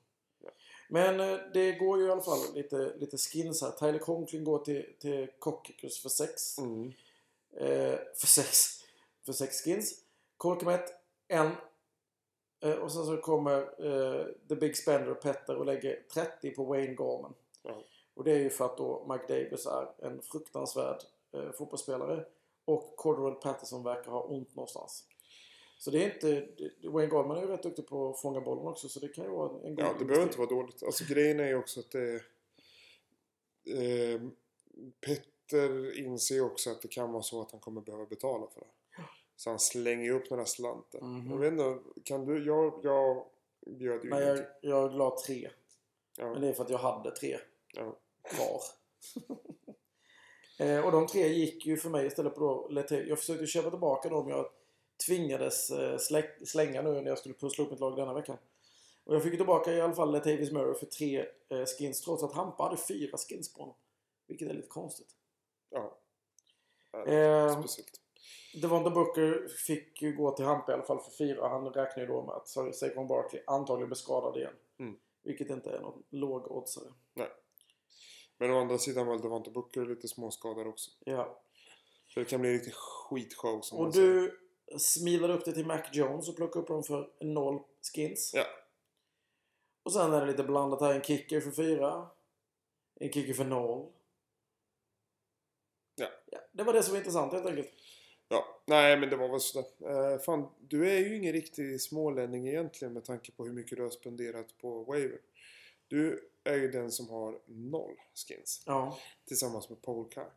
Ja. 0.45 0.51
Men 0.89 1.21
eh, 1.21 1.39
det 1.55 1.73
går 1.73 1.99
ju 1.99 2.07
i 2.07 2.11
alla 2.11 2.23
fall 2.23 2.55
lite, 2.55 2.97
lite 2.97 3.17
skins 3.17 3.63
här. 3.63 3.71
Tyler 3.71 3.99
Conklin 3.99 4.45
går 4.45 4.59
till, 4.59 4.95
till 4.99 5.29
Cockicus 5.39 6.03
för 6.03 6.09
6. 6.09 6.59
Mm. 6.59 6.93
Eh, 7.57 7.99
för 8.15 8.27
6. 8.27 8.85
För 9.27 9.33
6 9.33 9.65
skins. 9.65 10.05
Colkemet, 10.37 10.93
en. 11.29 11.51
Eh, 12.61 12.75
och 12.75 12.93
sen 12.93 13.07
så 13.07 13.17
kommer 13.17 13.87
eh, 13.87 14.27
The 14.49 14.57
Big 14.57 14.77
Spender 14.77 15.15
Petter 15.15 15.57
och 15.57 15.67
lägger 15.67 16.03
30 16.15 16.51
på 16.51 16.65
Wayne 16.65 16.95
Gorman. 16.95 17.35
Ja. 17.63 17.85
Och 18.19 18.25
det 18.25 18.33
är 18.33 18.39
ju 18.39 18.51
för 18.51 18.65
att 18.65 18.77
då 18.77 19.07
Mike 19.09 19.35
Davis 19.35 19.67
är 19.67 20.07
en 20.07 20.23
fruktansvärd 20.23 21.03
eh, 21.33 21.51
fotbollsspelare. 21.53 22.25
Och 22.65 22.97
Cordell 22.97 23.35
Patterson 23.35 23.85
verkar 23.85 24.11
ha 24.11 24.23
ont 24.23 24.55
någonstans. 24.55 25.05
Så 25.79 25.91
det 25.91 26.05
är 26.05 26.15
inte... 26.15 26.49
Wayne 26.89 27.11
Gorman 27.11 27.37
är 27.37 27.41
ju 27.41 27.47
rätt 27.47 27.63
duktig 27.63 27.87
på 27.87 28.11
att 28.11 28.21
fånga 28.21 28.41
bollen 28.41 28.67
också 28.67 28.89
så 28.89 29.01
det 29.01 29.09
kan 29.09 29.25
ju 29.25 29.31
vara 29.31 29.67
en 29.67 29.75
god 29.75 29.85
Ja, 29.85 29.95
det 29.99 30.05
behöver 30.05 30.27
inte 30.27 30.39
vara 30.39 30.49
dåligt. 30.49 30.83
Alltså 30.83 31.05
grejen 31.09 31.41
är 31.41 31.49
ju 31.49 31.55
också 31.55 31.81
att 31.81 31.91
det... 31.91 32.15
Eh, 33.67 34.21
Petter 35.01 35.99
inser 35.99 36.35
ju 36.35 36.41
också 36.41 36.71
att 36.71 36.83
det 36.83 36.89
kan 36.89 37.13
vara 37.13 37.23
så 37.23 37.43
att 37.43 37.51
han 37.51 37.61
kommer 37.61 37.81
behöva 37.81 38.07
betala 38.07 38.47
för 38.47 38.61
det. 38.61 39.03
Så 39.37 39.51
han 39.51 39.59
slänger 39.59 40.05
ju 40.05 40.13
upp 40.13 40.29
den 40.29 40.39
här 40.39 40.47
slanten. 40.47 41.19
Mhm. 41.19 41.31
Jag 41.31 41.39
vet 41.39 41.53
inte, 41.53 41.79
kan 42.05 42.27
du... 42.27 42.47
Jag, 42.47 42.81
jag 42.83 43.25
bjöd 43.67 44.05
ju 44.05 44.11
Men 44.11 44.23
jag, 44.23 44.39
jag 44.61 44.93
glad 44.93 45.17
tre. 45.17 45.51
Ja, 46.17 46.33
Men 46.33 46.41
det 46.41 46.49
är 46.49 46.53
för 46.53 46.65
att 46.65 46.71
jag 46.71 46.79
hade 46.79 47.11
tre 47.11 47.39
ja. 47.75 47.97
Kvar. 48.29 48.61
eh, 50.59 50.85
och 50.87 50.93
de 50.93 51.07
tre 51.07 51.29
gick 51.29 51.67
ju 51.67 51.77
för 51.77 51.91
mig 51.91 52.07
istället 52.07 52.35
på 52.35 52.41
då 52.71 52.83
Jag 52.91 53.19
försökte 53.19 53.47
köpa 53.47 53.71
tillbaka 53.71 54.09
dem 54.09 54.29
jag 54.29 54.47
tvingades 55.07 55.71
eh, 55.71 55.97
slä- 55.97 56.45
slänga 56.45 56.83
nu 56.83 56.93
när 56.93 57.09
jag 57.09 57.19
skulle 57.19 57.35
pussla 57.35 57.65
upp 57.65 57.71
mitt 57.71 57.81
lag 57.81 57.97
denna 57.97 58.15
veckan. 58.15 58.37
Och 59.05 59.15
jag 59.15 59.23
fick 59.23 59.37
tillbaka 59.37 59.73
i 59.73 59.81
alla 59.81 59.95
fall 59.95 60.13
Latavius 60.13 60.53
Murray 60.53 60.75
för 60.75 60.87
tre 60.87 61.27
eh, 61.49 61.65
skins 61.79 62.01
trots 62.01 62.23
att 62.23 62.33
Hampa 62.35 62.63
hade 62.65 62.77
fyra 62.77 63.19
skins 63.19 63.53
på 63.53 63.61
honom. 63.61 63.75
Vilket 64.27 64.49
är 64.49 64.55
lite 64.55 64.69
konstigt. 64.69 65.09
ja. 65.71 65.99
Eh, 67.07 67.61
Speciellt. 67.61 68.01
Devonta 68.63 68.91
Booker 68.91 69.49
fick 69.67 70.03
ju 70.03 70.17
gå 70.17 70.31
till 70.37 70.45
Hampa 70.45 70.73
i 70.73 70.75
alla 70.75 70.83
fall 70.85 71.01
för 71.01 71.11
fyra. 71.11 71.49
Han 71.49 71.67
räknar 71.73 72.03
ju 72.03 72.07
då 72.07 72.23
med 72.23 72.35
att 72.35 72.49
Sa- 72.49 72.73
Saquon 72.73 73.07
Barkley 73.07 73.43
antagligen 73.47 73.89
blir 73.89 73.97
skadad 73.97 74.37
igen. 74.37 74.53
Mm. 74.79 74.97
Vilket 75.23 75.51
inte 75.51 75.71
är 75.71 75.81
någon 75.81 76.03
låg 76.11 76.51
oddsare. 76.51 76.93
Men 78.39 78.51
å 78.51 78.61
andra 78.61 78.79
sidan 78.79 79.07
var 79.07 79.19
Devonta 79.19 79.51
Booker 79.51 79.87
lite 79.87 80.09
småskadad 80.09 80.67
också. 80.67 80.91
Ja. 81.05 81.41
Så 82.09 82.21
det 82.21 82.27
kan 82.27 82.41
bli 82.41 82.51
en 82.51 82.57
riktig 82.57 82.75
skitshow 82.75 83.61
som 83.61 83.79
Och 83.79 83.93
du 83.93 84.39
smilade 84.79 85.35
upp 85.35 85.45
det 85.45 85.53
till 85.53 85.67
Mac 85.67 85.83
Jones 85.93 86.29
och 86.29 86.37
plockade 86.37 86.63
upp 86.63 86.69
dem 86.69 86.83
för 86.83 87.11
noll 87.21 87.63
skins. 87.95 88.33
Ja. 88.35 88.45
Och 89.83 89.93
sen 89.93 90.13
är 90.13 90.21
det 90.21 90.27
lite 90.27 90.45
blandat 90.45 90.81
här. 90.81 90.95
En 90.95 91.03
kicker 91.03 91.41
för 91.41 91.51
fyra. 91.51 92.07
En 92.95 93.13
kicker 93.13 93.35
för 93.35 93.45
noll. 93.45 93.93
Ja. 95.95 96.09
Det 96.53 96.63
var 96.63 96.73
det 96.73 96.83
som 96.83 96.93
var 96.93 96.99
intressant 96.99 97.33
helt 97.33 97.47
enkelt. 97.47 97.69
Ja, 98.29 98.63
nej 98.67 98.97
men 98.97 99.11
det 99.11 99.17
var 99.17 99.29
väl 99.29 99.41
sådär. 99.41 99.69
Uh, 99.91 100.19
fan, 100.19 100.49
du 100.61 100.91
är 100.91 100.99
ju 100.99 101.17
ingen 101.17 101.33
riktig 101.33 101.81
smålänning 101.81 102.49
egentligen 102.49 102.95
med 102.95 103.05
tanke 103.05 103.33
på 103.33 103.45
hur 103.45 103.53
mycket 103.53 103.79
du 103.79 103.83
har 103.83 103.91
spenderat 103.91 104.59
på 104.59 104.85
Waver. 104.85 105.21
Du 105.89 106.31
är 106.49 106.57
ju 106.57 106.71
den 106.71 106.91
som 106.93 107.09
har 107.11 107.41
noll 107.47 107.97
skins. 108.29 108.63
Ja. 108.67 108.99
Tillsammans 109.27 109.71
med 109.71 109.83
Polkar. 109.83 110.33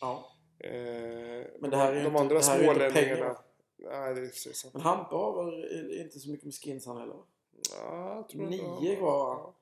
ja. 0.00 0.32
Eh, 0.58 1.46
Men 1.60 1.70
det 1.70 1.76
här 1.76 1.92
är 1.92 1.96
ju 1.96 2.02
de 2.02 2.06
inte- 2.08 2.20
andra 2.20 2.42
smålänningarna... 2.42 3.36
Nej, 3.82 4.14
det 4.14 4.20
är 4.20 4.52
sant. 4.52 4.74
Men 4.74 4.82
Hampa 4.82 5.16
har 5.16 5.44
väl 5.44 5.98
inte 6.00 6.18
så 6.20 6.30
mycket 6.30 6.44
med 6.44 6.54
skins 6.54 6.86
han 6.86 6.96
heller? 6.96 7.16
Ja, 7.74 8.28
Nio 8.34 8.96
kvar. 8.96 9.18
Ja. 9.18 9.54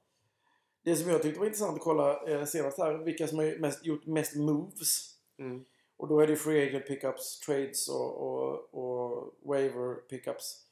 Det 0.82 0.96
som 0.96 1.10
jag 1.10 1.22
tyckte 1.22 1.38
var 1.40 1.46
intressant 1.46 1.76
att 1.76 1.82
kolla 1.84 2.28
eh, 2.28 2.44
senast 2.44 2.78
här. 2.78 2.94
Vilka 2.94 3.26
som 3.28 3.38
har 3.38 3.58
mest, 3.58 3.84
gjort 3.84 4.06
mest 4.06 4.36
moves. 4.36 5.14
Mm. 5.38 5.64
Och 5.96 6.08
då 6.08 6.20
är 6.20 6.26
det 6.26 6.36
free 6.36 6.68
agent 6.68 6.86
pickups, 6.86 7.40
trades 7.40 7.88
och, 7.88 8.16
och, 8.16 8.74
och 8.74 9.34
waiver 9.42 9.94
pickups 9.94 10.66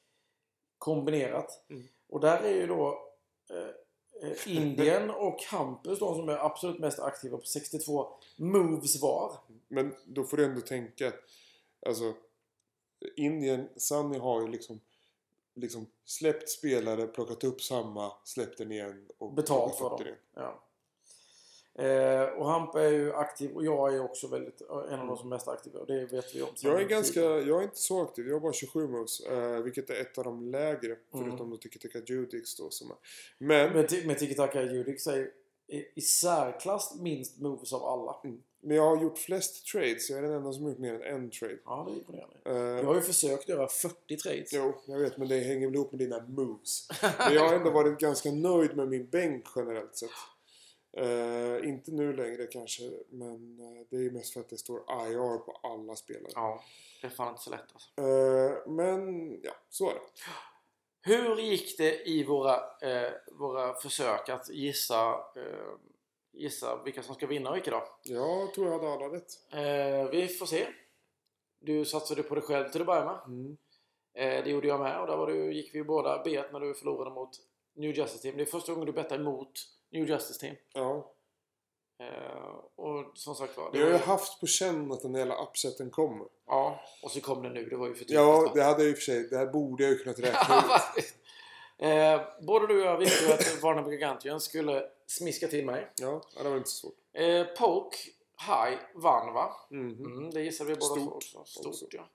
kombinerat. 0.78 1.64
Mm. 1.70 1.82
Och 2.08 2.20
där 2.20 2.42
är 2.42 2.54
ju 2.54 2.66
då 2.66 2.88
eh, 3.50 3.74
Indien 4.46 5.10
och 5.10 5.42
Hampus 5.42 5.98
de 5.98 6.14
som 6.14 6.28
är 6.28 6.46
absolut 6.46 6.78
mest 6.78 6.98
aktiva 6.98 7.38
på 7.38 7.46
62 7.46 8.08
moves 8.36 9.02
var. 9.02 9.32
Men 9.68 9.94
då 10.04 10.24
får 10.24 10.36
du 10.36 10.44
ändå 10.44 10.60
tänka 10.60 11.08
att 11.08 11.14
alltså 11.86 12.14
Indien, 13.16 13.68
Sunny 13.76 14.18
har 14.18 14.40
ju 14.40 14.48
liksom 14.48 14.80
liksom 15.56 15.86
släppt 16.04 16.48
spelare, 16.48 17.06
plockat 17.06 17.44
upp 17.44 17.62
samma, 17.62 18.12
släppt 18.24 18.58
den 18.58 18.72
igen 18.72 19.06
och 19.18 19.32
Betalt 19.32 19.76
för 19.78 19.90
dem. 19.90 20.00
den. 20.04 20.14
Ja. 20.34 20.62
Eh, 21.78 22.22
och 22.22 22.46
Hampa 22.50 22.82
är 22.82 22.90
ju 22.92 23.12
aktiv 23.14 23.50
och 23.54 23.64
jag 23.64 23.94
är 23.94 24.04
också 24.04 24.28
väldigt, 24.28 24.60
en 24.60 25.00
av 25.00 25.06
de 25.06 25.16
som 25.16 25.32
är 25.32 25.36
mest 25.36 25.48
aktiva 25.48 25.80
och 25.80 25.86
det 25.86 26.06
vet 26.12 26.34
vi 26.34 26.42
om. 26.42 26.48
Jag 26.60 26.80
är 26.80 26.84
ganska, 26.88 27.20
jag 27.20 27.58
är 27.58 27.62
inte 27.62 27.78
så 27.78 28.02
aktiv. 28.02 28.26
Jag 28.26 28.34
har 28.34 28.40
bara 28.40 28.52
27 28.52 28.88
moves. 28.88 29.20
Eh, 29.20 29.58
vilket 29.62 29.90
är 29.90 30.00
ett 30.00 30.18
av 30.18 30.24
de 30.24 30.50
lägre. 30.50 30.86
Mm. 30.86 30.98
Förutom 31.12 31.50
då 31.50 31.56
Tiki 31.56 31.78
Taka 31.78 31.98
Judix 32.06 32.56
då 32.56 32.70
som 32.70 32.90
är. 32.90 32.96
Men, 33.38 33.72
Men, 33.72 33.86
men 34.06 34.16
Tiki 34.16 34.34
Taka 34.34 34.62
Judix 34.62 35.06
är 35.06 35.16
ju 35.16 35.30
i, 35.94 36.00
särklass 36.00 36.94
minst 37.00 37.38
moves 37.40 37.72
av 37.72 37.84
alla. 37.84 38.16
mm, 38.24 38.42
men 38.60 38.76
jag 38.76 38.96
har 38.96 39.02
gjort 39.02 39.18
flest 39.18 39.66
trades. 39.66 40.10
Jag 40.10 40.18
är 40.18 40.22
den 40.22 40.32
enda 40.32 40.52
som 40.52 40.62
har 40.62 40.70
gjort 40.70 40.78
mer 40.78 40.94
än 40.94 41.02
en 41.16 41.30
trade. 41.30 41.58
Ja, 41.64 41.84
det 41.88 41.92
är 41.92 41.96
imponerande. 41.98 42.36
Eh, 42.44 42.56
Jag 42.80 42.84
har 42.84 42.94
ju 42.94 43.00
försökt 43.00 43.48
göra 43.48 43.68
40 43.68 44.16
trades. 44.16 44.52
Jo, 44.52 44.74
jag 44.86 44.98
vet. 44.98 45.16
Men 45.16 45.28
det 45.28 45.38
hänger 45.40 45.66
väl 45.66 45.74
ihop 45.74 45.92
med 45.92 45.98
dina 45.98 46.20
moves. 46.28 46.88
Men 47.18 47.34
jag 47.34 47.48
har 47.48 47.54
ändå 47.54 47.70
varit 47.70 47.98
ganska 47.98 48.30
nöjd 48.30 48.76
med 48.76 48.88
min 48.88 49.06
bänk 49.06 49.44
generellt 49.56 49.96
sett. 49.96 50.10
Eh, 50.96 51.68
inte 51.68 51.90
nu 51.92 52.12
längre 52.12 52.46
kanske. 52.46 52.82
Men 53.10 53.60
eh, 53.60 53.86
det 53.90 53.96
är 53.96 54.00
ju 54.00 54.10
mest 54.10 54.32
för 54.32 54.40
att 54.40 54.48
det 54.48 54.58
står 54.58 54.78
IR 54.78 55.38
på 55.38 55.60
alla 55.62 55.96
spelare. 55.96 56.32
Ja, 56.34 56.62
det 57.00 57.06
är 57.06 57.10
fan 57.10 57.28
inte 57.28 57.42
så 57.42 57.50
lätt 57.50 57.72
alltså. 57.72 58.00
Eh, 58.00 58.72
men 58.72 59.30
ja, 59.42 59.52
så 59.68 59.90
är 59.90 59.94
det. 59.94 60.00
Hur 61.02 61.36
gick 61.36 61.78
det 61.78 62.08
i 62.08 62.24
våra, 62.24 62.54
eh, 62.82 63.12
våra 63.32 63.74
försök 63.74 64.28
att 64.28 64.48
gissa, 64.48 65.10
eh, 65.12 65.74
gissa 66.32 66.82
vilka 66.84 67.02
som 67.02 67.14
ska 67.14 67.26
vinna 67.26 67.50
och 67.50 67.56
vilka 67.56 67.70
då? 67.70 67.82
Jag 68.02 68.54
tror 68.54 68.66
jag 68.66 68.78
hade 68.78 68.92
alla 68.92 69.16
rätt. 69.16 69.32
Vi 70.12 70.28
får 70.28 70.46
se. 70.46 70.66
Du 71.60 71.84
satsade 71.84 72.22
på 72.22 72.34
dig 72.34 72.44
själv 72.44 72.68
till 72.68 72.80
att 72.80 72.86
börja 72.86 73.04
med. 73.04 73.20
Mm. 73.26 73.56
Det 74.14 74.50
gjorde 74.50 74.68
jag 74.68 74.80
med 74.80 75.00
och 75.00 75.06
där 75.06 75.16
var 75.16 75.26
du, 75.26 75.52
gick 75.52 75.74
vi 75.74 75.84
båda 75.84 76.22
bet 76.22 76.52
när 76.52 76.60
du 76.60 76.74
förlorade 76.74 77.10
mot 77.10 77.30
New 77.74 77.90
Justice 77.90 78.22
Team. 78.22 78.36
Det 78.36 78.42
är 78.42 78.46
första 78.46 78.72
gången 78.72 78.86
du 78.86 78.92
bettade 78.92 79.22
emot 79.22 79.52
New 79.96 80.08
Justice 80.08 80.40
Team. 80.40 80.56
Ja. 80.72 81.12
Eh, 82.00 82.54
och 82.76 83.12
som 83.14 83.34
sagt 83.34 83.56
var. 83.56 83.70
Vi 83.72 83.82
har 83.82 83.88
ju 83.88 83.96
haft 83.96 84.40
på 84.40 84.46
känn 84.46 84.92
att 84.92 85.02
den 85.02 85.14
hela 85.14 85.42
upseten 85.42 85.90
kommer. 85.90 86.26
Ja, 86.46 86.80
och 87.02 87.10
så 87.10 87.20
kom 87.20 87.42
det 87.42 87.48
nu. 87.50 87.64
Det 87.68 87.76
var 87.76 87.86
ju 87.86 87.92
för 87.94 87.98
typiskt. 87.98 88.14
Ja, 88.14 88.40
va? 88.40 88.52
det 88.54 88.62
hade 88.62 88.82
jag 88.82 88.90
i 88.90 88.92
och 88.92 88.96
för 88.96 89.02
sig. 89.02 89.28
Det 89.28 89.36
här 89.36 89.46
borde 89.46 89.82
jag 89.82 89.92
ju 89.92 89.98
kunnat 89.98 90.18
räkna 90.18 90.64
ut. 90.96 91.14
Eh, 91.78 92.20
både 92.46 92.66
du 92.66 92.80
och 92.80 92.86
jag 92.86 92.98
visste 92.98 93.24
ju 93.24 93.32
att 93.32 93.62
Varnhem 93.62 93.90
Gigantian 93.90 94.40
skulle 94.40 94.82
smiska 95.06 95.48
till 95.48 95.66
mig. 95.66 95.92
Ja, 96.00 96.22
det 96.42 96.48
var 96.48 96.56
inte 96.56 96.70
så 96.70 96.76
svårt. 96.76 96.94
Eh, 97.12 97.44
Poke 97.44 97.96
High 98.46 98.78
vann 98.94 99.32
va? 99.32 99.52
Mhm. 99.70 100.04
Mm, 100.04 100.30
det 100.30 100.42
gissade 100.42 100.70
vi 100.70 100.76
båda 100.76 101.00
Stort 101.00 101.14
också. 101.14 101.44
Stort 101.44 101.66
också. 101.66 101.86
ja. 101.90 102.08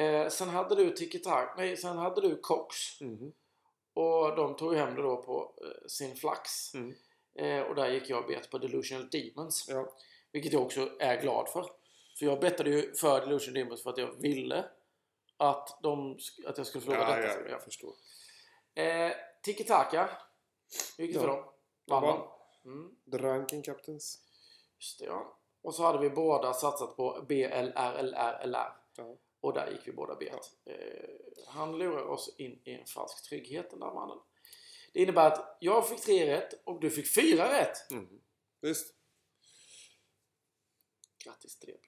Eh, 0.00 0.28
sen 0.28 0.48
hade 0.48 0.74
du 0.74 0.90
Tiki 0.90 1.22
nej 1.56 1.76
sen 1.76 1.98
hade 1.98 2.20
du 2.20 2.36
Cox. 2.40 3.00
Mhm. 3.00 3.32
Och 3.94 4.36
de 4.36 4.56
tog 4.56 4.72
ju 4.74 4.78
hem 4.78 4.94
det 4.94 5.02
då 5.02 5.16
på 5.22 5.54
eh, 5.64 5.86
sin 5.88 6.16
flax. 6.16 6.74
Mm. 6.74 6.94
Eh, 7.34 7.60
och 7.62 7.74
där 7.74 7.88
gick 7.90 8.10
jag 8.10 8.18
och 8.20 8.26
bet 8.28 8.50
på 8.50 8.58
Delusional 8.58 9.10
Demons. 9.10 9.66
Ja. 9.68 9.92
Vilket 10.32 10.52
jag 10.52 10.62
också 10.62 10.90
är 11.00 11.20
glad 11.22 11.48
för. 11.48 11.62
För 12.18 12.26
jag 12.26 12.40
bettade 12.40 12.70
ju 12.70 12.94
för 12.94 13.20
Delusional 13.20 13.54
Demons 13.54 13.82
för 13.82 13.90
att 13.90 13.98
jag 13.98 14.12
ville 14.20 14.64
att, 15.36 15.78
de, 15.82 16.18
att 16.46 16.58
jag 16.58 16.66
skulle 16.66 16.84
förlora 16.84 17.00
Ja, 17.10 17.16
detta. 17.16 17.40
ja, 17.40 17.48
jag 17.48 17.62
förstår. 17.64 17.94
Eh, 18.74 19.12
Tiki 19.42 19.64
Taka. 19.64 20.10
Hur 20.98 21.04
gick 21.04 21.14
det 21.14 21.20
för 21.20 21.28
Ja. 21.28 21.34
dem? 21.34 21.44
Vann 21.86 22.02
vann. 22.02 22.20
de? 22.62 22.68
Mm, 22.70 22.96
The 23.10 23.18
Ranking 23.18 23.62
Captains. 23.62 24.18
just 24.78 24.98
det 24.98 25.04
ja. 25.04 25.38
Och 25.62 25.74
så 25.74 25.82
hade 25.82 25.98
vi 25.98 26.10
båda 26.10 26.52
satsat 26.52 26.96
på 26.96 27.24
BLRLRLR. 27.28 28.72
Ja. 28.96 29.16
Och 29.42 29.52
där 29.52 29.70
gick 29.70 29.88
vi 29.88 29.92
båda 29.92 30.14
bet. 30.14 30.50
Eh, 30.64 31.10
han 31.46 31.78
lurar 31.78 32.04
oss 32.04 32.34
in 32.38 32.60
i 32.64 32.74
en 32.74 32.86
falsk 32.86 33.28
trygghet 33.28 33.70
den 33.70 33.80
där 33.80 33.94
mannen. 33.94 34.18
Det 34.92 35.02
innebär 35.02 35.26
att 35.26 35.56
jag 35.60 35.88
fick 35.88 36.00
tre 36.00 36.36
rätt 36.36 36.66
och 36.66 36.80
du 36.80 36.90
fick 36.90 37.14
fyra 37.14 37.60
rätt. 37.60 37.90
Mhm. 37.90 38.20
Visst. 38.60 38.94
Grattis 41.24 41.58
till 41.58 41.68
det. 41.68 41.78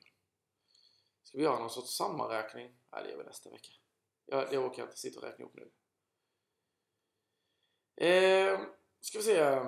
Ska 1.23 1.39
vi 1.39 1.45
göra 1.45 1.59
någon 1.59 1.71
sorts 1.71 1.97
sammanräkning? 1.97 2.77
Nej, 2.93 3.03
det 3.05 3.11
gör 3.11 3.19
vi 3.19 3.25
nästa 3.25 3.51
vecka. 3.51 3.71
Jag, 4.27 4.51
det 4.51 4.59
orkar 4.59 4.83
jag 4.83 4.87
inte 4.87 4.99
sitta 4.99 5.21
och 5.21 5.27
räkna 5.27 5.43
ihop 5.43 5.55
nu. 5.55 5.71
Eh, 8.07 8.61
ska 9.01 9.19
vi 9.19 9.25
se. 9.25 9.61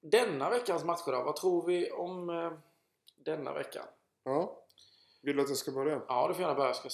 Denna 0.00 0.50
veckans 0.50 0.84
matcher 0.84 1.12
då? 1.12 1.22
Vad 1.22 1.36
tror 1.36 1.66
vi 1.66 1.90
om 1.90 2.30
eh, 2.30 2.52
denna 3.14 3.52
veckan? 3.52 3.86
Ja. 4.22 4.65
Vill 5.26 5.36
du 5.36 5.42
att 5.42 5.48
jag 5.48 5.58
ska 5.58 5.72
börja? 5.72 6.02
Ja, 6.08 6.28
du 6.28 6.34
får 6.34 6.42
gärna 6.42 6.54
börja. 6.54 6.68
Jag 6.68 6.76
ska 6.76 6.90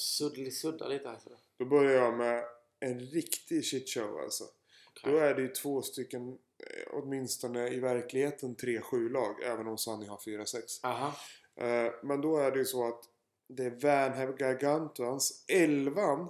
sudda 0.50 0.88
lite 0.88 1.08
här. 1.08 1.18
Då 1.58 1.64
börjar 1.64 2.04
jag 2.04 2.16
med 2.16 2.44
en 2.80 3.00
riktig 3.00 3.64
shitshow 3.64 4.18
alltså. 4.18 4.44
Okej. 4.90 5.12
Då 5.12 5.18
är 5.18 5.34
det 5.34 5.42
ju 5.42 5.48
två 5.48 5.82
stycken, 5.82 6.28
eh, 6.28 6.92
åtminstone 6.92 7.68
i 7.68 7.80
verkligheten, 7.80 8.56
3-7 8.56 9.08
lag. 9.08 9.42
Även 9.42 9.66
om 9.66 9.78
Sunny 9.78 10.06
har 10.06 10.16
4-6. 10.16 10.80
Aha. 10.82 11.14
Eh, 11.56 11.92
Men 12.02 12.20
då 12.20 12.38
är 12.38 12.50
det 12.50 12.58
ju 12.58 12.64
så 12.64 12.88
att 12.88 13.04
det 13.48 13.64
är 13.64 13.70
Vanhem 13.70 14.36
Gargantuans, 14.36 15.44
elvan 15.48 16.28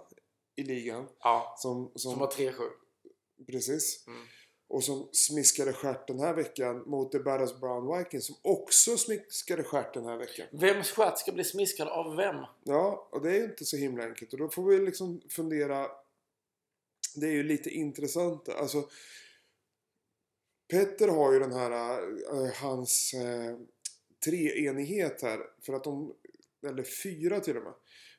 i 0.57 0.63
ligan. 0.63 1.09
Ja. 1.21 1.55
Som, 1.59 1.93
som, 1.95 2.13
Som 2.13 2.21
var 2.21 2.31
3-7. 2.31 2.71
Precis. 3.47 4.07
Mm. 4.07 4.27
Och 4.73 4.85
som 4.85 5.09
smiskade 5.13 5.73
stjärt 5.73 6.07
den 6.07 6.21
här 6.21 6.35
veckan 6.35 6.83
mot 6.87 7.13
The 7.13 7.19
Badass 7.19 7.61
Brown 7.61 7.99
Vikings 7.99 8.27
som 8.27 8.37
också 8.43 8.97
smiskade 8.97 9.65
stjärt 9.65 9.95
den 9.95 10.05
här 10.05 10.17
veckan. 10.17 10.47
Vems 10.53 10.91
stjärt 10.91 11.19
ska 11.19 11.33
bli 11.33 11.45
smiskad 11.45 11.89
av 11.89 12.17
vem? 12.17 12.37
Ja, 12.65 13.09
och 13.13 13.23
det 13.23 13.31
är 13.31 13.35
ju 13.35 13.45
inte 13.45 13.65
så 13.65 13.77
himla 13.77 14.05
enkelt. 14.05 14.33
Och 14.33 14.39
då 14.39 14.49
får 14.49 14.63
vi 14.63 14.79
liksom 14.79 15.23
fundera. 15.31 15.87
Det 17.17 17.27
är 17.27 17.31
ju 17.31 17.43
lite 17.43 17.71
intressant. 17.71 18.49
Alltså. 18.49 18.89
Petter 20.71 21.09
har 21.09 21.33
ju 21.33 21.39
den 21.39 21.53
här, 21.53 21.73
eh, 22.33 22.53
hans 22.55 23.15
eh, 23.15 23.57
treenighet 24.25 25.23
här. 25.23 25.41
För 25.67 25.73
att 25.73 25.85
de, 25.85 26.15
eller 26.67 26.83
fyra 26.83 27.41
till 27.41 27.57
och 27.57 27.63
med. 27.63 27.75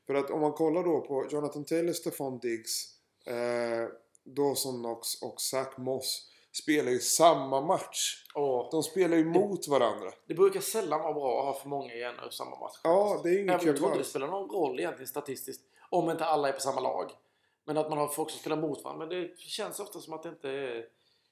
För 0.08 0.14
att 0.14 0.30
om 0.30 0.42
man 0.42 0.54
kollar 0.54 0.84
då 0.84 1.02
på 1.02 1.28
Jonathan 1.32 1.66
Taylor, 1.66 1.94
Stefan 1.94 2.40
Diggs, 2.40 2.86
eh, 3.26 3.88
Dawson 4.24 4.80
Knox 4.80 5.22
och 5.22 5.42
Zach 5.42 5.78
Moss. 5.78 6.30
Spelar 6.54 6.92
ju 6.92 7.00
samma 7.00 7.62
match. 7.62 8.26
Och 8.36 8.70
De 8.72 8.84
spelar 8.84 9.18
ju 9.18 9.26
mot 9.26 9.68
varandra. 9.68 10.12
det 10.28 10.34
brukar 10.34 10.60
sällan 10.60 11.00
vara 11.00 11.14
bra 11.14 11.40
att 11.40 11.46
ha 11.46 11.62
för 11.62 11.70
många 11.70 11.94
igen 11.94 12.16
i 12.30 12.34
samma 12.34 12.60
match. 12.60 12.80
Ja, 12.84 13.22
det 13.24 13.30
är 13.30 13.34
inget 13.34 13.50
Även 13.50 13.52
jag 13.52 13.62
kul 13.62 13.78
tror 13.78 13.90
inte 13.90 14.00
det 14.00 14.10
spelar 14.10 14.28
någon 14.28 14.50
roll 14.50 14.80
egentligen 14.80 15.08
statistiskt. 15.08 15.64
Om 15.90 16.10
inte 16.10 16.26
alla 16.26 16.48
är 16.50 16.54
på 16.54 16.60
samma 16.60 16.82
lag. 16.82 17.12
Men 17.66 17.78
att 17.78 17.90
man 17.90 17.98
har 17.98 18.08
folk 18.08 18.30
som 18.30 18.40
spelar 18.40 18.58
mot 18.58 18.84
varandra. 18.84 19.06
Men 19.06 19.22
det 19.22 19.40
känns 19.40 19.80
ofta 19.80 20.00
som 20.00 20.14
att 20.14 20.24
det 20.24 20.30
inte 20.30 20.50
är 20.50 20.86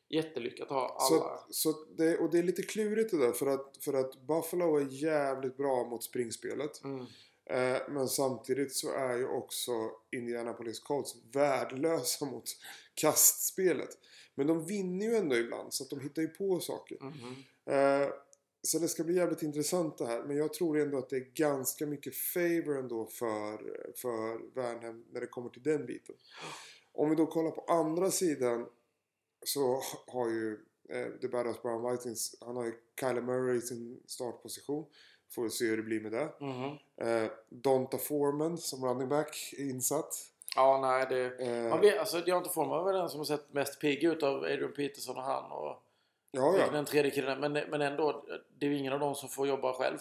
jättelyckat 0.09 0.71
att 0.71 0.77
ha 0.77 0.97
Så, 0.99 1.15
alla. 1.15 1.43
så 1.49 1.69
att 1.69 1.97
det, 1.97 2.17
och 2.17 2.31
det 2.31 2.39
är 2.39 2.43
lite 2.43 2.61
klurigt 2.61 3.11
det 3.11 3.17
där 3.17 3.31
för 3.31 3.47
att, 3.47 3.77
för 3.81 3.93
att 3.93 4.21
Buffalo 4.27 4.77
är 4.77 4.87
jävligt 4.89 5.57
bra 5.57 5.83
mot 5.83 6.03
springspelet. 6.03 6.83
Mm. 6.83 7.05
Eh, 7.49 7.81
men 7.89 8.07
samtidigt 8.07 8.75
så 8.75 8.91
är 8.91 9.17
ju 9.17 9.27
också 9.27 9.71
Indianapolis 10.11 10.79
Colts 10.79 11.15
värdelösa 11.33 12.25
mot 12.25 12.43
kastspelet. 12.95 13.89
Men 14.41 14.47
de 14.47 14.65
vinner 14.65 15.05
ju 15.05 15.15
ändå 15.15 15.35
ibland 15.35 15.73
så 15.73 15.83
att 15.83 15.89
de 15.89 15.99
hittar 15.99 16.21
ju 16.21 16.27
på 16.27 16.59
saker. 16.59 16.97
Mhm. 17.01 17.35
Eh, 17.65 18.09
så 18.63 18.79
det 18.79 18.87
ska 18.87 19.03
bli 19.03 19.15
jävligt 19.15 19.43
intressant 19.43 19.97
det 19.97 20.05
här. 20.05 20.23
Men 20.23 20.37
jag 20.37 20.53
tror 20.53 20.79
ändå 20.79 20.97
att 20.97 21.09
det 21.09 21.15
är 21.15 21.33
ganska 21.33 21.85
mycket 21.85 22.15
favor 22.15 22.77
ändå 22.79 23.05
för, 23.05 23.57
för 23.95 24.53
Värnhem 24.55 25.05
när 25.11 25.21
det 25.21 25.27
kommer 25.27 25.49
till 25.49 25.63
den 25.63 25.85
biten. 25.85 26.15
Om 26.93 27.09
vi 27.09 27.15
då 27.15 27.25
kollar 27.25 27.51
på 27.51 27.61
andra 27.61 28.11
sidan 28.11 28.67
så 29.45 29.81
har 30.07 30.29
ju 30.29 30.59
eh, 30.89 31.07
The 31.21 31.27
Badass 31.27 31.61
Brown 31.61 31.91
Vikings, 31.91 32.35
han 32.41 32.55
har 32.55 32.65
ju 32.65 32.73
Kyler 32.99 33.21
Murray 33.21 33.57
i 33.57 33.61
sin 33.61 34.03
startposition. 34.05 34.85
Får 35.35 35.49
se 35.49 35.65
hur 35.65 35.77
det 35.77 35.83
blir 35.83 36.01
med 36.01 36.11
det. 36.11 36.33
Mhm. 36.39 36.77
Eh, 37.01 37.31
Donta 37.49 37.97
Foreman 37.97 38.57
som 38.57 38.85
running 38.85 39.09
back 39.09 39.53
är 39.57 39.69
insatt. 39.69 40.13
Ja, 40.55 40.79
nej 40.81 41.05
det... 41.09 41.47
Eh, 41.47 41.69
Man 41.69 41.81
vet, 41.81 41.99
alltså, 41.99 42.19
Deontay 42.19 42.53
Foreman 42.53 42.77
var 42.77 42.91
väl 42.91 43.01
den 43.01 43.09
som 43.09 43.19
har 43.19 43.25
sett 43.25 43.53
mest 43.53 43.79
pigg 43.81 44.03
ut 44.03 44.23
av 44.23 44.43
Adrian 44.43 44.73
Peterson 44.73 45.17
och 45.17 45.23
han 45.23 45.51
och 45.51 45.83
ja, 46.31 46.57
ja. 46.57 46.71
den 46.71 46.85
tredje 46.85 47.11
killen. 47.11 47.39
Men, 47.39 47.53
men 47.53 47.81
ändå, 47.81 48.25
det 48.59 48.65
är 48.65 48.69
ju 48.69 48.77
ingen 48.77 48.93
av 48.93 48.99
dem 48.99 49.15
som 49.15 49.29
får 49.29 49.47
jobba 49.47 49.73
själv. 49.73 49.97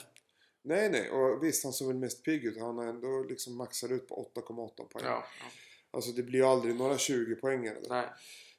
Nej, 0.62 0.90
nej. 0.90 1.11
Och 1.11 1.44
visst, 1.44 1.64
han 1.64 1.72
såg 1.72 1.88
väl 1.88 1.96
mest 1.96 2.24
pigg 2.24 2.44
ut. 2.44 2.61
Han 2.61 2.78
har 2.78 2.84
ändå 2.84 3.22
liksom 3.28 3.57
maxat 3.57 3.90
ut 3.90 4.09
på 4.09 4.30
8,8 4.34 4.76
poäng. 4.76 5.05
Ja. 5.05 5.24
Alltså 5.90 6.11
det 6.11 6.22
blir 6.22 6.38
ju 6.38 6.46
aldrig 6.46 6.74
några 6.74 6.98
20 6.98 7.34
poängare. 7.34 7.76
Nej. 7.88 8.07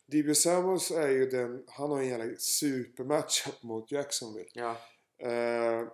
DB 0.05 0.35
Samuels 0.35 0.91
är 0.91 1.09
ju 1.09 1.29
den, 1.29 1.63
han 1.67 1.91
har 1.91 1.99
en 1.99 2.07
jävla 2.07 2.35
supermatchup 2.37 3.55
mot 3.63 3.91
Jacksonville. 3.91 4.49
Ja. 4.53 4.77
Eh, 5.17 5.87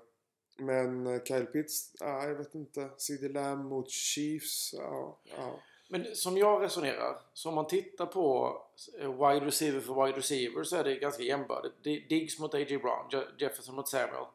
men 0.60 1.22
Kyle 1.26 1.46
Pitts, 1.46 1.92
ja, 2.00 2.28
jag 2.28 2.36
vet 2.36 2.56
inte. 2.56 2.90
CD 2.98 3.30
Lamb 3.30 3.66
mot 3.66 3.92
Chiefs, 3.92 4.74
ja. 4.74 5.20
ja. 5.38 5.60
Men 5.90 6.16
som 6.16 6.38
jag 6.38 6.64
resonerar, 6.64 7.18
så 7.34 7.50
om 7.50 7.56
man 7.56 7.68
tittar 7.68 8.06
på 8.06 8.58
eh, 9.00 9.12
wide 9.12 9.46
receiver 9.46 9.80
för 9.80 10.06
wide 10.06 10.18
receiver 10.18 10.64
så 10.64 10.76
är 10.76 10.84
det 10.84 10.96
ganska 10.96 11.24
jämbördigt. 11.24 11.76
Di- 11.84 12.06
Diggs 12.10 12.40
mot 12.40 12.54
A.J. 12.54 12.78
Brown, 12.78 13.10
Je- 13.12 13.28
Jefferson 13.40 13.76
mot 13.76 13.88
Samuel, 13.88 14.26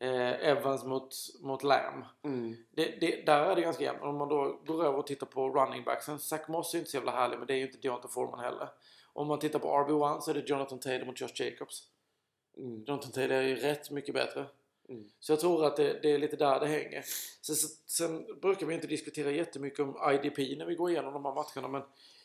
eh, 0.00 0.48
Evans 0.48 0.84
mot, 0.84 1.14
mot 1.40 1.62
Lamb. 1.62 2.04
Mm. 2.24 2.56
Det, 2.70 3.00
det, 3.00 3.26
där 3.26 3.44
är 3.50 3.56
det 3.56 3.62
ganska 3.62 3.84
jämnt. 3.84 4.02
Om 4.02 4.16
man 4.16 4.28
då 4.28 4.60
går 4.66 4.84
över 4.84 4.98
och 4.98 5.06
tittar 5.06 5.26
på 5.26 5.48
running 5.50 5.84
backsen. 5.84 6.18
Zach 6.18 6.48
Moss 6.48 6.74
är 6.74 6.78
inte 6.78 6.90
så 6.90 6.96
jävla 6.96 7.12
härlig, 7.12 7.38
men 7.38 7.46
det 7.46 7.54
är 7.54 7.58
ju 7.58 7.66
inte 7.66 7.78
Deontay 7.78 8.10
Foreman 8.10 8.40
heller. 8.40 8.68
Om 9.12 9.28
man 9.28 9.38
tittar 9.38 9.58
på 9.58 9.68
RB1 9.68 10.20
så 10.20 10.30
är 10.30 10.34
det 10.34 10.48
Jonathan 10.48 10.78
Taylor 10.80 11.06
mot 11.06 11.20
Josh 11.20 11.32
Jacobs. 11.42 11.82
Mm. 12.56 12.84
Jonathan 12.86 13.12
Taylor 13.12 13.36
är 13.36 13.42
ju 13.42 13.56
rätt 13.56 13.90
mycket 13.90 14.14
bättre. 14.14 14.46
Mm. 14.88 15.10
Så 15.20 15.32
jag 15.32 15.40
tror 15.40 15.64
att 15.64 15.76
det, 15.76 16.00
det 16.02 16.12
är 16.12 16.18
lite 16.18 16.36
där 16.36 16.60
det 16.60 16.66
hänger. 16.66 17.04
Sen, 17.42 17.56
sen 17.86 18.40
brukar 18.40 18.66
vi 18.66 18.74
inte 18.74 18.86
diskutera 18.86 19.30
jättemycket 19.30 19.80
om 19.80 20.12
IDP 20.12 20.58
när 20.58 20.66
vi 20.66 20.74
går 20.74 20.90
igenom 20.90 21.12
de 21.12 21.24
här 21.24 21.34
matcherna. 21.34 21.68
Men 21.68 21.82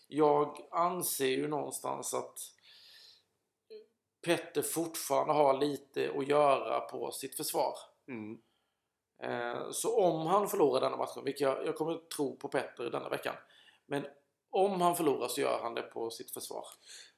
jag 0.07 0.67
anser 0.71 1.27
ju 1.27 1.47
någonstans 1.47 2.13
att 2.13 2.39
Petter 4.25 4.61
fortfarande 4.61 5.33
har 5.33 5.59
lite 5.59 6.11
att 6.17 6.27
göra 6.27 6.79
på 6.79 7.11
sitt 7.11 7.35
försvar. 7.37 7.73
Mm. 8.07 8.37
Eh, 9.23 9.71
Så 9.71 10.03
om 10.03 10.27
han 10.27 10.49
förlorar 10.49 10.81
denna 10.81 10.97
matchen, 10.97 11.23
vilket 11.23 11.41
jag, 11.41 11.65
jag 11.65 11.75
kommer 11.75 11.97
tro 12.15 12.37
på 12.37 12.47
Petter 12.47 12.89
denna 12.89 13.09
veckan. 13.09 13.35
Men 13.85 14.05
om 14.49 14.81
han 14.81 14.95
förlorar 14.95 15.27
så 15.27 15.41
gör 15.41 15.59
han 15.61 15.73
det 15.73 15.81
på 15.81 16.09
sitt 16.09 16.31
försvar. 16.31 16.65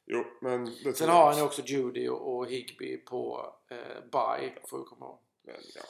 Jo, 0.06 0.24
men 0.42 0.76
Sen 0.96 1.10
har 1.10 1.26
han 1.26 1.38
ju 1.38 1.44
också. 1.44 1.62
Judy 1.62 2.10
och, 2.10 2.36
och 2.36 2.48
Higby 2.48 2.98
på 2.98 3.54
eh, 3.70 4.04
bye, 4.12 4.54
får 4.68 4.78
vi 4.80 4.84
komma 4.86 5.06
ihåg. 5.06 5.20
Men, 5.46 5.56
ja. 5.76 5.82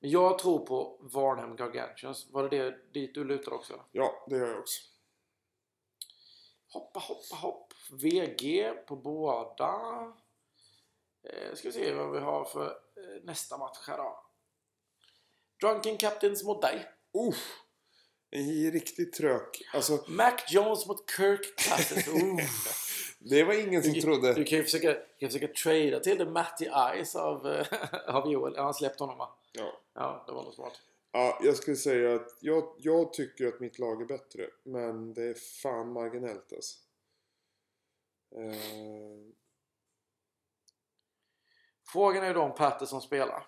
Men 0.00 0.10
jag 0.10 0.38
tror 0.38 0.66
på 0.66 0.98
Varnhem 1.00 1.56
Gargantuans. 1.56 2.30
Var 2.30 2.48
det, 2.48 2.70
det 2.70 2.92
dit 2.92 3.14
du 3.14 3.24
lutar 3.24 3.52
också? 3.52 3.72
eller? 3.72 3.84
ja, 3.92 4.26
det 4.28 4.36
gör 4.36 4.48
jag 4.48 4.58
också. 4.58 4.82
Hoppa, 6.68 7.00
hoppa, 7.00 7.36
hopp. 7.36 7.72
VG 7.90 8.72
på 8.86 8.96
båda. 8.96 9.72
Eh, 11.22 11.54
ska 11.54 11.68
vi 11.68 11.72
se 11.72 11.94
vad 11.94 12.12
vi 12.12 12.18
har 12.18 12.44
för 12.44 12.66
eh, 12.70 13.22
nästa 13.22 13.58
match 13.58 13.88
här 13.88 13.98
då. 13.98 14.24
Drunken 15.60 15.96
Captains 15.96 16.44
mot 16.44 16.62
dig. 16.62 16.88
Uff, 17.28 17.62
riktigt 18.70 19.12
trök. 19.12 19.62
Alltså, 19.74 20.04
Mac 20.08 20.36
Jones 20.48 20.86
mot 20.86 21.10
Kirk 21.10 21.56
Cousins. 21.58 22.88
Det 23.24 23.44
var 23.44 23.54
ingen 23.68 23.82
som 23.82 23.92
Du, 23.92 24.00
trodde. 24.00 24.34
du 24.34 24.44
kan 24.44 24.58
ju 24.58 24.64
försöka, 24.64 24.94
kan 24.94 25.30
försöka 25.30 25.48
trada 25.48 26.00
till 26.00 26.18
det 26.18 26.24
Matty 26.30 26.64
Ice 27.04 27.16
av, 27.16 27.46
eh, 27.46 27.66
av 28.16 28.32
Joel. 28.32 28.56
Han 28.56 28.74
släppt 28.74 29.00
honom 29.00 29.18
va? 29.18 29.38
Ja. 29.52 29.80
Ja, 29.94 30.24
det 30.26 30.32
var 30.32 30.42
nog 30.44 30.54
smart. 30.54 30.80
Ja, 31.12 31.40
jag 31.42 31.56
skulle 31.56 31.76
säga 31.76 32.14
att 32.14 32.36
jag, 32.40 32.74
jag 32.78 33.12
tycker 33.12 33.46
att 33.46 33.60
mitt 33.60 33.78
lag 33.78 34.02
är 34.02 34.06
bättre. 34.06 34.50
Men 34.64 35.14
det 35.14 35.22
är 35.22 35.34
fan 35.62 35.92
marginellt 35.92 36.52
alltså. 36.52 36.78
Eh, 38.36 39.34
Frågan 41.92 42.24
är 42.24 42.34
då 42.34 42.42
om 42.42 42.54
Patterson 42.54 43.00
spelar. 43.02 43.46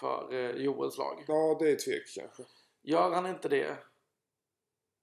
För 0.00 0.32
eh, 0.34 0.50
Joels 0.62 0.98
lag. 0.98 1.24
ja, 1.28 1.56
det 1.60 1.70
är 1.70 1.76
tvek 1.76 2.02
kanske. 2.14 2.42
Gör 2.82 3.10
han 3.10 3.26
inte 3.26 3.48
det 3.48 3.76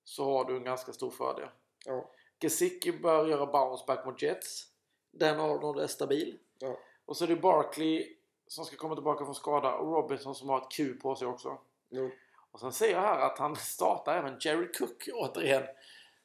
så 0.04 0.34
har 0.34 0.46
du 0.46 0.58
en 0.58 0.64
ganska 0.64 0.94
stor 0.94 1.12
fördel. 1.12 1.50
Ja, 1.86 2.12
Gesicki 2.42 2.92
bör 2.92 3.28
göra 3.28 3.46
bounce 3.46 3.84
back 3.88 4.06
mot 4.06 4.22
Jets. 4.22 4.68
Den 5.12 5.40
Arnold 5.40 5.80
är 5.80 5.88
stabil. 5.88 6.40
ja. 6.60 6.78
Och 7.06 7.18
så 7.18 7.24
är 7.24 7.28
det 7.28 7.36
Barkley 7.36 8.16
som 8.48 8.66
ska 8.66 8.76
komma 8.76 8.96
tillbaka 8.96 9.26
från 9.26 9.36
skada 9.36 9.76
och 9.76 9.94
Robinson 9.94 10.36
som 10.36 10.50
har 10.50 10.58
ett 10.58 10.72
Q 10.72 10.94
på 10.94 11.16
sig 11.16 11.28
också. 11.28 11.58
Jo. 11.90 12.12
Och 12.52 12.60
sen 12.60 12.74
ser 12.74 12.92
jag 12.92 13.02
här 13.02 13.20
att 13.20 13.40
han 13.40 13.56
startar 13.56 14.18
även 14.18 14.38
Jerry 14.40 14.72
Cook 14.72 15.10
återigen. 15.14 15.64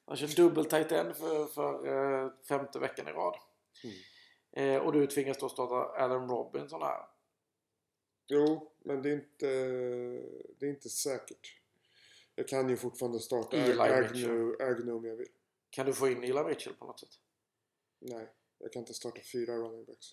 Han 0.07 0.17
kör 0.17 0.27
dubbel 0.27 0.65
tight 0.65 0.93
end 0.93 1.17
för, 1.17 1.47
för 1.47 1.87
eh, 1.87 2.31
femte 2.49 2.79
veckan 2.79 3.09
i 3.09 3.13
rad. 3.13 3.37
Mm. 3.85 3.97
Eh, 4.53 4.83
och 4.83 4.93
du 4.93 5.07
tvingas 5.07 5.39
då 5.39 5.49
starta 5.49 6.03
Allen 6.03 6.29
Robinson 6.29 6.83
här. 6.83 7.03
Jo, 8.31 8.73
men 8.85 9.03
det 9.03 9.11
är 9.11 9.15
inte, 9.15 9.47
det 10.59 10.67
är 10.67 10.71
inte 10.71 10.89
säkert. 10.89 11.57
Jag 12.35 12.49
kan 12.49 12.69
ju 12.69 12.77
fortfarande 12.77 13.21
starta 13.21 13.57
Eli. 13.57 13.81
Agnew, 13.81 14.63
Agnew 14.63 14.93
om 14.93 15.05
jag 15.05 15.17
vill. 15.17 15.29
Kan 15.71 15.87
du 15.87 15.93
få 15.93 16.09
in 16.09 16.25
Eli 16.25 16.45
Mitchell 16.45 16.75
på 16.75 16.87
något 16.87 17.01
sätt? 17.01 17.19
Nej, 17.99 18.29
jag 18.59 18.73
kan 18.73 18.81
inte 18.81 18.95
starta 18.95 19.21
fyra 19.33 19.57
running 19.57 19.85
backs. 19.85 20.07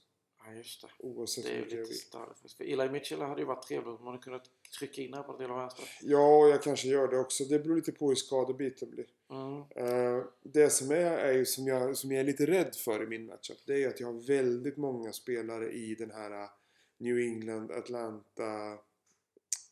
Ja, 0.45 0.53
just 0.53 0.81
det. 0.81 0.87
Oavsett 0.99 1.43
Det 1.43 1.51
är 1.51 1.55
ju 1.55 1.85
lite. 1.85 2.17
För 2.57 2.63
Eli 2.63 2.89
Mitchell 2.89 3.21
hade 3.21 3.41
ju 3.41 3.47
varit 3.47 3.67
trevligt 3.67 3.87
om 3.87 4.03
man 4.03 4.13
hade 4.13 4.23
kunnat 4.23 4.49
trycka 4.79 5.01
in 5.01 5.13
här 5.13 5.23
på 5.23 5.37
del 5.37 5.51
av 5.51 5.57
vänster. 5.57 5.85
Ja, 6.01 6.47
jag 6.47 6.63
kanske 6.63 6.87
gör 6.87 7.07
det 7.07 7.19
också. 7.19 7.43
Det 7.43 7.59
beror 7.59 7.75
lite 7.75 7.91
på 7.91 8.07
hur 8.07 8.15
skadebiten 8.15 8.89
blir. 8.89 9.07
Mm. 9.29 9.63
Eh, 9.75 10.23
det 10.41 10.69
som 10.69 10.91
är, 10.91 11.17
är 11.17 11.33
ju 11.33 11.45
som 11.45 11.67
jag, 11.67 11.97
som 11.97 12.11
jag 12.11 12.19
är 12.19 12.23
lite 12.23 12.45
rädd 12.45 12.75
för 12.75 13.03
i 13.03 13.07
min 13.07 13.25
matchup. 13.25 13.57
Det 13.65 13.73
är 13.73 13.77
ju 13.77 13.87
att 13.87 13.99
jag 13.99 14.07
har 14.07 14.27
väldigt 14.27 14.77
många 14.77 15.13
spelare 15.13 15.71
i 15.71 15.95
den 15.95 16.11
här 16.11 16.49
New 16.97 17.17
England, 17.19 17.71
Atlanta 17.71 18.71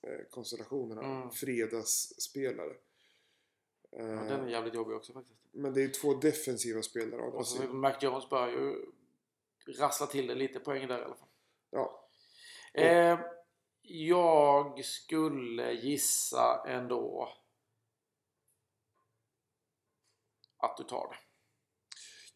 eh, 0.01 0.26
konstellationerna. 0.30 1.01
Mm. 1.01 1.32
Fredagsspelare. 1.32 2.76
Eh, 3.91 4.05
Ja, 4.05 4.23
den 4.23 4.43
är 4.43 4.47
jävligt 4.47 4.73
jobbig 4.73 4.95
också 4.95 5.13
faktiskt. 5.13 5.39
Men 5.51 5.73
det 5.73 5.84
är 5.84 5.88
två 5.88 6.13
defensiva 6.13 6.82
spelare 6.82 7.21
Och 7.21 7.47
så. 7.47 7.63
Mac 7.63 7.93
Jones 8.01 8.30
bör 8.30 8.47
ju 8.47 8.86
rassla 9.80 10.07
till 10.07 10.28
det 10.28 10.36
lite 10.36 10.59
poäng 10.59 10.88
där 10.88 10.99
i 10.99 11.03
alla 11.03 11.15
fall. 11.15 11.28
Ja. 11.69 12.09
Eh, 12.73 13.19
jag 13.82 14.86
skulle 14.86 15.71
gissa 15.73 16.63
ändå 16.67 17.30
att 20.57 20.78
du 20.78 20.84
tar 20.84 21.07
det. 21.09 21.24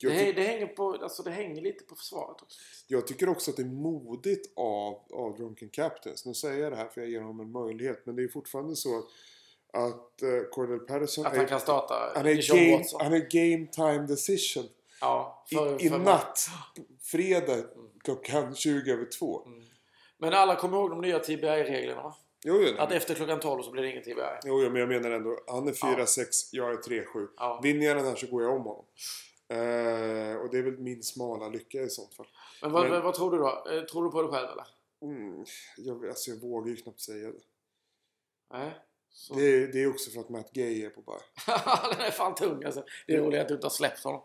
Jag, 0.01 0.11
Det, 0.13 0.31
det, 0.31 0.41
hänger 0.43 0.67
på, 0.67 0.93
alltså 1.01 1.23
det 1.23 1.31
hänger 1.31 1.61
lite 1.61 1.83
på 1.83 1.95
försvaret 1.95 2.41
också. 2.41 2.59
jag 2.87 3.07
tycker 3.07 3.29
också 3.29 3.51
att 3.51 3.57
det 3.57 3.63
är 3.63 3.65
modigt 3.65 4.53
av, 4.55 5.01
av 5.13 5.35
Drunken 5.37 5.69
Captains. 5.69 6.25
Nu 6.25 6.33
säger 6.33 6.63
jag 6.63 6.71
det 6.71 6.75
här 6.75 6.87
för 6.87 7.01
jag 7.01 7.09
ger 7.09 7.21
honom 7.21 7.39
en 7.39 7.51
möjlighet. 7.51 8.05
Men 8.05 8.15
det 8.15 8.23
är 8.23 8.27
fortfarande 8.27 8.75
så 8.75 8.97
att, 8.97 9.05
att 9.73 10.23
uh, 10.23 10.41
Cordell 10.51 10.79
Patterson 10.79 11.25
Att 11.25 11.37
han 11.37 11.45
kan 11.45 11.59
starta 11.59 12.11
han 12.15 12.25
är, 12.25 12.53
game, 12.55 12.83
han 12.99 13.13
är 13.13 13.19
game 13.29 13.67
time 13.67 14.07
decision. 14.07 14.65
Ja, 15.01 15.45
I, 15.51 15.55
för- 15.55 15.81
I 15.85 15.89
för- 15.89 15.99
natt, 15.99 16.39
fredag 17.01 17.57
klockan 18.03 18.55
20 18.55 18.91
över 18.93 19.05
2. 19.19 19.45
Mm. 19.45 19.63
Men 20.17 20.33
alla 20.33 20.55
kommer 20.55 20.77
ihåg 20.77 20.89
de 20.89 21.01
nya 21.01 21.19
TBI-reglerna 21.19 22.01
va? 22.03 22.15
Jo, 22.43 22.61
jo, 22.67 22.73
Att 22.77 22.91
efter 22.91 23.15
klockan 23.15 23.39
12 23.39 23.63
så 23.63 23.71
blir 23.71 23.83
det 23.83 23.89
ingen 23.89 24.03
TBI. 24.03 24.13
jo, 24.45 24.61
jo, 24.63 24.69
men 24.69 24.79
jag 24.79 24.89
menar 24.89 25.11
ändå. 25.11 25.39
Han 25.47 25.67
är 25.67 25.75
Ja. 25.81 25.95
4-6, 25.97 26.25
jag 26.51 26.71
är 26.71 26.77
3-7. 26.77 27.27
Ja. 27.37 27.59
Vinner 27.63 27.85
jag 27.85 27.97
den 27.97 28.05
här 28.05 28.15
så 28.15 28.27
går 28.27 28.43
jag 28.43 28.55
om 28.55 28.61
honom. 28.61 28.85
Eh, 29.49 30.35
och 30.35 30.49
det 30.49 30.57
är 30.57 30.63
väl 30.63 30.77
min 30.77 31.03
smala 31.03 31.49
lycka 31.49 31.81
i 31.81 31.89
sånt 31.89 32.13
fall. 32.13 32.27
Men 32.61 32.71
vad, 32.71 32.89
Men- 32.89 33.03
vad 33.03 33.13
tror 33.15 33.31
du 33.31 33.37
då? 33.37 33.47
Eh, 33.71 33.83
Tror 33.83 34.03
du 34.03 34.11
på 34.11 34.21
det 34.21 34.27
själv 34.27 34.47
eller? 34.49 34.67
Mm, 35.01 35.45
jag, 35.77 36.07
alltså 36.07 36.31
jag 36.31 36.37
vågar 36.37 36.69
ju 36.69 36.75
knappt 36.75 36.99
säga 36.99 37.27
det. 37.27 37.39
Nej. 38.53 38.71
Så. 39.11 39.33
Det 39.33 39.41
är, 39.43 39.67
det 39.67 39.83
är 39.83 39.89
också 39.89 40.11
för 40.11 40.19
att 40.19 40.29
Matt 40.29 40.51
Gay 40.51 40.83
är 40.85 40.89
på 40.89 41.01
bye. 41.01 41.15
Den 41.97 42.05
är 42.05 42.11
fan 42.11 42.35
tung 42.35 42.63
alltså. 42.63 42.83
Det 43.07 43.13
är 43.13 43.21
roligt 43.21 43.41
att 43.41 43.47
du 43.47 43.53
inte 43.53 43.65
har 43.65 43.71
släppt 43.71 44.03
honom. 44.03 44.21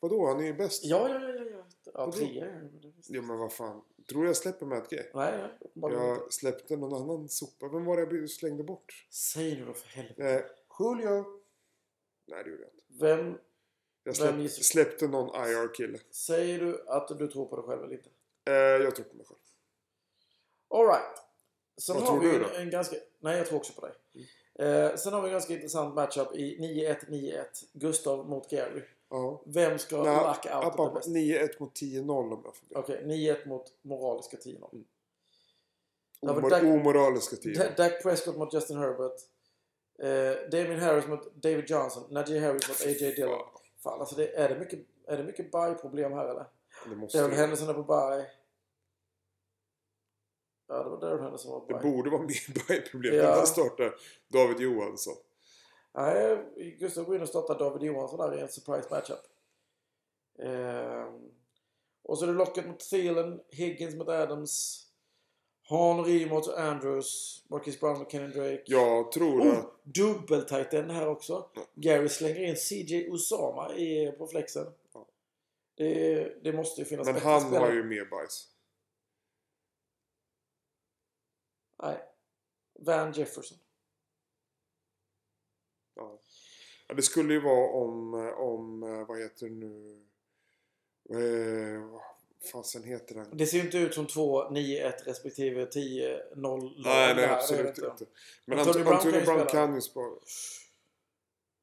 Vadå? 0.00 0.26
Han 0.26 0.40
är 0.40 0.44
ju 0.44 0.54
bäst. 0.54 0.84
Ja, 0.84 1.08
ja, 1.08 1.20
ja, 1.20 1.28
ja. 1.28 1.44
ja. 1.44 1.64
ja 1.94 2.12
trea. 2.12 2.60
Ja 3.08 3.22
men 3.22 3.38
vad 3.38 3.52
fan. 3.52 3.82
Tror 4.08 4.26
jag 4.26 4.36
släpper 4.36 4.66
Matt 4.66 4.90
Gay? 4.90 5.04
Nej, 5.14 5.38
nej. 5.38 5.50
uppenbarligen 5.60 6.02
inte. 6.08 6.22
Jag 6.22 6.32
släppte 6.32 6.76
någon 6.76 7.02
annan 7.02 7.28
sopa. 7.28 7.68
Vem 7.68 7.84
var 7.84 7.96
det 8.06 8.16
jag 8.16 8.30
slängde 8.30 8.62
bort? 8.64 9.06
Säg 9.10 9.56
nu 9.56 9.64
då 9.66 9.72
för 9.72 9.88
helvete. 9.88 10.22
Eh, 10.34 10.40
Julio. 10.80 11.24
Nej 12.26 12.44
det 12.44 12.50
gjorde 12.50 12.62
jag 12.62 12.70
inte. 12.72 13.04
Vem 13.04 13.38
Jag 14.04 14.16
släpp, 14.16 14.50
släppte 14.50 15.08
någon 15.08 15.28
IR-kille. 15.48 15.98
säger 16.10 16.58
du 16.58 16.84
att 16.88 17.18
du 17.18 17.28
tror 17.28 17.46
på 17.46 17.56
dig 17.56 17.64
själv 17.64 17.82
eller 17.84 17.92
inte? 17.94 18.10
Eh, 18.44 18.54
jag 18.54 18.96
tror 18.96 19.04
på 19.06 19.16
mig 19.16 19.26
själv. 19.26 19.38
Alright. 20.70 21.18
Sen 21.80 21.94
Vad 21.94 22.04
har 22.04 22.10
tror 22.10 22.20
vi 22.20 22.28
du 22.30 22.34
en, 22.36 22.42
då? 22.42 22.48
Mm. 22.48 22.62
en 22.62 22.70
ganska... 22.70 22.96
Nej, 23.20 23.38
jag 23.38 23.46
tror 23.46 23.58
också 23.58 23.72
på 23.72 23.86
dig. 23.86 23.94
Eh, 24.68 24.96
sen 24.96 25.12
har 25.12 25.22
vi 25.22 25.28
en 25.28 25.32
ganska 25.32 25.54
intressant 25.54 25.94
matchup 25.94 26.34
i 26.36 26.58
9-1-9-1. 27.10 27.44
Gustav 27.72 28.28
mot 28.28 28.50
Gary. 28.50 28.82
Ja. 29.10 29.42
Vem 29.46 29.78
ska 29.78 29.96
Nej, 30.02 30.14
lack 30.16 30.46
out 30.46 30.80
app, 30.80 30.94
best? 30.94 31.08
9-1 31.08 31.48
mot 31.60 31.74
10-0 31.80 32.32
om 32.32 32.42
jag 32.44 32.56
får 32.56 32.66
be. 32.68 32.78
Okej, 32.78 33.02
9-1 33.06 33.48
mot 33.48 33.64
moraliska 33.82 34.36
10-0. 34.36 34.68
Mm. 34.72 34.84
Omor- 36.22 36.50
Dak- 36.50 36.74
omoraliska 36.74 37.36
10 37.36 37.54
Da- 37.54 37.74
Dak 37.76 38.02
Prescott 38.02 38.36
mot 38.36 38.54
Justin 38.54 38.78
Herbert. 38.78 39.20
Eh, 40.02 40.50
Damien 40.50 40.80
Harris 40.80 41.06
mot 41.06 41.34
David 41.34 41.70
Johnson. 41.70 42.04
Najee 42.10 42.40
Harris 42.40 42.68
mot 42.68 42.80
A.J. 42.80 43.10
Dillon. 43.14 43.40
Fan, 43.82 44.00
alltså 44.00 44.16
det, 44.16 44.36
är 44.36 44.48
det 44.48 44.58
mycket, 44.58 44.80
är 45.06 45.16
det 45.16 45.24
mycket 45.24 45.52
bye-problem 45.52 46.12
här 46.12 46.28
eller? 46.28 46.46
det 46.88 46.96
måste 46.96 47.18
Daryl 47.18 47.36
Henderson 47.36 47.68
är 47.68 47.74
på 47.74 47.82
bye. 47.82 48.26
Ja, 50.68 50.82
det 50.82 50.90
var 50.90 51.00
Daryl 51.00 51.22
Henderson 51.22 51.38
som 51.38 51.50
var 51.52 51.60
på 51.60 51.72
Det 51.72 51.82
borde 51.82 52.10
vara 52.10 52.22
mer 52.22 52.68
bye-problem. 52.68 53.14
Ja. 53.14 53.36
Man 53.36 53.46
startar 53.46 53.94
David 54.28 54.60
Johansson. 54.60 55.14
Nej, 55.94 56.38
Gustav 56.78 57.04
går 57.04 57.16
in 57.16 57.22
och 57.22 57.28
startar 57.28 57.58
David 57.58 57.82
Johansson 57.82 58.18
där 58.18 58.38
i 58.38 58.40
en 58.40 58.48
surprise 58.48 58.88
matchup. 58.90 59.20
Ehm, 60.38 61.30
och 62.02 62.18
så 62.18 62.24
är 62.24 62.26
det 62.26 62.34
locket 62.34 62.66
mot 62.66 62.80
Thielen, 62.80 63.40
Higgins 63.48 63.94
mot 63.94 64.08
Adams, 64.08 64.81
Henry 65.64 66.26
mot 66.26 66.48
Andrews, 66.48 67.42
Marcus 67.48 67.80
Brown 67.80 67.98
mot 67.98 68.12
Kenny 68.12 68.26
Drake. 68.26 68.62
Jag 68.66 69.12
tror 69.12 69.40
Oh, 69.40 69.58
att... 69.58 69.84
dubbeltighten 69.84 70.90
här 70.90 71.08
också. 71.08 71.48
Gary 71.74 72.08
slänger 72.08 72.40
in 72.44 72.56
CJ 72.56 73.10
Osama 73.10 73.74
i, 73.74 74.12
på 74.18 74.26
flexen. 74.26 74.66
Ja. 74.92 75.06
Det, 75.74 76.24
det 76.44 76.52
måste 76.52 76.80
ju 76.80 76.84
finnas 76.84 77.06
Men 77.06 77.16
han 77.20 77.40
spelare. 77.40 77.60
har 77.60 77.72
ju 77.72 77.84
mer 77.84 78.04
bajs. 78.04 78.48
Nej. 81.82 81.98
Van 82.78 83.12
Jefferson. 83.12 83.58
Ja. 85.94 86.18
ja. 86.88 86.94
Det 86.94 87.02
skulle 87.02 87.34
ju 87.34 87.40
vara 87.40 87.70
om, 87.70 88.14
om 88.36 88.82
eh, 88.82 89.06
vad 89.06 89.18
heter 89.20 89.46
det 89.48 89.54
nu? 89.54 90.02
Eh, 91.10 92.00
fasen 92.46 92.84
heter 92.84 93.14
den? 93.14 93.36
Det 93.36 93.46
ser 93.46 93.58
ju 93.58 93.64
inte 93.64 93.78
ut 93.78 93.94
som 93.94 94.06
två 94.06 94.42
9-1 94.50 94.92
respektive 95.04 95.64
10-0 95.64 96.20
lag 96.36 96.72
Nej, 96.84 97.14
nej 97.14 97.24
absolut 97.24 97.74
det 97.74 97.86
inte. 97.86 98.06
Men 98.44 98.58
Antonio 98.58 98.88
Antonio 98.88 99.20
Brown 99.20 99.36
Brown, 99.36 99.46
kan 99.48 99.74
ju 99.74 99.80
spela. 99.80 100.06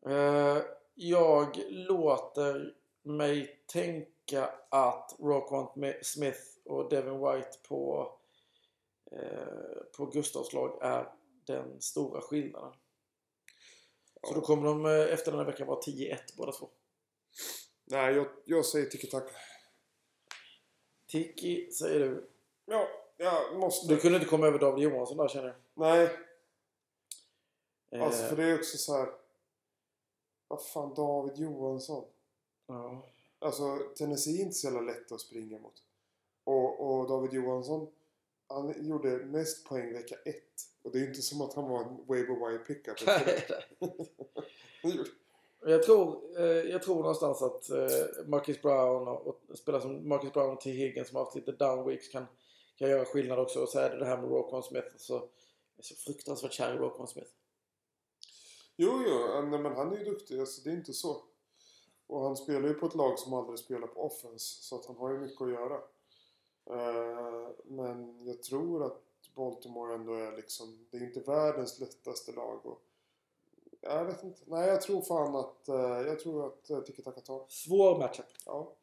Eh, 0.07 0.61
jag 0.95 1.57
låter 1.69 2.73
mig 3.03 3.63
tänka 3.67 4.49
att 4.69 5.15
Roquan 5.19 5.93
Smith 6.01 6.39
och 6.65 6.89
Devin 6.89 7.19
White 7.19 7.57
på, 7.67 8.11
eh, 9.11 9.97
på 9.97 10.05
Gustavs 10.05 10.53
lag 10.53 10.79
är 10.81 11.07
den 11.47 11.81
stora 11.81 12.21
skillnaden. 12.21 12.73
Så 14.21 14.29
Ja. 14.29 14.35
då 14.35 14.41
kommer 14.41 14.63
de 14.67 14.85
eh, 14.85 15.13
efter 15.13 15.31
den 15.31 15.39
här 15.39 15.45
veckan 15.51 15.67
vara 15.67 15.79
10-1 15.81 16.17
båda 16.37 16.51
två. 16.51 16.69
Nej, 17.85 18.15
jag, 18.15 18.27
jag 18.45 18.65
säger 18.65 18.85
tiki-taka. 18.85 19.31
Tiki 21.09 21.71
säger 21.71 21.99
du. 21.99 22.27
Ja, 22.65 22.87
jag 23.17 23.59
måste. 23.59 23.87
Du 23.93 23.99
kunde 23.99 24.17
inte 24.17 24.29
komma 24.29 24.47
över 24.47 24.59
David 24.59 24.83
Johansson 24.83 25.17
där 25.17 25.27
känner 25.27 25.47
jag. 25.47 25.55
Nej, 25.73 26.09
Eh, 27.91 28.03
alltså 28.03 28.27
för 28.27 28.35
det 28.35 28.43
är 28.43 28.55
också 28.55 28.77
så 28.77 28.97
här. 28.97 29.09
Vad 30.47 30.65
fan, 30.65 30.93
David 30.93 31.37
Johansson. 31.37 32.05
ja. 32.67 33.05
Alltså 33.39 33.77
Tennessee 33.97 34.37
är 34.37 34.41
inte 34.41 34.55
så 34.55 34.67
jävla 34.67 34.81
lätt 34.81 35.11
att 35.11 35.21
springa 35.21 35.59
mot. 35.59 35.83
Och, 36.43 36.79
och 36.99 37.07
David 37.09 37.33
Johansson, 37.33 37.87
han 38.47 38.87
gjorde 38.87 39.09
mest 39.17 39.65
poäng 39.65 39.93
vecka 39.93 40.15
ett. 40.25 40.61
Och 40.81 40.91
det 40.91 40.97
är 40.97 41.01
ju 41.01 41.07
inte 41.07 41.21
som 41.21 41.41
att 41.41 41.53
han 41.53 41.69
var 41.69 41.83
en 41.83 42.05
waiver 42.07 42.49
wire 42.49 42.57
pickup. 42.59 42.97
Jag 45.61 45.83
tror, 45.83 46.39
eh, 46.39 46.45
jag 46.45 46.83
tror 46.83 46.95
någonstans 46.95 47.41
att 47.41 47.69
eh, 47.69 48.27
Marcus 48.27 48.61
Brown 48.61 49.07
och, 49.07 49.27
och 49.27 49.57
spelare 49.57 49.81
som 49.81 50.09
Marcus 50.09 50.33
Brown 50.33 50.53
och 50.53 50.61
T. 50.61 50.71
Higgins 50.71 51.07
som 51.07 51.15
har 51.15 51.23
haft 51.23 51.35
lite 51.35 51.51
down 51.51 51.87
weeks 51.87 52.07
kan, 52.07 52.25
kan 52.75 52.89
göra 52.89 53.05
skillnad 53.05 53.39
också. 53.39 53.59
Och 53.59 53.69
så 53.69 53.79
är 53.79 53.89
det 53.89 53.99
det 53.99 54.05
här 54.05 54.17
med 54.17 54.29
Roquan 54.29 54.63
Smith. 54.63 54.97
Så, 54.97 55.13
jag 55.13 55.23
är 55.77 55.83
så 55.83 55.95
fruktansvärt 55.95 56.53
kär 56.53 56.73
i 56.73 56.77
Roquan 56.77 57.07
Smith. 57.07 57.31
jo, 58.75 59.03
jo, 59.07 59.37
eh, 59.37 59.43
nej, 59.43 59.59
men 59.59 59.75
han 59.75 59.93
är 59.93 59.97
ju 59.97 60.03
duktig. 60.03 60.39
Alltså, 60.39 60.61
det 60.61 60.69
är 60.69 60.73
inte 60.73 60.93
så. 60.93 61.23
Och 62.07 62.21
han 62.21 62.37
spelar 62.37 62.67
ju 62.67 62.73
på 62.73 62.85
ett 62.85 62.95
lag 62.95 63.19
som 63.19 63.33
aldrig 63.33 63.59
spelar 63.59 63.87
på 63.87 64.05
offense. 64.05 64.63
Så 64.63 64.75
att 64.75 64.85
han 64.85 64.95
har 64.95 65.11
ju 65.11 65.19
mycket 65.19 65.41
att 65.41 65.51
göra. 65.51 65.75
Eh, 66.69 67.49
men 67.65 68.25
jag 68.25 68.43
tror 68.43 68.83
att 68.83 69.01
Baltimore 69.35 69.95
ändå 69.95 70.13
är 70.13 70.35
liksom... 70.35 70.87
Det 70.91 70.97
är 70.97 71.03
inte 71.03 71.19
världens 71.19 71.79
lättaste 71.79 72.31
lag. 72.31 72.65
Och, 72.65 72.81
jag 73.81 74.05
vet 74.05 74.23
inte. 74.23 74.41
Nej, 74.45 74.67
jag 74.67 74.81
tror 74.81 75.01
fan 75.01 75.35
att... 75.35 75.69
eh, 75.69 76.07
jag 76.07 76.19
tror 76.19 76.47
att 76.47 76.71
uh, 76.71 76.79
Tiki 76.79 77.01
Taka 77.01 77.21
tar. 77.21 77.45
Svår 77.49 77.99
matchup. 77.99 78.25
Ja. 78.45 78.75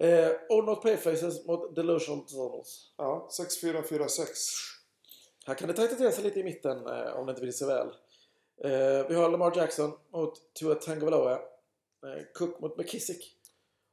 Eh, 0.00 0.30
All 0.50 0.64
Not 0.64 0.82
Pay 0.82 0.96
Faces 0.96 1.46
mot 1.46 1.76
Delusional 1.76 2.24
Tunnels. 2.24 2.92
Ja, 2.96 3.28
6-4-4-6. 3.62 4.26
Här 5.46 5.54
kan 5.54 5.68
det 5.68 5.74
tajta 5.74 5.94
till 5.94 6.12
sig 6.12 6.24
lite 6.24 6.40
i 6.40 6.44
mitten 6.44 6.86
eh, 6.86 7.18
om 7.18 7.26
det 7.26 7.30
inte 7.30 7.42
vill 7.42 7.56
sig 7.56 7.66
väl. 7.66 7.88
Eh, 8.64 9.08
vi 9.08 9.14
har 9.14 9.30
Lamar 9.30 9.56
Jackson 9.56 9.92
mot 10.12 10.54
Tua 10.54 10.74
Tagovailoa. 10.74 11.32
Eh, 11.32 12.22
Cook 12.34 12.60
mot 12.60 12.78
McKissick. 12.78 13.32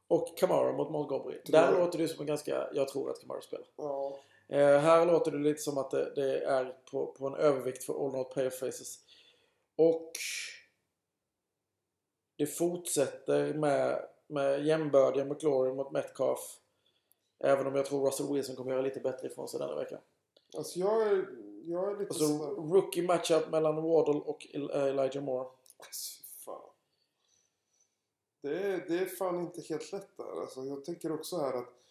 Och 0.07 0.37
Kamara 0.37 0.71
mot 0.71 0.91
Montgomery. 0.91 1.41
Där 1.45 1.71
jag. 1.71 1.79
låter 1.79 1.97
det 1.97 2.07
som 2.07 2.21
en 2.21 2.27
ganska... 2.27 2.69
Jag 2.73 2.87
tror 2.87 3.09
att 3.09 3.21
Kamara 3.21 3.41
spelar. 3.41 3.67
Ja. 3.77 4.19
Eh, 4.49 4.79
här 4.79 5.05
låter 5.05 5.31
det 5.31 5.37
lite 5.37 5.61
som 5.61 5.77
att 5.77 5.91
det, 5.91 6.13
det 6.15 6.43
är 6.43 6.77
på, 6.91 7.05
på 7.05 7.27
en 7.27 7.35
övervikt 7.35 7.83
för 7.83 8.05
All 8.05 8.11
Not 8.11 8.33
Pay 8.33 8.49
Faces. 8.49 8.99
Och 9.75 10.11
det 12.37 12.45
fortsätter 12.45 13.53
med, 13.53 14.05
med 14.27 14.65
jämbördiga 14.65 15.25
McLaurin 15.25 15.75
mot 15.75 15.91
Metcalf. 15.91 16.39
Även 17.43 17.67
om 17.67 17.75
jag 17.75 17.85
tror 17.85 18.07
Russell 18.07 18.33
Wilson 18.33 18.55
kommer 18.55 18.71
göra 18.71 18.81
lite 18.81 18.99
bättre 18.99 19.27
ifrån 19.27 19.47
sig 19.47 19.59
denna 19.59 19.75
vecka. 19.75 19.99
Alltså 20.57 20.79
jag 20.79 21.07
är, 21.07 21.25
jag 21.65 21.91
är 21.91 21.99
lite 21.99 22.09
Och 22.09 22.15
så 22.15 22.27
sådär... 22.27 22.73
rookie 22.73 23.03
matchup 23.03 23.49
mellan 23.49 23.75
Waddle 23.75 24.21
och 24.21 24.47
eh, 24.53 24.83
Elijah 24.83 25.23
Moore. 25.23 25.47
Alltså, 25.77 26.23
fan. 26.45 26.69
Det 28.41 28.57
är, 28.57 28.85
det 28.87 28.97
är 28.97 29.05
fan 29.05 29.39
inte 29.39 29.61
helt 29.61 29.91
lätt 29.91 30.17
där. 30.17 30.41
Alltså, 30.41 30.65
jag 30.65 30.85
tänker 30.85 31.11
också 31.11 31.37
här 31.37 31.53
att 31.53 31.82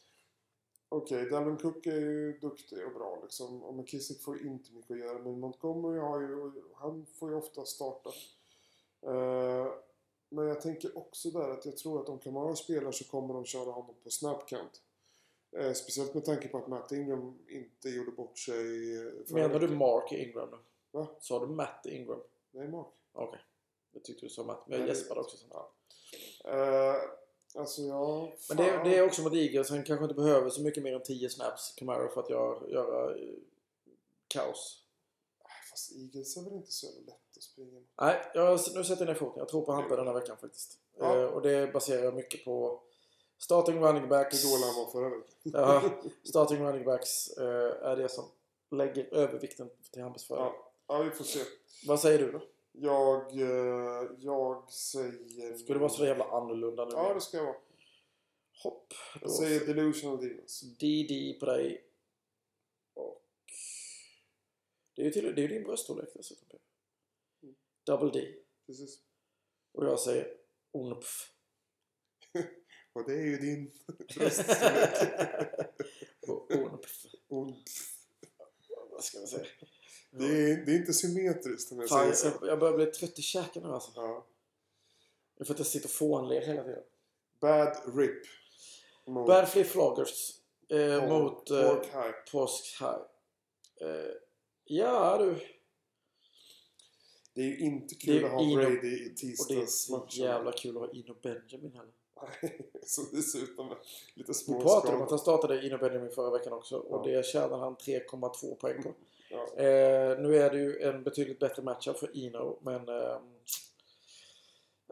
Okej, 0.94 1.30
Dalvin 1.30 1.56
Cook 1.56 1.86
är 1.86 2.00
ju 2.00 2.38
duktig 2.38 2.86
och 2.86 2.92
bra 2.92 3.18
liksom. 3.22 3.62
Och 3.62 3.74
McKissick 3.74 4.22
får 4.22 4.46
inte 4.46 4.72
mycket 4.72 4.90
att 4.90 4.98
göra. 4.98 5.18
Men 5.18 5.40
Montgomery 5.40 5.98
har 5.98 6.20
ju... 6.20 6.52
Han 6.74 7.06
får 7.06 7.30
ju 7.30 7.36
ofta 7.36 7.64
starta. 7.64 8.10
Eh, 9.06 9.72
men 10.28 10.46
jag 10.46 10.60
tänker 10.60 10.98
också 10.98 11.30
där 11.30 11.48
att 11.50 11.66
jag 11.66 11.76
tror 11.76 12.00
att 12.00 12.08
om 12.08 12.18
Kamara 12.18 12.56
spelar 12.56 12.92
så 12.92 13.04
kommer 13.04 13.34
de 13.34 13.44
köra 13.44 13.70
honom 13.70 13.94
på 14.04 14.10
snabb 14.10 14.48
count. 14.48 14.82
Eh, 15.56 15.72
speciellt 15.72 16.14
med 16.14 16.24
tanke 16.24 16.48
på 16.48 16.58
att 16.58 16.68
Matt 16.68 16.92
Ingram 16.92 17.38
inte 17.48 17.88
gjorde 17.88 18.10
bort 18.10 18.38
sig 18.38 18.96
eh, 18.96 19.12
Menar 19.28 19.60
du. 19.60 19.68
Mark 19.68 20.12
Ingram 20.12 20.50
nu? 20.50 20.56
Va? 20.90 21.08
Sa 21.20 21.46
du 21.46 21.46
Matt 21.46 21.86
Ingram? 21.86 22.20
Nej, 22.50 22.68
Mark. 22.68 22.86
Okej. 23.12 23.40
Jag 23.92 24.04
tyckte 24.04 24.26
du 24.26 24.30
sa 24.30 24.44
Matt. 24.44 24.68
Men 24.68 24.78
jag 24.78 24.88
gäspade 24.88 25.20
också. 25.20 25.36
Ja. 25.50 25.72
Eh, 26.44 26.96
alltså 27.54 27.82
ja... 27.82 28.32
Men 28.48 28.56
det, 28.56 28.80
det 28.84 28.98
är 28.98 29.06
också 29.06 29.22
mot 29.22 29.34
Eagles. 29.34 29.70
Han 29.70 29.84
kanske 29.84 30.04
inte 30.04 30.14
behöver 30.14 30.50
så 30.50 30.62
mycket 30.62 30.82
mer 30.82 30.94
än 30.94 31.02
10 31.02 31.30
snaps, 31.30 31.74
Camaro, 31.76 32.08
för 32.08 32.20
att 32.20 32.30
göra, 32.30 32.68
göra 32.68 33.10
eh, 33.10 33.34
kaos. 34.28 34.78
Fast 35.70 35.92
Eagles 35.92 36.36
är 36.36 36.42
väl 36.42 36.52
inte 36.52 36.72
så 36.72 36.86
lätt 36.86 37.36
att 37.36 37.42
springa 37.42 37.72
mot. 37.72 37.88
Nej, 38.00 38.30
jag, 38.34 38.60
nu 38.74 38.84
sätter 38.84 39.06
jag 39.06 39.08
ner 39.08 39.14
foten. 39.14 39.38
Jag 39.38 39.48
tror 39.48 39.62
på 39.62 39.72
Hampa 39.72 39.96
den 39.96 40.06
här 40.06 40.14
veckan 40.14 40.36
faktiskt. 40.40 40.78
Ja. 40.98 41.18
Eh, 41.18 41.24
och 41.24 41.42
det 41.42 41.72
baserar 41.72 42.04
jag 42.04 42.14
mycket 42.14 42.44
på 42.44 42.82
starting 43.38 43.80
running 43.80 44.08
backs. 44.08 44.44
Hur 44.44 44.50
dålig 44.50 44.64
han 44.64 44.84
var 44.84 44.92
förra 44.92 45.08
veckan. 45.08 45.32
Ja, 45.42 45.82
starting 46.24 46.64
running 46.64 46.84
backs 46.84 47.28
eh, 47.38 47.88
är 47.90 47.96
det 47.96 48.08
som 48.08 48.24
lägger 48.70 49.14
övervikten 49.14 49.70
till 49.92 50.02
Hampus 50.02 50.24
fördel. 50.24 50.44
Ja. 50.44 50.72
ja, 50.88 51.02
vi 51.02 51.10
får 51.10 51.24
se. 51.24 51.40
Vad 51.86 52.00
säger 52.00 52.18
du 52.18 52.32
då? 52.32 52.40
Jag, 52.72 53.40
eh, 53.40 54.10
jag 54.18 54.70
säger... 54.70 55.56
Ska 55.56 55.72
du 55.72 55.78
vara 55.78 55.90
så 55.90 56.04
jävla 56.04 56.24
annorlunda 56.24 56.84
nu? 56.84 56.90
Ja, 56.94 57.14
det 57.14 57.20
ska 57.20 57.36
jag 57.36 57.44
vara. 57.44 57.56
Hopp. 58.62 58.94
Jag 59.20 59.30
säger 59.30 59.66
Delusional 59.66 60.20
Demons. 60.20 60.60
DD 60.60 61.40
på 61.40 61.46
dig. 61.46 61.84
Och... 62.94 63.24
Det 64.94 65.02
är 65.02 65.06
ju, 65.06 65.10
till, 65.10 65.34
det 65.34 65.40
är 65.40 65.48
ju 65.48 65.48
din 65.48 65.64
bröststorlek 65.64 66.08
dessutom. 66.14 66.58
Mm. 67.42 67.54
Double 67.84 68.20
D. 68.20 68.34
Precis. 68.66 69.02
Och 69.72 69.84
jag 69.84 70.00
säger 70.00 70.36
Onpf. 70.72 71.32
Och 72.92 73.04
det 73.06 73.12
är 73.12 73.26
ju 73.26 73.36
din 73.36 73.70
Och 76.28 76.50
Onpf. 76.50 77.06
Och 77.28 77.46
Vad 78.90 79.04
ska 79.04 79.18
man 79.18 79.26
säga? 79.26 79.46
Det, 80.18 80.24
är, 80.24 80.56
det 80.66 80.72
är 80.72 80.76
inte 80.76 80.92
symmetriskt 80.92 81.72
om 81.72 81.78
jag 81.80 81.88
Fan, 81.88 82.14
säger 82.14 82.30
så. 82.30 82.44
jag, 82.44 82.50
jag 82.52 82.58
börjar 82.58 82.76
bli 82.76 82.86
trött 82.86 83.18
i 83.18 83.22
käken 83.22 83.62
nu 83.62 83.68
alltså. 83.68 83.90
Ja. 83.94 84.26
Jag 85.38 85.46
får 85.46 85.56
inte 85.56 85.70
sitta 85.70 85.84
och 85.84 85.90
fånler 85.90 86.40
hela 86.40 86.62
tiden. 86.64 86.82
Bad 87.40 87.76
Rip. 87.96 88.22
Mot 89.06 89.26
Bad 89.26 89.48
Flip 89.48 89.66
Floggers. 89.66 90.30
Eh, 90.68 91.08
mot 91.08 91.50
eh, 91.50 91.62
Pork 91.68 91.86
High. 91.86 92.14
Påsk 92.32 92.80
High. 92.80 93.88
Eh, 93.90 94.12
ja 94.64 95.18
du. 95.18 95.36
Det 97.34 97.40
är 97.40 97.44
ju 97.46 97.58
inte 97.58 97.94
Det 97.94 98.00
kul 98.00 98.22
är 98.22 98.26
att 98.26 98.32
ha 98.32 98.40
Ino- 98.40 98.54
Brady 98.56 98.74
i 98.74 98.76
Och 98.78 98.82
det 98.82 98.88
är 98.88 99.08
inte 99.08 99.36
så 99.36 99.44
tisdagsmatchen. 99.48 100.24
jävla 100.24 100.52
kul 100.52 100.76
att 100.76 100.82
ha 100.82 100.92
Ino 100.92 101.14
Benjamin 101.22 101.72
heller. 101.72 101.92
Som 102.86 103.06
dessutom 103.12 103.70
är 103.70 103.78
lite 104.14 104.32
Vi 104.48 104.54
pratade 104.54 104.96
om 104.96 105.02
att 105.02 105.10
han 105.10 105.18
startade 105.18 105.66
Ino 105.66 105.78
Benjamin 105.78 106.10
förra 106.10 106.30
veckan 106.30 106.52
också 106.52 106.76
och 106.76 107.08
Ja. 107.08 107.16
det 107.16 107.26
tjänade 107.26 107.56
han 107.56 107.76
3,2 107.76 108.54
poäng 108.54 108.82
på. 108.82 108.94
Ja. 109.32 109.62
Eh, 109.62 110.18
nu 110.18 110.36
är 110.36 110.50
det 110.50 110.58
ju 110.58 110.82
en 110.82 111.02
betydligt 111.02 111.38
bättre 111.38 111.62
matchup 111.62 111.98
för 111.98 112.16
Ino 112.16 112.58
men 112.62 112.84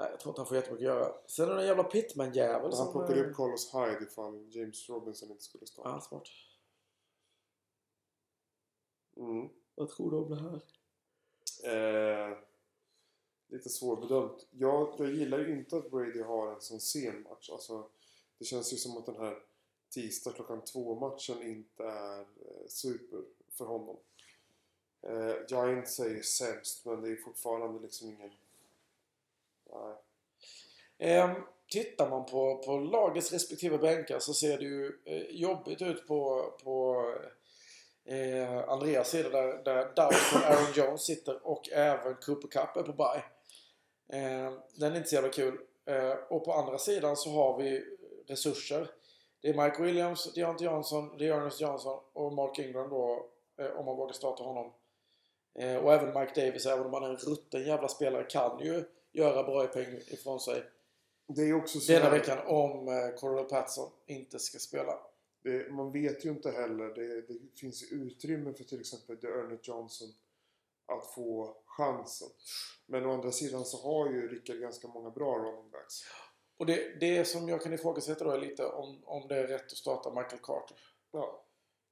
nej, 0.01 0.11
jag 0.11 0.21
tror 0.21 0.33
inte 0.33 0.41
han 0.41 0.47
får 0.47 0.57
jättemycket 0.57 0.89
att 0.89 0.95
göra. 0.95 1.15
Sen 1.27 1.49
är 1.49 1.55
det 1.55 1.61
en 1.61 1.67
jävla 1.67 1.85
Pitman-jävel 1.85 2.73
Han 2.77 2.93
plockade 2.93 3.21
eh, 3.21 3.27
upp 3.27 3.37
Carlos 3.37 3.75
Hyde 3.75 4.05
ifall 4.05 4.49
James 4.51 4.89
Robinson 4.89 5.31
inte 5.31 5.45
skulle 5.45 5.67
starta. 5.67 5.89
Ja, 5.89 6.01
smart. 6.01 6.29
Mm. 9.17 9.49
Vad 9.75 9.89
tror 9.89 10.11
du 10.11 10.17
om 10.17 10.31
det 10.31 10.41
här? 10.41 10.61
Eh, 11.65 12.39
lite 13.49 13.69
svårbedömt. 13.69 14.47
Jag, 14.51 14.95
jag 14.99 15.11
gillar 15.11 15.39
ju 15.39 15.59
inte 15.59 15.77
att 15.77 15.91
Brady 15.91 16.23
har 16.23 16.55
en 16.55 16.61
sån 16.61 16.81
sen 16.81 17.23
match. 17.23 17.51
Alltså, 17.51 17.89
det 18.39 18.45
känns 18.45 18.73
ju 18.73 18.77
som 18.77 18.99
att 18.99 19.07
den 19.07 19.17
här 19.17 19.43
tisdag 19.91 20.33
klockan 20.33 20.65
två 20.65 20.95
matchen 20.95 21.43
inte 21.43 21.85
är 21.85 22.21
eh, 22.21 22.67
super 22.69 23.25
för 23.51 23.65
honom. 23.65 23.97
Eh, 25.03 25.35
Giants 25.49 25.99
är 25.99 26.23
sämst 26.23 26.87
men 26.87 27.03
det 27.03 27.09
är 27.09 27.17
fortfarande 27.17 27.83
liksom 27.83 28.09
ingen... 28.09 28.31
Nej. 29.73 29.97
Ehm, 30.99 31.35
tittar 31.71 32.11
man 32.11 32.27
på, 32.27 32.57
på 32.57 32.79
lagets 32.79 33.33
respektive 33.33 33.79
bänkar 33.79 34.19
så 34.19 34.35
ser 34.35 34.59
det 34.59 34.65
ju 34.65 34.93
eh, 35.05 35.23
jobbigt 35.31 35.83
ut 35.83 36.07
på, 36.07 36.53
på 36.65 37.05
eh, 38.05 38.69
Andreas 38.69 39.11
sida 39.11 39.31
där, 39.31 39.65
där 39.65 39.93
Dawes 39.97 40.33
och 40.35 40.45
Aaron 40.45 40.73
Jones 40.75 41.03
sitter 41.03 41.47
och 41.47 41.69
även 41.73 42.15
Cooper 42.15 42.49
Cup 42.49 42.77
är 42.77 42.83
på 42.83 42.93
bye. 42.93 43.25
Eh, 44.13 44.53
den 44.75 44.93
är 44.93 44.97
inte 44.97 45.09
så 45.09 45.15
jävla 45.15 45.31
kul. 45.31 45.59
Eh, 45.87 46.13
och 46.31 46.45
på 46.45 46.53
andra 46.53 46.79
sidan 46.79 47.17
så 47.17 47.31
har 47.31 47.59
vi 47.59 47.85
resurser. 48.27 48.91
Det 49.43 49.49
är 49.49 49.65
Mike 49.65 49.83
Williams, 49.83 50.35
Deontay 50.35 50.67
Johnson, 50.67 51.19
Dearness 51.19 51.61
Johnson 51.61 52.01
och 52.13 52.33
Mark 52.33 52.59
Ingram 52.59 52.91
då 52.91 53.27
eh, 53.61 53.67
om 53.67 53.85
man 53.85 53.97
vågar 53.97 54.13
starta 54.13 54.43
honom. 54.43 54.73
Eh, 55.59 55.77
och 55.77 55.93
även 55.93 56.21
Mike 56.21 56.41
Davis, 56.47 56.67
även 56.67 56.87
om 56.87 56.93
han 56.93 57.05
är 57.05 57.09
en 57.11 57.17
rutten 57.17 57.67
jävla 57.67 57.89
spelare, 57.89 58.25
kan 58.25 58.59
ju 58.61 58.85
göra 59.13 59.43
bra 59.43 59.67
poäng 59.67 59.97
ifrån 60.07 60.41
sig 60.41 60.63
Det 61.27 61.43
är 61.43 61.55
också 61.55 61.81
så 61.81 61.93
denna 61.93 62.05
här- 62.05 62.11
veckan 62.19 62.39
om 62.47 62.89
eh, 62.89 63.09
Cordell 63.21 63.45
Patson 63.45 63.91
inte 64.07 64.39
ska 64.39 64.59
spela. 64.59 64.99
Det, 65.43 65.73
man 65.73 65.93
vet 65.93 66.25
ju 66.25 66.31
inte 66.31 66.51
heller. 66.51 66.95
Det, 66.95 67.21
det 67.21 67.39
finns 67.61 67.93
utrymme 67.93 68.53
för 68.55 68.65
till 68.65 68.81
exempel 68.81 69.17
Ernest 69.25 69.69
Johnson 69.69 70.09
att 70.87 71.07
få 71.15 71.57
chansen. 71.67 72.29
Men 72.87 73.07
å 73.07 73.13
andra 73.13 73.33
sidan 73.33 73.65
så 73.65 73.77
har 73.83 74.11
ju 74.11 74.29
Rickard 74.29 74.57
ganska 74.61 74.89
många 74.89 75.11
bra 75.11 75.39
running 75.39 75.71
backs. 75.71 75.95
Och 76.57 76.67
det, 76.67 77.01
det 77.01 77.25
som 77.25 77.49
jag 77.49 77.63
kan 77.63 77.73
ifrågasätta 77.73 78.25
då 78.25 78.31
är 78.31 78.39
lite 78.39 78.67
om, 78.67 79.03
om 79.05 79.29
det 79.29 79.37
är 79.37 79.47
rätt 79.47 79.65
att 79.65 79.71
starta 79.71 80.11
Michael 80.11 80.43
Carter. 80.43 80.77
Ja, 81.13 81.40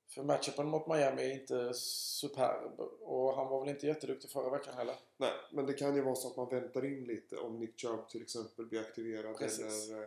För 0.09 0.23
matchupen 0.23 0.67
mot 0.67 0.87
Miami 0.87 1.23
är 1.23 1.33
inte 1.35 1.75
superb. 1.75 2.81
Och 3.01 3.35
han 3.35 3.49
var 3.49 3.61
väl 3.61 3.69
inte 3.69 3.87
jätteduktig 3.87 4.31
förra 4.31 4.51
veckan 4.51 4.75
heller. 4.75 4.95
nej, 5.17 5.33
men 5.53 5.67
det 5.67 5.73
kan 5.73 5.95
ju 5.95 6.03
vara 6.03 6.15
så 6.15 6.29
att 6.29 6.37
man 6.37 6.49
väntar 6.49 6.85
in 6.85 7.05
lite 7.05 7.37
om 7.37 7.59
Nick 7.59 7.81
Chubb 7.81 8.09
till 8.09 8.23
exempel 8.23 8.67
blir 8.67 8.81
aktiverad 8.81 9.37
Precis. 9.39 9.91
eller 9.91 10.03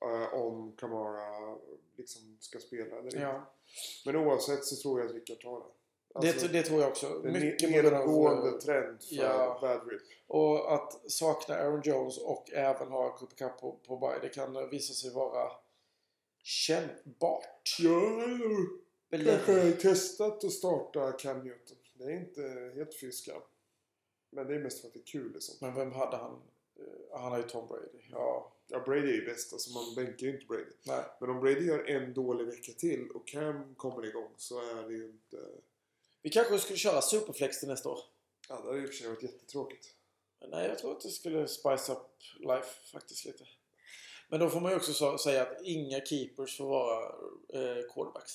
eh, 0.00 0.34
om 0.34 0.72
Kamara 0.76 1.56
liksom 1.96 2.36
ska 2.40 2.58
spela 2.58 2.96
eller 2.96 3.04
inte. 3.04 3.18
Ja. 3.18 3.52
Men 4.04 4.16
oavsett 4.16 4.64
så 4.64 4.76
tror 4.76 5.00
jag 5.00 5.08
att 5.08 5.14
Rickard 5.14 5.40
tar 5.40 5.58
det. 5.60 5.64
Det, 6.20 6.28
Alltså, 6.28 6.48
det 6.48 6.62
tror 6.62 6.80
jag 6.80 6.88
också. 6.88 7.18
det 7.18 7.28
en 7.28 7.32
Mycket 7.40 7.64
av, 7.64 7.70
nedåtgående 7.70 8.48
eh, 8.48 8.54
trend 8.54 9.02
för 9.02 9.14
ja. 9.14 9.58
Bad 9.60 9.90
Rip. 9.90 10.02
Och 10.26 10.74
att 10.74 11.10
sakna 11.10 11.54
Aaron 11.54 11.82
Jones 11.84 12.18
och 12.18 12.50
även 12.52 12.88
ha 12.88 13.16
Cooper 13.16 13.36
Cup 13.36 13.60
på, 13.60 13.78
på 13.86 13.96
bye, 13.96 14.18
det 14.22 14.28
kan 14.28 14.70
visa 14.70 14.94
sig 14.94 15.10
vara 15.10 15.50
kännbart. 16.42 17.76
Ja, 17.78 18.10
kanske 19.46 19.72
testat 19.72 20.44
att 20.44 20.52
starta 20.52 21.12
Cam 21.12 21.38
Newton. 21.44 21.76
Det 21.94 22.04
är 22.04 22.10
inte 22.10 22.72
helt 22.76 22.94
fiskal. 22.94 23.42
Men 24.30 24.46
det 24.46 24.54
är 24.54 24.58
mest 24.58 24.80
för 24.80 24.88
att 24.88 24.94
det 24.94 25.00
är 25.00 25.04
kul 25.06 25.32
liksom. 25.32 25.54
Men 25.60 25.74
vem 25.74 25.92
hade 25.92 26.16
han 26.16 26.42
Eh, 26.80 27.20
han 27.20 27.32
har 27.32 27.38
ju 27.38 27.44
Tom 27.44 27.66
Brady. 27.68 28.04
Ja, 28.10 28.52
Ja, 28.66 28.80
Brady 28.80 29.08
är 29.08 29.14
ju 29.14 29.24
bäst. 29.24 29.52
Alltså 29.52 29.70
man 29.70 29.94
bänkar 29.94 30.26
ju 30.26 30.32
inte 30.34 30.46
Brady. 30.46 30.64
nej. 30.86 31.04
Men 31.20 31.30
om 31.30 31.40
Brady 31.40 31.66
gör 31.66 31.84
en 31.90 32.14
dålig 32.14 32.46
vecka 32.46 32.72
till 32.72 33.10
och 33.10 33.28
Cam 33.28 33.74
kommer 33.74 34.06
igång 34.06 34.32
så 34.36 34.60
är 34.60 34.88
det 34.88 34.94
ju 34.94 35.04
inte... 35.06 35.36
Vi 36.22 36.30
kanske 36.30 36.58
skulle 36.58 36.78
köra 36.78 37.02
Superflex 37.02 37.58
till 37.60 37.68
nästa 37.68 37.88
år. 37.88 37.98
Ja, 38.48 38.60
det 38.60 38.80
hade 38.80 38.92
sig 38.92 39.08
varit 39.08 39.22
jättetråkigt. 39.22 39.86
Men 40.40 40.50
nej, 40.50 40.68
jag 40.68 40.78
tror 40.78 40.92
att 40.92 41.00
det 41.00 41.08
skulle 41.08 41.48
spice 41.48 41.92
up 41.92 41.98
life 42.38 42.90
faktiskt 42.92 43.24
lite. 43.24 43.44
Men 44.28 44.40
då 44.40 44.48
får 44.50 44.60
man 44.60 44.70
ju 44.72 44.76
också 44.76 44.92
så- 44.92 45.18
säga 45.18 45.42
att 45.42 45.62
inga 45.62 46.00
keepers 46.00 46.56
får 46.56 46.66
vara 46.68 47.04
eh, 47.48 47.82
quarterbacks. 47.94 48.32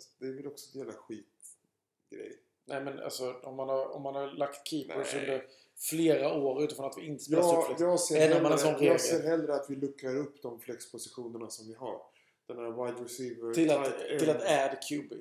Fast 0.00 0.18
det 0.18 0.26
är 0.26 0.32
väl 0.32 0.46
också 0.46 0.70
en 0.74 0.78
jävla 0.78 0.92
skitgrej. 0.94 2.40
Nej 2.64 2.84
men 2.84 2.98
alltså 2.98 3.32
om 3.42 3.56
man 3.56 3.68
har, 3.68 3.88
om 3.88 4.02
man 4.02 4.14
har 4.14 4.26
lagt 4.26 4.68
keepers 4.68 5.14
Nej. 5.14 5.22
under 5.22 5.46
flera 5.76 6.34
år 6.34 6.62
utifrån 6.64 6.86
att 6.86 6.98
vi 6.98 7.06
inte 7.06 7.24
spelar 7.24 7.42
Jag, 7.42 7.50
Superflex. 7.50 7.80
jag, 7.80 8.00
ser 8.00 8.28
hellre, 8.28 8.84
jag 8.86 9.00
ser 9.00 9.22
hellre 9.22 9.54
att 9.54 9.70
vi 9.70 9.76
luckrar 9.76 10.16
upp 10.16 10.42
de 10.42 10.60
flexpositionerna 10.60 11.50
som 11.50 11.66
vi 11.66 11.74
har. 11.74 12.02
Den 12.46 12.56
här 12.58 12.86
wide 12.86 13.04
receiver... 13.04 13.54
Till 13.54 13.70
att, 13.70 13.98
till 14.18 14.30
att 14.30 14.42
add 14.42 14.78
QB. 14.88 15.12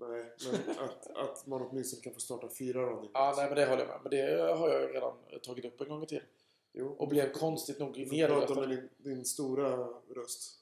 Nej, 0.00 0.32
men 0.50 0.78
att, 0.78 1.16
att 1.16 1.46
man 1.46 1.62
åtminstone 1.62 2.02
kan 2.02 2.14
få 2.14 2.20
starta 2.20 2.48
fyra 2.58 2.82
running 2.82 3.10
Ja, 3.14 3.34
nej 3.36 3.46
men 3.46 3.56
det 3.56 3.66
håller 3.66 3.82
jag 3.82 3.88
med. 3.88 3.98
Men 4.02 4.10
det 4.10 4.52
har 4.54 4.68
jag 4.70 4.82
ju 4.82 4.88
redan 4.88 5.14
tagit 5.42 5.64
upp 5.64 5.80
en 5.80 5.88
gång 5.88 6.06
tiden. 6.06 6.26
Jo, 6.72 6.86
Och 6.98 7.08
blev 7.08 7.32
konstigt 7.32 7.78
nog 7.78 7.94
Du 7.94 8.06
får 8.06 8.16
prata 8.16 8.54
med 8.54 8.68
nedröstad. 8.68 8.88
din, 9.02 9.14
din 9.14 9.24
stora 9.24 9.76
röst. 10.14 10.58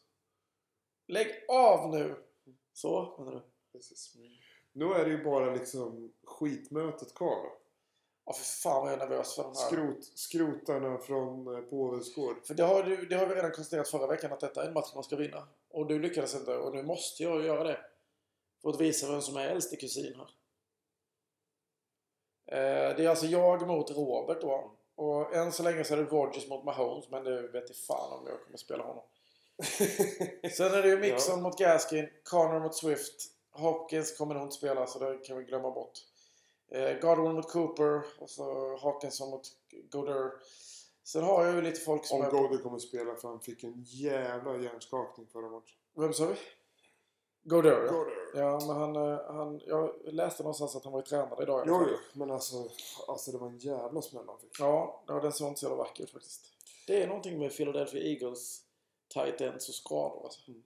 Lägg 1.06 1.44
av 1.48 1.90
nu! 1.90 2.14
Så, 2.76 3.14
menar 3.18 3.32
du? 3.32 3.42
Precis. 3.72 4.16
Nu 4.72 4.84
är 4.84 5.04
det 5.04 5.10
ju 5.10 5.24
bara 5.24 5.54
liksom 5.54 6.12
skitmötet 6.24 7.14
kvar 7.14 7.36
då. 7.36 7.52
Ja, 8.24 8.32
för 8.32 8.44
fan 8.44 8.82
vad 8.82 8.92
jag 8.92 9.02
är 9.02 9.08
nervös 9.08 9.34
för 9.34 9.42
de 9.42 9.48
här. 9.48 9.66
Skrot, 9.66 10.04
skrotarna 10.04 10.98
från 10.98 11.54
eh, 11.54 11.60
Påvens 11.60 12.14
gård. 12.14 12.46
För 12.46 12.54
det 12.54 12.62
har, 12.62 12.82
du, 12.82 13.06
det 13.06 13.16
har 13.16 13.26
vi 13.26 13.34
redan 13.34 13.50
konstaterat 13.50 13.88
förra 13.88 14.06
veckan 14.06 14.32
att 14.32 14.40
detta 14.40 14.62
är 14.62 14.68
en 14.68 14.74
match 14.74 14.94
man 14.94 15.04
ska 15.04 15.16
vinna. 15.16 15.48
Och 15.70 15.86
du 15.86 15.98
lyckades 15.98 16.34
inte 16.34 16.56
och 16.56 16.74
nu 16.74 16.82
måste 16.82 17.22
jag 17.22 17.44
göra 17.44 17.64
det. 17.64 17.80
För 18.62 18.68
att 18.68 18.80
visa 18.80 19.10
vem 19.10 19.20
som 19.20 19.36
är 19.36 19.48
äldste 19.48 19.76
kusin 19.76 20.14
här. 20.16 20.30
Eh, 22.46 22.96
det 22.96 23.04
är 23.04 23.08
alltså 23.08 23.26
jag 23.26 23.66
mot 23.66 23.90
Robert 23.90 24.40
då. 24.40 24.76
Och 24.94 25.34
än 25.34 25.52
så 25.52 25.62
länge 25.62 25.84
så 25.84 25.94
är 25.94 25.98
det 25.98 26.04
Rodgers 26.04 26.48
mot 26.48 26.64
Mahomes 26.64 27.10
men 27.10 27.24
det 27.24 27.48
vet 27.48 27.68
jag 27.68 27.76
fan 27.76 28.18
om 28.20 28.26
jag 28.26 28.44
kommer 28.44 28.58
spela 28.58 28.84
honom. 28.84 29.04
Sen 30.56 30.74
är 30.74 30.82
det 30.82 30.88
ju 30.88 30.98
Mixon 30.98 31.42
mot 31.42 31.58
Gaskin, 31.58 32.08
Connor 32.24 32.60
mot 32.60 32.74
Swift. 32.74 33.32
Hopkins 33.52 34.16
kommer 34.18 34.34
nog 34.34 34.42
inte 34.42 34.56
spela 34.56 34.86
så 34.86 34.98
det 34.98 35.18
kan 35.18 35.38
vi 35.38 35.44
glömma 35.44 35.70
bort. 35.70 35.92
Eh, 36.70 36.98
Godwin 37.00 37.34
mot 37.34 37.52
Cooper 37.52 38.02
och 38.18 38.30
så 38.30 38.76
Hawkinson 38.76 39.30
mot 39.30 39.42
Goder. 39.90 40.30
Sen 41.04 41.22
har 41.22 41.44
jag 41.44 41.54
ju 41.54 41.62
lite 41.62 41.80
folk 41.80 42.06
som 42.06 42.20
Om. 42.20 42.30
Goder 42.30 42.58
kommer 42.58 42.78
spela 42.78 43.14
för 43.14 43.28
han 43.28 43.40
fick 43.40 43.64
en 43.64 43.82
jävla 43.86 44.56
hjärnskakning 44.56 45.26
förra 45.26 45.48
matchen. 45.50 45.76
Vem 45.96 46.12
sa 46.12 46.26
vi? 46.26 46.34
Goder 47.50 47.70
ja. 47.70 47.92
Goder. 47.92 48.14
Ja 48.34 48.60
men 48.66 48.76
han, 48.76 48.96
eh, 48.96 49.20
han... 49.26 49.60
Jag 49.66 49.90
läste 50.04 50.42
någonstans 50.42 50.76
att 50.76 50.84
han 50.84 50.92
var 50.92 51.00
ju 51.00 51.06
tränare 51.06 51.42
idag 51.42 51.64
Jo, 51.66 51.86
jo. 51.90 51.96
Men 52.12 52.30
alltså, 52.30 52.56
alltså 53.08 53.32
det 53.32 53.38
var 53.38 53.46
en 53.46 53.58
jävla 53.58 54.02
smäll 54.02 54.24
han 54.26 54.38
fick. 54.38 54.60
Ja, 54.60 55.04
ja, 55.06 55.20
den 55.20 55.32
såg 55.32 55.48
inte 55.48 55.60
så 55.60 55.66
jävla 55.66 55.76
vacker 55.76 56.04
ut 56.04 56.10
faktiskt. 56.10 56.52
Det 56.86 57.02
är 57.02 57.06
någonting 57.06 57.38
med 57.38 57.56
Philadelphia 57.56 58.02
Eagles 58.02 58.65
tight 59.08 59.40
ends 59.40 59.68
och 59.68 59.74
skador 59.74 60.24
alltså. 60.24 60.40
Mm. 60.50 60.62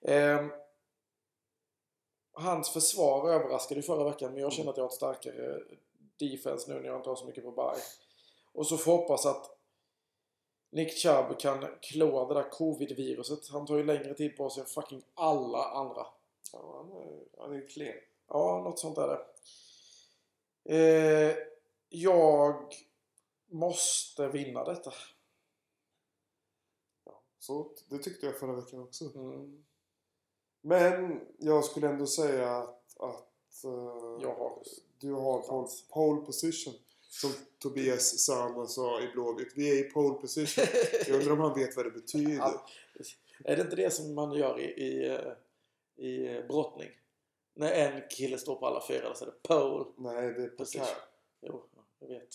Ehm, 0.00 0.52
hans 2.32 2.70
försvar 2.70 3.30
överraskade 3.30 3.82
förra 3.82 4.04
veckan 4.04 4.32
men 4.32 4.42
jag 4.42 4.52
känner 4.52 4.70
att 4.70 4.76
jag 4.76 4.84
har 4.84 4.88
ett 4.88 4.94
starkare 4.94 5.60
defense 6.16 6.72
nu 6.72 6.80
när 6.80 6.88
jag 6.88 6.96
inte 6.96 7.08
har 7.08 7.16
så 7.16 7.26
mycket 7.26 7.44
på 7.44 7.50
bye. 7.50 7.82
Och 8.52 8.66
så 8.66 8.76
får 8.76 8.92
hoppas 8.92 9.26
att 9.26 9.50
Nick 10.70 10.92
Chubb 10.92 11.38
kan 11.38 11.66
klå 11.80 12.28
det 12.28 12.34
där 12.34 12.50
covid-viruset. 12.50 13.48
Han 13.52 13.66
tar 13.66 13.76
ju 13.76 13.84
längre 13.84 14.14
tid 14.14 14.36
på 14.36 14.50
sig 14.50 14.60
än 14.60 14.66
fucking 14.66 15.02
alla 15.14 15.64
andra. 15.64 16.06
Ja, 16.52 16.74
han 16.76 17.02
är, 17.02 17.24
han 17.38 17.56
är 17.56 17.68
klen. 17.68 17.94
Ja, 18.28 18.62
något 18.64 18.78
sånt 18.78 18.98
är 18.98 19.08
det. 19.08 19.24
Eh, 20.76 21.36
jag 21.88 22.74
måste 23.46 24.28
vinna 24.28 24.64
detta. 24.64 24.92
Så 27.46 27.70
det 27.88 27.98
tyckte 27.98 28.26
jag 28.26 28.38
förra 28.38 28.52
veckan 28.52 28.80
också. 28.80 29.04
Mm. 29.14 29.64
Men 30.60 31.20
jag 31.38 31.64
skulle 31.64 31.88
ändå 31.88 32.06
säga 32.06 32.56
att, 32.56 33.00
att 33.00 33.64
Jag 34.20 34.34
har 34.34 34.62
du 34.98 35.12
har 35.12 35.40
pole, 35.40 35.68
pole 35.88 36.26
position. 36.26 36.74
Som 37.00 37.30
Tobias 37.58 38.18
Sana 38.18 38.66
sa 38.66 39.00
i 39.00 39.08
Blåvitt. 39.12 39.52
Vi 39.56 39.70
är 39.70 39.86
i 39.86 39.90
pole 39.90 40.14
position. 40.14 40.64
Jag 41.06 41.16
undrar 41.16 41.32
om 41.32 41.40
han 41.40 41.58
vet 41.58 41.76
vad 41.76 41.86
det 41.86 41.90
betyder. 41.90 42.32
Ja. 42.32 42.66
Är 43.44 43.56
det 43.56 43.62
inte 43.62 43.76
det 43.76 43.90
som 43.90 44.14
man 44.14 44.32
gör 44.32 44.60
i, 44.60 44.64
i, 44.64 45.08
eh, 45.08 45.32
i 45.96 46.36
eh, 46.36 46.46
brottning? 46.46 46.90
När 47.54 47.72
en 47.72 48.02
kille 48.10 48.38
står 48.38 48.56
på 48.56 48.66
alla 48.66 48.86
fyra 48.88 49.14
så 49.14 49.24
är 49.24 49.26
det 49.26 49.48
pole. 49.48 49.84
Nej, 49.96 50.32
det 50.32 50.42
är 50.44 50.48
Precis. 50.48 50.80
Pekar. 50.80 50.96
Jo, 51.40 51.64
jag 51.98 52.08
vet. 52.08 52.28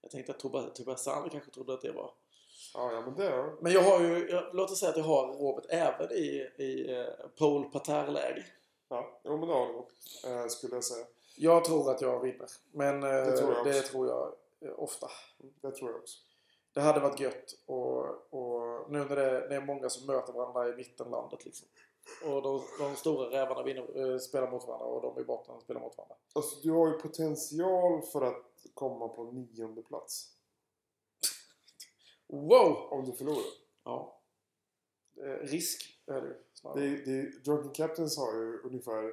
Jag 0.00 0.10
tänkte 0.10 0.32
att 0.32 0.38
Tobias, 0.74 1.04
Sandler 1.04 1.30
kanske 1.30 1.50
trodde 1.50 1.74
att 1.74 1.82
det 1.82 1.92
var. 1.92 2.14
Ja, 2.74 2.92
ja, 2.92 3.00
men 3.00 3.14
det 3.14 3.52
Men 3.60 3.72
jag 3.72 3.82
har 3.82 4.00
ju, 4.00 4.28
jag, 4.30 4.44
låt 4.52 4.70
oss 4.70 4.80
säga 4.80 4.90
att 4.90 4.96
jag 4.96 5.04
har 5.04 5.26
Robert 5.26 5.64
även 5.68 6.12
i, 6.12 6.48
i 6.56 6.96
uh, 6.98 7.28
pole 7.38 7.68
parterre-läge. 7.68 8.44
Ja, 8.88 9.20
jo, 9.24 9.36
men 9.36 9.48
det 9.48 9.54
har 9.54 9.66
du. 9.66 9.84
Eh, 10.30 10.46
skulle 10.46 10.74
jag 10.74 10.84
säga. 10.84 11.06
Jag 11.36 11.64
tror 11.64 11.90
att 11.90 12.00
jag 12.00 12.20
vinner. 12.20 12.46
Men 12.72 13.02
eh, 13.02 13.08
Det 13.08 13.36
tror 13.36 13.54
jag 13.54 13.66
det 13.66 13.82
tror 13.82 14.08
jag 14.08 14.34
eh, 14.60 14.78
ofta. 14.78 15.10
Det 15.62 15.70
tror 15.70 15.90
jag 15.90 16.00
också. 16.00 16.18
Det 16.74 16.80
hade 16.80 17.00
varit 17.00 17.20
gött 17.20 17.54
och, 17.66 18.04
och 18.34 18.90
nu 18.90 18.98
när 18.98 19.16
det, 19.16 19.48
det 19.48 19.54
är 19.54 19.60
många 19.60 19.88
som 19.88 20.06
möter 20.06 20.32
varandra 20.32 20.68
i 20.68 20.76
mittenlandet 20.76 21.44
liksom. 21.44 21.68
Och 22.24 22.42
de, 22.42 22.62
de 22.78 22.96
stora 22.96 23.30
rävarna 23.30 23.62
vinner, 23.62 24.12
eh, 24.12 24.18
spelar 24.18 24.50
mot 24.50 24.66
varandra 24.66 24.86
och 24.86 25.02
de 25.02 25.20
i 25.20 25.24
botten 25.24 25.60
spelar 25.60 25.80
mot 25.80 25.96
varandra. 25.96 26.16
Alltså, 26.32 26.60
du 26.62 26.70
har 26.70 26.86
ju 26.88 26.92
potential 26.92 28.02
för 28.02 28.22
att 28.22 28.44
komma 28.74 29.08
på 29.08 29.24
nionde 29.24 29.82
plats. 29.82 30.28
Wow! 32.32 32.76
Om 32.90 33.04
du 33.04 33.12
förlorar. 33.12 33.44
Ja. 33.84 34.20
Eh, 35.16 35.46
risk 35.46 36.02
är 36.06 36.20
det 36.20 36.28
ju 36.28 36.34
snarare. 36.54 36.80
Det, 36.80 37.44
Drunken 37.44 37.72
Captains 37.72 38.18
har 38.18 38.34
ju 38.34 38.58
ungefär 38.64 39.12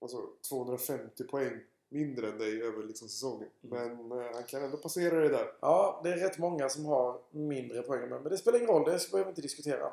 alltså, 0.00 0.26
250 0.48 1.24
poäng 1.24 1.60
mindre 1.88 2.28
än 2.28 2.38
dig 2.38 2.62
över 2.62 2.82
liksom, 2.82 3.08
säsongen. 3.08 3.48
Mm. 3.64 4.08
Men 4.08 4.18
eh, 4.18 4.32
han 4.34 4.44
kan 4.44 4.62
ändå 4.64 4.76
passera 4.76 5.20
det 5.20 5.28
där. 5.28 5.52
Ja, 5.60 6.00
det 6.04 6.10
är 6.12 6.16
rätt 6.16 6.38
många 6.38 6.68
som 6.68 6.84
har 6.84 7.20
mindre 7.30 7.82
poäng. 7.82 8.08
Men 8.08 8.22
det 8.24 8.38
spelar 8.38 8.58
ingen 8.58 8.70
roll, 8.70 8.84
det 8.84 9.10
behöver 9.10 9.24
vi 9.24 9.28
inte 9.30 9.42
diskutera. 9.42 9.92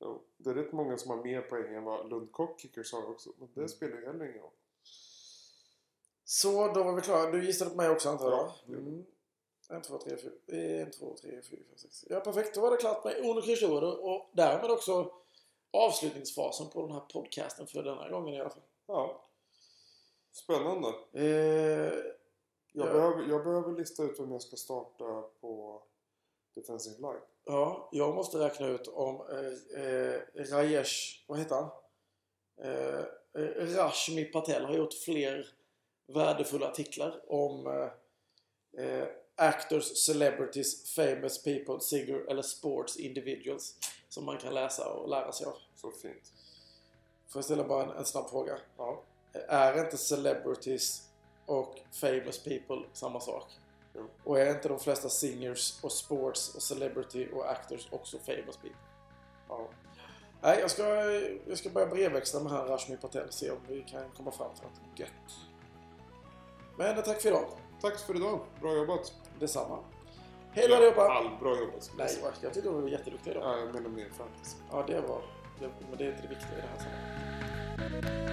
Jo, 0.00 0.22
det 0.36 0.50
är 0.50 0.54
rätt 0.54 0.72
många 0.72 0.96
som 0.98 1.10
har 1.10 1.24
mer 1.24 1.40
poäng 1.40 1.74
än 1.74 1.84
vad 1.84 2.10
Lund 2.10 2.32
Cockkickers 2.32 2.92
har 2.92 3.10
också. 3.10 3.30
Men 3.38 3.48
det 3.54 3.60
Mm. 3.60 3.68
spelar 3.68 3.96
ju 3.96 4.06
heller 4.06 4.24
ingen 4.24 4.42
roll. 4.42 4.50
Så, 6.24 6.72
då 6.72 6.82
var 6.82 6.92
vi 6.94 7.02
klara. 7.02 7.30
Du 7.30 7.46
gissade 7.46 7.70
på 7.70 7.76
mig 7.76 7.90
också 7.90 8.08
antar 8.08 8.30
jag? 8.30 8.50
Mm. 8.78 9.04
En, 9.74 9.82
två, 9.82 9.98
tre, 9.98 10.16
fyra. 10.16 10.32
En, 10.82 10.90
två, 10.90 11.16
tre, 11.20 11.30
fyra, 11.30 11.60
fem, 11.68 11.78
sex. 11.78 12.04
Ja, 12.08 12.20
perfekt. 12.20 12.54
Då 12.54 12.60
var 12.60 12.70
det 12.70 12.76
klart 12.76 13.04
med 13.04 13.16
Uno 13.16 13.42
Cruciore 13.42 13.86
och 13.86 14.30
därmed 14.32 14.70
också 14.70 15.10
avslutningsfasen 15.70 16.68
på 16.70 16.82
den 16.82 16.92
här 16.92 17.00
podcasten 17.00 17.66
för 17.66 17.82
denna 17.82 18.08
gången 18.08 18.34
i 18.34 18.40
alla 18.40 18.50
fall. 18.50 18.62
Ja. 18.86 19.24
Spännande. 20.32 20.88
Eh, 21.12 21.24
Jag, 22.76 22.86
Ja. 22.88 22.92
behöver, 22.92 23.28
jag 23.28 23.44
behöver 23.44 23.72
lista 23.72 24.02
ut 24.02 24.20
vem 24.20 24.32
jag 24.32 24.42
ska 24.42 24.56
starta 24.56 25.22
på 25.40 25.82
Defensive 26.54 26.96
Line. 26.96 27.20
ja, 27.44 27.88
jag 27.92 28.14
måste 28.14 28.38
räkna 28.38 28.66
ut 28.66 28.88
om 28.88 29.14
eh, 29.30 29.82
eh, 29.84 30.20
Rajesh, 30.34 31.24
vad 31.28 31.38
heter 31.38 31.54
han? 31.54 31.68
Eh, 32.62 32.98
eh, 33.44 33.76
Rashmi 33.76 34.24
Patel 34.24 34.64
har 34.64 34.74
gjort 34.74 34.94
fler 34.94 35.48
värdefulla 36.06 36.68
artiklar 36.68 37.22
om 37.28 37.66
eh, 37.66 38.84
eh, 38.84 39.08
actors, 39.36 40.04
celebrities, 40.04 40.94
famous 40.94 41.42
people, 41.42 41.80
singer 41.80 42.30
eller 42.30 42.42
sports 42.42 42.96
individuals 42.96 43.74
som 44.08 44.24
man 44.24 44.38
kan 44.38 44.54
läsa 44.54 44.88
och 44.88 45.08
lära 45.08 45.32
sig 45.32 45.46
av. 45.46 45.56
Så 45.74 45.90
fint. 45.90 46.32
Får 47.28 47.38
jag 47.38 47.44
ställa 47.44 47.64
bara 47.64 47.84
en, 47.84 47.90
en 47.90 48.04
snabb 48.04 48.30
fråga? 48.30 48.58
Ja. 48.76 49.02
Är 49.48 49.84
inte 49.84 49.96
celebrities 49.96 51.08
och 51.46 51.80
famous 51.92 52.38
people 52.44 52.82
samma 52.92 53.20
sak? 53.20 53.52
Jo. 53.94 54.08
Och 54.24 54.40
är 54.40 54.50
inte 54.50 54.68
de 54.68 54.78
flesta 54.78 55.08
singers 55.08 55.84
och 55.84 55.92
sports 55.92 56.54
och 56.54 56.62
celebrity 56.62 57.28
och 57.32 57.50
actors 57.50 57.88
också 57.90 58.18
famous 58.18 58.56
people? 58.56 58.78
ja. 59.48 59.68
Nej, 60.42 60.60
jag 60.60 60.70
ska, 60.70 60.84
jag 61.46 61.58
ska 61.58 61.70
börja 61.70 61.86
brevväxla 61.86 62.40
med 62.40 62.52
han 62.52 62.66
Rashmi 62.66 62.96
Patel 62.96 63.32
se 63.32 63.50
om 63.50 63.58
vi 63.68 63.82
kan 63.82 64.10
komma 64.16 64.30
fram 64.30 64.54
till 64.54 64.64
något 64.64 64.98
gött. 64.98 65.10
Men 66.78 67.02
tack 67.02 67.22
för 67.22 67.28
idag. 67.28 67.48
Tack 67.80 67.98
för 67.98 68.16
idag. 68.16 68.40
Bra 68.60 68.74
jobbat. 68.74 69.12
Detsamma. 69.40 69.78
Hej 70.52 70.68
då 70.68 70.74
allihopa! 70.74 71.00
All, 71.02 71.30
bra 71.40 71.58
jobbat. 71.58 71.90
Nej, 71.98 72.08
jag 72.42 72.54
tyckte 72.54 72.70
du 72.70 72.80
var 72.80 72.88
jätteduktig 72.88 73.30
idag. 73.30 73.42
Ja, 73.42 73.58
jag 73.58 73.74
menar 73.74 73.88
mer 73.90 74.08
fantasy. 74.08 74.56
Ja, 74.70 74.84
det 74.86 75.00
var... 75.00 75.22
Det, 75.60 75.68
men 75.88 75.98
det 75.98 76.04
är 76.04 76.08
inte 76.08 76.22
det 76.22 76.28
viktiga 76.28 76.58
i 76.58 76.60
det 76.60 76.68
här 76.72 76.78
sammanhanget. 76.78 78.23